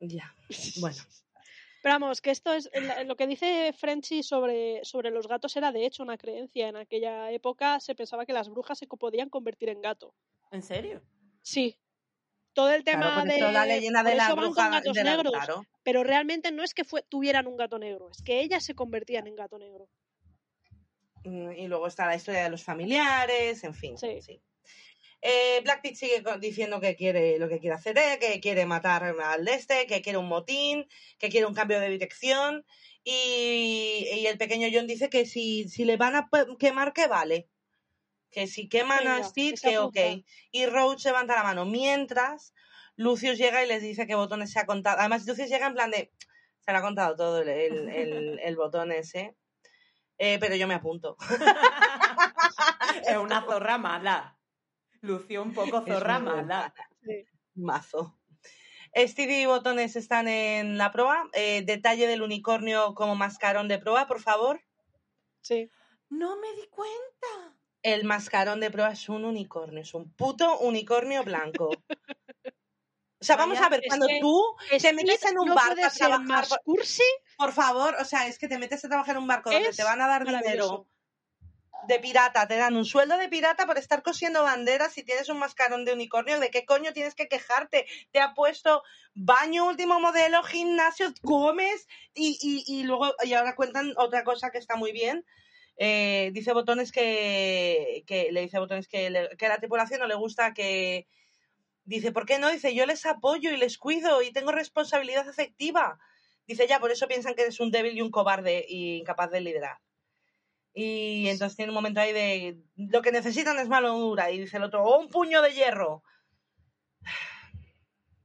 Ya, 0.00 0.34
bueno. 0.80 1.02
Pero 1.82 1.94
vamos, 1.94 2.20
que 2.20 2.30
esto 2.30 2.52
es 2.52 2.68
lo 3.06 3.16
que 3.16 3.26
dice 3.28 3.72
Frenchy 3.72 4.22
sobre, 4.24 4.84
sobre 4.84 5.10
los 5.10 5.28
gatos 5.28 5.56
era 5.56 5.70
de 5.70 5.86
hecho 5.86 6.02
una 6.02 6.18
creencia. 6.18 6.68
En 6.68 6.76
aquella 6.76 7.30
época 7.30 7.78
se 7.80 7.94
pensaba 7.94 8.26
que 8.26 8.32
las 8.32 8.48
brujas 8.48 8.78
se 8.78 8.86
podían 8.86 9.28
convertir 9.30 9.68
en 9.68 9.80
gato. 9.80 10.14
¿En 10.50 10.62
serio? 10.62 11.02
Sí. 11.42 11.78
Todo 12.52 12.70
el 12.72 12.82
tema 12.82 13.12
Claro, 13.22 13.28
de 13.28 13.36
eso 13.36 13.52
la 13.52 13.64
leyenda 13.66 14.00
por 14.02 14.10
de 14.10 14.16
la 14.16 14.24
eso 14.26 14.34
van 14.36 14.44
con 14.46 14.52
bruja 14.54 14.70
gatos 14.70 14.92
de 14.94 15.04
la- 15.04 15.10
negros, 15.16 15.32
claro. 15.32 15.62
pero 15.84 16.02
realmente 16.02 16.50
no 16.50 16.64
es 16.64 16.74
que 16.74 16.82
fue- 16.82 17.02
tuvieran 17.08 17.46
un 17.46 17.56
gato 17.56 17.78
negro, 17.78 18.10
es 18.10 18.22
que 18.22 18.40
ellas 18.40 18.64
se 18.64 18.74
convertían 18.74 19.28
en 19.28 19.36
gato 19.36 19.58
negro. 19.58 19.88
Mm, 21.28 21.52
Y 21.52 21.68
luego 21.68 21.86
está 21.86 22.06
la 22.06 22.16
historia 22.16 22.44
de 22.44 22.50
los 22.50 22.64
familiares, 22.64 23.62
en 23.64 23.74
fin. 23.74 23.98
Sí. 23.98 24.20
Sí. 24.22 24.40
Eh, 25.20 25.60
Black 25.64 25.94
sigue 25.94 26.22
diciendo 26.40 26.80
que 26.80 26.94
quiere 26.94 27.38
lo 27.38 27.48
que 27.48 27.58
quiere 27.58 27.74
hacer, 27.74 27.98
él, 27.98 28.18
que 28.20 28.38
quiere 28.40 28.66
matar 28.66 29.02
al 29.02 29.48
este, 29.48 29.86
que 29.86 30.00
quiere 30.00 30.18
un 30.18 30.28
motín, 30.28 30.86
que 31.18 31.28
quiere 31.28 31.46
un 31.46 31.54
cambio 31.54 31.80
de 31.80 31.88
dirección. 31.90 32.64
Y, 33.02 34.06
y 34.12 34.26
el 34.26 34.38
pequeño 34.38 34.68
John 34.72 34.86
dice 34.86 35.08
que 35.08 35.26
si, 35.26 35.68
si 35.68 35.84
le 35.84 35.96
van 35.96 36.14
a 36.14 36.28
quemar, 36.58 36.92
que 36.92 37.08
vale. 37.08 37.48
Que 38.30 38.46
si 38.46 38.68
queman 38.68 39.08
a 39.08 39.24
Steve, 39.24 39.56
que 39.60 39.78
ok. 39.78 39.96
Y 40.52 40.66
Roach 40.66 41.04
levanta 41.04 41.34
la 41.34 41.42
mano. 41.42 41.64
Mientras, 41.64 42.52
Lucius 42.96 43.38
llega 43.38 43.64
y 43.64 43.68
les 43.68 43.82
dice 43.82 44.06
que 44.06 44.14
Botones 44.14 44.52
se 44.52 44.60
ha 44.60 44.66
contado. 44.66 44.98
Además, 45.00 45.26
Lucius 45.26 45.48
llega 45.48 45.66
en 45.66 45.74
plan 45.74 45.90
de. 45.90 46.12
Se 46.60 46.70
le 46.70 46.78
ha 46.78 46.82
contado 46.82 47.16
todo 47.16 47.40
el, 47.40 47.48
el, 47.48 47.88
el, 47.88 48.38
el 48.40 48.56
botón 48.56 48.92
ese. 48.92 49.34
Eh, 50.18 50.38
pero 50.40 50.56
yo 50.56 50.66
me 50.66 50.74
apunto. 50.74 51.16
es 53.08 53.16
una 53.16 53.42
zorra 53.42 53.78
mala. 53.78 54.36
Lució 55.00 55.42
un 55.42 55.54
poco 55.54 55.84
zorra 55.86 56.18
mala. 56.18 56.74
Sí. 57.04 57.24
Mazo. 57.54 58.18
Stevie 58.94 59.42
y 59.42 59.46
Botones 59.46 59.96
están 59.96 60.28
en 60.28 60.78
la 60.78 60.90
proa. 60.90 61.28
Eh, 61.32 61.62
detalle 61.62 62.06
del 62.06 62.22
unicornio 62.22 62.94
como 62.94 63.14
mascarón 63.14 63.68
de 63.68 63.78
proa, 63.78 64.06
por 64.06 64.20
favor. 64.20 64.60
Sí. 65.40 65.70
No 66.08 66.36
me 66.36 66.48
di 66.60 66.66
cuenta. 66.68 67.56
El 67.82 68.04
mascarón 68.04 68.60
de 68.60 68.70
proa 68.70 68.92
es 68.92 69.08
un 69.08 69.24
unicornio, 69.24 69.82
es 69.82 69.94
un 69.94 70.12
puto 70.12 70.58
unicornio 70.58 71.22
blanco. 71.22 71.70
O 73.20 73.24
sea, 73.24 73.36
vamos 73.36 73.56
Vaya, 73.56 73.66
a 73.66 73.70
ver, 73.70 73.82
cuando 73.88 74.06
que 74.06 74.20
tú 74.20 74.56
te 74.80 74.92
metes 74.92 75.24
en 75.24 75.38
un 75.38 75.48
no 75.48 75.54
barco 75.54 75.84
a 75.84 75.90
trabajar, 75.90 76.24
más 76.26 76.58
cursi, 76.64 77.02
por 77.36 77.52
favor, 77.52 77.96
o 78.00 78.04
sea, 78.04 78.26
es 78.28 78.38
que 78.38 78.46
te 78.48 78.58
metes 78.58 78.84
a 78.84 78.88
trabajar 78.88 79.16
en 79.16 79.22
un 79.22 79.28
barco 79.28 79.50
donde 79.50 79.72
te 79.76 79.82
van 79.84 80.00
a 80.00 80.06
dar 80.06 80.24
dinero 80.24 80.86
de 81.86 81.98
pirata, 82.00 82.46
te 82.46 82.56
dan 82.56 82.76
un 82.76 82.84
sueldo 82.84 83.16
de 83.16 83.28
pirata 83.28 83.64
por 83.66 83.78
estar 83.78 84.02
cosiendo 84.02 84.42
banderas 84.42 84.98
y 84.98 85.04
tienes 85.04 85.28
un 85.28 85.38
mascarón 85.38 85.84
de 85.84 85.92
unicornio, 85.92 86.38
¿de 86.40 86.50
qué 86.50 86.64
coño 86.64 86.92
tienes 86.92 87.14
que 87.14 87.28
quejarte? 87.28 87.86
Te 88.10 88.20
ha 88.20 88.34
puesto 88.34 88.82
baño 89.14 89.66
último 89.66 89.98
modelo, 90.00 90.42
gimnasio, 90.42 91.12
comes 91.22 91.86
y, 92.14 92.36
y, 92.40 92.64
y 92.80 92.82
luego, 92.84 93.14
y 93.24 93.32
ahora 93.34 93.54
cuentan 93.56 93.94
otra 93.96 94.22
cosa 94.24 94.50
que 94.50 94.58
está 94.58 94.76
muy 94.76 94.92
bien. 94.92 95.24
Eh, 95.76 96.30
dice 96.32 96.52
Botones 96.52 96.90
que, 96.90 98.02
que 98.06 98.32
le 98.32 98.40
dice 98.42 98.58
Botones 98.58 98.88
que, 98.88 99.10
le- 99.10 99.36
que 99.36 99.46
a 99.46 99.50
la 99.50 99.58
tripulación 99.58 100.00
no 100.00 100.06
le 100.08 100.16
gusta 100.16 100.52
que 100.52 101.06
dice, 101.88 102.12
¿por 102.12 102.26
qué 102.26 102.38
no? 102.38 102.50
Dice, 102.50 102.74
yo 102.74 102.86
les 102.86 103.06
apoyo 103.06 103.50
y 103.50 103.56
les 103.56 103.78
cuido 103.78 104.22
y 104.22 104.30
tengo 104.30 104.52
responsabilidad 104.52 105.28
afectiva. 105.28 105.98
Dice, 106.46 106.66
ya, 106.66 106.80
por 106.80 106.90
eso 106.90 107.08
piensan 107.08 107.34
que 107.34 107.42
eres 107.42 107.60
un 107.60 107.70
débil 107.70 107.96
y 107.96 108.02
un 108.02 108.10
cobarde 108.10 108.64
y 108.68 108.98
incapaz 108.98 109.30
de 109.30 109.40
liderar. 109.40 109.78
Y 110.74 111.28
entonces 111.28 111.56
tiene 111.56 111.70
un 111.70 111.74
momento 111.74 112.00
ahí 112.00 112.12
de 112.12 112.62
lo 112.76 113.02
que 113.02 113.10
necesitan 113.10 113.58
es 113.58 113.68
mano 113.68 113.98
dura. 113.98 114.30
Y 114.30 114.38
dice 114.38 114.58
el 114.58 114.64
otro, 114.64 114.84
¡oh, 114.84 115.00
un 115.00 115.08
puño 115.08 115.40
de 115.42 115.52
hierro! 115.52 116.02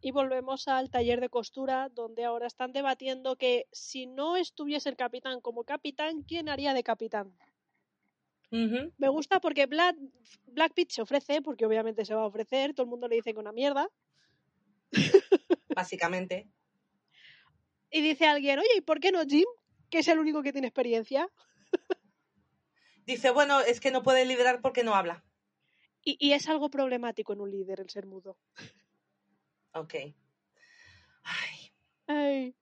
Y 0.02 0.12
volvemos 0.12 0.68
al 0.68 0.90
taller 0.90 1.22
de 1.22 1.30
costura, 1.30 1.88
donde 1.90 2.26
ahora 2.26 2.48
están 2.48 2.74
debatiendo 2.74 3.38
que 3.38 3.68
si 3.72 4.06
no 4.06 4.36
estuviese 4.36 4.90
el 4.90 4.98
capitán 4.98 5.40
como 5.40 5.64
capitán, 5.64 6.24
¿quién 6.24 6.50
haría 6.50 6.74
de 6.74 6.84
capitán? 6.84 7.34
Me 8.54 9.10
gusta 9.10 9.40
porque 9.40 9.66
Black, 9.66 9.96
Black 10.46 10.74
Pit 10.76 10.92
se 10.92 11.02
ofrece, 11.02 11.42
porque 11.42 11.66
obviamente 11.66 12.06
se 12.06 12.14
va 12.14 12.22
a 12.22 12.28
ofrecer, 12.28 12.76
todo 12.76 12.84
el 12.84 12.92
mundo 12.92 13.08
le 13.08 13.16
dice 13.16 13.34
que 13.34 13.40
una 13.40 13.52
mierda. 13.52 13.90
Básicamente. 15.76 16.48
Y 17.90 18.02
dice 18.02 18.28
alguien, 18.28 18.60
oye, 18.60 18.78
¿y 18.78 18.82
por 18.82 19.00
qué 19.00 19.12
no 19.12 19.24
Jim? 19.26 19.48
Que 19.90 20.00
es 20.00 20.08
el 20.08 20.20
único 20.20 20.44
que 20.44 20.52
tiene 20.52 20.68
experiencia. 20.68 21.28
Dice, 23.06 23.32
bueno, 23.32 23.60
es 23.60 23.80
que 23.80 23.92
no 23.92 24.04
puede 24.04 24.24
liderar 24.24 24.62
porque 24.62 24.84
no 24.84 24.94
habla. 24.94 25.24
Y, 26.04 26.18
y 26.20 26.34
es 26.34 26.48
algo 26.48 26.70
problemático 26.70 27.34
en 27.34 27.42
un 27.42 27.50
líder 27.50 27.80
el 27.80 27.90
ser 27.90 28.06
mudo. 28.06 28.38
Ok. 29.74 29.96
Ay, 31.24 31.74
Ay, 32.06 32.56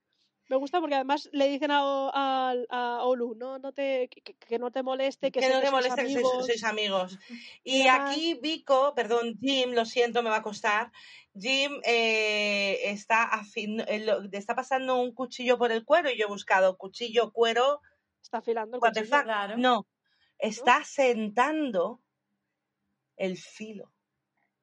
me 0.51 0.57
gusta 0.57 0.79
porque 0.81 0.95
además 0.95 1.29
le 1.31 1.47
dicen 1.47 1.71
a, 1.71 1.79
a, 2.13 2.53
a 2.69 3.03
Olu, 3.05 3.35
no, 3.35 3.57
no 3.57 3.71
te, 3.71 4.09
que, 4.09 4.21
que 4.35 4.59
no 4.59 4.69
te 4.69 4.83
moleste, 4.83 5.31
que, 5.31 5.39
que 5.39 5.47
no 5.49 5.59
te 5.61 5.71
sois 5.71 5.71
moleste 5.71 6.01
que 6.03 6.09
sois, 6.09 6.25
amigos". 6.27 6.45
sois 6.47 6.63
amigos. 6.63 7.09
Y 7.63 7.87
aquí 7.87 8.33
Vico, 8.41 8.93
perdón, 8.93 9.37
Jim, 9.41 9.71
lo 9.71 9.85
siento, 9.85 10.21
me 10.23 10.29
va 10.29 10.37
a 10.37 10.43
costar. 10.43 10.91
Jim 11.33 11.71
eh, 11.85 12.91
está, 12.95 13.29
afin- 13.31 13.85
eh, 13.87 14.05
está 14.33 14.53
pasando 14.55 14.99
un 15.01 15.13
cuchillo 15.13 15.57
por 15.57 15.71
el 15.71 15.85
cuero 15.85 16.09
y 16.11 16.17
yo 16.17 16.25
he 16.25 16.29
buscado 16.37 16.77
cuchillo, 16.77 17.31
cuero, 17.31 17.79
Está 18.21 18.37
afilando 18.39 18.77
el 18.77 18.81
cuchillo. 18.81 19.23
Claro. 19.23 19.57
No, 19.57 19.87
está 20.37 20.83
sentando 20.83 22.01
el 23.15 23.37
filo, 23.37 23.93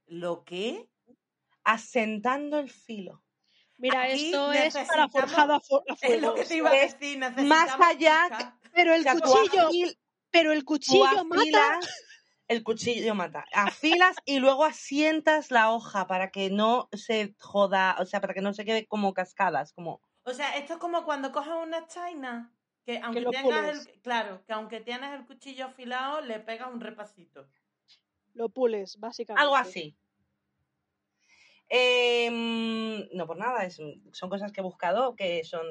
¿Lo 0.06 0.44
qué? 0.44 0.88
asentando 1.64 2.58
el 2.58 2.70
filo. 2.70 3.22
Mira, 3.78 4.02
Aquí 4.02 4.30
esto 4.30 4.52
es 4.52 4.74
para 4.74 5.08
forjado 5.08 5.54
a, 5.54 5.60
fu- 5.60 5.76
a 5.88 5.94
Es 6.02 6.20
lo 6.20 6.28
fuego. 6.30 6.34
que 6.34 6.44
te 6.44 6.56
iba 6.56 6.70
a 6.70 6.74
decir. 6.74 7.18
más 7.18 7.70
allá. 7.80 8.56
Pero 8.72 8.92
el 8.94 9.00
O 9.00 9.02
sea, 9.04 9.14
tú 9.14 9.20
cuchillo, 9.20 9.68
afil- 9.70 9.98
pero 10.30 10.52
el 10.52 10.64
cuchillo 10.64 11.24
mata. 11.24 11.40
afilas, 11.40 12.04
el 12.48 12.62
cuchillo 12.64 13.14
mata. 13.14 13.44
Afilas 13.52 14.16
y 14.24 14.40
luego 14.40 14.64
asientas 14.64 15.50
la 15.50 15.70
hoja 15.72 16.06
para 16.06 16.30
que 16.30 16.50
no 16.50 16.88
se 16.92 17.34
joda, 17.38 17.96
o 18.00 18.04
sea, 18.04 18.20
para 18.20 18.34
que 18.34 18.40
no 18.42 18.52
se 18.52 18.64
quede 18.64 18.86
como 18.86 19.14
cascadas, 19.14 19.72
como 19.72 20.00
O 20.24 20.34
sea, 20.34 20.56
esto 20.56 20.74
es 20.74 20.78
como 20.80 21.04
cuando 21.04 21.30
coges 21.32 21.52
una 21.54 21.86
china, 21.86 22.52
que 22.84 22.98
aunque 22.98 23.24
tengas 23.26 23.86
el, 23.86 24.00
claro, 24.02 24.44
que 24.44 24.52
aunque 24.52 24.80
tienes 24.80 25.12
el 25.12 25.24
cuchillo 25.24 25.66
afilado, 25.66 26.20
le 26.20 26.40
pegas 26.40 26.68
un 26.72 26.80
repasito. 26.80 27.48
Lo 28.34 28.48
pules, 28.48 28.98
básicamente. 28.98 29.42
algo 29.42 29.56
así. 29.56 29.96
Em, 31.70 33.08
no 33.12 33.26
por 33.26 33.36
nada, 33.36 33.64
es- 33.64 33.80
son 34.12 34.30
cosas 34.30 34.52
que 34.52 34.60
he 34.60 34.64
buscado 34.64 35.14
que 35.16 35.44
son 35.44 35.66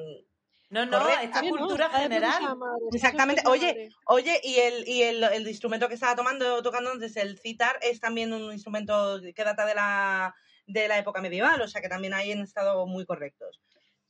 No, 0.70 0.84
no, 0.84 0.98
Correcto. 1.00 1.22
esta 1.24 1.40
cultura 1.48 1.88
general. 1.88 2.42
madre, 2.56 2.84
Exactamente. 2.92 3.42
Oye. 3.46 3.88
Oye, 4.06 4.38
y 4.44 4.56
el, 4.56 4.86
y 4.86 5.02
el, 5.02 5.24
el 5.24 5.48
instrumento 5.48 5.88
que 5.88 5.94
estaba 5.94 6.14
tomando, 6.14 6.62
tocando 6.62 6.90
antes, 6.90 7.16
el 7.16 7.38
citar, 7.38 7.78
es 7.80 8.00
también 8.00 8.34
un 8.34 8.52
instrumento 8.52 9.18
que 9.34 9.44
data 9.44 9.64
de 9.64 9.74
la, 9.74 10.34
de 10.66 10.86
la 10.88 10.98
época 10.98 11.22
medieval, 11.22 11.62
o 11.62 11.68
sea 11.68 11.80
que 11.80 11.88
también 11.88 12.12
ahí 12.12 12.32
han 12.32 12.40
estado 12.40 12.86
muy 12.86 13.06
correctos. 13.06 13.60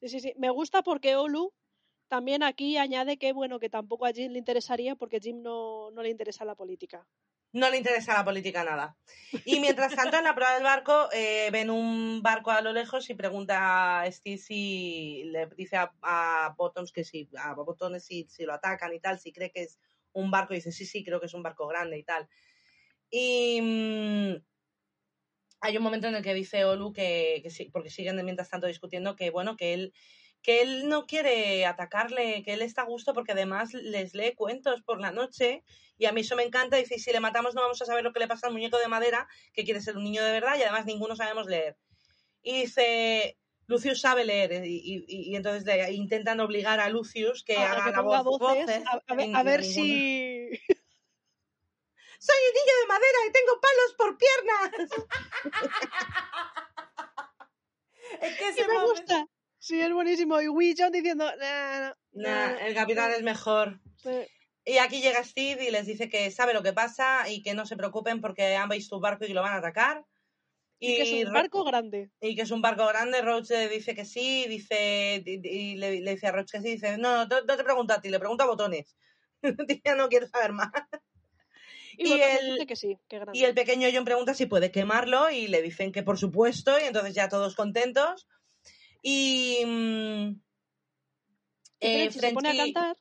Sí, 0.01 0.09
sí, 0.09 0.19
sí. 0.21 0.33
Me 0.37 0.51
gusta 0.51 0.83
porque 0.83 1.15
Olu 1.15 1.53
también 2.09 2.43
aquí 2.43 2.77
añade 2.77 3.19
que, 3.19 3.33
bueno, 3.33 3.61
que 3.61 3.71
tampoco 3.71 4.07
a 4.07 4.13
Jim 4.13 4.33
le 4.33 4.39
interesaría 4.39 4.97
porque 4.97 5.21
Jim 5.21 5.43
no, 5.43 5.91
no 5.91 6.03
le 6.03 6.11
interesa 6.11 6.45
la 6.45 6.55
política. 6.55 7.07
No 7.53 7.71
le 7.71 7.79
interesa 7.79 8.15
la 8.15 8.25
política 8.25 8.63
nada. 8.63 8.97
Y 9.47 9.61
mientras 9.61 9.95
tanto, 9.95 10.19
en 10.19 10.25
la 10.25 10.35
prueba 10.35 10.55
del 10.55 10.65
barco, 10.65 11.09
eh, 11.13 11.49
ven 11.51 11.71
un 11.71 12.23
barco 12.23 12.51
a 12.51 12.61
lo 12.61 12.73
lejos 12.73 13.09
y 13.09 13.15
pregunta 13.15 14.03
a 14.03 14.13
Steve 14.13 14.37
si 14.37 15.25
le 15.27 15.47
dice 15.57 15.77
a, 15.77 16.55
Bottoms 16.57 16.93
que 16.93 17.05
si, 17.05 17.29
a 17.39 17.55
Botones 17.55 18.05
si, 18.05 18.27
si 18.29 18.45
lo 18.45 18.53
atacan 18.53 18.93
y 18.93 19.01
tal, 19.01 19.19
si 19.19 19.33
cree 19.33 19.51
que 19.51 19.63
es 19.63 19.79
un 20.13 20.31
barco, 20.31 20.53
y 20.53 20.57
dice 20.57 20.73
sí, 20.73 20.85
sí, 20.85 21.05
creo 21.05 21.21
que 21.21 21.27
es 21.27 21.35
un 21.35 21.43
barco 21.43 21.67
grande 21.67 21.99
y 21.99 22.03
tal. 22.03 22.29
Y 23.11 23.61
mm, 23.63 24.43
hay 25.61 25.77
un 25.77 25.83
momento 25.83 26.07
en 26.09 26.17
el 26.17 26.23
que 26.23 26.35
dice 26.35 26.67
Olu 26.67 26.93
que, 26.93 27.41
que 27.43 27.51
sí, 27.51 27.71
porque 27.73 27.91
siguen 27.91 28.23
mientras 28.25 28.51
tanto 28.51 28.67
discutiendo 28.67 29.17
que 29.17 29.31
bueno, 29.31 29.57
que 29.57 29.73
él 29.73 29.95
que 30.49 30.63
él 30.63 30.89
no 30.89 31.07
quiere 31.07 31.67
atacarle, 31.67 32.43
que 32.43 32.55
él 32.55 32.63
está 32.63 32.81
a 32.81 32.85
gusto 32.87 33.13
porque 33.13 33.33
además 33.33 33.75
les 33.75 34.15
lee 34.15 34.33
cuentos 34.35 34.81
por 34.81 34.99
la 34.99 35.11
noche 35.11 35.63
y 35.99 36.07
a 36.07 36.13
mí 36.13 36.23
eso 36.23 36.37
me 36.37 36.43
encanta. 36.43 36.79
Dice, 36.79 36.99
si 36.99 37.13
le 37.13 37.21
matamos 37.21 37.55
no 37.55 37.61
vamos 37.61 37.83
a 37.83 37.85
saber 37.85 38.03
lo 38.03 38.15
que 38.15 38.21
le 38.21 38.29
pasa 38.29 38.47
al 38.47 38.55
muñeco 38.55 38.79
de 38.79 38.89
madera, 38.89 39.29
que 39.53 39.65
quiere 39.65 39.83
ser 39.83 39.99
un 39.99 40.05
niño 40.05 40.25
de 40.25 40.33
verdad 40.33 40.57
y 40.57 40.63
además 40.63 40.87
ninguno 40.87 41.17
sabemos 41.17 41.47
leer. 41.49 41.77
Y 42.41 42.63
dice, 42.63 43.37
Lucius 43.67 44.01
sabe 44.01 44.25
leer 44.25 44.65
y, 44.65 45.05
y- 45.07 45.33
y 45.33 45.37
entonces 45.37 45.65
le 45.67 45.93
intentan 45.93 46.41
obligar 46.41 46.81
a 46.81 46.89
Lucius 46.89 47.45
que 47.45 47.59
A- 47.59 47.73
haga 47.73 47.85
que 47.85 47.91
la 47.91 48.01
voz. 48.01 48.25
voces, 48.25 48.65
voces. 48.65 48.83
a, 48.87 49.03
a 49.39 49.43
ver, 49.43 49.61
a 49.61 49.63
si... 49.63 50.49
Soy 52.21 52.37
un 52.49 52.55
niño 52.55 52.75
de 52.81 52.87
madera 52.89 53.19
y 53.29 53.33
tengo 53.33 53.61
palos 53.61 53.95
por 53.99 54.17
piernas. 54.17 54.71
Es 58.23 58.33
que 58.33 58.39
que 58.39 58.49
ese 58.49 58.67
me 58.67 58.73
momento- 58.75 58.91
gusta. 58.93 59.27
Sí, 59.59 59.81
es 59.81 59.93
buenísimo. 59.93 60.41
Y 60.41 60.49
Wee 60.49 60.75
John 60.77 60.93
diciendo... 60.93 61.25
"Nah, 61.25 61.81
nah, 61.81 61.93
Nah, 62.13 62.47
nah, 62.53 62.67
el 62.67 62.75
capitán 62.75 63.13
es 63.13 63.23
mejor. 63.23 63.81
sí". 63.97 64.27
Y 64.65 64.79
aquí 64.79 65.01
llega 65.01 65.25
Steve 65.25 65.67
y 65.67 65.71
les 65.71 65.87
dice 65.87 66.11
que 66.11 66.31
sabe 66.31 66.53
lo 66.53 66.63
que 66.63 66.75
pasa 66.75 67.29
y 67.29 67.43
que 67.43 67.55
no 67.55 67.65
se 67.65 67.77
preocupen 67.77 68.21
porque 68.21 68.55
han 68.55 68.69
visto 68.69 68.97
un 68.97 69.03
barco 69.03 69.25
y 69.25 69.33
lo 69.33 69.41
van 69.43 69.55
a 69.55 69.59
atacar. 69.59 70.05
Y 70.79 70.95
que 70.97 71.03
es 71.03 71.13
un 71.13 71.25
Ro- 71.25 71.33
barco 71.33 71.65
grande. 71.65 72.11
y 72.21 72.37
que 72.37 72.43
es 72.43 72.51
un 72.51 72.61
barco 72.61 72.87
grande. 72.87 73.23
Roach 73.23 73.49
le 73.51 73.69
dice 73.69 73.95
que 73.95 74.05
sí, 74.05 74.45
dice 74.47 75.23
y 75.25 75.49
y 75.49 75.77
le, 75.77 76.01
le 76.01 76.11
dice 76.13 76.27
a 76.27 76.33
Roach 76.33 76.51
que 76.53 76.61
sí. 76.61 76.73
Dice, 76.73 76.99
no, 76.99 77.27
no, 77.27 77.41
no 77.41 77.57
te 77.57 77.65
pregunto 77.65 77.95
a 77.95 78.01
ti, 78.01 78.11
le 78.11 78.19
pregunto 78.19 78.45
a 78.45 78.47
botones. 78.47 78.95
ya 79.85 79.95
no 79.95 80.09
quiero 80.09 80.29
saber 80.29 80.53
más. 80.53 80.71
Y, 81.97 82.09
Y 82.09 82.21
el- 82.21 82.67
que 82.67 82.77
sí, 82.77 82.99
que. 83.09 83.21
Y 83.33 83.45
el 83.45 83.55
pequeño 83.55 83.89
John 83.93 84.05
pregunta 84.05 84.35
si 84.35 84.47
puede 84.47 84.71
quemarlo 84.71 85.31
y 85.31 85.49
le 85.49 85.63
dicen 85.63 85.93
que 85.93 86.03
por 86.03 86.19
supuesto 86.19 86.79
y 86.79 86.85
entonces 86.85 87.15
ya 87.15 87.29
todos 87.29 87.55
contentos. 87.57 88.29
Y... 89.03 89.65
mm, 89.65 90.41
eh, 91.81 92.11
Frenchy 92.11 92.21
se 92.21 92.33
pone 92.33 92.51
a 92.51 92.57
cantar. 92.57 92.97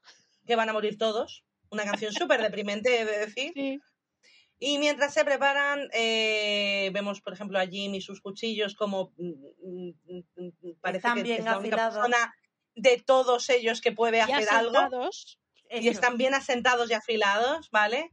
que 0.46 0.56
van 0.56 0.70
a 0.70 0.74
morir 0.74 0.98
todos. 0.98 1.44
Una 1.70 1.84
canción 1.84 2.14
súper 2.14 2.42
deprimente, 2.42 3.02
he 3.02 3.06
de 3.06 3.20
decir. 3.20 3.52
Sí. 3.54 3.80
Y 4.60 4.80
mientras 4.80 5.14
se 5.14 5.24
preparan, 5.24 5.88
eh, 5.94 6.90
vemos, 6.94 7.22
por 7.22 7.34
ejemplo, 7.34 7.60
a 7.60 7.68
Jim 7.68 7.94
y 7.94 8.02
sus 8.02 8.22
cuchillos 8.22 8.76
como 8.76 9.14
mm, 9.18 9.32
mm, 9.62 10.24
mm, 10.36 10.72
parece 10.82 11.08
Están 11.08 11.18
que 11.18 11.24
bien 11.24 11.40
es 11.40 11.46
la 11.46 11.60
única 11.60 11.76
persona 11.76 12.34
de 12.76 13.04
todos 13.06 13.50
ellos 13.50 13.82
que 13.82 13.92
puede 13.92 14.22
hacer 14.22 14.50
algo. 14.50 15.10
Y 15.70 15.90
están 15.90 16.18
bien 16.18 16.34
asentados 16.34 16.90
y 16.90 16.94
afilados, 16.94 17.70
¿vale? 17.72 18.12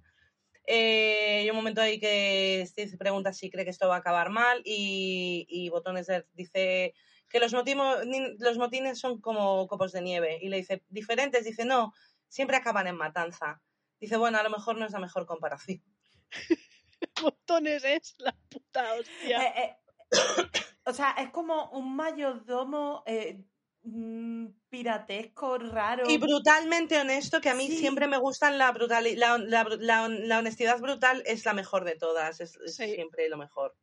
Eh, 0.66 1.40
hay 1.42 1.50
un 1.50 1.56
momento 1.56 1.80
ahí 1.80 2.00
que 2.00 2.64
Steve 2.66 2.90
se 2.90 2.96
pregunta 2.96 3.32
si 3.32 3.50
cree 3.50 3.64
que 3.64 3.70
esto 3.70 3.86
va 3.86 3.96
a 3.96 3.98
acabar 3.98 4.30
mal 4.30 4.60
y, 4.64 5.46
y 5.48 5.68
Botones 5.68 6.08
dice 6.32 6.94
que 7.34 7.40
los, 7.40 7.52
motimo- 7.52 8.04
ni- 8.06 8.36
los 8.38 8.58
motines 8.58 9.00
son 9.00 9.20
como 9.20 9.66
copos 9.66 9.90
de 9.90 10.00
nieve 10.00 10.38
y 10.40 10.48
le 10.50 10.58
dice, 10.58 10.84
diferentes, 10.88 11.44
dice, 11.44 11.64
no, 11.64 11.92
siempre 12.28 12.56
acaban 12.56 12.86
en 12.86 12.94
matanza. 12.94 13.60
Dice, 13.98 14.16
bueno, 14.16 14.38
a 14.38 14.44
lo 14.44 14.50
mejor 14.50 14.76
no 14.78 14.86
es 14.86 14.92
la 14.92 15.00
mejor 15.00 15.26
comparación. 15.26 15.82
Botones 17.20 17.82
es 17.82 18.14
la 18.18 18.36
puta 18.48 18.94
hostia. 18.94 19.42
Eh, 19.48 19.52
eh, 19.64 19.76
o 20.84 20.92
sea, 20.92 21.10
es 21.18 21.30
como 21.30 21.70
un 21.70 21.96
mayordomo 21.96 23.02
eh, 23.04 23.42
mm, 23.82 24.46
piratesco, 24.68 25.58
raro. 25.58 26.08
Y 26.08 26.18
brutalmente 26.18 27.00
honesto, 27.00 27.40
que 27.40 27.50
a 27.50 27.54
mí 27.54 27.66
Sí. 27.66 27.78
siempre 27.78 28.06
me 28.06 28.18
gustan 28.18 28.58
la, 28.58 28.72
brutali- 28.72 29.16
la, 29.16 29.38
la, 29.38 29.64
la- 29.80 30.08
la 30.08 30.38
honestidad 30.38 30.78
brutal, 30.78 31.20
es 31.26 31.44
la 31.44 31.52
mejor 31.52 31.82
de 31.84 31.96
todas, 31.96 32.40
es, 32.40 32.56
es 32.64 32.76
Sí. 32.76 32.94
siempre 32.94 33.28
lo 33.28 33.38
mejor. 33.38 33.74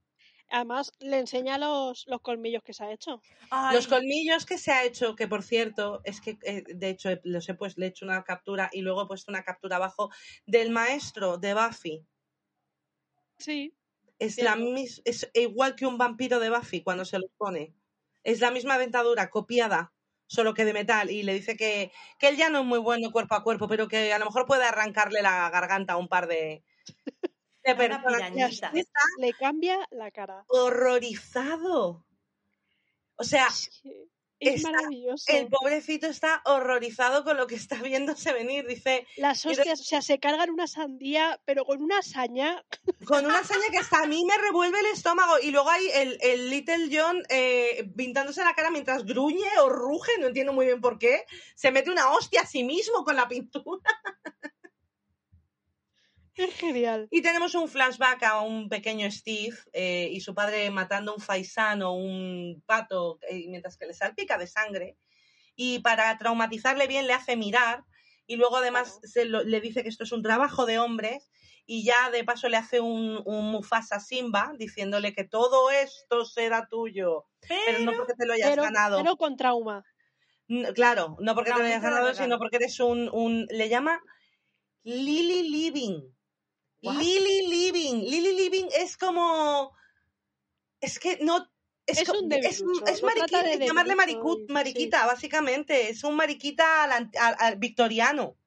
Además, 0.52 0.92
le 1.00 1.20
enseña 1.20 1.58
los, 1.58 2.06
los 2.08 2.22
colmillos 2.22 2.64
que 2.64 2.74
se 2.74 2.84
ha 2.84 2.92
hecho. 2.94 3.24
Ay, 3.50 3.76
Los 3.76 3.88
colmillos 3.88 4.46
que 4.46 4.58
se 4.58 4.72
ha 4.72 4.84
hecho, 4.84 5.16
que 5.16 5.28
por 5.28 5.44
cierto, 5.44 6.02
es 6.04 6.22
que 6.22 6.38
eh, 6.44 6.64
de 6.68 6.90
hecho 6.90 7.10
he- 7.10 7.22
los 7.24 7.48
he 7.50 7.54
pues, 7.54 7.78
le 7.78 7.86
he 7.86 7.90
hecho 7.90 8.06
una 8.06 8.24
captura 8.24 8.70
y 8.74 8.82
luego 8.82 9.04
he 9.04 9.08
puesto 9.08 9.32
una 9.32 9.44
captura 9.44 9.76
abajo 9.78 10.10
del 10.46 10.70
maestro 10.72 11.38
de 11.38 11.54
Buffy. 11.54 12.06
Sí. 13.38 13.74
Es, 14.20 14.38
la 14.42 14.56
mis- 14.56 15.02
es 15.06 15.30
igual 15.34 15.76
que 15.76 15.86
un 15.86 15.98
vampiro 15.98 16.40
de 16.40 16.50
Buffy 16.50 16.84
cuando 16.84 17.06
se 17.06 17.18
los 17.20 17.32
pone. 17.38 17.76
Es 18.24 18.40
la 18.40 18.52
misma 18.52 18.78
dentadura, 18.78 19.30
copiada, 19.30 19.94
solo 20.28 20.54
que 20.54 20.64
de 20.66 20.74
metal. 20.74 21.10
Y 21.10 21.24
le 21.24 21.34
dice 21.34 21.58
que, 21.58 21.92
que 22.20 22.28
él 22.30 22.38
ya 22.38 22.50
no 22.50 22.60
es 22.60 22.66
muy 22.66 22.80
bueno 22.80 23.12
cuerpo 23.12 23.36
a 23.36 23.44
cuerpo, 23.44 23.68
pero 23.68 23.88
que 23.88 24.14
a 24.14 24.20
lo 24.20 24.26
mejor 24.26 24.46
puede 24.46 24.64
arrancarle 24.66 25.22
la 25.24 25.50
garganta 25.50 25.94
a 25.94 25.98
un 25.98 26.08
par 26.08 26.28
de, 26.28 26.64
de 27.64 28.86
le 29.18 29.34
cambia 29.34 29.78
la 29.92 30.12
cara. 30.12 30.44
Horrorizado. 30.48 32.06
O 33.16 33.24
sea, 33.24 33.48
Es, 33.48 33.70
que 33.84 34.10
es 34.50 34.56
está- 34.56 34.72
maravilloso. 34.72 35.26
el 35.32 35.48
pobrecito 35.48 36.08
está 36.08 36.42
horrorizado 36.46 37.24
con 37.24 37.38
lo 37.38 37.46
que 37.46 37.54
está 37.54 37.76
viéndose 37.84 38.34
venir. 38.34 38.66
Dice, 38.66 39.06
Las 39.18 39.46
hostias, 39.46 39.80
o 39.80 39.84
sea, 39.84 40.02
se 40.02 40.20
cargan 40.20 40.50
una 40.50 40.66
sandía, 40.66 41.40
pero 41.46 41.64
con 41.64 41.84
una 41.84 42.02
saña. 42.02 42.66
con 43.06 43.24
una 43.28 43.44
seña 43.44 43.66
que 43.72 43.78
hasta 43.78 44.00
a 44.02 44.08
mí 44.08 44.26
me 44.26 44.36
revuelve 44.40 44.80
el 44.80 44.88
estómago. 44.88 45.38
Y 45.44 45.52
luego 45.52 45.70
hay 45.70 45.88
el, 45.94 46.18
el 46.22 46.50
Little 46.50 46.90
John 46.92 47.22
eh, 47.30 47.88
pintándose 47.96 48.44
la 48.44 48.56
cara 48.56 48.72
mientras 48.72 49.06
gruñe 49.06 49.46
o 49.62 49.70
ruge, 49.70 50.14
no 50.20 50.26
entiendo 50.28 50.54
muy 50.54 50.66
bien 50.66 50.82
por 50.82 50.98
qué. 50.98 51.26
Se 51.54 51.72
mete 51.72 51.92
una 51.92 52.10
hostia 52.12 52.42
a 52.42 52.48
sí 52.48 52.64
mismo 52.64 53.04
con 53.04 53.16
la 53.16 53.28
pintura. 53.28 53.84
Es 56.36 56.54
genial. 56.56 57.08
Y 57.12 57.22
tenemos 57.22 57.56
un 57.56 57.68
flashback 57.68 58.24
a 58.24 58.42
un 58.42 58.70
pequeño 58.70 59.10
Steve 59.12 59.58
eh, 59.74 60.10
y 60.12 60.22
su 60.22 60.34
padre 60.34 60.70
matando 60.72 61.14
un 61.14 61.22
faisán 61.22 61.82
o 61.82 61.94
un 61.94 62.64
pato 62.66 63.20
eh, 63.30 63.46
mientras 63.50 63.78
que 63.78 63.86
le 63.86 63.94
salpica 63.94 64.38
de 64.38 64.48
sangre. 64.48 64.98
Y 65.56 65.80
para 65.80 66.18
traumatizarle 66.18 66.88
bien 66.88 67.06
le 67.08 67.14
hace 67.14 67.36
mirar 67.36 67.84
y 68.26 68.38
luego 68.38 68.58
además 68.58 68.92
Claro. 69.02 69.08
se 69.12 69.26
lo- 69.26 69.44
le 69.44 69.60
dice 69.62 69.84
que 69.84 69.90
esto 69.90 70.06
es 70.06 70.12
un 70.14 70.24
trabajo 70.24 70.66
de 70.66 70.80
hombres 70.80 71.32
y 71.66 71.84
ya 71.84 72.10
de 72.12 72.24
paso 72.24 72.48
le 72.48 72.58
hace 72.58 72.80
un, 72.80 73.22
un 73.26 73.52
Mufasa 73.52 74.00
Simba 74.00 74.54
diciéndole 74.58 75.14
que 75.14 75.26
todo 75.26 75.70
esto 75.70 76.24
será 76.26 76.68
tuyo, 76.70 77.26
pero 77.66 77.80
no 77.80 77.92
porque 77.94 78.14
te 78.18 78.26
lo 78.26 78.34
hayas 78.34 78.50
Pero, 78.52 78.64
ganado. 78.64 78.98
pero 78.98 79.18
con 79.18 79.36
trauma. 79.36 79.84
Claro, 80.76 81.18
no 81.20 81.36
porque 81.36 81.52
te 81.52 81.60
lo 81.60 81.66
hayas 81.66 81.82
ganado, 81.82 82.14
sino 82.14 82.38
porque 82.40 82.56
eres 82.58 82.80
un, 82.80 83.10
un... 83.12 83.46
Le 83.50 83.70
llama 83.70 84.02
Lily 84.84 85.50
Living. 85.50 86.02
Lily 86.82 87.48
Living. 87.48 88.02
Lily 88.10 88.34
Living 88.36 88.68
es 88.78 88.98
como... 88.98 89.76
Es 90.80 91.00
que 91.00 91.20
no... 91.22 91.48
Es, 91.86 92.00
Es 92.00 92.10
un 92.10 92.32
es, 92.32 92.60
debilucho, 92.60 93.06
mariquita, 93.06 93.44
de 93.44 93.58
llamarle 93.66 93.96
sí. 94.08 94.46
mariquita, 94.50 95.06
básicamente. 95.08 95.90
Es 95.90 96.04
un 96.04 96.16
mariquita 96.16 96.84
al 96.84 96.92
al- 97.20 97.36
al 97.40 97.56
victoriano. 97.58 98.38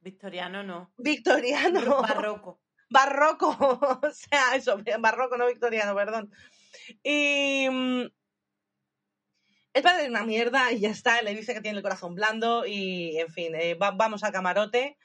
Victoriano 0.00 0.62
no. 0.62 0.92
Victoriano. 0.96 2.00
Barroco. 2.02 2.60
barroco. 2.90 3.48
o 4.02 4.10
sea, 4.12 4.54
eso, 4.54 4.78
barroco, 5.00 5.36
no 5.36 5.46
victoriano, 5.46 5.94
perdón. 5.94 6.32
Y. 7.02 7.68
mm, 7.68 8.02
El 9.74 9.82
padre 9.82 10.04
es 10.04 10.08
una 10.08 10.24
mierda 10.24 10.72
y 10.72 10.80
ya 10.80 10.90
está, 10.90 11.20
le 11.22 11.34
dice 11.34 11.52
que 11.54 11.60
tiene 11.60 11.76
el 11.78 11.82
corazón 11.82 12.14
blando 12.14 12.64
y, 12.64 13.18
en 13.18 13.28
fin, 13.30 13.54
eh, 13.54 13.74
va- 13.74 13.90
vamos 13.90 14.22
al 14.22 14.32
camarote. 14.32 14.96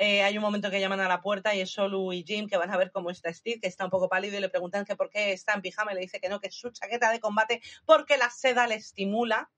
Eh, 0.00 0.22
hay 0.22 0.38
un 0.38 0.42
momento 0.42 0.70
que 0.70 0.80
llaman 0.80 1.00
a 1.00 1.08
la 1.08 1.20
puerta 1.20 1.56
y 1.56 1.60
es 1.60 1.72
Solu 1.72 2.12
y 2.12 2.22
Jim 2.22 2.48
que 2.48 2.56
van 2.56 2.70
a 2.70 2.76
ver 2.76 2.92
cómo 2.92 3.10
está 3.10 3.34
Steve, 3.34 3.58
que 3.60 3.66
está 3.66 3.84
un 3.84 3.90
poco 3.90 4.08
pálido 4.08 4.38
y 4.38 4.40
le 4.40 4.48
preguntan 4.48 4.84
que 4.84 4.94
por 4.94 5.10
qué 5.10 5.32
está 5.32 5.54
en 5.54 5.60
pijama 5.60 5.90
y 5.90 5.96
le 5.96 6.02
dice 6.02 6.20
que 6.20 6.28
no, 6.28 6.38
que 6.38 6.46
es 6.46 6.54
su 6.54 6.70
chaqueta 6.70 7.10
de 7.10 7.18
combate 7.18 7.60
porque 7.84 8.16
la 8.16 8.30
seda 8.30 8.68
le 8.68 8.76
estimula. 8.76 9.50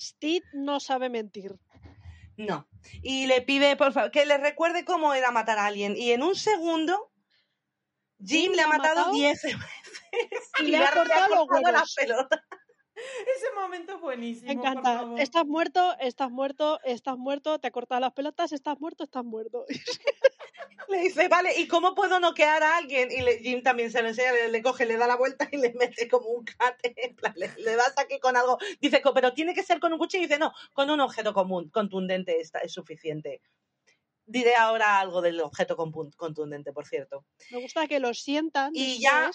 Steve 0.00 0.46
no 0.52 0.78
sabe 0.78 1.08
mentir. 1.08 1.56
No. 2.36 2.68
Y 3.02 3.26
le 3.26 3.42
pide, 3.42 3.74
por 3.74 3.92
favor, 3.92 4.12
que 4.12 4.24
le 4.24 4.38
recuerde 4.38 4.84
cómo 4.84 5.12
era 5.12 5.32
matar 5.32 5.58
a 5.58 5.66
alguien. 5.66 5.96
Y 5.96 6.12
en 6.12 6.22
un 6.22 6.36
segundo, 6.36 7.10
Jim, 8.24 8.52
le 8.52 8.62
ha 8.62 8.68
matado 8.68 9.12
10 9.12 9.42
veces 9.42 9.56
y 10.60 10.64
le 10.64 10.76
ha 10.78 10.92
cortado 10.92 11.34
los 11.34 11.62
la 11.62 11.84
pelota. 11.96 12.44
Ese 12.96 13.46
momento 13.60 13.94
es 13.96 14.00
buenísimo. 14.00 14.48
Me 14.48 14.54
por 14.56 14.66
encanta. 14.66 14.98
favor. 15.00 15.20
Estás 15.20 15.44
muerto, 15.46 15.96
estás 15.98 16.30
muerto, 16.30 16.80
estás 16.84 17.16
muerto, 17.18 17.58
te 17.58 17.66
ha 17.68 17.70
cortado 17.70 18.00
las 18.00 18.12
pelotas, 18.12 18.52
estás 18.52 18.78
muerto, 18.80 19.04
estás 19.04 19.24
muerto. 19.24 19.64
Le 20.88 20.98
dice, 21.00 21.28
vale, 21.28 21.58
¿y 21.58 21.66
cómo 21.66 21.94
puedo 21.94 22.20
noquear 22.20 22.62
a 22.62 22.76
alguien? 22.76 23.10
Y 23.10 23.22
le- 23.22 23.38
Jim 23.38 23.62
también 23.62 23.90
se 23.90 24.02
lo 24.02 24.08
enseña, 24.08 24.32
le, 24.32 24.48
le 24.48 24.62
coge, 24.62 24.84
le 24.86 24.96
da 24.96 25.06
la 25.06 25.16
vuelta 25.16 25.48
y 25.50 25.56
le 25.56 25.72
mete 25.72 26.08
como 26.08 26.28
un 26.28 26.44
cate, 26.44 26.94
en 26.96 27.16
plan, 27.16 27.32
le, 27.36 27.50
le 27.56 27.74
das 27.76 27.94
aquí 27.96 28.18
con 28.20 28.36
algo. 28.36 28.58
Dice, 28.80 29.00
"Co- 29.00 29.14
pero 29.14 29.32
tiene 29.32 29.54
que 29.54 29.62
ser 29.62 29.80
con 29.80 29.92
un 29.92 29.98
cuchillo. 29.98 30.24
Y 30.24 30.26
dice, 30.26 30.38
no, 30.38 30.52
con 30.72 30.90
un 30.90 31.00
objeto 31.00 31.32
común, 31.32 31.70
contundente 31.70 32.38
está, 32.40 32.58
es 32.58 32.72
suficiente. 32.72 33.40
Diré 34.26 34.56
ahora 34.56 35.00
algo 35.00 35.22
del 35.22 35.40
objeto 35.40 35.76
contundente, 35.76 36.72
por 36.72 36.86
cierto. 36.86 37.24
Me 37.50 37.60
gusta 37.60 37.86
que 37.86 38.00
lo 38.00 38.12
sientan. 38.14 38.72
Y 38.74 39.00
ya-. 39.00 39.30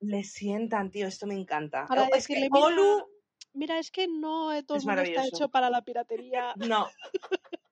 Le 0.00 0.24
sientan, 0.24 0.90
tío, 0.90 1.06
esto 1.06 1.26
me 1.26 1.34
encanta. 1.34 1.86
Para 1.86 2.04
es 2.04 2.08
que 2.08 2.16
decirle, 2.16 2.48
mira, 2.50 2.66
Olu, 2.66 3.06
Mira, 3.52 3.78
es 3.78 3.90
que 3.90 4.06
no 4.06 4.52
eh, 4.52 4.62
todo 4.62 4.78
Es 4.78 4.84
el 4.84 4.88
mundo 4.88 5.02
está 5.02 5.26
hecho 5.26 5.48
para 5.48 5.70
la 5.70 5.82
piratería. 5.82 6.54
no, 6.56 6.88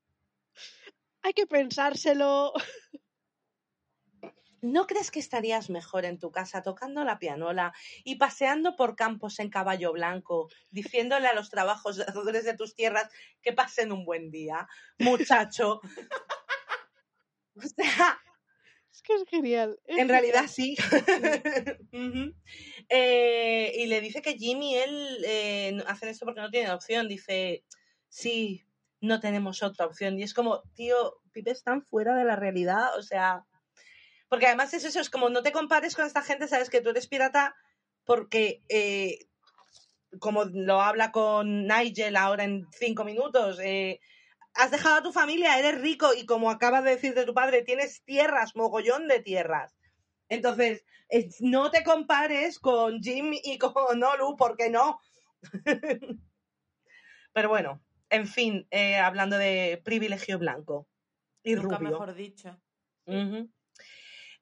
Hay 1.23 1.33
que 1.33 1.47
pensárselo. 1.47 2.53
¿No 4.61 4.87
crees 4.87 5.13
que 5.13 5.21
estarías 5.21 5.71
mejor 5.71 6.05
en 6.05 6.19
tu 6.19 6.33
casa 6.33 6.63
tocando 6.63 7.05
la 7.05 7.21
pianola 7.21 7.73
y 8.03 8.17
paseando 8.17 8.75
por 8.75 8.97
campos 8.97 9.39
en 9.39 9.51
caballo 9.51 9.93
blanco, 9.93 10.49
diciéndole 10.71 11.29
a 11.29 11.35
los 11.35 11.49
trabajadores 11.49 12.45
de 12.45 12.55
tus 12.57 12.75
tierras 12.75 13.09
que 13.41 13.53
pasen 13.53 13.93
un 13.93 14.05
buen 14.05 14.31
día, 14.31 14.67
muchacho? 14.99 15.81
O 17.55 17.61
sea, 17.61 18.21
Es 18.99 19.03
que 19.03 19.15
es 19.15 19.25
genial. 19.29 19.79
es 19.85 19.97
en 19.97 20.09
realidad 20.09 20.47
sí. 20.49 20.77
Eh, 22.91 23.75
y 23.77 23.87
le 23.87 24.01
dice 24.01 24.23
que 24.23 24.39
Jimmy 24.39 24.73
y 24.73 24.77
él 24.77 25.25
eh, 25.27 25.79
hacen 25.87 26.09
esto 26.09 26.25
porque 26.25 26.41
no 26.41 26.51
tienen 26.51 26.71
opción. 26.73 27.07
Dice, 27.07 27.63
sí, 28.09 28.65
no 29.01 29.21
tenemos 29.21 29.63
otra 29.63 29.87
opción. 29.87 30.19
Y 30.19 30.25
es 30.25 30.35
como, 30.35 30.63
tío, 30.75 31.21
pibes 31.33 31.59
están 31.59 31.83
fuera 31.83 32.17
de 32.17 32.25
la 32.25 32.35
realidad. 32.35 32.97
O 32.97 33.03
sea, 33.03 33.45
porque 34.29 34.47
además 34.47 34.75
es 34.75 34.85
eso, 34.85 35.01
es 35.01 35.11
como 35.11 35.29
no 35.29 35.43
te 35.43 35.53
compares 35.53 35.95
con 35.95 36.07
esta 36.07 36.23
gente, 36.23 36.49
sabes 36.49 36.71
que 36.71 36.81
tú 36.81 36.91
eres 36.91 37.07
pirata 37.07 37.55
porque, 38.05 38.63
eh, 38.69 39.27
como 40.19 40.45
lo 40.45 40.81
habla 40.81 41.13
con 41.13 41.69
Nigel 41.69 42.17
ahora 42.17 42.43
en 42.45 42.67
cinco 42.73 43.05
minutos, 43.05 43.61
eh, 43.63 44.01
has 44.59 44.73
dejado 44.73 44.97
a 44.97 45.03
tu 45.03 45.13
familia, 45.13 45.57
eres 45.57 45.81
rico 45.81 46.13
y 46.15 46.27
como 46.27 46.51
acabas 46.51 46.83
de 46.83 46.91
decir 46.91 47.15
de 47.15 47.25
tu 47.25 47.33
padre, 47.33 47.63
tienes 47.63 48.03
tierras, 48.03 48.57
mogollón 48.57 49.07
de 49.07 49.21
tierras. 49.21 49.79
Entonces, 50.29 50.85
no 51.41 51.71
te 51.71 51.85
compares 51.85 52.59
con 52.59 53.01
Jim 53.01 53.33
y 53.33 53.57
con 53.59 53.73
Olu, 54.03 54.37
porque 54.37 54.69
no. 54.69 54.99
Pero 57.33 57.49
bueno, 57.49 57.81
en 58.11 58.27
fin, 58.27 58.67
eh, 58.73 58.97
hablando 58.97 59.39
de 59.39 59.81
privilegio 59.85 60.41
blanco 60.41 60.89
y 61.45 61.55
Nunca 61.55 61.77
rubio. 61.77 61.91
mejor 61.91 62.15
dicho. 62.15 62.61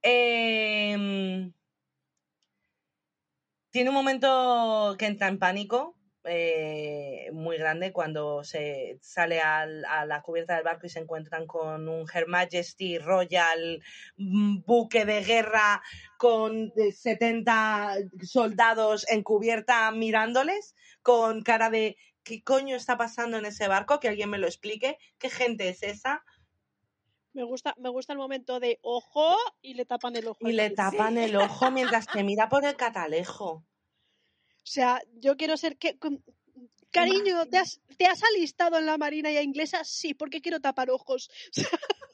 Em, 0.02 1.52
tiene 3.70 3.90
un 3.90 3.94
momento 3.94 4.96
que 4.98 5.04
entra 5.04 5.28
en 5.28 5.38
pánico 5.38 5.94
eh, 6.26 7.30
muy 7.32 7.56
grande 7.56 7.92
cuando 7.92 8.44
se 8.44 8.98
sale 9.00 9.40
al- 9.40 9.84
a 9.86 10.04
la 10.06 10.22
cubierta 10.22 10.54
del 10.54 10.64
barco 10.64 10.86
y 10.86 10.90
se 10.90 10.98
encuentran 11.00 11.46
con 11.46 11.88
un 11.88 12.06
Her 12.12 12.26
Majesty 12.26 12.98
Royal 12.98 13.82
mm, 14.16 14.62
buque 14.66 15.04
de 15.04 15.22
guerra 15.22 15.82
con 16.18 16.72
eh, 16.76 16.92
70 16.92 17.94
soldados 18.22 19.08
en 19.08 19.22
cubierta 19.22 19.90
mirándoles 19.92 20.74
con 21.02 21.42
cara 21.42 21.70
de 21.70 21.96
¿qué 22.24 22.42
coño 22.42 22.74
está 22.76 22.96
pasando 22.98 23.38
en 23.38 23.46
ese 23.46 23.68
barco? 23.68 24.00
Que 24.00 24.08
alguien 24.08 24.28
me 24.30 24.38
lo 24.38 24.46
explique. 24.48 24.98
¿Qué 25.18 25.30
gente 25.30 25.68
es 25.68 25.82
esa? 25.84 26.24
Me 27.32 27.44
gusta, 27.44 27.74
me 27.78 27.90
gusta 27.90 28.12
el 28.14 28.18
momento 28.18 28.60
de 28.60 28.78
ojo 28.82 29.36
y 29.60 29.74
le 29.74 29.84
tapan 29.84 30.16
el 30.16 30.26
ojo. 30.26 30.38
Y 30.40 30.52
le 30.52 30.70
tapan 30.70 31.18
el 31.18 31.36
ojo 31.36 31.70
mientras 31.70 32.06
que 32.08 32.24
mira 32.24 32.48
por 32.48 32.64
el 32.64 32.74
catalejo. 32.76 33.62
O 34.66 34.68
sea, 34.68 35.00
yo 35.14 35.36
quiero 35.36 35.56
ser 35.56 35.76
que. 35.76 35.96
Cariño, 36.90 37.46
¿te 37.46 37.58
has, 37.58 37.80
¿te 37.96 38.06
has 38.06 38.22
alistado 38.24 38.78
en 38.78 38.86
la 38.86 38.98
Marina 38.98 39.30
ya 39.30 39.42
inglesa? 39.42 39.84
Sí, 39.84 40.14
porque 40.14 40.40
quiero 40.40 40.60
tapar 40.60 40.90
ojos. 40.90 41.30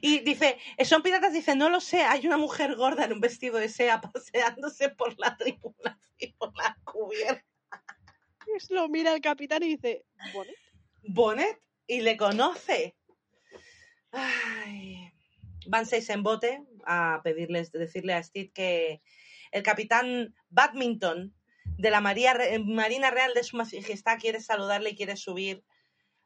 Y 0.00 0.20
dice, 0.20 0.58
son 0.84 1.02
piratas, 1.02 1.32
dice, 1.32 1.56
no 1.56 1.68
lo 1.68 1.80
sé, 1.80 2.02
hay 2.02 2.26
una 2.26 2.36
mujer 2.36 2.76
gorda 2.76 3.04
en 3.04 3.12
un 3.12 3.20
vestido 3.20 3.58
de 3.58 3.68
sea 3.68 4.00
paseándose 4.12 4.90
por 4.90 5.18
la 5.18 5.36
tripulación, 5.36 5.98
por 6.38 6.56
la 6.56 6.76
cubierta. 6.84 7.44
Lo 8.70 8.88
mira 8.88 9.14
el 9.14 9.20
capitán 9.20 9.62
y 9.62 9.76
dice, 9.76 10.04
bueno, 10.32 10.52
Bonnet 11.02 11.60
y 11.86 12.00
le 12.00 12.16
conoce. 12.16 12.96
Ay. 14.12 15.12
Van 15.66 15.86
seis 15.86 16.08
en 16.10 16.22
bote 16.22 16.64
a 16.84 17.20
pedirles, 17.22 17.70
decirle 17.70 18.14
a 18.14 18.22
Steve 18.22 18.50
que 18.52 19.02
el 19.50 19.62
capitán 19.62 20.34
Badminton 20.48 21.34
de 21.64 21.90
la 21.90 22.00
María 22.00 22.34
Re- 22.34 22.58
Marina 22.58 23.10
Real 23.10 23.34
de 23.34 23.42
Su 23.44 23.56
Majestad 23.56 24.18
quiere 24.18 24.40
saludarle 24.40 24.90
y 24.90 24.96
quiere 24.96 25.16
subir 25.16 25.64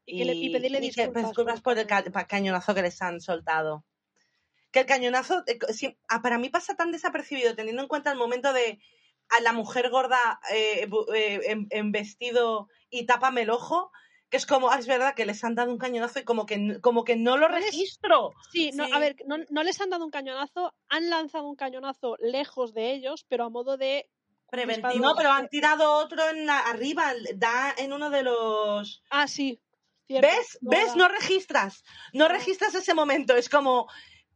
y, 0.06 0.18
que 0.18 0.24
le, 0.24 0.34
y 0.34 0.50
pedirle 0.52 0.78
y 0.78 0.80
que 0.82 0.86
disculpas. 1.02 1.24
disculpas 1.24 1.60
por 1.62 1.78
el 1.78 1.86
ca- 1.86 2.04
cañonazo 2.26 2.74
que 2.74 2.82
les 2.82 3.00
han 3.02 3.20
soltado. 3.20 3.84
Que 4.70 4.80
el 4.80 4.86
cañonazo, 4.86 5.44
eh, 5.46 5.58
ah, 6.08 6.20
para 6.22 6.38
mí 6.38 6.48
pasa 6.48 6.74
tan 6.74 6.90
desapercibido, 6.92 7.54
teniendo 7.54 7.82
en 7.82 7.88
cuenta 7.88 8.10
el 8.10 8.18
momento 8.18 8.52
de 8.52 8.80
a 9.30 9.40
la 9.40 9.52
mujer 9.52 9.88
gorda 9.90 10.40
eh, 10.52 10.86
eh, 11.14 11.40
en, 11.46 11.66
en 11.70 11.92
vestido 11.92 12.68
y 12.90 13.06
tápame 13.06 13.42
el 13.42 13.50
ojo, 13.50 13.90
que 14.30 14.36
es 14.36 14.46
como, 14.46 14.70
ah, 14.70 14.78
es 14.78 14.86
verdad 14.86 15.14
que 15.14 15.26
les 15.26 15.42
han 15.44 15.54
dado 15.54 15.70
un 15.70 15.78
cañonazo 15.78 16.18
y 16.20 16.24
como 16.24 16.46
que, 16.46 16.80
como 16.80 17.04
que 17.04 17.16
no 17.16 17.36
lo 17.36 17.48
registro. 17.48 18.32
Sí, 18.52 18.70
no, 18.74 18.84
a 18.92 18.98
ver, 18.98 19.16
no, 19.26 19.36
no 19.50 19.62
les 19.62 19.80
han 19.80 19.90
dado 19.90 20.04
un 20.04 20.10
cañonazo, 20.10 20.74
han 20.88 21.08
lanzado 21.10 21.46
un 21.48 21.56
cañonazo 21.56 22.16
lejos 22.20 22.74
de 22.74 22.92
ellos, 22.92 23.24
pero 23.28 23.44
a 23.44 23.50
modo 23.50 23.76
de... 23.76 24.08
Preventivo. 24.50 25.04
No, 25.04 25.14
pero 25.16 25.30
han 25.32 25.48
tirado 25.48 25.92
otro 25.94 26.28
en 26.30 26.46
la- 26.46 26.60
arriba, 26.60 27.12
da 27.34 27.74
en 27.76 27.92
uno 27.92 28.08
de 28.10 28.22
los... 28.22 29.02
Ah, 29.10 29.26
sí. 29.26 29.60
cierto, 30.06 30.28
¿Ves? 30.28 30.58
no 30.60 30.70
¿Ves? 30.70 30.86
da. 30.88 30.94
No 30.96 31.08
registras. 31.08 31.82
No 32.12 32.28
registras 32.28 32.74
ese 32.74 32.94
momento. 32.94 33.34
Es 33.36 33.48
como. 33.48 33.88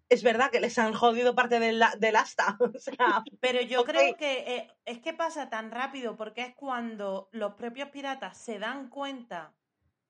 Es 0.09 0.23
verdad 0.23 0.51
que 0.51 0.59
les 0.59 0.79
han 0.79 0.95
jodido 0.95 1.35
parte 1.37 1.61
del, 1.61 1.79
la- 1.79 1.95
del 1.99 2.17
asta. 2.17 2.57
O 2.75 2.79
sea, 2.81 3.23
Pero 3.41 3.61
yo 3.61 3.85
creo 3.85 4.17
que 4.17 4.39
eh, 4.57 4.69
es 4.87 4.99
que 5.01 5.13
pasa 5.13 5.51
tan 5.51 5.71
rápido 5.71 6.17
porque 6.17 6.43
es 6.43 6.55
cuando 6.57 7.29
los 7.31 7.55
propios 7.55 7.91
piratas 7.91 8.39
se 8.43 8.59
dan 8.59 8.89
cuenta 8.89 9.53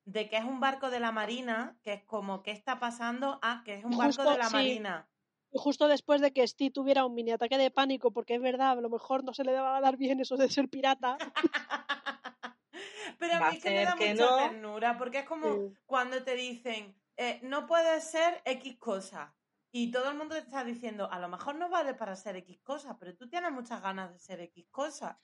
de 0.08 0.26
que 0.30 0.38
es 0.38 0.44
un 0.44 0.58
barco 0.58 0.88
de 0.88 1.00
la 1.00 1.12
marina, 1.12 1.78
que 1.82 1.92
es 1.92 2.04
como, 2.04 2.42
¿qué 2.42 2.50
está 2.50 2.78
pasando? 2.78 3.38
Ah, 3.42 3.62
que 3.64 3.74
es 3.74 3.84
un 3.84 3.96
barco 3.96 4.22
de 4.24 4.38
la 4.38 4.46
sí. 4.46 4.52
marina. 4.54 5.06
Y 5.50 5.58
justo 5.58 5.86
después 5.86 6.22
de 6.22 6.32
que 6.32 6.46
Steve 6.48 6.70
tuviera 6.70 7.04
un 7.04 7.14
mini 7.14 7.32
ataque 7.32 7.58
de 7.58 7.70
pánico, 7.70 8.10
porque 8.10 8.36
es 8.36 8.40
verdad, 8.40 8.70
a 8.70 8.80
lo 8.80 8.88
mejor 8.88 9.22
no 9.22 9.34
se 9.34 9.44
le 9.44 9.52
va 9.52 9.76
a 9.76 9.80
dar 9.82 9.98
bien 9.98 10.18
eso 10.20 10.36
de 10.38 10.48
ser 10.48 10.68
pirata. 10.70 11.18
Pero 13.18 13.34
a 13.34 13.50
mí 13.50 13.56
es 13.56 13.62
que 13.62 13.70
me 13.70 13.84
da 13.84 13.96
que 13.96 14.10
mucha 14.14 14.30
no. 14.30 14.36
ternura, 14.36 14.96
porque 14.98 15.18
es 15.20 15.24
como 15.26 15.54
Sí. 15.54 15.74
cuando 15.84 16.22
te 16.22 16.34
dicen, 16.36 16.96
eh, 17.16 17.40
no 17.42 17.66
puede 17.66 18.00
ser 18.00 18.40
X 18.44 18.78
cosa. 18.78 19.34
Y 19.70 19.90
todo 19.90 20.10
el 20.10 20.16
mundo 20.16 20.34
te 20.36 20.40
está 20.40 20.64
diciendo, 20.64 21.10
a 21.10 21.18
lo 21.18 21.28
mejor 21.28 21.56
no 21.56 21.68
vale 21.68 21.92
para 21.94 22.16
ser 22.16 22.36
X 22.36 22.60
cosa, 22.62 22.96
pero 22.98 23.14
tú 23.14 23.28
tienes 23.28 23.52
muchas 23.52 23.82
ganas 23.82 24.10
de 24.12 24.18
ser 24.18 24.40
X 24.40 24.66
cosa. 24.70 25.20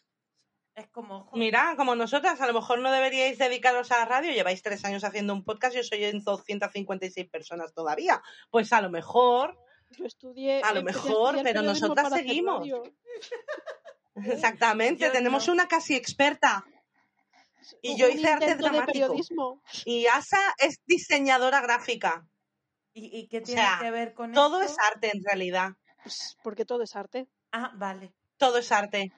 Es 0.74 0.88
como, 0.88 1.24
joder, 1.26 1.38
mira, 1.38 1.74
como 1.76 1.94
nosotras, 1.94 2.40
a 2.40 2.46
lo 2.48 2.52
mejor 2.54 2.80
no 2.80 2.90
deberíais 2.90 3.38
dedicaros 3.38 3.92
a 3.92 3.98
la 3.98 4.04
radio. 4.06 4.32
Lleváis 4.32 4.60
tres 4.62 4.84
años 4.84 5.04
haciendo 5.04 5.32
un 5.32 5.44
podcast 5.44 5.74
y 5.74 5.78
yo 5.78 5.84
soy 5.84 6.04
en 6.04 6.22
256 6.24 7.28
personas 7.30 7.72
todavía. 7.72 8.20
Pues 8.50 8.72
a 8.72 8.80
lo 8.80 8.90
mejor, 8.90 9.56
Yo 9.90 10.04
estudié. 10.04 10.60
A 10.62 10.72
lo 10.72 10.82
mejor, 10.82 11.38
pero 11.44 11.62
nosotras 11.62 12.12
seguimos. 12.12 12.66
exactamente, 14.16 15.04
Yo 15.06 15.12
tenemos 15.12 15.46
no. 15.46 15.52
una 15.54 15.68
casi 15.68 15.94
experta. 15.94 16.64
Y 17.80 17.92
Un- 17.92 17.96
yo 17.96 18.08
hice 18.08 18.28
arte 18.28 18.54
dramático. 18.56 18.92
periodismo. 18.92 19.62
Y 19.84 20.06
Asa 20.06 20.38
es 20.58 20.80
diseñadora 20.86 21.60
gráfica. 21.60 22.26
¿y, 22.92 23.18
y 23.18 23.26
qué 23.28 23.38
o 23.38 23.42
tiene 23.42 23.60
sea, 23.62 23.78
que 23.80 23.90
ver 23.90 24.14
con 24.14 24.32
Todo 24.32 24.60
esto? 24.60 24.72
es 24.72 24.78
arte 24.92 25.10
en 25.14 25.22
realidad. 25.24 25.70
Pues 26.02 26.36
porque 26.42 26.64
todo 26.64 26.82
es 26.82 26.94
arte. 26.94 27.26
Ah, 27.52 27.72
vale. 27.76 28.12
Todo 28.36 28.58
es 28.58 28.70
arte. 28.70 29.12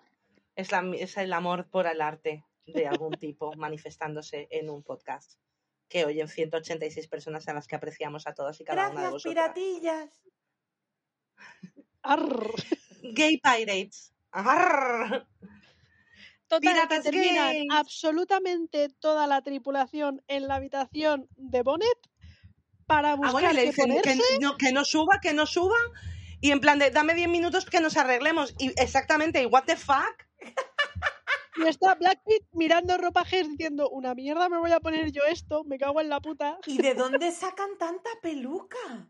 Es, 0.57 0.73
la- 0.73 0.91
es 0.99 1.17
el 1.17 1.33
amor 1.33 1.69
por 1.71 1.87
el 1.87 2.01
arte 2.01 2.45
de 2.67 2.87
algún 2.89 3.13
tipo 3.13 3.53
manifestándose 3.57 4.49
en 4.51 4.69
un 4.71 4.83
podcast 4.83 5.35
que 5.89 6.05
oyen 6.05 6.27
186 6.29 7.07
personas 7.07 7.47
a 7.47 7.55
las 7.55 7.69
que 7.69 7.77
apreciamos 7.77 8.27
a 8.27 8.35
todas 8.35 8.61
y 8.61 8.65
cada 8.65 8.89
una 8.89 8.89
de 8.89 8.95
Gracias, 8.95 9.13
vosotras. 9.13 9.53
piratillas. 9.55 10.11
Arr. 12.03 12.51
Gay 13.03 13.39
Pirates. 13.39 14.13
Arr. 14.33 15.27
Total, 16.49 16.89
que 16.89 17.01
terminan 17.01 17.53
gays. 17.53 17.69
absolutamente 17.73 18.89
toda 19.01 19.27
la 19.27 19.43
tripulación 19.43 20.23
en 20.29 20.47
la 20.47 20.57
habitación 20.57 21.29
de 21.37 21.63
Bonnet 21.63 21.99
para 22.87 23.13
Ah, 23.13 23.17
buscar 23.17 23.33
bueno, 23.33 23.51
y 23.51 23.55
le 23.55 23.61
qué 23.63 23.67
dicen 23.67 24.01
que 24.03 24.39
no, 24.41 24.57
que 24.57 24.73
no 24.73 24.85
suba, 24.85 25.19
que 25.21 25.35
no 25.35 25.47
suba. 25.47 25.77
Y 26.41 26.53
en 26.53 26.61
plan 26.61 26.79
de, 26.79 26.91
dame 26.91 27.15
10 27.15 27.29
minutos 27.29 27.65
que 27.67 27.81
nos 27.81 27.97
arreglemos. 27.97 28.55
Y 28.59 28.69
exactamente, 28.81 29.43
y 29.43 29.47
what 29.47 29.65
the 29.65 29.77
fuck. 29.77 30.25
Y 31.59 31.67
está 31.69 31.95
Black 31.95 32.21
Pit 32.27 32.43
mirando 32.53 32.99
ropajes 32.99 33.49
diciendo, 33.49 33.89
una 33.89 34.15
mierda 34.15 34.49
me 34.51 34.59
voy 34.59 34.73
a 34.73 34.81
poner 34.81 35.11
yo 35.11 35.23
esto, 35.25 35.65
me 35.65 35.79
cago 35.79 36.01
en 36.03 36.11
la 36.11 36.21
puta. 36.21 36.59
¿Y 36.67 36.77
de 36.79 36.93
dónde 36.95 37.33
sacan 37.33 37.79
tanta 37.79 38.11
peluca? 38.21 39.09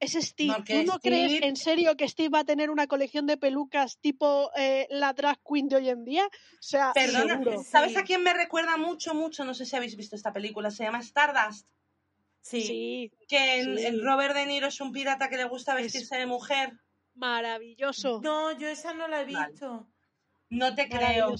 Es 0.00 0.12
Steve. 0.12 0.54
Porque 0.56 0.80
¿Tú 0.84 0.92
no 0.92 0.98
crees 1.00 1.42
en 1.42 1.56
serio 1.56 1.94
que 1.96 2.08
Steve 2.08 2.28
va 2.30 2.38
a 2.40 2.44
tener 2.44 2.70
una 2.70 2.86
colección 2.86 3.26
de 3.26 3.36
pelucas 3.36 3.98
tipo 3.98 4.50
eh, 4.56 4.86
la 4.90 5.12
drag 5.12 5.40
queen 5.44 5.68
de 5.68 5.76
hoy 5.76 5.88
en 5.90 6.04
día? 6.04 6.24
O 6.26 6.30
sea, 6.62 6.92
Perdona, 6.94 7.34
seguro. 7.36 7.62
¿sabes 7.64 7.96
a 7.96 8.04
quién 8.04 8.22
me 8.22 8.32
recuerda 8.32 8.76
mucho, 8.76 9.12
mucho? 9.14 9.44
No 9.44 9.52
sé 9.54 9.66
si 9.66 9.74
habéis 9.76 9.96
visto 9.96 10.14
esta 10.16 10.32
película, 10.32 10.70
se 10.70 10.84
llama 10.84 11.00
Stardust. 11.00 11.68
Sí. 12.40 12.62
Sí, 12.62 13.12
Que 13.28 13.60
en, 13.60 13.76
Sí. 13.76 13.84
en 13.86 14.02
Robert 14.02 14.34
De 14.34 14.46
Niro 14.46 14.68
es 14.68 14.80
un 14.80 14.92
pirata 14.92 15.28
que 15.28 15.36
le 15.36 15.44
gusta 15.44 15.72
Es- 15.76 15.82
vestirse 15.82 16.16
de 16.16 16.24
mujer. 16.26 16.72
maravilloso. 17.14 18.20
No, 18.22 18.52
yo 18.52 18.68
esa 18.68 18.94
no 18.94 19.06
la 19.08 19.20
he 19.22 19.24
Vale. 19.24 19.36
No 20.50 20.74
te 20.74 20.88
creo, 20.88 21.34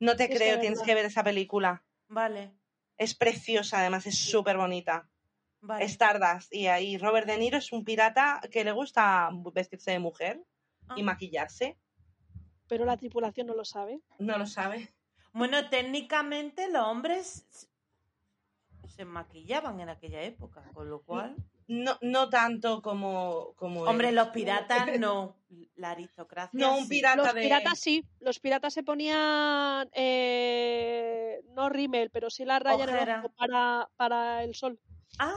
no 0.00 0.16
te 0.16 0.24
Es 0.24 0.38
creo, 0.38 0.60
tienes 0.60 0.78
verdad. 0.80 0.86
que 0.86 0.94
ver 0.94 1.04
esa 1.06 1.24
película. 1.24 1.84
Vale, 2.08 2.52
Es 2.98 3.14
preciosa, 3.14 3.78
además 3.80 4.06
es 4.06 4.18
súper 4.18 4.56
bonita. 4.56 5.08
vale. 5.60 5.84
Stardust. 5.86 6.52
Y 6.52 6.66
ahí 6.66 6.98
Robert 6.98 7.26
De 7.26 7.38
Niro 7.38 7.56
es 7.58 7.72
un 7.72 7.84
pirata 7.84 8.40
que 8.50 8.64
le 8.64 8.72
gusta 8.72 9.30
vestirse 9.54 9.92
de 9.92 9.98
mujer 9.98 10.42
y 10.96 11.00
Ah. 11.00 11.04
maquillarse. 11.04 11.78
Pero 12.68 12.84
la 12.84 12.96
tripulación 12.96 13.46
no 13.46 13.54
lo 13.54 13.64
sabe. 13.64 14.00
No 14.18 14.36
lo 14.38 14.46
sabe. 14.46 14.88
Bueno, 15.32 15.68
técnicamente 15.70 16.68
los 16.70 16.84
hombres 16.86 17.68
se 18.88 19.04
maquillaban 19.04 19.80
en 19.80 19.88
aquella 19.88 20.22
época, 20.22 20.62
con 20.74 20.88
lo 20.90 21.00
cual... 21.02 21.34
No, 21.74 21.96
no 22.02 22.28
tanto 22.28 22.82
como, 22.82 23.54
como 23.56 23.82
Hombre, 23.84 24.08
él. 24.10 24.14
los 24.16 24.28
piratas 24.28 24.86
no. 25.00 25.36
La 25.76 25.90
aristocracia 25.92 26.50
No, 26.58 26.76
un 26.76 26.84
sí. 26.84 26.88
pirata 26.90 27.16
Los 27.22 27.34
de... 27.34 27.40
piratas 27.42 27.78
sí, 27.80 28.04
los 28.20 28.40
piratas 28.40 28.74
se 28.74 28.82
ponían 28.82 29.88
eh, 29.94 31.42
no 31.54 31.68
rímel, 31.68 32.10
pero 32.10 32.30
sí 32.30 32.44
la 32.44 32.58
raya 32.58 32.84
en 32.84 32.90
el 32.90 32.96
Ojera. 32.96 33.18
ojo 33.20 33.32
para, 33.36 33.88
para 33.96 34.44
el 34.44 34.54
sol, 34.54 34.78
Ah, 35.18 35.34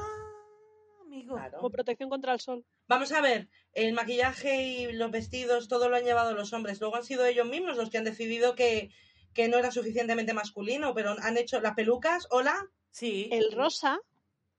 amigo. 1.01 1.35
Claro. 1.35 1.57
como 1.57 1.69
protección 1.69 2.09
contra 2.09 2.33
el 2.33 2.39
sol. 2.39 2.65
Vamos 2.87 3.11
a 3.11 3.21
ver, 3.21 3.49
el 3.73 3.93
maquillaje 3.93 4.63
y 4.63 4.91
los 4.93 5.11
vestidos, 5.11 5.67
todo 5.67 5.89
lo 5.89 5.95
han 5.95 6.03
llevado 6.03 6.33
los 6.33 6.53
hombres. 6.53 6.79
Luego 6.81 6.95
han 6.97 7.03
sido 7.03 7.25
ellos 7.25 7.47
mismos 7.47 7.77
los 7.77 7.89
que 7.89 7.97
han 7.97 8.03
decidido 8.03 8.55
que, 8.55 8.89
que 9.33 9.47
no 9.47 9.57
era 9.57 9.71
suficientemente 9.71 10.33
masculino, 10.33 10.93
pero 10.93 11.15
han 11.21 11.37
hecho 11.37 11.59
las 11.61 11.75
pelucas, 11.75 12.27
hola, 12.31 12.55
Sí. 12.91 13.27
El 13.33 13.51
rosa 13.51 13.99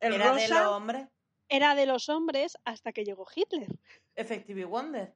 el 0.00 0.12
era 0.14 0.34
de 0.34 0.40
los 0.42 0.50
rosa. 0.50 0.70
hombres. 0.70 1.08
Era 1.48 1.74
de 1.74 1.86
los 1.86 2.08
hombres 2.08 2.56
hasta 2.64 2.92
que 2.92 3.04
llegó 3.04 3.26
Hitler. 3.34 3.68
Effective 4.14 4.64
Wonder. 4.64 5.14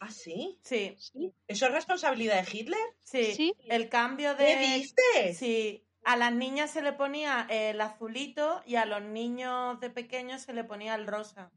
¿Ah, 0.00 0.10
sí? 0.10 0.58
Sí, 0.62 0.94
Sí, 0.98 1.32
¿Eso 1.46 1.66
es 1.66 1.72
responsabilidad 1.72 2.44
de 2.44 2.58
Hitler? 2.58 2.80
sí. 3.04 3.34
Sí. 3.34 3.54
El 3.68 3.88
cambio 3.88 4.36
¿Qué 4.36 4.56
de... 4.56 4.56
dices? 4.56 5.38
Sí. 5.38 5.86
A 6.04 6.16
las 6.16 6.34
niñas 6.34 6.70
se 6.70 6.82
le 6.82 6.92
ponía 6.92 7.46
el 7.48 7.80
azulito 7.80 8.62
y 8.66 8.74
a 8.76 8.84
los 8.84 9.02
niños 9.02 9.80
de 9.80 9.88
pequeños 9.88 10.42
se 10.42 10.52
le 10.52 10.64
ponía 10.64 10.94
el 10.94 11.06
rosa. 11.06 11.50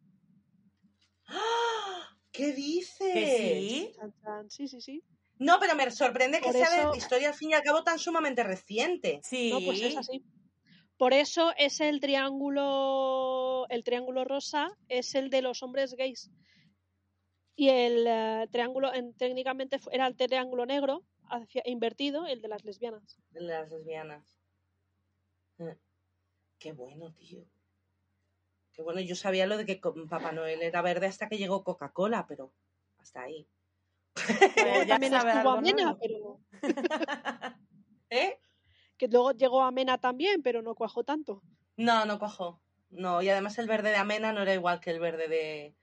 ¡Ah! 1.27 2.17
¿Qué 2.31 2.53
dices? 2.53 3.13
Que 3.13 3.37
sí. 3.59 3.91
chan, 3.97 4.13
chan, 4.23 4.49
sí, 4.49 4.67
sí, 4.67 4.79
sí. 4.79 5.03
No, 5.39 5.59
pero 5.59 5.75
me 5.75 5.89
sorprende 5.91 6.39
que 6.39 6.51
sea 6.51 6.91
de 6.91 6.97
historia 6.97 7.29
al 7.29 7.33
fin 7.35 7.51
y 7.51 7.53
al 7.53 7.61
cabo 7.61 7.83
tan 7.83 7.99
sumamente 7.99 8.43
reciente. 8.43 9.19
Sí. 9.23 9.51
No, 9.51 9.59
pues 9.61 9.81
es 9.81 9.97
así. 9.97 10.23
Por 10.97 11.13
eso 11.13 11.51
es 11.57 11.79
el 11.79 11.99
triángulo, 11.99 13.67
el 13.69 13.83
triángulo 13.83 14.23
rosa 14.25 14.69
es 14.89 15.13
el 15.15 15.29
de 15.29 15.41
los 15.43 15.61
hombres 15.63 15.93
gays. 15.93 16.31
Y 17.55 17.69
el 17.69 18.05
eh, 18.07 18.47
triángulo, 18.51 18.93
en- 18.93 19.13
técnicamente 19.13 19.79
era 19.91 20.07
el 20.07 20.15
triángulo 20.15 20.65
negro, 20.65 21.03
hacia, 21.29 21.61
invertido, 21.65 22.25
el 22.25 22.41
de 22.41 22.47
las 22.47 22.63
lesbianas. 22.63 23.19
De 23.31 23.41
las 23.41 23.69
lesbianas. 23.71 24.23
Eh, 25.59 25.75
Qué 26.59 26.71
bueno, 26.71 27.11
tío. 27.13 27.43
Qué 28.73 28.81
bueno, 28.81 28.99
yo 28.99 29.15
sabía 29.15 29.45
lo 29.47 29.57
de 29.57 29.65
que 29.65 29.79
Papá 30.09 30.31
Noel 30.31 30.61
era 30.61 30.81
verde 30.81 31.05
hasta 31.07 31.29
que 31.29 31.37
llegó 31.37 31.63
Coca-Cola, 31.63 32.25
pero 32.27 32.51
hasta 32.97 33.21
ahí. 33.23 33.47
Luego 34.55 34.83
ya 34.83 34.87
también 34.99 35.13
estuvo 35.13 35.49
Amena, 35.51 35.97
pero 35.99 36.39
¿Eh? 38.09 38.39
Que 38.97 39.07
luego 39.07 39.31
llegó 39.31 39.63
Amena 39.63 39.97
también, 39.97 40.41
pero 40.41 40.61
no 40.61 40.75
cuajó 40.75 41.03
tanto. 41.03 41.41
No, 41.75 42.05
no 42.05 42.19
cojo. 42.19 42.59
No, 42.89 43.21
y 43.21 43.29
además 43.29 43.57
el 43.57 43.67
verde 43.67 43.89
de 43.89 43.97
Amena 43.97 44.31
no 44.33 44.41
era 44.41 44.53
igual 44.53 44.79
que 44.79 44.91
el 44.91 44.99
verde 44.99 45.27
de 45.27 45.75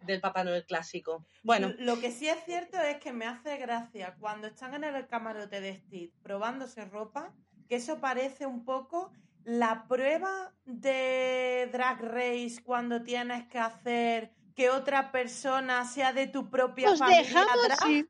del 0.00 0.20
Papá 0.20 0.44
Noel 0.44 0.64
clásico. 0.64 1.24
Bueno, 1.42 1.72
Lo 1.78 1.98
que 2.00 2.10
sí 2.10 2.28
es 2.28 2.44
cierto 2.44 2.78
es 2.78 2.98
que 2.98 3.12
me 3.12 3.26
hace 3.26 3.56
gracia 3.56 4.16
cuando 4.20 4.46
están 4.46 4.74
en 4.74 4.84
el 4.84 5.06
camarote 5.06 5.60
de 5.60 5.76
Steve 5.76 6.12
probándose 6.22 6.84
ropa, 6.84 7.34
que 7.68 7.76
eso 7.76 8.00
parece 8.00 8.46
un 8.46 8.64
poco 8.64 9.10
la 9.44 9.86
prueba 9.88 10.52
de 10.64 11.68
Drag 11.72 12.00
Race 12.02 12.56
cuando 12.62 13.02
tienes 13.02 13.46
que 13.48 13.58
hacer 13.58 14.32
que 14.54 14.70
otra 14.70 15.12
persona 15.12 15.84
sea 15.84 16.12
de 16.12 16.26
tu 16.26 16.50
propia 16.50 16.96
familia 16.96 17.22
dejamos, 17.22 17.68
drag. 17.68 18.08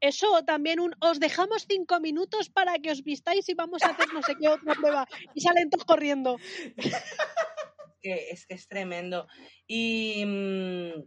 Eso 0.00 0.42
también 0.44 0.80
un, 0.80 0.94
os 1.00 1.20
dejamos 1.20 1.66
cinco 1.68 2.00
minutos 2.00 2.48
para 2.48 2.78
que 2.78 2.90
os 2.90 3.02
vistáis 3.02 3.48
y 3.48 3.54
vamos 3.54 3.82
a 3.82 3.90
hacer 3.90 4.12
no 4.12 4.22
sé 4.22 4.34
qué 4.40 4.48
otra 4.48 4.74
prueba. 4.74 5.06
Y 5.34 5.40
salen 5.40 5.70
todos 5.70 5.84
corriendo. 5.84 6.38
que 8.02 8.30
es 8.30 8.46
que 8.46 8.54
es 8.54 8.66
tremendo. 8.66 9.26
Y 9.66 10.24
mm, 10.24 11.02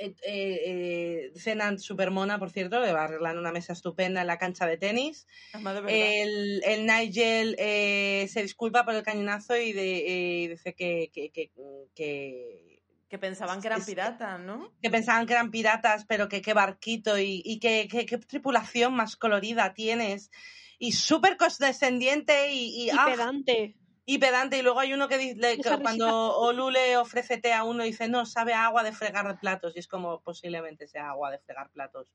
eh, 0.00 0.14
eh, 0.22 0.60
eh, 0.64 1.32
cena 1.36 1.76
súper 1.76 2.10
mona, 2.10 2.38
por 2.38 2.50
cierto, 2.50 2.80
le 2.80 2.92
va 2.92 3.04
arreglando 3.04 3.38
una 3.38 3.52
mesa 3.52 3.74
estupenda 3.74 4.22
en 4.22 4.28
la 4.28 4.38
cancha 4.38 4.66
de 4.66 4.78
tenis. 4.78 5.26
De 5.52 5.62
verdad. 5.62 5.90
El, 5.90 6.62
el 6.64 6.86
Nigel 6.86 7.54
eh, 7.58 8.26
se 8.30 8.42
disculpa 8.42 8.86
por 8.86 8.94
el 8.94 9.02
cañonazo 9.02 9.56
y, 9.58 9.72
de, 9.72 10.44
eh, 10.44 10.48
dice 10.48 10.74
que, 10.74 11.10
que, 11.12 11.30
que, 11.30 11.50
que, 11.94 12.79
que 13.10 13.18
pensaban 13.18 13.60
que 13.60 13.66
eran 13.66 13.84
piratas, 13.84 14.40
¿no? 14.40 14.72
que 14.80 14.88
pensaban 14.88 15.26
que 15.26 15.32
eran 15.34 15.50
piratas, 15.50 16.06
pero 16.06 16.28
que 16.28 16.40
qué 16.40 16.54
barquito 16.54 17.18
y, 17.18 17.42
y 17.44 17.58
que, 17.58 17.88
que- 17.90 18.06
qué 18.06 18.16
tripulación 18.18 18.94
más 18.94 19.16
colorida 19.16 19.74
tienes. 19.74 20.30
Y 20.78 20.92
súper 20.92 21.36
condescendiente 21.36 22.52
y, 22.52 22.84
y, 22.84 22.86
Y 22.86 22.90
ah, 22.90 23.04
pedante. 23.04 23.76
y 24.06 24.18
pedante. 24.18 24.58
Y 24.58 24.62
luego 24.62 24.80
hay 24.80 24.92
uno 24.94 25.08
que 25.08 25.18
dice, 25.18 25.58
cuando 25.82 26.36
Olu 26.38 26.70
le 26.70 26.96
ofrece 26.96 27.36
té 27.36 27.52
a 27.52 27.64
uno, 27.64 27.82
dice, 27.84 28.08
no, 28.08 28.24
sabe 28.24 28.54
a 28.54 28.64
agua 28.66 28.82
de 28.84 28.92
fregar 28.92 29.38
platos. 29.40 29.76
Y 29.76 29.80
es 29.80 29.88
como 29.88 30.22
posiblemente 30.22 30.86
sea 30.86 31.10
agua 31.10 31.30
de 31.32 31.38
fregar 31.40 31.68
platos. 31.70 32.06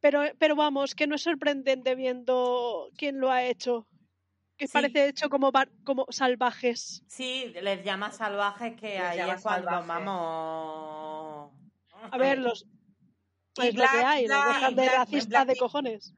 Pero, 0.00 0.20
pero 0.38 0.54
vamos, 0.56 0.94
que 0.94 1.06
no 1.06 1.14
es 1.16 1.22
sorprendente 1.22 1.94
viendo 1.94 2.88
quién 2.96 3.18
lo 3.18 3.30
ha 3.30 3.42
hecho. 3.44 3.86
Que 4.62 4.68
Sí. 4.68 4.72
parece 4.74 5.08
hecho 5.08 5.28
como, 5.28 5.50
bar- 5.50 5.72
como 5.82 6.06
salvajes. 6.10 7.02
Sí, 7.08 7.52
les 7.60 7.82
llama 7.84 8.12
salvajes 8.12 8.76
que 8.80 8.90
Les 8.90 9.00
ahí 9.00 9.18
es 9.30 9.42
cuando 9.42 9.68
salvajes. 9.70 9.88
vamos. 9.88 11.52
A 12.12 12.16
ver, 12.16 12.38
los. 12.38 12.64
Y 13.56 13.66
es 13.66 13.74
lo 13.74 13.82
que 13.82 13.88
Black- 13.90 14.04
hay, 14.06 14.26
Black- 14.26 14.46
dejan 14.54 14.76
de 14.76 14.82
Black- 14.82 14.94
racistas 14.98 15.28
Black- 15.28 15.48
de 15.48 15.56
cojones. 15.56 16.14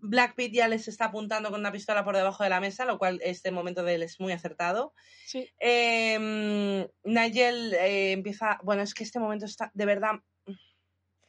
Black 0.00 0.34
Pit 0.34 0.52
ya 0.52 0.66
les 0.66 0.88
está 0.88 1.04
apuntando 1.04 1.50
con 1.52 1.60
una 1.60 1.70
pistola 1.70 2.04
por 2.04 2.16
debajo 2.16 2.42
de 2.42 2.50
la 2.50 2.58
mesa, 2.58 2.84
lo 2.86 2.98
cual 2.98 3.20
este 3.22 3.52
momento 3.52 3.84
de 3.84 3.94
él 3.94 4.02
es 4.02 4.18
muy 4.18 4.32
acertado. 4.32 4.92
Sí. 5.26 5.48
Eh, 5.60 6.88
Nigel 7.04 7.72
eh, 7.74 8.10
empieza. 8.12 8.58
Bueno, 8.64 8.82
es 8.82 8.94
que 8.94 9.04
este 9.04 9.20
momento 9.20 9.46
está. 9.46 9.70
De 9.74 9.86
verdad. 9.86 10.14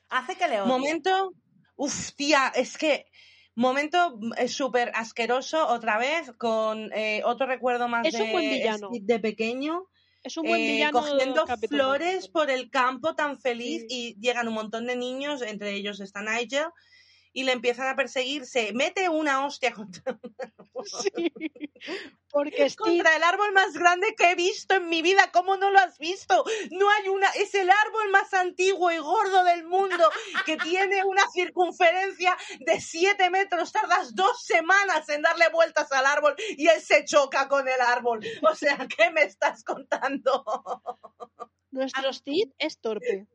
Hace 0.09 0.35
que 0.35 0.47
le 0.47 0.59
odie. 0.61 0.67
Momento. 0.69 1.33
Uf, 1.75 2.13
tía, 2.15 2.51
es 2.55 2.79
que. 2.79 3.05
Momento 3.57 4.19
eh, 4.37 4.47
súper 4.47 4.91
asqueroso 4.93 5.67
otra 5.67 5.97
vez, 5.97 6.31
con 6.37 6.91
eh, 6.93 7.23
otro 7.25 7.47
recuerdo 7.47 7.87
más 7.87 8.05
Es 8.05 8.13
un 8.13 8.27
de, 8.27 8.31
buen 8.31 8.49
villano. 8.51 8.89
Steve 8.89 9.05
de 9.07 9.19
pequeño. 9.19 9.87
Es 10.21 10.37
un 10.37 10.43
buen 10.47 10.61
eh, 10.61 10.67
villano. 10.73 10.99
cogiendo 11.01 11.43
flores 11.67 12.27
por 12.27 12.51
el 12.51 12.69
campo 12.69 13.15
tan 13.15 13.39
feliz 13.39 13.81
Sí. 13.89 14.15
y 14.15 14.21
llegan 14.21 14.47
un 14.47 14.53
montón 14.53 14.85
de 14.85 14.95
niños, 14.95 15.41
entre 15.41 15.73
ellos 15.73 15.99
está 16.01 16.21
Nigel, 16.21 16.65
y 17.37 17.43
le 17.43 17.51
empiezan 17.51 17.87
a 17.87 17.95
perseguir, 17.95 18.47
se 18.47 18.73
mete 18.73 19.09
una 19.09 19.45
hostia 19.45 19.71
contra, 19.71 20.17
Sí. 20.85 21.31
Porque 22.31 22.67
Steve. 22.71 23.03
el 23.15 23.23
árbol 23.23 23.51
más 23.53 23.73
grande 23.73 24.15
que 24.17 24.31
he 24.31 24.35
visto 24.35 24.73
en 24.73 24.89
mi 24.89 25.03
vida. 25.03 25.29
¿Cómo 25.31 25.55
no 25.55 25.69
lo 25.69 25.77
has 25.77 25.99
visto? 25.99 26.43
No 26.71 26.89
hay 26.89 27.09
una, 27.09 27.29
es 27.29 27.53
el 27.53 27.69
árbol 27.69 28.09
más 28.09 28.33
antiguo 28.33 28.91
y 28.91 28.97
gordo 28.97 29.43
del 29.43 29.67
mundo 29.67 30.03
que 30.47 30.57
tiene 30.57 31.05
una 31.05 31.29
circunferencia 31.31 32.35
de 32.59 32.81
7 32.81 33.29
metros. 33.29 33.71
Tardas 33.71 34.15
dos 34.15 34.43
semanas 34.43 35.07
en 35.09 35.21
darle 35.21 35.49
vueltas 35.49 35.91
al 35.91 36.07
árbol 36.07 36.33
y 36.57 36.65
él 36.67 36.81
se 36.81 37.05
choca 37.05 37.47
con 37.47 37.67
el 37.67 37.81
árbol. 37.81 38.25
O 38.49 38.55
sea, 38.55 38.79
¿qué 38.97 39.11
me 39.11 39.21
estás 39.21 39.63
contando? 39.63 40.43
Nuestro 41.69 42.11
Steve 42.13 42.51
es 42.57 42.79
torpe. 42.79 43.27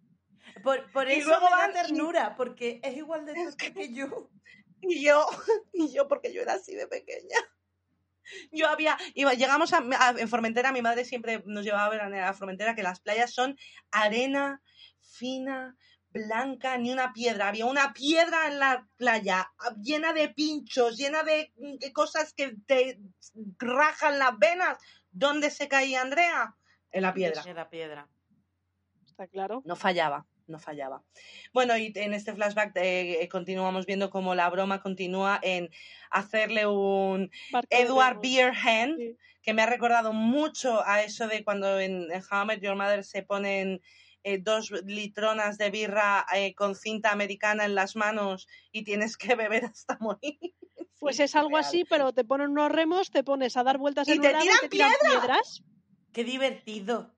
Por, 0.62 0.90
por 0.92 1.08
Y 1.08 1.14
eso 1.14 1.28
luego 1.28 1.44
me 1.46 1.50
da 1.50 1.56
van 1.56 1.72
ternura, 1.72 2.36
porque 2.36 2.80
es 2.82 2.96
igual 2.96 3.24
de 3.26 3.34
torpe 3.56 3.72
que 3.72 3.92
yo. 3.92 4.30
Y 4.80 5.02
yo, 5.04 5.26
y 5.72 5.92
yo 5.92 6.08
porque 6.08 6.32
yo 6.32 6.42
era 6.42 6.54
así 6.54 6.74
de 6.74 6.86
pequeña. 6.86 7.36
Yo 8.52 8.68
había, 8.68 8.96
iba, 9.14 9.34
llegamos 9.34 9.72
a, 9.72 9.78
a- 9.98 10.14
en 10.18 10.28
Formentera, 10.28 10.72
mi 10.72 10.80
madre 10.82 11.04
siempre 11.04 11.42
nos 11.46 11.64
llevaba 11.64 11.86
a 11.86 12.08
ver 12.08 12.22
a 12.22 12.32
Formentera 12.34 12.74
que 12.74 12.82
las 12.82 13.00
playas 13.00 13.32
son 13.32 13.56
arena 13.90 14.62
fina, 15.00 15.76
blanca 16.10 16.78
ni 16.78 16.92
una 16.92 17.12
piedra. 17.12 17.48
Había 17.48 17.66
una 17.66 17.92
piedra 17.92 18.46
en 18.46 18.58
la 18.58 18.88
playa 18.96 19.52
llena 19.82 20.12
de 20.12 20.28
pinchos, 20.28 20.96
llena 20.96 21.22
de 21.24 21.52
mm, 21.56 21.92
cosas 21.92 22.32
que 22.32 22.54
te 22.66 22.98
rajan 23.58 24.18
las 24.18 24.38
venas. 24.38 24.78
¿Dónde 25.10 25.50
se 25.50 25.68
caía 25.68 26.00
Andrea? 26.00 26.56
En 26.90 27.02
la 27.02 27.12
piedra. 27.12 27.42
En 27.46 27.56
la 27.56 27.68
piedra. 27.68 28.08
Está 29.04 29.26
claro. 29.26 29.62
No 29.64 29.76
fallaba, 29.76 30.26
no 30.52 30.60
fallaba. 30.60 31.02
Bueno, 31.52 31.76
y 31.76 31.92
en 31.96 32.14
este 32.14 32.32
flashback 32.34 32.72
eh, 32.76 33.28
continuamos 33.32 33.86
viendo 33.86 34.10
cómo 34.10 34.34
la 34.36 34.48
broma 34.50 34.80
continúa 34.80 35.40
en 35.42 35.68
hacerle 36.10 36.66
un 36.66 37.30
Edward. 37.70 38.20
Beer 38.22 38.52
Hand, 38.54 38.96
Sí. 38.98 39.16
que 39.42 39.54
me 39.54 39.62
ha 39.62 39.66
recordado 39.66 40.12
mucho 40.12 40.86
a 40.86 41.02
eso 41.02 41.26
de 41.26 41.42
cuando 41.42 41.80
en 41.80 42.12
en 42.12 42.22
How 42.30 42.42
I 42.44 42.46
Met 42.46 42.60
Your 42.62 42.76
Mother 42.76 43.02
se 43.04 43.22
ponen 43.22 43.80
eh, 44.24 44.38
dos 44.38 44.70
litronas 44.86 45.58
de 45.58 45.70
birra 45.70 46.24
eh, 46.32 46.54
con 46.54 46.76
cinta 46.76 47.10
americana 47.10 47.64
en 47.64 47.74
las 47.74 47.96
manos 47.96 48.46
y 48.70 48.84
tienes 48.84 49.16
que 49.16 49.34
beber 49.34 49.64
hasta 49.64 49.96
morir. 50.00 50.38
Pues 51.00 51.16
Sí, 51.16 51.24
es 51.24 51.34
algo 51.34 51.56
real. 51.56 51.64
así, 51.64 51.84
pero 51.84 52.12
te 52.12 52.22
ponen 52.22 52.50
unos 52.50 52.70
remos, 52.70 53.10
te 53.10 53.24
pones 53.24 53.56
a 53.56 53.64
dar 53.64 53.76
vueltas 53.78 54.06
Y 54.06 54.12
en 54.12 54.20
te 54.20 54.28
tiran 54.28 54.44
y 54.44 54.60
te 54.60 54.68
tiran 54.68 54.92
piedras. 55.04 55.64
Qué 56.12 56.22
divertido. 56.22 57.12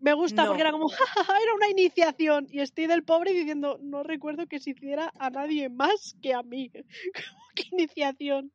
Me 0.00 0.14
gusta 0.14 0.42
No. 0.42 0.48
porque 0.48 0.62
era 0.62 0.72
como, 0.72 0.88
"Ja, 1.28 1.38
era 1.42 1.54
una 1.54 1.68
iniciación. 1.68 2.46
Y 2.50 2.60
estoy 2.60 2.86
del 2.86 3.04
pobre 3.04 3.32
diciendo, 3.32 3.78
no 3.82 4.02
recuerdo 4.02 4.46
que 4.46 4.58
se 4.58 4.70
hiciera 4.70 5.12
a 5.18 5.30
nadie 5.30 5.68
más 5.68 6.16
que 6.22 6.32
a 6.34 6.42
mí. 6.42 6.70
¿Qué 7.54 7.64
iniciación? 7.72 8.52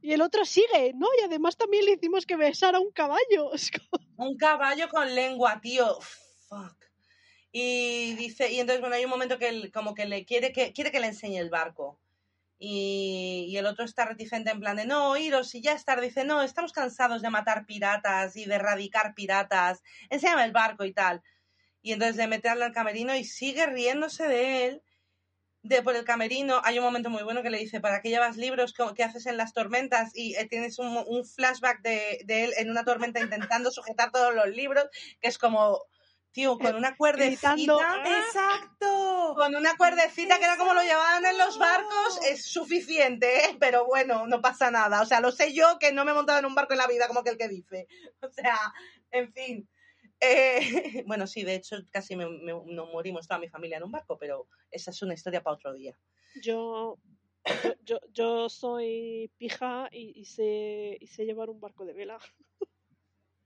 Y 0.00 0.12
el 0.12 0.20
otro 0.20 0.44
sigue, 0.44 0.92
¿no? 0.96 1.06
Y 1.20 1.24
además 1.24 1.56
también 1.56 1.84
le 1.84 1.92
hicimos 1.92 2.26
que 2.26 2.36
besara 2.36 2.80
un 2.80 2.90
caballo. 2.90 3.50
Un 4.16 4.36
caballo 4.36 4.88
con 4.88 5.14
lengua, 5.14 5.60
tío. 5.60 5.98
Fuck. 6.48 6.76
Y 7.50 8.14
dice, 8.14 8.52
y 8.52 8.60
entonces, 8.60 8.80
bueno, 8.80 8.94
hay 8.96 9.04
un 9.04 9.10
momento 9.10 9.38
que 9.38 9.48
él 9.48 9.70
como 9.72 9.94
que 9.94 10.06
le 10.06 10.24
quiere 10.24 10.52
que, 10.52 10.72
quiere 10.72 10.90
que 10.92 11.00
le 11.00 11.08
enseñe 11.08 11.38
el 11.38 11.50
barco. 11.50 11.98
Y, 12.64 13.56
el 13.56 13.66
otro 13.66 13.84
está 13.84 14.04
reticente 14.04 14.50
en 14.52 14.60
plan 14.60 14.76
de, 14.76 14.86
no, 14.86 15.16
iros, 15.16 15.52
y 15.56 15.60
ya 15.62 15.72
está. 15.72 15.96
Dice, 16.00 16.24
no, 16.24 16.42
estamos 16.42 16.72
cansados 16.72 17.20
de 17.20 17.28
matar 17.30 17.66
piratas 17.66 18.36
y 18.36 18.44
de 18.44 18.54
erradicar 18.54 19.14
piratas. 19.14 19.82
Enséñame 20.10 20.44
el 20.44 20.52
barco 20.52 20.84
y 20.84 20.92
tal. 20.92 21.22
Y 21.82 21.92
entonces 21.92 22.16
de 22.16 22.28
meterle 22.28 22.64
al 22.64 22.72
camerino 22.72 23.16
y 23.16 23.24
sigue 23.24 23.66
riéndose 23.66 24.28
de 24.28 24.66
él. 24.66 24.82
De 25.62 25.82
por 25.82 25.96
el 25.96 26.04
camerino 26.04 26.60
hay 26.64 26.78
un 26.78 26.84
momento 26.84 27.10
muy 27.10 27.24
bueno 27.24 27.42
que 27.42 27.50
le 27.50 27.58
dice, 27.58 27.80
¿para 27.80 28.00
qué 28.00 28.10
llevas 28.10 28.36
libros 28.36 28.72
¿Cómo- 28.74 28.94
que 28.94 29.04
haces 29.04 29.26
en 29.26 29.36
las 29.36 29.52
tormentas? 29.52 30.12
Y 30.14 30.34
eh, 30.36 30.46
tienes 30.48 30.78
un, 30.78 31.02
un 31.06 31.24
flashback 31.24 31.82
de, 31.82 32.20
de 32.24 32.44
él 32.44 32.52
en 32.58 32.70
una 32.70 32.84
tormenta 32.84 33.20
intentando 33.20 33.70
sujetar 33.72 34.12
todos 34.12 34.34
los 34.34 34.48
libros, 34.48 34.84
que 35.20 35.28
es 35.28 35.38
como, 35.38 35.80
tío, 36.32 36.58
con 36.58 36.74
una 36.74 36.96
cuerdecita, 36.96 38.02
¡Exacto! 38.06 39.34
con 39.36 39.54
una 39.54 39.76
cuerdecita 39.76 40.38
que 40.38 40.44
era 40.44 40.56
como 40.56 40.74
lo 40.74 40.82
llevaban 40.82 41.24
en 41.24 41.38
los 41.38 41.58
barcos, 41.58 42.20
es 42.28 42.44
suficiente, 42.46 43.44
¿eh? 43.46 43.56
pero 43.60 43.86
bueno, 43.86 44.26
no 44.26 44.40
pasa 44.40 44.70
nada. 44.70 45.02
O 45.02 45.06
sea, 45.06 45.20
lo 45.20 45.30
sé 45.32 45.52
yo 45.52 45.78
que 45.78 45.92
no 45.92 46.04
me 46.04 46.10
he 46.10 46.14
montado 46.14 46.38
en 46.38 46.46
un 46.46 46.54
barco 46.54 46.72
en 46.72 46.78
la 46.78 46.86
vida, 46.86 47.06
como 47.08 47.22
que 47.22 47.30
el 47.30 47.38
que 47.38 47.48
dice. 47.48 47.86
O 48.22 48.30
sea, 48.30 48.56
en 49.10 49.32
fin. 49.32 49.68
Eh, 50.20 50.58
bueno, 51.06 51.26
sí, 51.26 51.42
de 51.44 51.54
hecho 51.56 51.76
casi 51.90 52.16
me, 52.16 52.26
me- 52.28 52.52
nos 52.66 52.90
morimos 52.92 53.26
toda 53.26 53.40
mi 53.40 53.48
familia 53.48 53.76
en 53.78 53.84
un 53.84 53.92
barco, 53.92 54.16
pero 54.18 54.46
esa 54.70 54.90
es 54.90 55.02
una 55.02 55.14
historia 55.14 55.42
para 55.42 55.54
otro 55.56 55.72
día. 55.74 55.96
yo, 56.40 56.98
yo, 57.64 57.74
yo, 57.84 58.00
yo 58.12 58.48
soy 58.48 59.30
pija 59.36 59.88
y, 59.90 60.12
y 60.20 60.24
sé, 60.24 60.96
y 61.00 61.06
sé 61.08 61.24
llevar 61.24 61.50
un 61.50 61.60
barco 61.60 61.84
de 61.84 61.92
vela. 61.92 62.18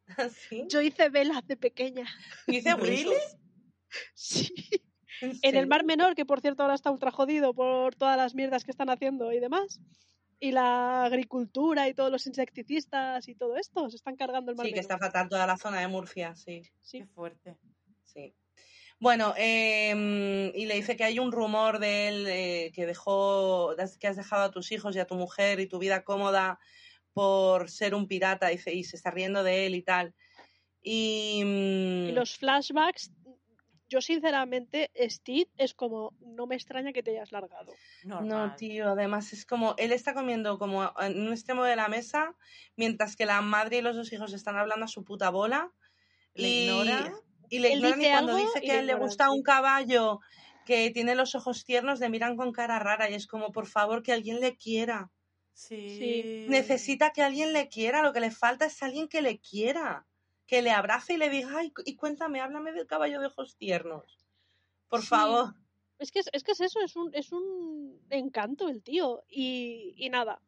¿Sí? 0.48 0.66
Yo 0.68 0.80
hice 0.80 1.09
velas 1.09 1.46
de 1.46 1.57
pequeña. 1.57 2.07
Dice 2.46 2.74
¿Really? 2.74 3.07
Windsurf. 3.07 3.34
Sí. 4.14 4.52
¿En 5.20 5.38
En 5.42 5.57
el? 5.57 5.66
Mar 5.66 5.84
Menor, 5.84 6.14
que 6.14 6.26
por 6.26 6.40
cierto 6.40 6.62
ahora 6.62 6.74
está 6.74 6.90
ultra 6.90 7.11
jodido 7.11 7.54
por 7.54 7.94
todas 7.94 8.16
las 8.16 8.34
mierdas 8.34 8.64
que 8.64 8.70
están 8.70 8.90
haciendo 8.90 9.32
y 9.32 9.40
demás. 9.40 9.80
Y 10.38 10.52
la 10.52 11.04
agricultura 11.04 11.88
y 11.88 11.94
todos 11.94 12.11
los 12.12 12.26
insecticistas 12.26 13.26
y 13.28 13.34
todo 13.34 13.57
esto. 13.57 13.88
Se 13.88 13.96
están 13.96 14.16
cargando 14.16 14.50
el 14.50 14.57
Mar 14.57 14.66
Sí, 14.66 14.72
que 14.72 14.80
Menor. 14.80 14.92
está 14.92 14.98
fatal 14.98 15.28
toda 15.28 15.46
la 15.46 15.57
zona 15.57 15.80
de 15.80 15.88
Murcia, 15.88 16.34
sí. 16.36 16.62
Sí. 16.82 16.98
Qué 17.00 17.07
fuerte. 17.07 17.57
Sí. 18.04 18.34
Bueno, 18.98 19.34
em, 19.36 20.50
y 20.54 20.66
le 20.66 20.74
dice 20.74 20.96
que 20.96 21.04
hay 21.04 21.18
un 21.18 21.32
rumor 21.32 21.78
de 21.78 22.09
él 22.09 22.26
eh, 22.28 22.72
que 22.74 22.86
dejó, 22.86 23.74
que 24.00 24.07
has 24.07 24.16
dejado 24.16 24.44
a 24.44 24.50
tus 24.50 24.72
hijos 24.72 24.96
y 24.96 24.98
a 24.98 25.07
tu 25.07 25.14
mujer 25.14 25.61
y 25.61 25.66
tu 25.68 25.78
vida 25.78 26.02
cómoda 26.04 26.59
por 27.16 27.70
ser 27.70 27.94
un 27.94 28.06
pirata, 28.08 28.48
dice, 28.48 28.74
y 28.74 28.84
se 28.84 28.96
está 28.96 29.10
riendo 29.10 29.42
de 29.42 29.66
él 29.66 29.74
y 29.74 29.82
tal. 29.82 30.14
Y, 30.82 31.42
mm, 31.44 32.08
Y 32.08 32.12
los 32.12 32.36
flashbacks, 32.38 33.12
yo 33.88 34.00
sinceramente, 34.00 34.90
Steve 35.08 35.50
es 35.56 35.74
como, 35.74 36.14
no 36.20 36.46
me 36.46 36.54
extraña 36.56 36.92
que 36.92 37.02
te 37.02 37.12
hayas 37.12 37.32
largado. 37.32 37.80
Normal. 38.02 38.28
No, 38.28 38.54
tío, 38.54 38.90
además 38.90 39.32
es 39.32 39.46
como, 39.46 39.74
él 39.78 39.92
está 39.92 40.14
comiendo 40.14 40.58
como 40.58 40.92
en 41.00 41.20
un 41.20 41.32
extremo 41.32 41.64
de 41.64 41.76
la 41.76 41.88
mesa, 41.88 42.36
mientras 42.76 43.16
que 43.16 43.26
la 43.26 43.40
madre 43.42 43.78
y 43.78 43.82
los 43.82 43.96
dos 43.96 44.12
hijos 44.12 44.32
están 44.32 44.56
hablando 44.56 44.84
a 44.84 44.88
su 44.88 45.04
puta 45.04 45.30
bola. 45.30 45.72
Le 46.34 46.50
y, 46.50 46.52
ignora. 46.52 47.12
y 47.48 47.60
le 47.60 47.72
Él 47.72 47.74
ignoran 47.74 48.00
y 48.02 48.06
dice 48.06 48.10
cuando 48.10 48.32
algo 48.32 48.36
dice 48.36 48.62
que 48.62 48.78
él 48.78 48.86
le 48.86 48.94
gusta 48.94 49.26
sí. 49.26 49.30
un 49.30 49.42
caballo 49.42 50.20
que 50.64 50.90
tiene 50.90 51.14
los 51.14 51.34
ojos 51.34 51.64
tiernos, 51.64 52.00
le 52.00 52.10
miran 52.10 52.36
con 52.36 52.52
cara 52.52 52.78
rara 52.78 53.10
y 53.10 53.14
es 53.14 53.26
como, 53.26 53.52
por 53.52 53.66
favor, 53.66 54.02
que 54.02 54.12
alguien 54.12 54.40
le 54.40 54.56
quiera. 54.56 55.12
Sí. 55.57 55.96
Sí. 55.98 56.44
Necesita 56.48 57.12
que 57.12 57.22
alguien 57.22 57.52
le 57.54 57.68
quiera, 57.68 58.02
lo 58.02 58.12
que 58.12 58.20
le 58.20 58.30
falta 58.30 58.66
es 58.66 58.82
alguien 58.82 59.09
que 59.09 59.22
le 59.22 59.40
quiera, 59.40 60.07
que 60.46 60.61
le 60.61 60.70
abrace 60.70 61.14
y 61.14 61.16
le 61.16 61.30
diga, 61.30 61.48
ay, 61.57 61.72
y 61.86 61.96
cuéntame, 61.96 62.40
háblame 62.40 62.72
del 62.72 62.86
caballo 62.86 63.20
de 63.20 63.26
ojos 63.28 63.57
tiernos. 63.57 64.18
Por 64.88 65.00
Sí. 65.00 65.07
favor. 65.09 65.54
Es 65.98 66.12
que 66.12 66.18
es, 66.18 66.28
es 66.34 66.44
que 66.44 66.52
es 66.52 66.61
eso, 66.61 66.80
es 66.84 66.94
un, 66.94 67.11
es 67.14 67.32
un 67.32 67.98
encanto 68.11 68.68
el 68.68 68.82
tío. 68.82 69.24
Y, 69.28 69.94
y 69.96 70.11
nada. 70.11 70.42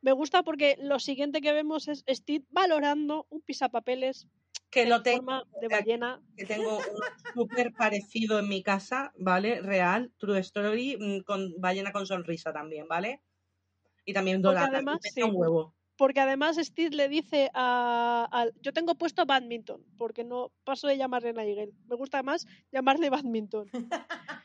Me 0.00 0.10
gusta 0.10 0.42
porque 0.42 0.76
lo 0.80 0.98
siguiente 0.98 1.40
que 1.40 1.52
vemos 1.52 1.86
es 1.86 2.04
Steve 2.08 2.44
valorando 2.50 3.28
un 3.30 3.42
pisapapeles 3.42 4.26
Que 4.70 4.82
en 4.82 4.88
lo 4.88 5.04
tengo, 5.04 5.18
forma 5.18 5.44
de 5.60 5.68
ballena. 5.68 6.20
que 6.36 6.44
tengo 6.46 6.78
uno 6.78 7.06
súper 7.32 7.72
parecido 7.72 8.40
en 8.40 8.48
mi 8.48 8.64
casa, 8.64 9.12
¿vale? 9.16 9.60
Real, 9.60 10.12
True 10.18 10.40
Story, 10.40 10.96
mm, 10.98 11.20
con 11.22 11.54
ballena 11.60 11.92
con 11.92 12.06
sonrisa 12.08 12.52
también, 12.52 12.88
¿vale? 12.88 13.22
Y 14.04 14.12
también 14.12 14.42
Porque 14.42 14.54
dorada, 14.56 14.76
además, 14.76 14.96
y 14.96 15.00
pesa 15.00 15.14
sí. 15.14 15.22
un 15.22 15.36
huevo. 15.36 15.74
Porque 15.96 16.20
además 16.20 16.56
Steve 16.56 16.96
le 16.96 17.08
dice 17.08 17.50
a, 17.54 18.26
al- 18.32 18.54
Yo 18.60 18.72
tengo 18.72 18.94
puesto 18.96 19.24
badminton, 19.26 19.84
porque 19.98 20.24
no 20.24 20.50
paso 20.64 20.88
de 20.88 20.96
llamarle 20.96 21.32
Nigel. 21.32 21.72
Me 21.86 21.96
gusta 21.96 22.22
más 22.22 22.46
llamarle 22.72 23.10
badminton. 23.10 23.68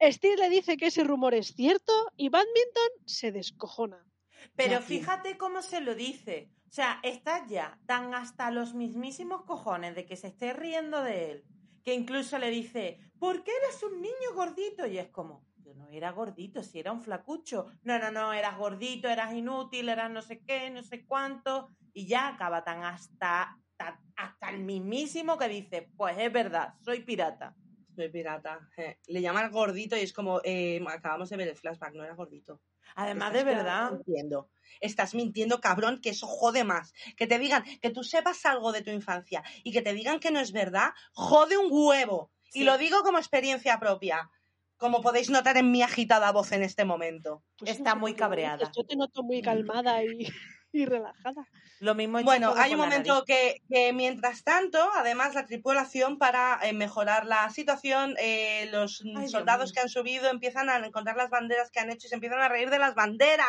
Steve 0.00 0.36
le 0.36 0.48
dice 0.48 0.76
que 0.76 0.86
ese 0.86 1.02
rumor 1.04 1.34
es 1.34 1.54
cierto 1.54 1.92
y 2.16 2.28
badminton 2.28 2.90
se 3.04 3.32
descojona. 3.32 4.06
Pero 4.54 4.80
fíjate 4.80 5.36
cómo 5.36 5.62
se 5.62 5.80
lo 5.80 5.94
dice. 5.94 6.50
O 6.68 6.70
sea, 6.70 7.00
está 7.02 7.46
ya 7.46 7.78
tan 7.86 8.14
hasta 8.14 8.50
los 8.50 8.74
mismísimos 8.74 9.42
cojones 9.44 9.94
de 9.94 10.06
que 10.06 10.16
se 10.16 10.28
esté 10.28 10.52
riendo 10.52 11.02
de 11.02 11.30
él, 11.32 11.44
que 11.82 11.94
incluso 11.94 12.38
le 12.38 12.50
dice, 12.50 12.98
¿por 13.18 13.42
qué 13.42 13.50
eres 13.64 13.82
un 13.82 14.00
niño 14.00 14.34
gordito? 14.34 14.86
Y 14.86 14.98
es 14.98 15.08
como, 15.08 15.44
yo 15.68 15.74
no 15.74 15.88
era 15.90 16.12
gordito, 16.12 16.62
si 16.62 16.78
era 16.80 16.92
un 16.92 17.02
flacucho. 17.02 17.66
No, 17.82 17.98
no, 17.98 18.10
no, 18.10 18.32
eras 18.32 18.56
gordito, 18.56 19.08
eras 19.08 19.34
inútil, 19.34 19.88
eras 19.90 20.10
no 20.10 20.22
sé 20.22 20.40
qué, 20.40 20.70
no 20.70 20.82
sé 20.82 21.04
cuánto. 21.04 21.68
Y 21.92 22.06
ya 22.06 22.28
acaba 22.28 22.64
tan 22.64 22.84
hasta, 22.84 23.58
ta- 23.76 24.00
hasta 24.16 24.48
el 24.50 24.60
mismísimo 24.60 25.36
que 25.36 25.48
dice, 25.48 25.90
pues 25.96 26.16
es 26.18 26.32
verdad, 26.32 26.74
soy 26.80 27.00
pirata. 27.00 27.54
Soy 27.94 28.08
pirata. 28.08 28.60
Le 29.08 29.20
llaman 29.20 29.50
gordito 29.50 29.94
y 29.96 30.00
es 30.00 30.12
como, 30.14 30.40
eh, 30.42 30.82
acabamos 30.88 31.28
de 31.28 31.36
ver 31.36 31.48
el 31.48 31.56
flashback, 31.56 31.94
no 31.94 32.04
era 32.04 32.14
gordito. 32.14 32.62
Además, 32.94 33.34
de 33.34 33.44
verdad, 33.44 33.92
mintiendo. 33.92 34.48
Estás 34.80 35.14
mintiendo, 35.14 35.60
cabrón, 35.60 36.00
que 36.00 36.10
eso 36.10 36.26
jode 36.26 36.64
más. 36.64 36.94
Que 37.16 37.26
te 37.26 37.38
digan 37.38 37.64
que 37.82 37.90
tú 37.90 38.02
sepas 38.04 38.46
algo 38.46 38.72
de 38.72 38.82
tu 38.82 38.90
infancia 38.90 39.42
y 39.64 39.72
que 39.72 39.82
te 39.82 39.92
digan 39.92 40.18
que 40.20 40.30
no 40.30 40.40
es 40.40 40.52
verdad, 40.52 40.90
jode 41.12 41.58
un 41.58 41.68
huevo. 41.70 42.30
Sí. 42.44 42.60
Y 42.60 42.64
lo 42.64 42.78
digo 42.78 43.02
como 43.02 43.18
experiencia 43.18 43.78
propia, 43.78 44.30
como 44.78 45.02
podéis 45.02 45.28
notar 45.30 45.56
en 45.56 45.70
mi 45.70 45.82
agitada 45.82 46.32
voz 46.32 46.52
en 46.52 46.62
este 46.62 46.84
momento. 46.84 47.44
Pues 47.58 47.72
Está 47.72 47.94
muy 47.94 48.14
cabreada. 48.14 48.70
Yo 48.76 48.84
te 48.84 48.96
noto 48.96 49.22
muy 49.22 49.42
calmada 49.42 50.02
y, 50.04 50.26
y 50.72 50.84
relajada. 50.86 51.46
lo 51.80 51.94
mismo 51.94 52.22
Bueno, 52.22 52.54
hay 52.56 52.72
un 52.72 52.78
momento 52.80 53.24
que, 53.26 53.56
que 53.68 53.92
mientras 53.92 54.42
tanto, 54.44 54.78
además, 54.96 55.34
la 55.34 55.46
tripulación 55.46 56.18
para 56.18 56.58
eh, 56.62 56.72
mejorar 56.72 57.26
la 57.26 57.50
situación, 57.50 58.14
eh, 58.18 58.68
los 58.72 59.02
Ay, 59.16 59.28
soldados 59.28 59.72
que 59.72 59.80
han 59.80 59.88
subido 59.88 60.30
empiezan 60.30 60.68
a 60.70 60.76
encontrar 60.78 61.16
las 61.16 61.30
banderas 61.30 61.70
que 61.70 61.80
han 61.80 61.90
hecho 61.90 62.06
y 62.06 62.10
se 62.10 62.14
empiezan 62.14 62.40
a 62.40 62.48
reír 62.48 62.70
de 62.70 62.78
las 62.78 62.94
banderas, 62.94 63.48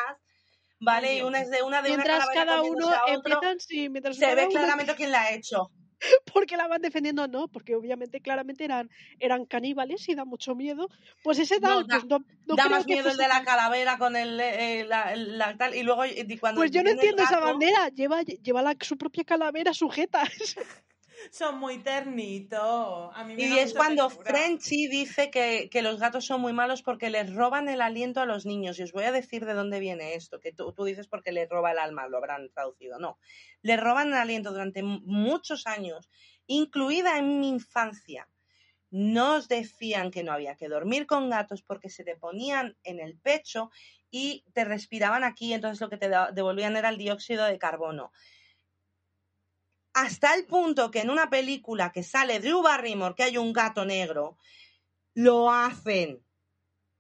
¿vale? 0.80 1.10
Ay, 1.10 1.18
y 1.20 1.22
una 1.22 1.42
es 1.42 1.50
de 1.52 1.62
una 1.64 1.82
de 1.82 1.90
Mientras 1.90 2.26
una 2.26 2.34
cada 2.34 2.62
uno 2.64 2.90
a 2.90 3.04
otro. 3.06 3.14
empiezan, 3.16 3.60
sí, 3.60 3.90
mientras 3.90 4.16
Se 4.16 4.22
cada 4.22 4.36
ve 4.36 4.42
uno- 4.48 4.52
claramente 4.60 4.96
quién 4.96 5.12
la 5.12 5.22
ha 5.24 5.32
hecho. 5.34 5.72
Porque 6.34 6.58
la 6.58 6.68
van 6.68 6.82
defendiendo, 6.82 7.28
no, 7.28 7.48
porque 7.48 7.76
obviamente 7.76 8.22
claramente 8.22 8.64
eran, 8.66 8.90
eran 9.20 9.46
caníbales 9.46 10.08
y 10.10 10.16
da 10.16 10.26
mucho 10.26 10.56
miedo. 10.56 10.90
Pues 11.24 11.40
ese 11.40 11.60
No, 11.60 11.68
tal, 11.68 11.88
da- 11.88 11.96
pues 11.96 12.06
no, 12.06 12.20
no 12.46 12.56
da 12.56 12.64
creo 12.64 12.70
más 12.78 12.86
que 12.86 12.94
miedo 12.94 13.10
el 13.10 13.18
de 13.18 13.28
la 13.28 13.44
calavera 13.44 13.98
con 13.98 14.16
el, 14.16 14.40
eh, 14.40 14.86
la, 14.88 15.16
la 15.16 15.58
tal. 15.58 15.76
Y 15.76 15.84
luego, 15.84 16.06
y 16.06 16.38
cuando 16.38 16.62
Pues 16.62 16.72
yo 16.72 16.84
no 16.84 16.90
el 16.90 16.96
entiendo 16.96 17.22
esa 17.24 17.40
bandera, 17.40 17.90
lleva, 17.90 18.22
lleva 18.24 18.62
la, 18.62 18.76
su 18.80 18.98
propia 18.98 19.24
calavera 19.24 19.74
sujeta. 19.74 20.24
Son 21.32 21.60
muy 21.60 21.78
ternitos. 21.80 23.12
A 23.14 23.24
mí 23.24 23.36
me 23.36 23.42
Y 23.44 23.58
es 23.60 23.74
cuando 23.74 24.08
ternura. 24.08 24.32
Frenchy 24.32 24.88
dice 24.88 25.30
que, 25.30 25.70
que 25.70 25.82
los 25.82 26.00
gatos 26.00 26.26
son 26.26 26.42
muy 26.42 26.54
malos 26.54 26.82
porque 26.82 27.10
les 27.10 27.34
roban 27.34 27.70
el 27.70 27.82
aliento 27.82 28.22
a 28.22 28.26
los 28.26 28.46
niños. 28.46 28.80
Y 28.80 28.84
os 28.84 28.92
voy 28.92 29.04
a 29.04 29.12
decir 29.12 29.46
de 29.46 29.54
dónde 29.54 29.80
viene 29.80 30.16
esto, 30.16 30.40
que 30.40 30.52
tú, 30.52 30.74
tú 30.74 30.84
dices 30.86 31.08
porque 31.08 31.32
les 31.32 31.50
roba 31.50 31.72
el 31.72 31.80
alma, 31.80 32.08
lo 32.08 32.18
habrán 32.18 32.50
traducido. 32.50 33.00
No, 33.00 33.20
les 33.62 33.80
roban 33.80 34.08
el 34.10 34.14
aliento 34.16 34.52
durante 34.52 34.84
mu- 34.84 35.02
muchos 35.06 35.68
años, 35.68 36.10
incluida 36.48 37.18
en 37.18 37.40
mi 37.40 37.50
infancia. 37.50 38.28
Nos 38.92 39.48
decían 39.48 40.10
que 40.10 40.24
no 40.24 40.32
había 40.32 40.56
que 40.56 40.68
dormir 40.68 41.06
con 41.06 41.30
gatos 41.30 41.62
porque 41.62 41.90
se 41.90 42.04
te 42.04 42.16
ponían 42.16 42.76
en 42.84 43.00
el 43.00 43.18
pecho 43.20 43.70
y 44.10 44.44
te 44.54 44.66
respiraban 44.66 45.24
aquí, 45.24 45.54
entonces 45.54 45.80
lo 45.80 45.90
que 45.90 45.98
te 45.98 46.10
devolvían 46.34 46.76
era 46.76 46.90
el 46.90 46.98
dióxido 46.98 47.46
de 47.46 47.60
carbono 47.60 48.12
hasta 50.02 50.34
el 50.34 50.46
punto 50.46 50.92
que 50.92 51.02
en 51.02 51.10
una 51.10 51.30
película 51.30 51.92
que 51.92 52.04
sale 52.04 52.40
Drew 52.40 52.62
Barrymore, 52.62 53.16
que 53.16 53.24
hay 53.24 53.38
un 53.38 53.54
gato 53.54 53.86
negro, 53.86 54.38
lo 55.14 55.52
hacen. 55.52 56.24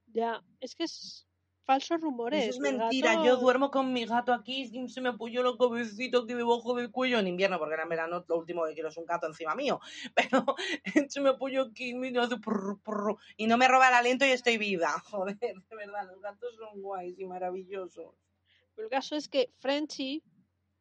Ya, 0.07 0.43
es 0.59 0.75
que 0.75 0.83
es 0.83 1.29
falsos 1.69 2.01
rumores. 2.01 2.45
Eso 2.45 2.55
es 2.55 2.59
mentira. 2.59 3.23
Yo 3.23 3.37
duermo 3.37 3.69
con 3.69 3.93
mi 3.93 4.03
gato 4.03 4.33
aquí 4.33 4.71
y 4.73 4.89
se 4.89 5.01
me 5.01 5.09
apoyó 5.09 5.43
los 5.43 5.55
cabecitos 5.55 6.23
aquí 6.23 6.33
debajo 6.33 6.73
del 6.73 6.89
cuello 6.89 7.19
en 7.19 7.27
invierno, 7.27 7.59
porque 7.59 7.75
era 7.75 7.83
en 7.83 7.89
verano 7.89 8.25
lo 8.27 8.37
último 8.37 8.65
que 8.65 8.73
quiero 8.73 8.89
es 8.89 8.97
un 8.97 9.05
gato 9.05 9.27
encima 9.27 9.53
mío. 9.53 9.79
Pero 10.15 10.43
se 11.09 11.21
me 11.21 11.29
apoyó 11.29 11.61
aquí 11.63 11.93
mira, 11.93 12.23
hace 12.23 12.37
prr, 12.37 12.81
prr, 12.81 13.17
y 13.37 13.45
no 13.45 13.57
me 13.57 13.67
roba 13.67 13.89
el 13.89 13.93
aliento 13.93 14.25
y 14.25 14.29
estoy 14.29 14.57
viva. 14.57 14.99
Joder, 15.11 15.37
de 15.37 15.75
verdad, 15.75 16.07
los 16.07 16.19
gatos 16.21 16.55
son 16.55 16.81
guays 16.81 17.19
y 17.19 17.25
maravillosos. 17.27 18.15
Pero 18.75 18.87
el 18.87 18.91
caso 18.91 19.15
es 19.15 19.29
que 19.29 19.51
Frenchy 19.59 20.23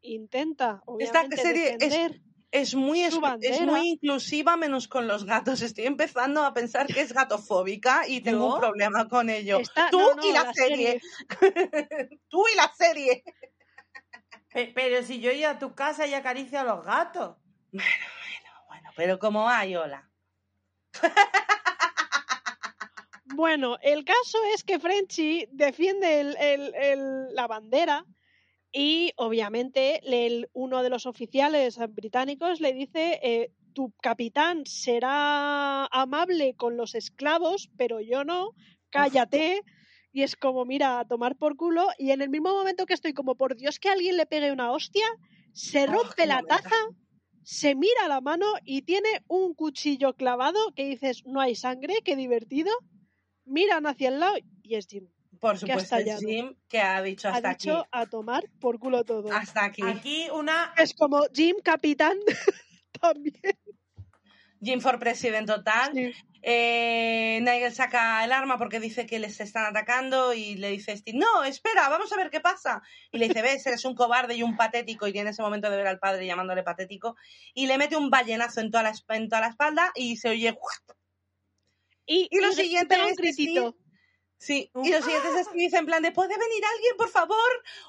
intenta, 0.03 0.83
Esta 0.99 1.27
serie 1.37 1.71
es- 1.73 1.79
defender. 1.79 2.21
Es 2.51 2.75
muy, 2.75 3.01
Su 3.11 3.21
es, 3.43 3.59
es 3.59 3.61
muy 3.61 3.89
inclusiva 3.91 4.57
menos 4.57 4.89
con 4.89 5.07
los 5.07 5.25
gatos. 5.27 5.61
Estoy 5.61 5.85
empezando 5.85 6.43
a 6.45 6.55
pensar 6.55 6.87
que 6.87 7.03
es 7.03 7.13
gatofóbica 7.13 8.09
y 8.09 8.23
tengo 8.23 8.49
¿Yo? 8.49 8.55
un 8.55 8.61
problema 8.61 9.07
con 9.07 9.29
ello. 9.29 9.59
Está- 9.59 9.91
Tú 9.91 9.99
no, 10.01 10.15
no, 10.15 10.27
y 10.27 10.33
la, 10.33 10.45
la 10.45 10.55
serie. 10.55 10.99
Tú 12.31 12.45
y 12.51 12.57
la 12.57 12.73
serie. 12.75 13.23
Pe- 14.51 14.73
Pero 14.75 15.03
si 15.03 15.21
yo 15.21 15.31
he 15.31 15.37
ido 15.37 15.51
a 15.51 15.59
tu 15.59 15.75
casa 15.75 16.07
y 16.07 16.15
acaricio 16.15 16.59
a 16.59 16.65
los 16.65 16.83
gatos. 16.87 17.37
Bueno, 17.71 18.91
pero 18.97 19.19
como 19.19 19.47
hay, 19.47 19.77
hola. 19.77 20.09
Bueno, 23.35 23.77
el 23.83 24.05
caso 24.07 24.39
es 24.55 24.65
que 24.65 24.79
Frenchy 24.81 25.47
defiende 25.53 26.21
el- 26.21 26.37
el- 26.39 26.75
el- 26.75 27.35
la 27.35 27.47
bandera 27.47 28.05
y 28.73 29.13
obviamente 29.17 30.01
el- 30.05 30.49
uno 30.53 30.83
de 30.83 30.91
los 30.91 31.07
oficiales 31.07 31.79
británicos 31.91 32.61
le 32.61 32.73
dice, 32.73 33.21
eh, 33.23 33.53
tu 33.75 33.93
capitán 34.03 34.67
será 34.67 35.87
amable 35.87 36.55
con 36.57 36.77
los 36.77 36.95
esclavos, 36.95 37.71
pero 37.77 38.01
yo 38.01 38.25
no, 38.25 38.51
cállate. 38.91 39.63
Y 40.13 40.23
es 40.23 40.37
como, 40.37 40.65
mira, 40.65 41.01
a 41.01 41.05
tomar 41.07 41.37
por 41.37 41.57
culo. 41.57 41.87
Y 41.99 42.11
en 42.11 42.23
el 42.23 42.31
mismo 42.31 42.51
momento 42.53 42.87
que 42.87 42.95
estoy 42.95 43.13
como, 43.13 43.37
por 43.37 43.57
Dios, 43.57 43.79
que 43.79 43.89
alguien 43.91 44.17
le 44.17 44.27
pegue 44.27 44.51
una 44.53 44.73
hostia, 44.73 45.05
se 45.53 45.87
Oh, 45.87 45.93
rompe 45.93 46.27
la 46.27 46.43
taza, 46.43 46.75
se 47.43 47.75
mira 47.75 48.09
la 48.09 48.21
mano 48.21 48.47
y 48.65 48.83
tiene 48.83 49.09
un 49.29 49.55
cuchillo 49.55 50.15
clavado 50.15 50.73
que 50.75 50.87
dices, 50.87 51.25
no 51.27 51.41
hay 51.41 51.55
sangre, 51.55 52.01
qué 52.05 52.17
divertido. 52.17 52.73
Miran 53.45 53.87
hacia 53.87 54.09
el 54.09 54.21
lado 54.21 54.37
y 54.63 54.75
es 54.75 54.87
Jim. 54.89 55.09
Por 55.41 55.55
Que 55.55 55.61
supuesto, 55.61 55.97
ha. 55.97 56.19
Jim 56.19 56.55
que 56.69 56.81
ha 56.81 57.01
dicho 57.03 57.29
Ha 57.29 57.33
hasta 57.35 57.51
dicho 57.51 57.79
aquí. 57.79 57.89
a 57.93 58.07
tomar 58.07 58.45
por 58.61 58.79
culo 58.79 59.05
todo. 59.05 59.33
Hasta 59.33 59.65
aquí. 59.65 59.83
Aquí 59.85 60.29
una. 60.33 60.73
Es 60.77 60.95
como 60.95 61.23
Jim, 61.33 61.57
capitán, 61.63 62.19
también. 63.01 63.35
Jim 64.61 64.81
for 64.81 64.99
President 64.99 65.47
total. 65.47 65.93
Sí. 65.95 66.13
Eh, 66.43 67.39
Nigel 67.43 67.73
saca 67.73 68.25
el 68.25 68.33
arma 68.33 68.59
porque 68.59 68.81
dice 68.81 69.07
que 69.07 69.19
les 69.19 69.41
están 69.41 69.67
atacando 69.67 70.33
y 70.35 70.57
le 70.57 70.71
dice 70.71 70.97
Steve, 70.97 71.19
no, 71.19 71.45
espera, 71.45 71.89
vamos 71.89 72.13
a 72.13 72.17
ver 72.17 72.31
qué 72.31 72.41
pasa. 72.41 72.83
Y 73.13 73.19
le 73.19 73.29
dice, 73.29 73.43
ves, 73.43 73.67
eres 73.67 73.85
un 73.85 73.95
cobarde 73.95 74.35
y 74.35 74.43
un 74.43 74.57
patético. 74.57 75.07
Y 75.07 75.13
tiene 75.13 75.31
ese 75.31 75.43
momento 75.43 75.71
de 75.71 75.77
ver 75.77 75.87
al 75.87 75.99
padre 75.99 76.27
llamándole 76.27 76.63
patético. 76.63 77.17
Y 77.55 77.67
le 77.67 77.79
mete 77.79 77.97
un 77.97 78.11
ballenazo 78.11 78.61
en 78.61 78.71
toda 78.71 78.85
la, 78.85 78.93
en 79.11 79.29
toda 79.29 79.43
la 79.43 79.49
espalda 79.49 79.93
y 79.95 80.17
se 80.17 80.31
oye... 80.31 80.57
Y, 82.07 82.29
Y 82.31 82.41
lo 82.41 82.51
y 82.51 82.55
siguiente 82.55 82.97
un 83.01 83.11
es. 83.11 83.17
Sí, 84.41 84.71
y 84.85 84.91
lo 84.93 85.03
siguiente 85.03 85.29
es 85.41 85.49
que 85.49 85.59
dice 85.59 85.79
en 85.79 85.87
plan 85.87 86.01
de, 86.03 86.13
¿puede 86.13 86.29
venir 86.29 86.65
alguien, 86.75 86.97
por 86.97 87.09
favor? 87.09 87.37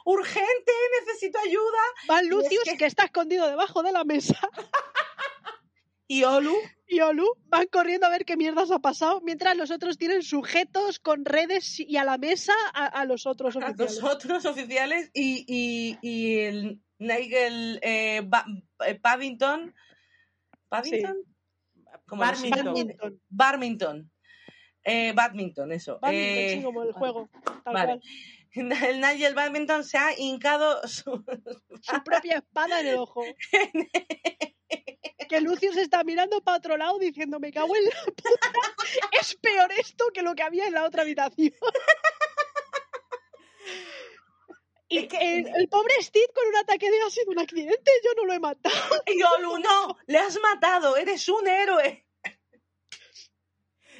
Urgente, 0.05 0.71
necesito 1.05 1.37
ayuda. 1.39 1.79
Va 2.09 2.21
es 2.21 2.27
Lucius, 2.27 2.63
que- 2.63 2.77
que... 2.77 2.85
está 2.85 3.03
escondido 3.05 3.47
debajo 3.47 3.83
de 3.83 3.91
la 3.91 4.03
mesa, 4.03 4.37
Y 6.11 6.23
Olu, 6.23 6.55
y 6.87 7.01
Olu 7.01 7.27
van 7.45 7.67
corriendo 7.67 8.07
a 8.07 8.09
ver 8.09 8.25
qué 8.25 8.35
mierdas 8.35 8.71
ha 8.71 8.79
pasado, 8.79 9.21
mientras 9.21 9.55
los 9.55 9.69
otros 9.69 9.95
tienen 9.99 10.23
sujetos 10.23 10.97
con 10.97 11.23
redes 11.23 11.79
y 11.79 11.97
a 11.97 12.03
la 12.03 12.17
mesa 12.17 12.53
a, 12.73 12.87
a 12.87 13.05
los 13.05 13.27
otros 13.27 13.55
a 13.55 13.59
oficiales. 13.59 14.01
los 14.01 14.03
otros 14.11 14.45
oficiales 14.45 15.11
y, 15.13 15.45
y, 15.47 15.99
y 16.01 16.39
el 16.39 16.81
Nigel 16.97 17.79
eh, 17.83 18.21
Ba- 18.25 18.45
eh, 18.87 18.95
Paddington. 18.95 19.75
¿Paddington? 20.67 21.17
¿Cómo 22.07 22.25
lo 22.25 22.35
siento? 22.35 22.63
Barmington. 22.63 23.21
Barmington. 23.29 24.11
Eh, 24.89 25.11
badminton, 25.13 25.71
eso. 25.71 25.99
Badminton, 26.01 26.37
Eh, 26.43 26.53
sí, 26.57 26.63
como 26.63 26.83
el 26.83 26.91
juego. 26.93 27.29
Tal 27.63 27.73
vale. 27.73 27.85
cual. 27.85 28.01
El 28.89 28.99
Nigel 28.99 29.35
Badminton 29.35 29.83
se 29.83 29.97
ha 29.99 30.17
hincado 30.19 30.85
su, 30.87 31.11
Su 31.81 32.03
propia 32.03 32.37
espada 32.37 32.81
en 32.81 32.87
el 32.87 32.97
ojo. 32.97 33.23
que 35.29 35.41
Lucius 35.41 35.77
está 35.77 36.03
mirando 36.03 36.41
para 36.41 36.57
otro 36.57 36.75
lado 36.75 36.97
diciendo, 36.97 37.39
me 37.39 37.51
cago 37.51 37.75
en 37.75 37.85
la 37.85 37.91
puta, 38.05 38.29
es 39.21 39.35
peor 39.35 39.71
esto 39.73 40.05
que 40.11 40.23
lo 40.23 40.33
que 40.33 40.41
había 40.41 40.65
en 40.65 40.73
la 40.73 40.83
otra 40.85 41.03
habitación. 41.03 41.53
Y 44.91 45.07
que- 45.07 45.17
el, 45.37 45.47
el 45.55 45.69
pobre 45.69 45.93
Steve 46.01 46.25
con 46.33 46.47
un 46.47 46.55
ataque 46.55 46.89
de 46.89 46.99
ha 47.03 47.09
sido 47.11 47.29
un 47.29 47.37
accidente, 47.39 47.91
yo 48.03 48.09
no 48.17 48.25
lo 48.25 48.33
he 48.33 48.39
matado. 48.39 48.75
Y 49.05 49.21
Olu, 49.21 49.59
no, 49.59 49.95
le 50.07 50.17
has 50.17 50.39
matado, 50.41 50.97
eres 50.97 51.29
un 51.29 51.47
héroe. 51.47 52.07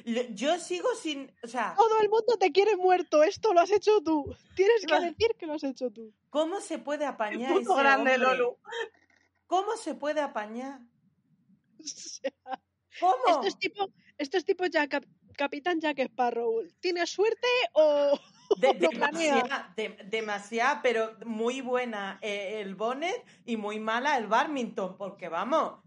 Yo 0.04 0.58
sigo 0.58 0.88
sin. 0.94 1.30
O 1.42 1.46
sea, 1.48 1.74
Todo 1.76 2.00
el 2.00 2.08
mundo 2.08 2.36
te 2.38 2.52
quiere 2.52 2.76
muerto, 2.76 3.22
esto 3.22 3.52
lo 3.52 3.60
has 3.60 3.70
hecho 3.70 4.00
tú. 4.02 4.24
Tienes 4.56 4.84
que 4.86 5.00
decir 5.00 5.34
que 5.38 5.46
lo 5.46 5.54
has 5.54 5.64
hecho 5.64 5.90
tú. 5.90 6.12
¿cómo 6.30 6.60
se 6.60 6.78
puede 6.78 7.04
apañar 7.06 7.52
ese 7.58 7.74
grande, 7.74 8.14
hombre? 8.14 8.18
Lolu. 8.18 8.56
¿Cómo 9.46 9.76
se 9.76 9.94
puede 9.94 10.20
apañar? 10.20 10.80
O 11.80 11.82
sea, 11.86 12.30
¿Cómo? 13.00 13.14
Esto 13.28 13.46
es 13.46 13.58
tipo, 13.58 13.88
esto 14.18 14.36
es 14.36 14.44
tipo 14.44 14.66
Jack, 14.66 14.90
Cap- 14.90 15.04
Capitán 15.36 15.80
Jack 15.80 15.98
Sparrow. 16.00 16.62
¿Tienes 16.80 17.08
suerte 17.10 17.48
o 17.72 18.18
De- 18.58 18.74
demasiada, 18.74 19.72
de- 19.76 19.96
demasiada, 20.06 20.82
pero 20.82 21.16
muy 21.24 21.60
buena 21.60 22.18
eh, 22.20 22.60
el 22.60 22.74
Bonnet 22.74 23.24
y 23.46 23.56
muy 23.56 23.78
mala 23.80 24.18
el 24.18 24.26
Barmington, 24.26 24.96
porque 24.98 25.28
vamos, 25.28 25.80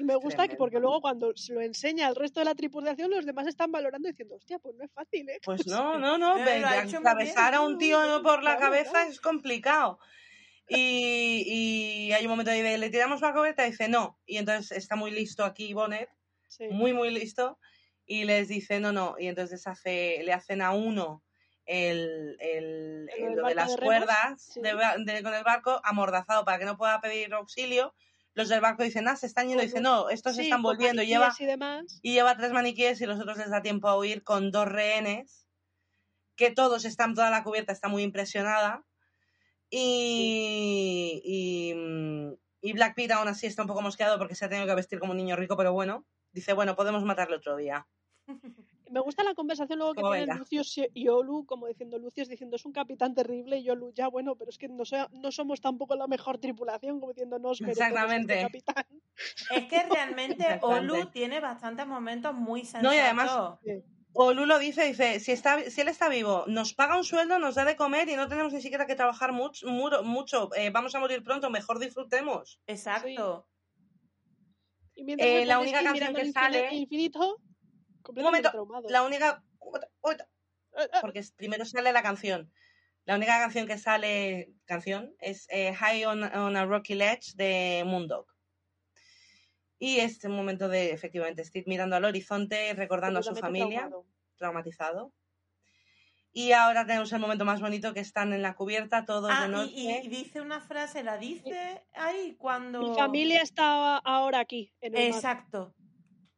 Y 0.00 0.04
me 0.04 0.16
gusta 0.16 0.48
que 0.48 0.56
porque 0.56 0.80
luego 0.80 1.00
cuando 1.02 1.36
se 1.36 1.52
lo 1.52 1.60
enseña 1.60 2.06
al 2.06 2.16
resto 2.16 2.40
de 2.40 2.46
la 2.46 2.54
tripulación, 2.54 3.10
los 3.10 3.26
demás 3.26 3.46
están 3.46 3.70
valorando 3.70 4.08
diciendo, 4.08 4.36
hostia, 4.36 4.58
pues 4.58 4.74
no 4.76 4.84
es 4.84 4.90
fácil, 4.92 5.28
¿eh? 5.28 5.40
Pues 5.44 5.66
no, 5.66 5.98
no, 5.98 6.16
no, 6.16 6.36
bien, 6.36 6.64
a 6.64 7.60
un 7.60 7.76
tío 7.78 7.98
por 8.22 8.42
la 8.42 8.56
cabeza 8.56 9.06
es 9.06 9.20
complicado. 9.20 9.98
Y, 10.68 11.42
y 11.46 12.12
hay 12.12 12.24
un 12.24 12.30
momento 12.30 12.50
de 12.52 12.78
le 12.78 12.90
tiramos 12.90 13.20
la 13.20 13.32
cubierta 13.34 13.66
y 13.66 13.72
dice 13.72 13.88
no. 13.88 14.18
Y 14.24 14.36
entonces 14.38 14.76
está 14.78 14.96
muy 14.96 15.10
listo 15.10 15.44
aquí 15.44 15.74
Bonnet, 15.74 16.08
Sí. 16.48 16.68
muy, 16.70 16.92
muy 16.92 17.10
listo. 17.10 17.58
Y 18.06 18.24
les 18.24 18.48
dice 18.48 18.80
no, 18.80 18.92
no. 18.92 19.16
Y 19.18 19.26
entonces 19.26 19.66
hace, 19.66 20.22
le 20.24 20.32
hacen 20.32 20.62
a 20.62 20.72
uno 20.72 21.22
el, 21.66 22.36
el- 22.40 23.06
¿Lo 23.36 23.46
de 23.48 23.54
las 23.54 23.76
de 23.76 23.82
cuerdas 23.82 24.42
Sí. 24.54 24.60
de 24.60 24.74
ba- 24.74 24.96
de- 24.96 25.22
con 25.22 25.34
el 25.34 25.44
barco 25.44 25.80
amordazado 25.84 26.44
para 26.44 26.58
que 26.58 26.64
no 26.64 26.76
pueda 26.76 27.00
pedir 27.00 27.32
auxilio. 27.34 27.94
Los 28.34 28.48
del 28.48 28.60
barco 28.60 28.82
dicen, 28.84 29.08
ah, 29.08 29.16
se 29.16 29.26
están 29.26 29.48
yendo. 29.48 29.62
Y 29.62 29.66
Con 29.66 29.80
dice, 29.80 29.82
los- 29.82 30.04
no, 30.04 30.08
estos 30.10 30.36
se 30.36 30.42
están 30.42 30.62
volviendo. 30.62 31.02
Y 31.02 31.06
lleva, 31.06 31.34
y 31.38 31.44
demás. 31.46 31.98
y 32.02 32.12
lleva 32.12 32.36
tres 32.36 32.52
maniquíes 32.52 33.00
y 33.00 33.06
los 33.06 33.18
otros 33.20 33.36
les 33.38 33.50
da 33.50 33.60
tiempo 33.62 33.88
a 33.88 33.98
huir 33.98 34.22
con 34.22 34.50
dos 34.50 34.66
rehenes, 34.68 35.46
que 36.36 36.50
todos 36.50 36.84
están, 36.84 37.14
toda 37.14 37.30
la 37.30 37.42
cubierta 37.42 37.72
está 37.72 37.88
muy 37.88 38.02
impresionada. 38.02 38.84
Y, 39.68 41.20
y, 41.24 41.74
mm, 41.74 42.34
y 42.62 42.72
Black 42.72 42.94
Pete 42.94 43.12
aún 43.14 43.28
así 43.28 43.46
está 43.46 43.62
un 43.62 43.68
poco 43.68 43.82
mosqueado 43.82 44.18
porque 44.18 44.34
se 44.34 44.44
ha 44.44 44.48
tenido 44.48 44.66
que 44.66 44.74
vestir 44.74 44.98
como 44.98 45.12
un 45.12 45.16
niño 45.18 45.36
rico, 45.36 45.56
pero 45.56 45.72
bueno, 45.72 46.06
dice, 46.32 46.52
bueno, 46.52 46.76
podemos 46.76 47.04
matarle 47.04 47.36
otro 47.36 47.56
día. 47.56 47.86
Me 48.90 49.00
gusta 49.00 49.22
la 49.22 49.34
conversación 49.34 49.78
luego 49.78 49.94
que 49.94 50.02
tienen. 50.02 50.36
Lucius 50.38 50.78
y- 50.94 51.08
Olu, 51.08 51.46
como 51.46 51.66
diciendo, 51.68 51.96
Lucius 51.98 52.28
diciendo, 52.28 52.56
es 52.56 52.64
un 52.64 52.72
capitán 52.72 53.14
terrible, 53.14 53.58
y 53.58 53.70
Olu, 53.70 53.92
ya 53.94 54.08
bueno, 54.08 54.34
pero 54.36 54.50
es 54.50 54.58
que 54.58 54.68
no, 54.68 54.84
sea- 54.84 55.08
no 55.12 55.30
somos 55.30 55.60
tampoco 55.60 55.94
la 55.94 56.08
mejor 56.08 56.38
tripulación, 56.38 56.98
como 56.98 57.12
diciendo, 57.12 57.38
no 57.38 57.50
os 57.50 57.60
este 57.60 57.72
Exactamente. 57.72 58.40
capitán. 58.42 58.84
es 59.56 59.64
que 59.66 59.82
realmente. 59.84 60.58
Olu 60.62 61.06
tiene 61.06 61.38
bastantes 61.40 61.86
momentos 61.86 62.34
muy 62.34 62.62
sensatos. 62.62 62.82
No, 62.90 62.94
y 62.94 62.98
además- 62.98 63.58
Olu 64.12 64.44
lo 64.44 64.58
dice, 64.58 64.86
dice, 64.86 65.20
si, 65.20 65.30
está, 65.30 65.60
si 65.70 65.80
él 65.82 65.88
está 65.88 66.08
vivo, 66.08 66.42
nos 66.48 66.74
paga 66.74 66.96
un 66.96 67.04
sueldo, 67.04 67.38
nos 67.38 67.54
da 67.54 67.64
de 67.64 67.76
comer 67.76 68.08
y 68.08 68.16
no 68.16 68.26
tenemos 68.26 68.52
ni 68.52 68.60
siquiera 68.60 68.84
que 68.86 68.96
trabajar 68.96 69.30
mucho, 69.32 69.68
mucho 69.68 70.52
eh, 70.56 70.70
vamos 70.70 70.92
a 70.96 70.98
morir 70.98 71.22
pronto, 71.22 71.48
mejor 71.48 71.78
disfrutemos. 71.78 72.58
Exacto. 72.66 73.46
Y 74.96 75.04
mientras 75.04 75.30
Eh, 75.30 75.46
la 75.46 75.60
única 75.60 75.80
canción 75.84 76.12
que 76.12 76.32
sale- 76.32 76.74
infinito, 76.74 77.36
Un 78.08 78.22
momento, 78.22 78.50
traumado. 78.50 78.88
la 78.88 79.02
única... 79.02 79.42
Eh, 80.10 80.16
eh, 80.78 80.88
Porque 81.00 81.22
primero 81.36 81.64
sale 81.64 81.92
la 81.92 82.02
canción. 82.02 82.50
La 83.04 83.16
única 83.16 83.38
canción 83.38 83.66
que 83.66 83.78
sale, 83.78 84.52
canción, 84.66 85.14
es 85.18 85.46
eh, 85.50 85.74
High 85.74 86.04
on, 86.04 86.22
on 86.22 86.56
a 86.56 86.64
Rocky 86.66 86.94
Ledge 86.94 87.34
de 87.34 87.82
Moondog. 87.86 88.26
Y 89.78 89.98
es 90.00 90.22
un 90.24 90.32
momento 90.36 90.68
de, 90.68 90.92
efectivamente, 90.92 91.42
Steve 91.44 91.64
mirando 91.66 91.96
al 91.96 92.04
horizonte, 92.04 92.72
recordando 92.74 93.20
a 93.20 93.22
su 93.22 93.34
familia, 93.34 93.80
traumado. 93.80 94.06
traumatizado. 94.36 95.12
Y 96.32 96.52
ahora 96.52 96.86
tenemos 96.86 97.12
el 97.12 97.18
momento 97.18 97.44
más 97.44 97.60
bonito 97.60 97.92
que 97.92 98.00
están 98.00 98.32
en 98.32 98.42
la 98.42 98.54
cubierta, 98.54 99.04
todos 99.04 99.30
Ah, 99.34 99.42
de 99.42 99.48
noche. 99.48 99.72
y- 99.74 99.90
y 99.90 100.08
dice 100.08 100.40
una 100.40 100.60
frase, 100.60 101.02
la 101.02 101.16
dice 101.16 101.82
ahí 101.94 102.36
cuando... 102.38 102.80
Mi 102.82 102.94
familia 102.94 103.42
está 103.42 103.96
ahora 103.98 104.38
aquí, 104.40 104.72
en 104.80 104.96
el 104.96 105.10
mar. 105.10 105.44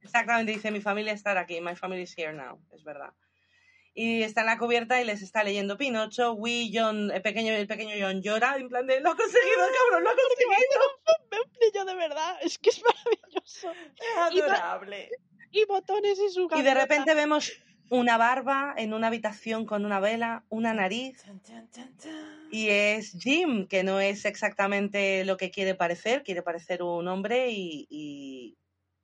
Exactamente, 0.03 0.53
dice 0.53 0.70
mi 0.70 0.81
familia 0.81 1.12
estar 1.12 1.39
aquí, 1.39 1.61
my 1.61 1.77
family 1.77 2.03
is 2.03 2.16
here 2.16 2.33
now, 2.33 2.61
es 2.73 2.85
verdad. 2.85 3.12
Y 3.95 4.23
está 4.23 4.41
en 4.41 4.47
la 4.47 4.59
cubierta 4.59 5.01
y 5.01 5.05
les 5.05 5.20
está 5.20 5.45
leyendo 5.45 5.77
Pinocho, 5.77 6.33
Wee, 6.33 6.70
John, 6.73 7.11
el 7.11 7.20
pequeño, 7.20 7.53
el 7.53 7.66
pequeño 7.66 7.95
John 8.01 8.23
llora, 8.23 8.57
en 8.57 8.69
plan 8.69 8.87
de, 8.87 9.01
lo 9.01 9.11
ha 9.11 9.16
conseguido, 9.16 9.59
cabrón, 9.91 10.05
lo 10.05 10.11
ha 10.11 10.15
conseguido. 10.15 11.47
Brillo 11.61 11.85
de 11.85 11.95
verdad, 11.95 12.37
es 12.43 12.59
que 12.59 12.70
es 12.70 12.83
maravilloso. 12.83 13.73
Es 14.01 14.43
adorable. 14.43 15.11
Y 15.51 15.65
botones 15.66 16.19
y 16.19 16.31
su 16.31 16.49
Y 16.57 16.62
de 16.62 16.74
repente 16.74 17.15
vemos 17.15 17.53
una 17.91 18.16
barba 18.16 18.74
en 18.79 18.95
una 18.95 19.09
habitación 19.09 19.66
con 19.66 19.85
una 19.85 20.01
vela, 20.01 20.45
una 20.49 20.73
nariz, 20.73 21.23
y 22.51 22.70
es 22.70 23.12
Jim, 23.12 23.66
que 23.69 23.85
no 23.85 24.01
es 24.01 24.24
exactamente 24.24 25.27
lo 25.27 25.37
que 25.37 25.51
quiere 25.51 25.74
parecer, 25.74 26.23
quiere 26.23 26.43
parecer 26.43 26.83
un 26.83 27.07
hombre 27.07 27.51
y, 27.51 27.87
y 27.91 28.57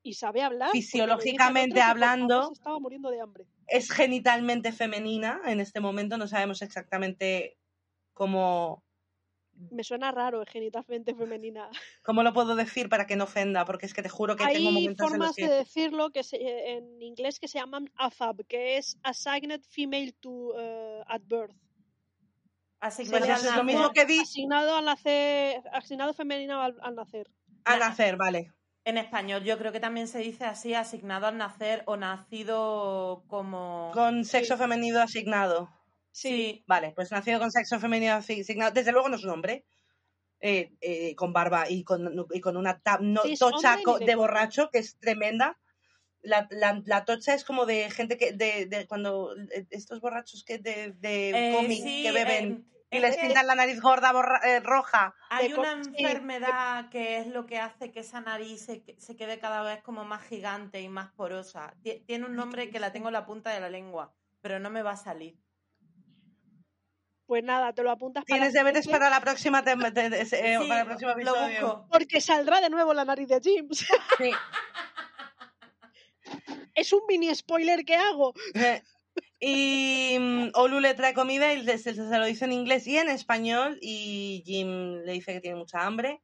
Y 0.08 0.14
sabe 0.14 0.42
hablar. 0.42 0.70
Fisiológicamente 0.72 1.80
hablando- 1.82 2.50
estaba 2.52 2.78
muriendo 2.78 3.10
de 3.10 3.20
hambre. 3.20 3.44
es 3.66 3.90
genitalmente 3.90 4.72
femenina 4.72 5.40
en 5.46 5.60
este 5.60 5.80
momento, 5.80 6.16
no 6.16 6.26
sabemos 6.26 6.62
exactamente 6.62 7.58
cómo, 8.14 8.82
Me 9.70 9.82
suena 9.84 10.10
raro, 10.12 10.40
es 10.42 10.48
genitalmente 10.48 11.14
femenina. 11.14 11.68
cómo 12.02 12.22
lo 12.22 12.32
puedo 12.32 12.54
decir 12.56 12.88
para 12.88 13.06
que 13.06 13.16
no 13.16 13.24
ofenda, 13.24 13.64
porque 13.66 13.84
es 13.86 13.92
que 13.92 14.02
te 14.02 14.08
juro 14.08 14.36
que 14.36 14.44
tengo 14.46 14.68
Hay 14.68 14.74
momentos 14.74 15.12
en 15.12 15.18
los 15.18 15.26
formas 15.28 15.36
que... 15.36 15.46
de 15.48 15.54
decirlo 15.56 16.10
que 16.10 16.22
se- 16.22 16.70
en 16.76 17.02
inglés 17.02 17.38
que 17.38 17.48
se 17.48 17.58
llaman 17.58 17.90
AFAB, 17.96 18.46
que 18.46 18.78
es 18.78 18.96
Assigned 19.02 19.60
Female 19.68 20.12
to 20.20 20.54
eh, 20.58 21.02
at 21.06 21.20
Birth. 21.26 21.54
Pues 22.80 22.98
eso 23.00 23.16
es 23.50 23.56
lo 23.56 23.64
mismo 23.64 23.90
que 23.92 24.06
di 24.06 24.20
Asignado 24.20 24.76
al 24.76 24.84
nacer, 24.84 25.62
asignado 25.72 26.14
femenino 26.14 26.62
al, 26.62 26.76
al 26.80 26.94
nacer. 26.94 27.28
al 27.64 27.80
nacer, 27.80 28.16
vale. 28.16 28.52
En 28.88 28.96
español 28.96 29.44
yo 29.44 29.58
creo 29.58 29.70
que 29.70 29.80
también 29.80 30.08
se 30.08 30.18
dice 30.20 30.46
así, 30.46 30.72
asignado 30.72 31.26
al 31.26 31.36
nacer 31.36 31.82
o 31.84 31.98
nacido 31.98 33.22
como... 33.28 33.90
Con 33.92 34.24
sexo 34.24 34.56
femenino 34.56 34.98
asignado. 35.00 35.68
Sí, 36.10 36.64
Vale, 36.66 36.92
pues 36.96 37.10
nacido 37.12 37.38
con 37.38 37.50
sexo 37.52 37.78
femenino 37.78 38.14
asignado. 38.14 38.72
Desde 38.72 38.92
luego 38.92 39.10
no 39.10 39.16
es 39.16 39.24
un 39.24 39.30
hombre. 39.30 39.66
eh, 40.40 40.72
eh, 40.80 41.14
con 41.16 41.32
barba 41.34 41.68
y 41.68 41.84
con, 41.84 42.26
y 42.32 42.40
con 42.40 42.56
una 42.56 42.80
ta- 42.80 42.98
no- 43.02 43.22
Sí, 43.24 43.32
es 43.32 43.38
tocha 43.40 43.76
de 44.06 44.14
borracho 44.14 44.70
que 44.70 44.78
es 44.78 44.96
tremenda. 44.98 45.58
La, 46.22 46.46
la, 46.50 46.80
la 46.86 47.04
tocha 47.04 47.34
es 47.34 47.44
como 47.44 47.66
de 47.66 47.90
gente 47.90 48.16
que, 48.16 48.32
de, 48.32 48.64
de 48.66 48.86
cuando 48.86 49.34
eh, 49.52 49.66
estos 49.70 50.00
borrachos 50.00 50.44
que 50.44 50.58
de, 50.58 50.92
de 50.92 51.50
Eh, 51.50 51.52
cómic 51.54 51.82
sí, 51.82 52.02
que 52.04 52.12
beben 52.12 52.66
eh, 52.72 52.77
y 52.90 52.96
es 52.96 53.02
les 53.02 53.16
pintan 53.18 53.46
la 53.46 53.54
nariz 53.54 53.80
gorda 53.80 54.12
borra- 54.12 54.40
eh, 54.44 54.60
roja. 54.60 55.14
Hay 55.30 55.52
una 55.52 55.72
enfermedad 55.72 56.88
que 56.90 57.18
es 57.18 57.26
lo 57.26 57.44
que 57.46 57.58
hace 57.58 57.90
que 57.92 58.00
esa 58.00 58.20
nariz 58.20 58.64
se, 58.64 58.82
se 58.98 59.16
quede 59.16 59.38
cada 59.38 59.62
vez 59.62 59.82
como 59.82 60.04
más 60.04 60.22
gigante 60.26 60.80
y 60.80 60.88
más 60.88 61.10
porosa. 61.12 61.74
Tie- 61.82 62.04
Tiene 62.06 62.24
un 62.26 62.34
nombre 62.36 62.70
que 62.70 62.80
la 62.80 62.90
tengo 62.92 63.08
en 63.08 63.12
la 63.14 63.26
punta 63.26 63.50
de 63.50 63.60
la 63.60 63.68
lengua, 63.68 64.14
pero 64.40 64.58
no 64.58 64.70
me 64.70 64.82
va 64.82 64.92
a 64.92 64.96
salir. 64.96 65.36
Pues 67.26 67.44
nada, 67.44 67.74
te 67.74 67.82
lo 67.82 67.90
apuntas 67.90 68.24
para 68.24 68.36
Tienes 68.38 68.54
deberes 68.54 68.88
para 68.88 69.10
la 69.10 69.20
próxima 69.20 69.60
de- 69.60 69.72
eh, 69.72 70.24
Sí, 70.24 70.66
para 70.66 70.80
el 70.80 70.86
próximo 70.86 71.10
lo 71.10 71.16
episodio. 71.18 71.60
busco. 71.60 71.88
Porque 71.90 72.20
saldrá 72.22 72.62
de 72.62 72.70
nuevo 72.70 72.94
la 72.94 73.04
nariz 73.04 73.28
de 73.28 73.38
James. 73.44 73.86
Sí. 74.16 74.30
es 76.74 76.92
un 76.92 77.00
mini 77.06 77.34
spoiler 77.34 77.84
que 77.84 77.96
hago. 77.96 78.32
Y 79.40 80.16
mm, 80.18 80.48
Olu 80.54 80.80
le 80.80 80.94
trae 80.94 81.14
comida 81.14 81.52
y 81.54 81.64
se, 81.64 81.78
se 81.78 81.94
lo 81.94 82.24
dice 82.24 82.44
en 82.44 82.52
inglés 82.52 82.86
y 82.86 82.98
en 82.98 83.08
español 83.08 83.78
y 83.80 84.42
Jim 84.44 85.02
le 85.04 85.12
dice 85.12 85.32
que 85.32 85.40
tiene 85.40 85.56
mucha 85.56 85.86
hambre. 85.86 86.20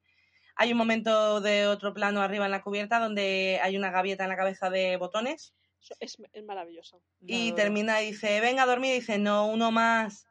Hay 0.57 0.73
un 0.73 0.79
momento 0.79 1.41
de 1.41 1.67
otro 1.67 1.95
plano 1.95 2.23
arriba 2.23 2.45
en 2.45 2.51
la 2.53 2.63
cubierta 2.63 2.99
donde 3.01 3.61
hay 3.63 3.77
una 3.77 3.91
gavieta 3.91 4.25
en 4.25 4.31
la 4.31 4.37
cabeza 4.37 4.71
de 4.71 4.97
botones 4.97 5.55
Es, 6.01 6.17
es 6.33 6.45
maravilloso. 6.45 7.03
y 7.21 7.51
No. 7.51 7.57
termina 7.57 8.03
y 8.03 8.13
dice, 8.13 8.41
venga 8.41 8.63
a 8.63 8.67
dormir, 8.67 8.93
y 8.93 9.01
dice, 9.01 9.19
no, 9.19 9.47
uno 9.47 9.71
más. 9.71 10.27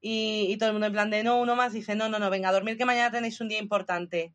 Y, 0.00 0.46
y 0.50 0.56
todo 0.58 0.68
el 0.70 0.74
mundo 0.74 0.86
en 0.86 0.92
plan 0.92 1.10
de, 1.10 1.22
no, 1.22 1.40
uno 1.40 1.54
más, 1.56 1.72
dice, 1.72 1.94
no, 1.94 2.08
no, 2.08 2.18
no, 2.18 2.30
venga 2.30 2.48
a 2.48 2.52
dormir 2.52 2.76
que 2.76 2.84
mañana 2.84 3.10
tenéis 3.10 3.40
un 3.40 3.48
día 3.48 3.58
importante. 3.58 4.34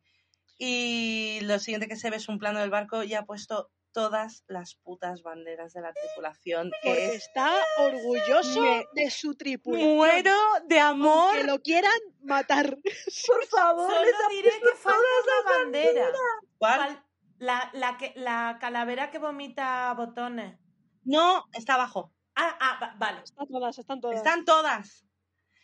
Y 0.58 1.40
lo 1.42 1.58
siguiente 1.58 1.88
que 1.88 1.96
se 1.96 2.10
ve 2.10 2.16
es 2.16 2.28
un 2.28 2.38
plano 2.38 2.60
del 2.60 2.70
barco 2.70 3.02
y 3.02 3.14
ha 3.14 3.24
puesto 3.24 3.70
todas 3.94 4.44
las 4.48 4.74
putas 4.74 5.22
banderas 5.22 5.72
de 5.72 5.80
la 5.80 5.92
tripulación, 5.94 6.70
que 6.82 6.88
Porque 6.88 7.06
es 7.06 7.14
está 7.26 7.50
orgulloso 7.78 8.60
Me 8.60 8.86
de 8.92 9.10
su 9.10 9.34
tripulación. 9.36 9.94
Muero 9.96 10.36
de 10.66 10.80
amor. 10.80 11.34
Que 11.36 11.44
lo 11.44 11.60
quieran 11.62 11.98
matar. 12.22 12.76
Por 13.26 13.46
favor, 13.46 13.90
Solo 13.90 14.04
les 14.04 14.28
diré 14.30 14.50
que 14.60 14.76
falta 14.76 14.98
todas 14.98 15.44
una 15.46 15.56
bandera. 15.58 16.12
¿Cuál? 16.58 17.04
La, 17.38 17.70
la, 17.72 17.96
que, 17.96 18.12
la 18.16 18.58
calavera 18.60 19.10
que 19.10 19.18
vomita 19.18 19.92
botones. 19.94 20.58
No, 21.04 21.44
está 21.52 21.74
abajo. 21.74 22.12
Ah, 22.34 22.56
ah, 22.60 22.78
va- 22.82 22.94
vale. 22.98 23.22
Están 23.22 23.46
todas, 23.48 23.78
están 23.78 24.00
todas. 24.00 24.16
Están 24.16 24.44
todas. 24.44 25.06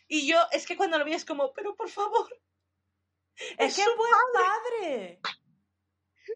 Y 0.07 0.25
yo, 0.27 0.37
es 0.51 0.65
que 0.65 0.77
cuando 0.77 0.97
lo 0.97 1.05
vi 1.05 1.13
es 1.13 1.25
como, 1.25 1.51
pero 1.53 1.75
por 1.75 1.89
favor. 1.89 2.29
Es 3.57 3.75
que 3.75 3.81
es 3.81 3.87
su 3.87 3.95
buen 3.97 4.11
padre. 4.33 5.19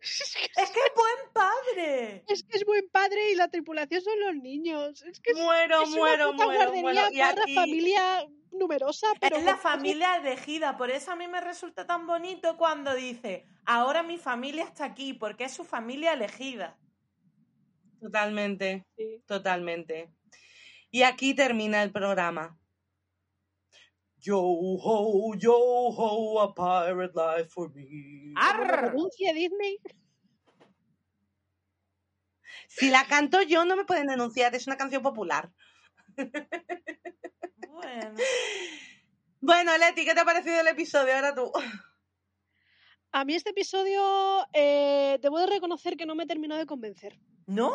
Es 0.02 0.70
que 0.72 0.80
es 0.80 0.92
buen 0.96 1.34
padre. 1.34 2.24
Es 2.28 2.44
que 2.44 2.58
es 2.58 2.66
buen 2.66 2.88
padre 2.90 3.32
y 3.32 3.36
la 3.36 3.48
tripulación 3.48 4.02
son 4.02 4.20
los 4.20 4.36
niños. 4.36 5.02
Es 5.04 5.20
que 5.20 5.32
es, 5.32 5.38
Muero, 5.38 5.82
es 5.84 5.90
una 5.90 5.98
muero, 5.98 6.32
puta 6.32 6.46
muero, 6.46 6.60
guardería 6.82 6.82
muero. 6.82 7.12
Y 7.12 7.22
aquí, 7.22 7.56
familia 7.56 8.28
numerosa, 8.52 9.08
pero 9.20 9.38
es 9.38 9.44
la 9.44 9.58
familia 9.58 10.16
elegida, 10.16 10.78
por 10.78 10.90
eso 10.90 11.12
a 11.12 11.16
mí 11.16 11.28
me 11.28 11.42
resulta 11.42 11.86
tan 11.86 12.08
bonito 12.08 12.56
cuando 12.58 12.94
dice, 12.96 13.46
ahora 13.66 14.02
mi 14.02 14.18
familia 14.18 14.64
está 14.64 14.86
aquí, 14.86 15.14
porque 15.14 15.44
es 15.46 15.54
su 15.54 15.64
familia 15.66 16.14
elegida. 16.14 16.78
totalmente, 18.00 18.86
Sí. 18.98 19.24
totalmente. 19.26 20.12
Y 20.92 21.04
aquí 21.04 21.34
termina 21.34 21.82
el 21.84 21.92
programa. 21.92 22.58
Yo 24.26 24.40
ho, 24.40 25.36
yo 25.36 25.56
ho, 25.56 26.42
a 26.42 26.56
pirate 26.56 27.14
life 27.14 27.50
for 27.52 27.72
me. 27.76 28.34
Renuncie 28.58 29.32
Disney. 29.36 29.78
Si 32.68 32.90
la 32.90 33.06
canto 33.06 33.44
yo, 33.44 33.66
no 33.66 33.76
me 33.76 33.86
pueden 33.86 34.08
denunciar, 34.08 34.56
es 34.56 34.66
una 34.66 34.78
canción 34.78 35.04
popular. 35.04 35.52
Bueno. 37.70 38.16
Bueno, 39.42 39.78
Leti, 39.78 40.06
¿qué 40.06 40.16
te 40.16 40.22
ha 40.22 40.26
parecido 40.26 40.60
el 40.60 40.68
episodio? 40.70 41.14
Ahora 41.14 41.36
tú. 41.36 41.52
A 43.12 43.26
mí 43.26 43.36
este 43.36 43.52
episodio 43.52 44.48
eh, 44.54 45.20
debo 45.22 45.40
de 45.40 45.46
reconocer 45.46 45.98
que 45.98 46.08
no 46.08 46.16
me 46.16 46.26
terminó 46.26 46.58
de 46.58 46.66
convencer. 46.66 47.20
No. 47.46 47.74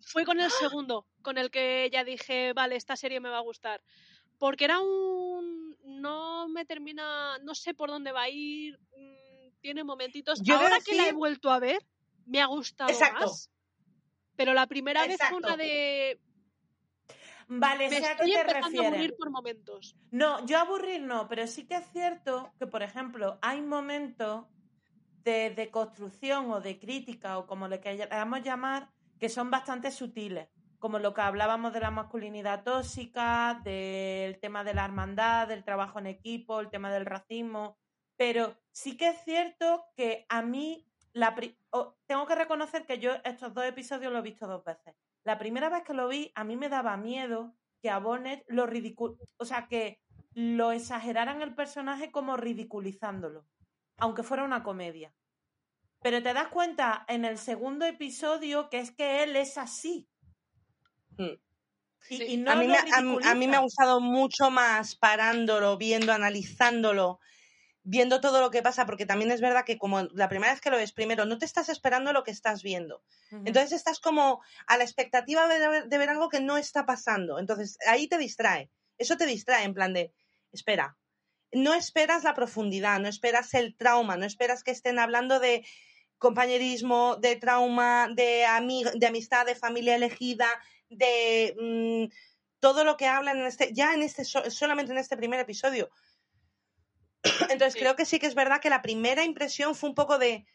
Fue 0.00 0.24
con 0.24 0.40
el 0.40 0.50
segundo, 0.50 1.06
con 1.20 1.36
el 1.36 1.50
que 1.50 1.90
ya 1.92 2.04
dije, 2.04 2.54
vale, 2.54 2.76
esta 2.76 2.96
serie 2.96 3.20
me 3.20 3.28
va 3.28 3.36
a 3.36 3.42
gustar. 3.42 3.82
Porque 4.38 4.64
era 4.64 4.80
un... 4.80 5.69
No 5.90 6.48
me 6.48 6.64
termina... 6.64 7.38
No 7.38 7.54
sé 7.54 7.74
por 7.74 7.90
dónde 7.90 8.12
va 8.12 8.22
a 8.22 8.28
ir. 8.30 8.78
mm, 8.96 9.60
Tiene 9.60 9.84
momentitos. 9.84 10.40
Yo 10.42 10.56
Ahora 10.56 10.78
que 10.84 10.94
la 10.94 11.08
he 11.08 11.12
vuelto 11.12 11.50
a 11.50 11.58
ver, 11.58 11.84
me 12.26 12.40
ha 12.40 12.46
gustado 12.46 12.90
Exacto. 12.90 13.26
más. 13.26 13.50
Pero 14.36 14.54
la 14.54 14.66
primera 14.66 15.06
vez 15.06 15.18
fue 15.28 15.36
una 15.38 15.56
de... 15.56 16.18
Vale, 17.52 17.88
Me 17.90 17.98
sé 17.98 18.06
a 18.06 18.16
qué 18.16 18.24
te 18.24 18.40
empezando 18.40 18.56
a 18.58 18.60
refieres. 18.68 18.88
aburrir 18.92 19.16
por 19.16 19.30
momentos. 19.30 19.96
No, 20.12 20.46
yo 20.46 20.58
aburrir 20.58 21.02
no, 21.02 21.26
pero 21.28 21.46
sí 21.48 21.66
que 21.66 21.74
es 21.76 21.86
cierto 21.92 22.52
que, 22.58 22.66
por 22.68 22.82
ejemplo, 22.82 23.38
hay 23.42 23.60
momentos 23.60 24.46
de, 25.24 25.50
de 25.50 25.68
construcción 25.70 26.50
o 26.52 26.60
de 26.60 26.78
crítica 26.78 27.38
o 27.38 27.46
como 27.48 27.66
le 27.66 27.80
queramos 27.80 28.42
llamar, 28.42 28.88
que 29.18 29.28
son 29.28 29.50
bastante 29.50 29.90
sutiles, 29.90 30.48
como 30.80 30.98
lo 30.98 31.14
que 31.14 31.20
hablábamos 31.20 31.72
de 31.72 31.80
la 31.80 31.90
masculinidad 31.90 32.64
tóxica, 32.64 33.60
del 33.62 34.40
tema 34.40 34.64
de 34.64 34.74
la 34.74 34.84
hermandad, 34.84 35.46
del 35.46 35.62
trabajo 35.62 36.00
en 36.00 36.06
equipo, 36.06 36.58
el 36.58 36.70
tema 36.70 36.90
del 36.90 37.06
racismo, 37.06 37.78
pero 38.16 38.56
sí 38.72 38.96
que 38.96 39.08
es 39.08 39.22
cierto 39.24 39.84
que 39.96 40.26
a 40.28 40.42
mí, 40.42 40.86
la 41.12 41.34
tengo 42.06 42.26
que 42.26 42.34
reconocer 42.34 42.86
que 42.86 42.98
yo 42.98 43.12
estos 43.24 43.54
dos 43.54 43.64
episodios 43.64 44.12
los 44.12 44.20
he 44.20 44.30
visto 44.30 44.46
dos 44.46 44.64
veces. 44.64 44.94
La 45.24 45.38
primera 45.38 45.68
vez 45.68 45.82
que 45.82 45.94
lo 45.94 46.08
vi, 46.08 46.32
a 46.34 46.44
mí 46.44 46.56
me 46.56 46.68
daba 46.68 46.96
miedo 46.96 47.54
que 47.82 47.90
a 47.90 47.98
Bonnet 47.98 48.44
lo 48.48 48.66
ridicul... 48.66 49.18
O 49.36 49.44
sea, 49.44 49.66
que 49.68 50.00
lo 50.32 50.72
exageraran 50.72 51.42
el 51.42 51.54
personaje 51.54 52.12
como 52.12 52.36
ridiculizándolo, 52.36 53.46
aunque 53.98 54.22
fuera 54.22 54.44
una 54.44 54.62
comedia. 54.62 55.12
Pero 56.02 56.22
te 56.22 56.32
das 56.32 56.48
cuenta 56.48 57.04
en 57.08 57.24
el 57.24 57.36
segundo 57.36 57.84
episodio 57.84 58.70
que 58.70 58.78
es 58.78 58.90
que 58.90 59.22
él 59.22 59.36
es 59.36 59.58
así. 59.58 60.08
Y, 62.08 62.36
no 62.38 62.50
a, 62.50 62.56
mí 62.56 62.66
me, 62.66 62.78
a, 62.78 63.00
mí- 63.02 63.18
a 63.24 63.34
mí 63.34 63.48
me 63.48 63.56
ha 63.56 63.60
gustado 63.60 64.00
mucho 64.00 64.50
más 64.50 64.96
parándolo, 64.96 65.76
viendo, 65.76 66.12
analizándolo, 66.12 67.20
viendo 67.82 68.20
todo 68.20 68.40
lo 68.40 68.50
que 68.50 68.62
pasa, 68.62 68.86
porque 68.86 69.06
también 69.06 69.30
es 69.30 69.40
verdad 69.40 69.64
que 69.64 69.78
como 69.78 70.02
la 70.14 70.28
primera 70.28 70.52
vez 70.52 70.60
que 70.60 70.70
lo 70.70 70.76
ves, 70.76 70.92
primero, 70.92 71.24
no 71.26 71.38
te 71.38 71.44
estás 71.46 71.68
esperando 71.68 72.12
lo 72.12 72.24
que 72.24 72.30
estás 72.30 72.62
viendo. 72.62 73.02
Entonces 73.30 73.72
estás 73.72 74.00
como 74.00 74.42
a 74.66 74.76
la 74.76 74.84
expectativa 74.84 75.46
de 75.48 75.68
ver, 75.68 75.88
de 75.88 75.98
ver 75.98 76.08
algo 76.10 76.28
que 76.28 76.40
no 76.40 76.56
está 76.58 76.84
pasando. 76.86 77.38
Entonces 77.38 77.78
ahí 77.86 78.08
te 78.08 78.18
distrae. 78.18 78.70
Eso 78.98 79.16
te 79.16 79.26
distrae 79.26 79.64
en 79.64 79.74
plan 79.74 79.92
de, 79.94 80.12
espera, 80.52 80.96
no 81.52 81.74
esperas 81.74 82.22
la 82.24 82.34
profundidad, 82.34 83.00
no 83.00 83.08
esperas 83.08 83.54
el 83.54 83.76
trauma, 83.76 84.16
no 84.16 84.26
esperas 84.26 84.62
que 84.62 84.72
estén 84.72 84.98
hablando 84.98 85.40
de 85.40 85.64
compañerismo, 86.18 87.16
de 87.16 87.36
trauma, 87.36 88.08
de, 88.14 88.44
ami- 88.46 88.90
de 88.98 89.06
amistad, 89.06 89.46
de 89.46 89.54
familia 89.54 89.94
elegida, 89.96 90.48
de 90.90 91.56
mm, 92.10 92.12
todo 92.60 92.84
lo 92.84 92.96
que 92.96 93.06
hablan 93.06 93.38
en 93.38 93.46
este, 93.46 93.72
ya 93.72 93.94
en 93.94 94.02
este, 94.02 94.24
so- 94.24 94.50
solamente 94.50 94.92
en 94.92 94.98
este 94.98 95.16
primer 95.16 95.40
episodio. 95.40 95.90
Entonces 97.50 97.72
Sí. 97.74 97.78
creo 97.80 97.96
que 97.96 98.04
sí 98.04 98.18
que 98.18 98.26
es 98.26 98.34
verdad 98.34 98.60
que 98.60 98.70
la 98.70 98.82
primera 98.82 99.24
impresión 99.24 99.74
fue 99.74 99.88
un 99.88 99.94
poco 99.94 100.18
de, 100.18 100.46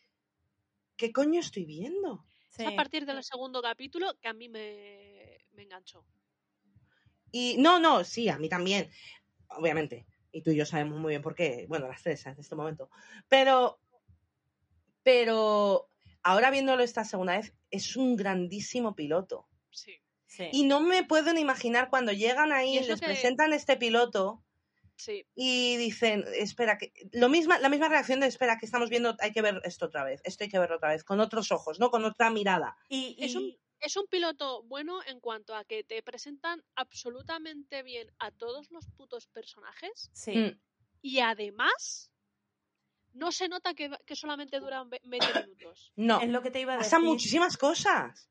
¿qué 0.98 1.12
coño 1.12 1.40
estoy 1.40 1.66
viendo? 1.66 2.26
Es 2.58 2.68
a 2.68 2.76
partir 2.76 3.06
del 3.06 3.22
segundo 3.24 3.62
capítulo 3.62 4.18
que 4.22 4.28
a 4.30 4.34
mí 4.34 4.48
me, 4.48 5.40
me 5.52 5.64
enganchó. 5.64 6.06
Y 7.32 7.58
no, 7.58 7.80
no, 7.80 8.04
sí, 8.06 8.30
a 8.30 8.38
mí 8.38 8.48
también, 8.48 8.90
obviamente. 9.50 10.06
Y 10.32 10.42
tú 10.42 10.52
y 10.52 10.56
yo 10.56 10.66
sabemos 10.66 11.00
muy 11.00 11.12
bien 11.12 11.22
por 11.22 11.36
qué. 11.36 11.66
Bueno, 11.68 11.88
las 11.88 12.02
tres 12.02 12.26
en 12.26 12.40
este 12.40 12.56
momento. 12.56 12.90
Pero, 13.28 13.80
pero 15.04 15.90
ahora 16.24 16.50
viéndolo 16.52 16.82
esta 16.84 17.04
segunda 17.04 17.38
vez, 17.38 17.54
es 17.72 17.96
un 17.98 18.16
grandísimo 18.16 18.96
piloto. 18.96 19.48
Sí. 19.70 19.98
Sí. 20.36 20.50
Y 20.52 20.64
no 20.66 20.82
me 20.82 21.04
puedo 21.04 21.32
ni 21.34 21.42
imaginar 21.42 21.90
cuando 21.90 22.12
llegan 22.12 22.52
ahí 22.52 22.78
Y 22.78 22.82
les 22.82 23.00
que- 23.00 23.06
presentan 23.08 23.54
este 23.54 23.78
piloto 23.78 24.44
Sí. 24.98 25.26
y 25.36 25.76
dicen, 25.78 26.24
espera, 26.36 26.78
que 26.78 26.92
lo 27.12 27.28
misma, 27.30 27.60
la 27.60 27.70
misma 27.70 27.90
reacción 27.90 28.20
de 28.22 28.28
espera 28.28 28.58
que 28.58 28.66
estamos 28.66 28.90
viendo, 28.90 29.16
hay 29.20 29.32
que 29.34 29.42
ver 29.42 29.62
esto 29.66 29.86
otra 29.88 30.04
vez, 30.04 30.22
esto 30.24 30.44
hay 30.46 30.50
que 30.50 30.60
verlo 30.60 30.78
otra 30.78 30.90
vez, 30.90 31.04
con 31.04 31.20
otros 31.20 31.52
ojos, 31.52 31.80
¿no? 31.80 31.90
Con 31.92 32.06
otra 32.06 32.30
mirada. 32.30 32.76
Y, 32.90 33.16
Es 33.20 33.36
un, 33.36 33.54
es 33.82 33.98
un 33.98 34.08
piloto 34.08 34.64
bueno 34.64 35.00
en 35.06 35.20
cuanto 35.20 35.54
a 35.56 35.64
que 35.66 35.84
te 35.84 36.02
presentan 36.02 36.64
absolutamente 36.76 37.84
bien 37.84 38.10
a 38.20 38.32
todos 38.32 38.72
los 38.72 38.88
putos 38.88 39.28
personajes 39.28 40.10
sí. 40.14 40.36
Mm. 40.38 40.60
y 41.02 41.20
además 41.20 42.10
no 43.14 43.32
se 43.32 43.48
nota 43.48 43.74
que, 43.74 43.90
que 44.06 44.16
solamente 44.16 44.60
duran 44.60 44.90
ve- 44.90 45.02
20 45.04 45.28
minutos. 45.50 45.92
No, 45.96 46.20
Es 46.22 46.30
lo 46.30 46.42
que 46.42 46.52
te 46.52 46.60
iba 46.62 46.74
a 46.74 46.78
decir. 46.78 46.92
pasan 46.92 47.04
muchísimas 47.06 47.58
cosas. 47.58 48.30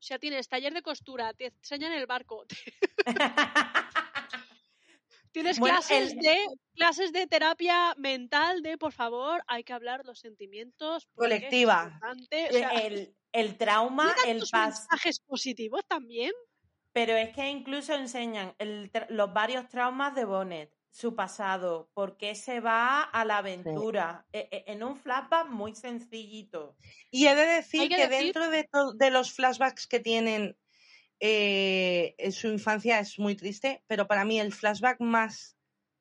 O 0.00 0.02
sea, 0.02 0.18
tienes 0.18 0.48
taller 0.48 0.72
de 0.72 0.82
costura, 0.82 1.34
te 1.34 1.46
enseñan 1.46 1.92
el 1.92 2.06
barco, 2.06 2.44
tienes 5.32 5.58
Bueno, 5.58 5.76
clases, 5.76 6.12
el- 6.12 6.18
de, 6.18 6.46
clases 6.74 7.12
de 7.12 7.26
terapia 7.26 7.94
mental 7.98 8.62
de, 8.62 8.78
por 8.78 8.92
favor, 8.92 9.42
hay 9.46 9.64
que 9.64 9.72
hablar 9.72 10.04
los 10.04 10.18
sentimientos. 10.20 11.08
Colectiva. 11.14 11.84
importante". 11.84 12.48
O 12.48 12.52
sea, 12.52 12.68
el, 12.70 13.16
el 13.32 13.58
trauma, 13.58 14.14
¿tiene 14.14 14.32
el 14.32 14.38
tantos 14.38 14.50
pas. 14.50 14.86
mensajes 14.90 15.20
positivos 15.20 15.82
también. 15.86 16.32
Pero 16.92 17.14
es 17.14 17.34
que 17.34 17.48
incluso 17.48 17.94
enseñan 17.94 18.54
el 18.58 18.90
los 19.10 19.32
varios 19.32 19.68
traumas 19.68 20.14
de 20.14 20.24
Bonnet, 20.24 20.72
su 20.90 21.14
pasado, 21.14 21.90
por 21.94 22.16
qué 22.16 22.34
se 22.34 22.60
va 22.60 23.02
a 23.02 23.24
la 23.24 23.38
aventura, 23.38 24.26
e- 24.32 24.48
e- 24.50 24.64
en 24.72 24.82
un 24.82 24.96
flashback 24.96 25.48
muy 25.48 25.74
sencillito. 25.74 26.76
Y 27.10 27.26
he 27.26 27.34
de 27.34 27.46
decir 27.46 27.88
que 27.88 27.96
que, 27.96 28.08
decir- 28.08 28.34
dentro 28.34 28.50
de, 28.50 28.68
de 28.96 29.10
los 29.10 29.32
flashbacks 29.32 29.86
que 29.86 30.00
tienen 30.00 30.56
eh, 31.20 32.14
en 32.18 32.32
su 32.32 32.48
infancia 32.48 32.98
es 32.98 33.18
muy 33.18 33.36
triste, 33.36 33.84
pero 33.86 34.06
para 34.06 34.24
mí 34.24 34.40
el 34.40 34.52
flashback 34.52 35.00
más 35.00 35.56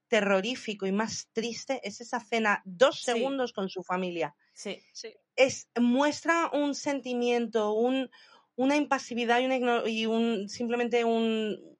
terrorífico 0.07 0.87
y 0.87 0.91
más 0.91 1.29
triste 1.33 1.81
es 1.83 2.01
esa 2.01 2.19
cena 2.19 2.61
dos 2.65 2.99
Sí. 3.01 3.11
segundos 3.11 3.53
con 3.53 3.69
su 3.69 3.83
familia. 3.83 4.35
Sí, 4.53 4.81
Sí. 4.93 5.13
Es, 5.35 5.69
muestra 5.79 6.49
un 6.51 6.73
sentimiento, 6.73 7.73
un, 7.73 8.09
una 8.55 8.75
impasividad 8.75 9.39
y, 9.39 9.91
y 9.91 10.05
un, 10.07 10.49
simplemente 10.49 11.03
un, 11.03 11.77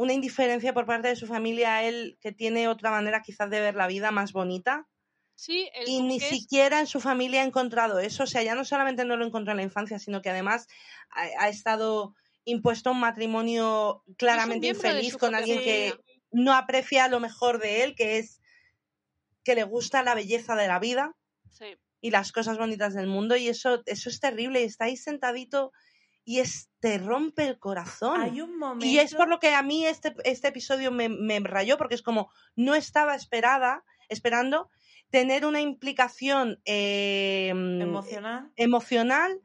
una 0.00 0.14
indiferencia 0.14 0.72
por 0.72 0.86
parte 0.86 1.08
de 1.08 1.16
su 1.16 1.26
familia 1.26 1.76
a 1.76 1.84
él 1.84 2.16
que 2.22 2.32
tiene 2.32 2.68
otra 2.68 2.90
manera 2.90 3.20
quizás 3.22 3.50
de 3.50 3.60
ver 3.60 3.74
la 3.74 3.86
vida 3.86 4.10
más 4.10 4.32
bonita 4.32 4.86
Sí, 5.34 5.70
el 5.74 5.88
y 5.88 6.02
ni 6.02 6.16
es- 6.16 6.28
siquiera 6.28 6.80
en 6.80 6.86
su 6.86 7.00
familia 7.00 7.40
ha 7.42 7.44
encontrado 7.46 7.98
eso. 7.98 8.24
O 8.24 8.26
sea, 8.26 8.42
ya 8.42 8.54
no 8.54 8.64
solamente 8.64 9.04
no 9.04 9.16
lo 9.16 9.24
encontró 9.26 9.52
en 9.52 9.56
la 9.58 9.62
infancia, 9.62 9.98
sino 9.98 10.20
que 10.22 10.28
además 10.30 10.66
ha, 11.10 11.44
ha 11.44 11.48
estado 11.48 12.14
impuesto 12.44 12.90
a 12.90 12.92
un 12.92 13.00
matrimonio 13.00 14.02
claramente 14.18 14.68
infeliz 14.68 15.16
con 15.16 15.34
alguien 15.34 15.60
que 15.60 15.94
no 16.30 16.52
aprecia 16.54 17.08
lo 17.08 17.20
mejor 17.20 17.58
de 17.58 17.82
él, 17.84 17.94
que 17.94 18.18
es 18.18 18.40
que 19.44 19.54
le 19.54 19.64
gusta 19.64 20.02
la 20.02 20.14
belleza 20.14 20.54
de 20.56 20.68
la 20.68 20.78
vida 20.78 21.14
Sí. 21.50 21.76
y 22.02 22.10
las 22.10 22.32
cosas 22.32 22.56
bonitas 22.58 22.94
del 22.94 23.06
mundo. 23.06 23.36
Y 23.36 23.48
eso, 23.48 23.82
eso 23.86 24.08
es 24.10 24.20
terrible. 24.20 24.60
Y 24.60 24.64
está 24.64 24.84
ahí 24.86 24.96
sentadito 24.96 25.72
y 26.30 26.38
es, 26.38 26.70
te 26.78 26.96
rompe 26.98 27.44
el 27.44 27.58
corazón. 27.58 28.20
hay 28.20 28.40
un 28.40 28.56
momento... 28.56 28.86
Y 28.86 29.00
es 29.00 29.16
por 29.16 29.28
lo 29.28 29.40
que 29.40 29.52
a 29.52 29.64
mí 29.64 29.84
este, 29.84 30.14
este 30.22 30.46
episodio 30.46 30.92
me, 30.92 31.08
me 31.08 31.40
rayó, 31.40 31.76
porque 31.76 31.96
es 31.96 32.02
como 32.02 32.30
no 32.54 32.76
estaba 32.76 33.16
esperada, 33.16 33.82
esperando 34.08 34.70
tener 35.10 35.44
una 35.44 35.60
implicación 35.60 36.60
eh, 36.66 37.48
emocional. 37.48 38.52
emocional 38.54 39.40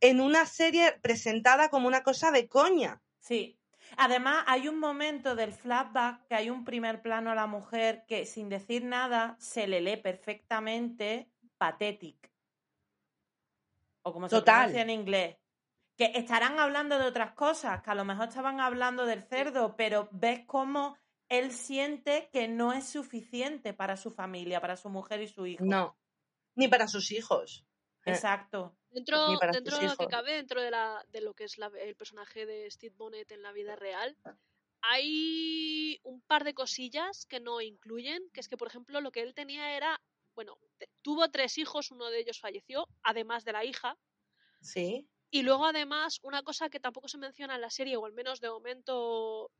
en 0.00 0.22
una 0.22 0.46
serie 0.46 0.98
presentada 1.02 1.68
como 1.68 1.86
una 1.86 2.02
cosa 2.02 2.30
de 2.30 2.48
coña. 2.48 3.02
Sí. 3.18 3.58
Además, 3.98 4.42
hay 4.46 4.68
un 4.68 4.78
momento 4.78 5.36
del 5.36 5.52
flashback 5.52 6.28
que 6.28 6.34
hay 6.34 6.48
un 6.48 6.64
primer 6.64 7.02
plano 7.02 7.30
a 7.30 7.34
la 7.34 7.46
mujer 7.46 8.06
que 8.08 8.24
sin 8.24 8.48
decir 8.48 8.84
nada 8.84 9.36
se 9.38 9.66
le 9.66 9.82
lee 9.82 9.98
perfectamente 9.98 11.28
pathetic. 11.58 12.32
O 14.00 14.14
como 14.14 14.30
se 14.30 14.40
pronuncia 14.40 14.80
en 14.80 14.88
inglés. 14.88 15.41
Que 16.02 16.18
estarán 16.18 16.58
hablando 16.58 16.98
de 16.98 17.06
otras 17.06 17.30
cosas, 17.34 17.80
que 17.80 17.90
a 17.90 17.94
lo 17.94 18.04
mejor 18.04 18.26
estaban 18.26 18.58
hablando 18.60 19.06
del 19.06 19.22
cerdo, 19.22 19.76
pero 19.76 20.08
ves 20.10 20.40
cómo 20.48 20.98
él 21.28 21.52
siente 21.52 22.28
que 22.32 22.48
no 22.48 22.72
es 22.72 22.88
suficiente 22.88 23.72
para 23.72 23.96
su 23.96 24.10
familia, 24.10 24.60
para 24.60 24.76
su 24.76 24.88
mujer 24.88 25.22
y 25.22 25.28
su 25.28 25.46
hijo. 25.46 25.64
No, 25.64 25.96
ni 26.56 26.66
para 26.66 26.88
sus 26.88 27.12
hijos. 27.12 27.64
Eh, 28.04 28.10
Exacto. 28.10 28.76
Dentro, 28.90 29.38
dentro 29.52 29.78
de 29.78 29.86
lo 29.86 29.96
que 29.96 30.08
cabe, 30.08 30.32
dentro 30.32 30.60
de, 30.60 30.72
la, 30.72 31.04
de 31.06 31.20
lo 31.20 31.34
que 31.34 31.44
es 31.44 31.56
la- 31.56 31.70
el 31.78 31.94
personaje 31.94 32.46
de 32.46 32.68
Steve 32.68 32.96
Bonnet 32.98 33.30
en 33.30 33.42
la 33.42 33.52
vida 33.52 33.76
real, 33.76 34.18
hay 34.82 36.00
un 36.02 36.20
par 36.22 36.42
de 36.42 36.52
cosillas 36.54 37.26
que 37.26 37.38
no 37.38 37.60
incluyen, 37.60 38.28
que 38.32 38.40
es 38.40 38.48
que, 38.48 38.56
por 38.56 38.66
ejemplo, 38.66 39.00
lo 39.00 39.12
que 39.12 39.22
él 39.22 39.34
tenía 39.34 39.76
era, 39.76 40.02
bueno, 40.34 40.58
tuvo 41.00 41.30
tres 41.30 41.58
hijos, 41.58 41.92
uno 41.92 42.10
de 42.10 42.18
ellos 42.18 42.40
falleció, 42.40 42.88
además 43.04 43.44
de 43.44 43.52
la 43.52 43.64
hija, 43.64 43.96
Sí, 44.60 45.08
y 45.32 45.42
luego 45.42 45.66
además 45.66 46.20
una 46.22 46.42
cosa 46.44 46.70
que 46.70 46.78
tampoco 46.78 47.08
se 47.08 47.18
menciona 47.18 47.56
en 47.56 47.60
la 47.62 47.70
serie, 47.70 47.96
o 47.96 48.06
al 48.06 48.12
menos 48.12 48.40
de 48.40 48.50
momento, 48.50 49.50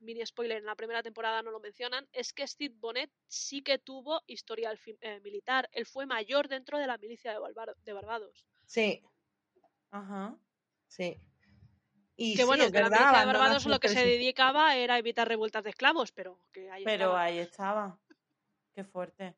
mini 0.00 0.26
spoiler, 0.26 0.58
en 0.58 0.66
la 0.66 0.74
primera 0.76 1.02
temporada 1.02 1.40
no 1.42 1.50
lo 1.52 1.60
mencionan, 1.60 2.06
es 2.12 2.32
que 2.34 2.46
Steve 2.46 2.74
Bonnet 2.78 3.10
sí 3.28 3.62
que 3.62 3.78
tuvo 3.78 4.22
historial 4.26 4.78
eh, 5.00 5.20
militar, 5.20 5.68
él 5.72 5.86
fue 5.86 6.04
mayor 6.04 6.48
dentro 6.48 6.78
de 6.78 6.86
la 6.86 6.98
milicia 6.98 7.32
de, 7.32 7.38
Barbar- 7.38 7.76
de 7.84 7.92
Barbados. 7.94 8.46
sí, 8.66 9.02
Ajá. 9.90 10.36
sí. 10.88 11.16
Y 12.16 12.34
que 12.36 12.42
sí, 12.42 12.46
bueno, 12.46 12.64
es 12.64 12.72
que 12.72 12.78
la 12.80 12.88
verdad, 12.88 12.98
milicia 12.98 13.20
de 13.20 13.26
Barbados 13.26 13.66
lo 13.66 13.80
que 13.80 13.88
se 13.88 14.04
dedicaba 14.04 14.76
era 14.76 14.98
evitar 14.98 15.26
revueltas 15.28 15.64
de 15.64 15.70
esclavos, 15.70 16.12
pero 16.12 16.38
que 16.52 16.70
ahí 16.70 16.84
Pero 16.84 17.04
estaba. 17.06 17.22
ahí 17.22 17.38
estaba. 17.38 17.98
Qué 18.74 18.84
fuerte. 18.84 19.36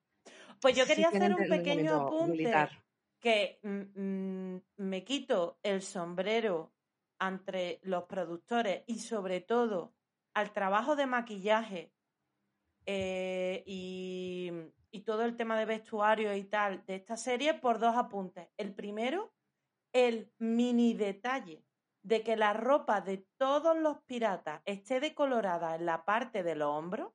Pues 0.60 0.76
yo 0.76 0.86
quería 0.86 1.08
hacer 1.08 1.32
un 1.34 1.48
pequeño 1.48 1.94
apunte 2.08 2.32
militar. 2.32 2.70
Que 3.22 3.60
mm, 3.62 4.00
mm, 4.56 4.62
me 4.78 5.04
quito 5.04 5.58
el 5.62 5.80
sombrero 5.80 6.74
entre 7.20 7.80
los 7.84 8.04
productores 8.04 8.82
y 8.88 8.98
sobre 8.98 9.40
todo 9.40 9.94
al 10.34 10.52
trabajo 10.52 10.96
de 10.96 11.06
maquillaje 11.06 11.92
eh, 12.84 13.62
y, 13.64 14.50
y 14.90 15.00
todo 15.02 15.22
el 15.24 15.36
tema 15.36 15.56
de 15.56 15.66
vestuario 15.66 16.34
y 16.34 16.44
tal 16.44 16.84
de 16.84 16.96
esta 16.96 17.16
serie 17.16 17.54
por 17.54 17.78
dos 17.78 17.96
apuntes. 17.96 18.48
El 18.56 18.74
primero, 18.74 19.32
el 19.92 20.32
mini 20.38 20.94
detalle 20.94 21.64
de 22.02 22.24
que 22.24 22.36
la 22.36 22.52
ropa 22.52 23.00
de 23.00 23.24
todos 23.36 23.76
los 23.78 23.98
piratas 24.02 24.62
esté 24.64 24.98
decolorada 24.98 25.76
en 25.76 25.86
la 25.86 26.04
parte 26.04 26.42
de 26.42 26.56
los 26.56 26.68
hombros, 26.68 27.12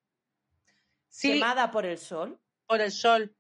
Sí, 1.10 1.34
quemada 1.34 1.70
por 1.72 1.86
el 1.86 1.98
sol, 1.98 2.40
por 2.66 2.80
el 2.80 2.92
sol. 2.92 3.36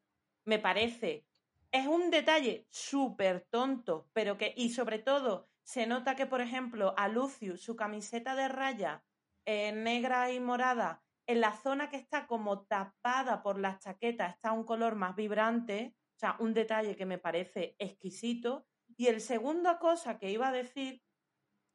me 0.45 0.59
parece. 0.59 1.26
Es 1.71 1.87
un 1.87 2.09
detalle 2.09 2.65
súper 2.69 3.47
tonto, 3.49 4.09
pero 4.13 4.37
que, 4.37 4.53
y 4.55 4.69
sobre 4.69 4.99
todo, 4.99 5.49
se 5.63 5.85
nota 5.85 6.15
que, 6.15 6.25
por 6.25 6.41
ejemplo, 6.41 6.93
a 6.97 7.07
Lucius, 7.09 7.61
su 7.61 7.75
camiseta 7.75 8.35
de 8.35 8.47
raya 8.47 9.03
eh, 9.45 9.73
negra 9.73 10.31
y 10.31 10.39
morada, 10.39 11.03
en 11.27 11.41
la 11.41 11.51
zona 11.51 11.89
que 11.89 11.97
está 11.97 12.25
como 12.25 12.65
tapada 12.65 13.43
por 13.43 13.59
las 13.59 13.79
chaquetas, 13.79 14.35
está 14.35 14.53
un 14.53 14.63
color 14.63 14.95
más 14.95 15.15
vibrante, 15.15 15.93
O 16.15 16.19
sea, 16.19 16.37
un 16.39 16.53
detalle 16.53 16.95
que 16.95 17.05
me 17.05 17.19
parece 17.19 17.75
exquisito. 17.77 18.65
Y 18.95 19.07
el 19.07 19.21
segunda 19.21 19.77
cosa 19.77 20.17
que 20.17 20.31
iba 20.31 20.47
a 20.47 20.51
decir 20.51 21.03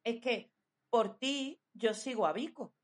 es 0.04 0.20
que 0.20 0.52
por 0.90 1.18
ti 1.18 1.62
yo 1.74 1.94
sigo 1.94 2.26
a 2.26 2.32
Vico. 2.32 2.74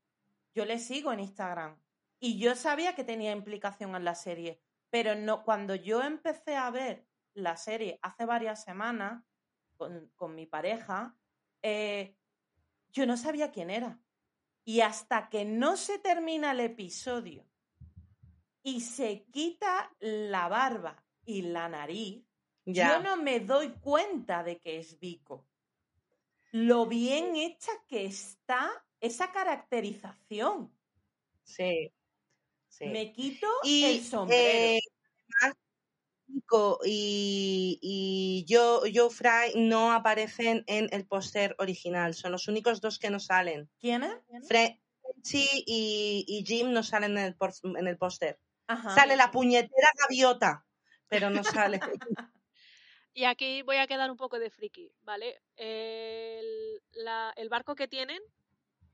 Yo 0.53 0.65
le 0.65 0.79
sigo 0.79 1.11
en 1.11 1.19
Instagram. 1.19 1.81
Y 2.19 2.39
yo 2.39 2.55
sabía 2.55 2.95
que 2.95 3.03
tenía 3.03 3.31
implicación 3.31 3.95
en 3.95 4.05
la 4.05 4.15
serie. 4.15 4.61
Pero 4.89 5.15
no, 5.15 5.43
cuando 5.43 5.75
yo 5.75 6.01
empecé 6.01 6.55
a 6.55 6.69
ver 6.71 7.07
la 7.33 7.57
serie 7.57 7.99
hace 8.01 8.25
varias 8.25 8.63
semanas 8.63 9.23
con, 9.77 10.11
con 10.15 10.35
mi 10.35 10.45
pareja, 10.45 11.17
eh, 11.61 12.17
yo 12.91 13.05
no 13.05 13.17
sabía 13.17 13.51
quién 13.51 13.69
era. 13.69 13.99
Y 14.65 14.81
hasta 14.81 15.29
que 15.29 15.45
no 15.45 15.77
se 15.77 15.99
termina 15.99 16.51
el 16.51 16.59
episodio 16.59 17.45
y 18.63 18.81
se 18.81 19.25
quita 19.31 19.95
la 19.99 20.47
barba 20.47 21.03
y 21.25 21.43
la 21.43 21.69
nariz, 21.69 22.25
Ya. 22.65 22.97
yo 22.97 23.03
no 23.03 23.17
me 23.17 23.39
doy 23.39 23.69
cuenta 23.79 24.43
de 24.43 24.59
que 24.59 24.79
es 24.79 24.99
Vico. 24.99 25.47
Lo 26.51 26.85
bien 26.87 27.35
hecha 27.35 27.71
que 27.87 28.05
está 28.05 28.69
esa 28.99 29.31
caracterización. 29.31 30.71
Sí. 31.43 31.93
Sí. 32.69 32.85
Me 32.85 33.11
quito 33.11 33.47
y 33.63 33.83
el 33.85 34.03
sombrero. 34.05 34.41
eh, 34.43 34.79
y, 36.85 37.79
y 37.81 38.45
yo, 38.47 38.81
Joe 38.93 39.09
Fry 39.09 39.53
no 39.55 39.91
aparecen 39.91 40.63
en 40.67 40.87
el 40.91 41.05
póster 41.05 41.55
original. 41.59 42.13
Son 42.13 42.31
los 42.31 42.47
únicos 42.47 42.81
dos 42.81 42.99
que 42.99 43.09
no 43.09 43.19
salen. 43.19 43.69
¿Quién 43.79 44.03
es? 44.03 44.47
Frenchy 44.47 45.47
y, 45.65 46.25
y 46.27 46.45
Jim 46.45 46.71
no 46.71 46.83
salen 46.83 47.17
en 47.17 47.25
el, 47.25 47.35
pos- 47.35 47.61
en 47.63 47.87
el 47.87 47.97
póster. 47.97 48.39
Sale 48.67 49.15
la 49.15 49.31
puñetera 49.31 49.89
gaviota, 49.99 50.65
pero 51.07 51.29
no 51.29 51.43
sale. 51.43 51.79
Y 53.11 53.23
aquí 53.25 53.63
voy 53.63 53.77
a 53.77 53.87
quedar 53.87 54.09
un 54.11 54.15
poco 54.17 54.37
de 54.39 54.51
friki, 54.51 54.93
¿vale? 55.01 55.41
El, 55.57 56.79
la- 56.91 57.33
el 57.35 57.49
barco 57.49 57.75
que 57.75 57.87
tienen 57.87 58.21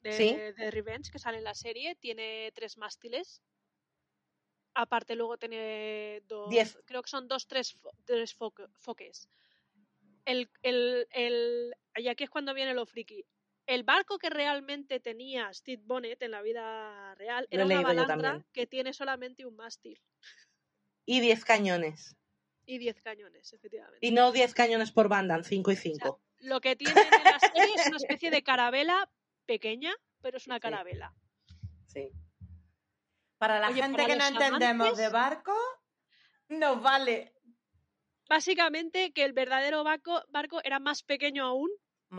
de, 0.01 0.13
Sí. 0.13 0.33
de 0.35 0.71
Revenge, 0.71 1.11
que 1.11 1.19
sale 1.19 1.37
en 1.37 1.43
la 1.43 1.53
serie, 1.53 1.95
tiene 1.95 2.51
tres 2.55 2.77
mástiles. 2.77 3.41
Aparte 4.75 5.15
luego 5.15 5.37
tiene 5.37 6.21
dos, 6.27 6.49
Diez. 6.49 6.77
creo 6.85 7.01
que 7.01 7.09
son 7.09 7.27
dos, 7.27 7.47
tres, 7.47 7.77
tres 8.05 8.37
foque- 8.37 8.67
foques. 8.77 9.29
El, 10.25 10.49
el, 10.63 11.07
el, 11.11 11.73
y 11.95 12.07
aquí 12.09 12.23
es 12.25 12.29
cuando 12.29 12.53
viene 12.53 12.73
lo 12.73 12.85
friki. 12.85 13.25
El 13.67 13.83
barco 13.83 14.17
que 14.19 14.29
realmente 14.29 14.99
tenía 14.99 15.51
Steve 15.53 15.81
Bonnet 15.85 16.21
en 16.21 16.31
la 16.31 16.41
vida 16.41 17.15
real 17.15 17.47
era 17.49 17.65
una 17.65 17.81
balandra 17.81 18.45
que 18.51 18.67
tiene 18.67 18.93
solamente 18.93 19.45
un 19.45 19.55
mástil 19.55 19.99
Y 21.05 21.19
10 21.19 21.45
cañones. 21.45 22.15
y 22.67 22.77
10 22.77 23.01
cañones, 23.01 23.53
efectivamente. 23.53 24.05
Y 24.05 24.11
no 24.11 24.31
10 24.31 24.53
cañones 24.53 24.91
por 24.91 25.07
banda, 25.07 25.41
5 25.41 25.71
y 25.71 25.75
5. 25.75 26.19
Lo 26.41 26.59
que 26.61 26.75
tienen 26.75 26.97
en 26.97 27.23
la 27.23 27.39
serie 27.39 27.73
es 27.75 27.87
una 27.87 27.97
especie 27.97 28.29
de 28.29 28.43
carabela 28.43 29.09
pequeña, 29.45 29.95
pero 30.21 30.37
es 30.37 30.45
una 30.47 30.55
Sí. 30.59 30.61
carabela. 30.61 31.13
Sí. 31.87 32.11
Para 33.45 33.59
la 33.59 33.67
Oye, 33.67 33.83
gente 33.83 34.01
para 34.01 34.07
que 34.07 34.15
no 34.15 34.25
entendemos 34.25 34.97
de 34.97 35.09
barco, 35.09 35.53
nos 36.49 36.81
vale. 36.81 37.31
Básicamente 38.27 39.13
que 39.13 39.23
el 39.23 39.33
verdadero 39.33 39.83
barco, 39.83 40.23
barco 40.29 40.61
era 40.63 40.79
más 40.79 41.03
pequeño 41.03 41.45
aún 41.45 41.69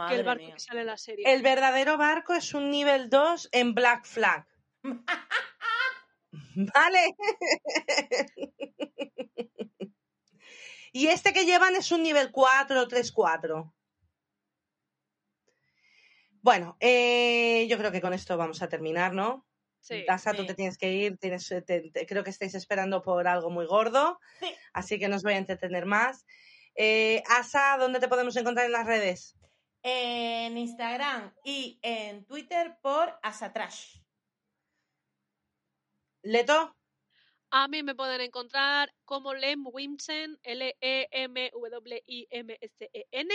que 0.06 0.14
el 0.14 0.22
barco 0.22 0.44
mía. 0.44 0.54
que 0.54 0.60
sale 0.60 0.82
en 0.82 0.86
la 0.86 0.96
serie. 0.96 1.24
El 1.26 1.42
verdadero 1.42 1.98
barco 1.98 2.32
es 2.32 2.54
un 2.54 2.70
nivel 2.70 3.10
2 3.10 3.48
en 3.50 3.74
Black 3.74 4.04
Flag. 4.04 4.46
¿Vale? 6.74 7.16
y 10.92 11.08
este 11.08 11.32
que 11.32 11.44
llevan 11.44 11.74
es 11.74 11.90
un 11.90 12.04
nivel 12.04 12.30
4, 12.30 12.86
3, 12.86 13.10
4. 13.10 13.74
Bueno, 16.40 16.76
eh, 16.78 17.66
yo 17.68 17.78
creo 17.78 17.90
que 17.90 18.00
con 18.00 18.12
esto 18.12 18.36
vamos 18.36 18.62
a 18.62 18.68
terminar, 18.68 19.12
¿no? 19.12 19.44
Sí. 19.86 20.04
Asa, 20.08 20.32
tú 20.34 20.42
sí. 20.42 20.48
te 20.48 20.54
tienes 20.54 20.78
que 20.78 20.92
ir, 20.92 21.16
tienes, 21.18 21.46
te- 21.48 21.90
te- 21.92 22.06
creo 22.06 22.24
que 22.24 22.30
estáis 22.30 22.54
esperando 22.54 23.02
por 23.02 23.26
algo 23.28 23.50
muy 23.50 23.66
gordo, 23.66 24.18
Sí. 24.40 24.52
así 24.72 24.98
que 24.98 25.08
no 25.08 25.16
os 25.16 25.22
voy 25.22 25.34
a 25.34 25.38
entretener 25.38 25.86
más. 25.86 26.24
Eh, 26.74 27.22
Asa, 27.28 27.76
¿dónde 27.78 28.00
te 28.00 28.08
podemos 28.08 28.36
encontrar 28.36 28.66
en 28.66 28.72
las 28.72 28.86
redes? 28.86 29.36
En 29.82 30.58
Instagram 30.58 31.32
y 31.44 31.78
en 31.82 32.24
Twitter 32.26 32.76
por 32.82 33.16
Asatrash. 33.22 34.00
Leto, 36.22 36.74
A 37.52 37.68
mí 37.68 37.84
me 37.84 37.94
pueden 37.94 38.20
encontrar 38.20 38.92
como 39.04 39.32
Lem 39.32 39.64
Wimsen, 39.72 40.36
E 40.42 40.52
L-E-M-W-I-M-S-E-N. 40.52 43.28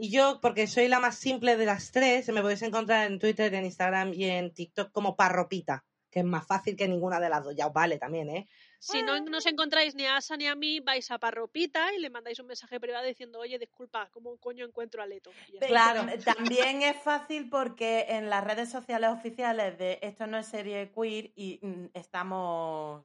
Y 0.00 0.12
yo, 0.12 0.38
porque 0.40 0.68
soy 0.68 0.86
la 0.86 1.00
más 1.00 1.18
simple 1.18 1.56
de 1.56 1.66
las 1.66 1.90
tres, 1.90 2.28
me 2.28 2.40
podéis 2.40 2.62
encontrar 2.62 3.10
en 3.10 3.18
Twitter, 3.18 3.52
en 3.52 3.64
Instagram 3.64 4.14
y 4.14 4.26
en 4.26 4.54
TikTok 4.54 4.92
como 4.92 5.16
Parropita, 5.16 5.84
que 6.08 6.20
es 6.20 6.24
más 6.24 6.46
fácil 6.46 6.76
que 6.76 6.86
ninguna 6.86 7.18
de 7.18 7.28
las 7.28 7.42
dos. 7.42 7.56
Ya 7.56 7.66
os 7.66 7.72
vale 7.72 7.98
también, 7.98 8.30
¿eh? 8.30 8.48
Si 8.78 9.02
no 9.02 9.18
nos 9.18 9.44
encontráis 9.46 9.96
ni 9.96 10.06
a 10.06 10.18
Asa 10.18 10.36
ni 10.36 10.46
a 10.46 10.54
mí, 10.54 10.78
vais 10.78 11.10
a 11.10 11.18
Parropita 11.18 11.92
y 11.92 11.98
le 11.98 12.10
mandáis 12.10 12.38
un 12.38 12.46
mensaje 12.46 12.78
privado 12.78 13.04
diciendo, 13.06 13.40
oye, 13.40 13.58
disculpa, 13.58 14.08
¿cómo 14.12 14.36
coño 14.38 14.64
encuentro 14.64 15.02
a 15.02 15.06
Leto? 15.06 15.32
Claro. 15.66 16.06
También 16.24 16.82
es 16.82 16.96
fácil 17.02 17.50
porque 17.50 18.06
en 18.08 18.30
las 18.30 18.44
redes 18.44 18.70
sociales 18.70 19.10
oficiales 19.10 19.76
de 19.78 19.98
Esto 20.00 20.28
no 20.28 20.38
es 20.38 20.46
serie 20.46 20.92
queer 20.92 21.32
y 21.34 21.58
mm, 21.60 21.86
estamos 21.94 23.04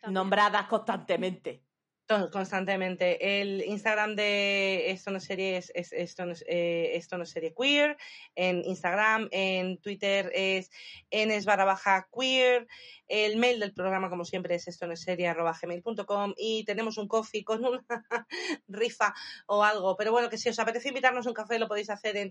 También. 0.00 0.14
nombradas 0.14 0.68
constantemente. 0.68 1.63
Constantemente. 2.06 3.40
El 3.40 3.64
Instagram 3.64 4.14
de 4.14 4.90
Esto 4.90 5.10
no 5.10 5.20
serie 5.20 5.56
es, 5.56 5.72
es- 5.74 5.90
esto, 5.94 6.26
no 6.26 6.34
eh, 6.46 6.90
esto 6.96 7.16
no 7.16 7.24
serie 7.24 7.54
queer. 7.58 7.96
En 8.34 8.62
Instagram, 8.62 9.28
en 9.30 9.78
Twitter 9.78 10.30
es 10.34 10.70
enes 11.10 11.46
barra 11.46 11.64
baja 11.64 12.06
queer. 12.14 12.66
El 13.08 13.38
mail 13.38 13.58
del 13.58 13.72
programa, 13.72 14.10
como 14.10 14.26
siempre, 14.26 14.54
es 14.54 14.68
esto 14.68 14.86
no 14.86 14.94
serie 14.96 15.28
arroba 15.28 15.56
gmail.com. 15.58 16.34
Y 16.36 16.64
tenemos 16.66 16.98
un 16.98 17.08
coffee 17.08 17.42
con 17.42 17.64
una 17.64 17.82
rifa 18.68 19.14
o 19.46 19.64
algo. 19.64 19.96
Pero 19.96 20.12
bueno, 20.12 20.28
que 20.28 20.36
si 20.36 20.50
os 20.50 20.58
apetece 20.58 20.88
invitarnos 20.88 21.24
un 21.26 21.32
café, 21.32 21.58
lo 21.58 21.68
podéis 21.68 21.88
hacer 21.88 22.18
en 22.18 22.30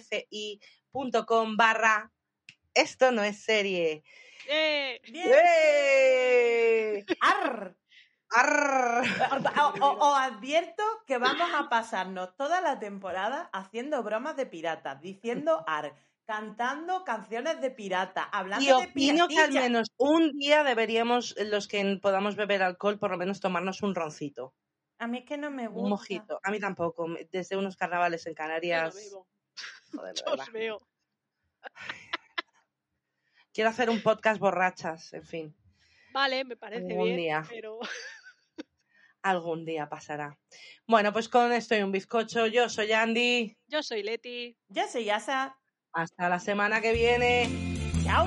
www.ko-fi.com 0.00 1.56
barra 1.58 2.10
esto 2.74 3.12
no 3.12 3.22
es 3.22 3.38
serie. 3.44 4.02
¡Eh! 4.48 5.00
Bien. 5.10 5.28
¡Eh! 5.32 7.04
Arr. 7.20 7.76
Arr. 8.30 9.04
O- 9.80 10.14
advierto 10.14 10.82
que 11.06 11.18
vamos 11.18 11.50
a 11.54 11.68
pasarnos 11.68 12.34
toda 12.36 12.60
la 12.60 12.78
temporada 12.78 13.50
haciendo 13.52 14.02
bromas 14.02 14.36
de 14.36 14.46
piratas, 14.46 15.00
diciendo 15.02 15.62
ar, 15.66 15.94
cantando 16.24 17.04
canciones 17.04 17.60
de 17.60 17.70
pirata, 17.70 18.22
hablando 18.22 18.64
Y 18.64 18.68
de 18.68 18.74
opino 18.74 19.28
que 19.28 19.38
al 19.38 19.52
menos 19.52 19.88
un 19.98 20.32
día 20.38 20.64
deberíamos, 20.64 21.34
los 21.38 21.68
que 21.68 21.98
podamos 22.00 22.36
beber 22.36 22.62
alcohol, 22.62 22.98
por 22.98 23.10
lo 23.10 23.18
menos 23.18 23.40
tomarnos 23.40 23.82
un 23.82 23.94
roncito, 23.94 24.54
A 24.98 25.06
mí 25.08 25.18
es 25.18 25.24
que 25.26 25.36
no 25.36 25.50
me 25.50 25.66
gusta. 25.66 25.82
un 25.82 25.90
mojito. 25.90 26.40
A 26.42 26.50
mí 26.50 26.58
tampoco. 26.60 27.06
Desde 27.30 27.56
unos 27.56 27.76
carnavales 27.76 28.24
en 28.26 28.30
Yo 28.30 28.34
no 28.34 28.36
Canarias. 28.36 28.94
bebo. 28.94 29.26
joder, 29.92 30.14
de 30.14 30.22
Yo 30.24 30.32
os 30.32 30.52
veo. 30.52 30.78
Quiero 33.52 33.70
hacer 33.70 33.90
un 33.90 34.02
podcast 34.02 34.40
borrachas, 34.40 35.12
en 35.12 35.24
fin. 35.24 35.56
Vale, 36.12 36.44
me 36.44 36.56
parece 36.56 36.86
Algún 36.90 37.04
bien, 37.06 37.16
día. 37.16 37.44
pero 37.48 37.78
Algún 39.22 39.64
día 39.64 39.88
pasará. 39.88 40.38
Bueno, 40.86 41.12
pues 41.12 41.28
con 41.28 41.52
esto 41.52 41.76
y 41.76 41.82
un 41.82 41.92
bizcocho. 41.92 42.46
Yo 42.46 42.68
soy 42.68 42.92
Andy. 42.92 43.56
yo 43.68 43.82
soy 43.82 44.02
Leti. 44.02 44.56
Yo 44.68 44.82
soy 44.88 45.08
Asa. 45.10 45.56
Hasta 45.92 46.28
la 46.28 46.38
semana 46.40 46.80
que 46.80 46.92
viene. 46.92 47.48
Chao, 48.04 48.26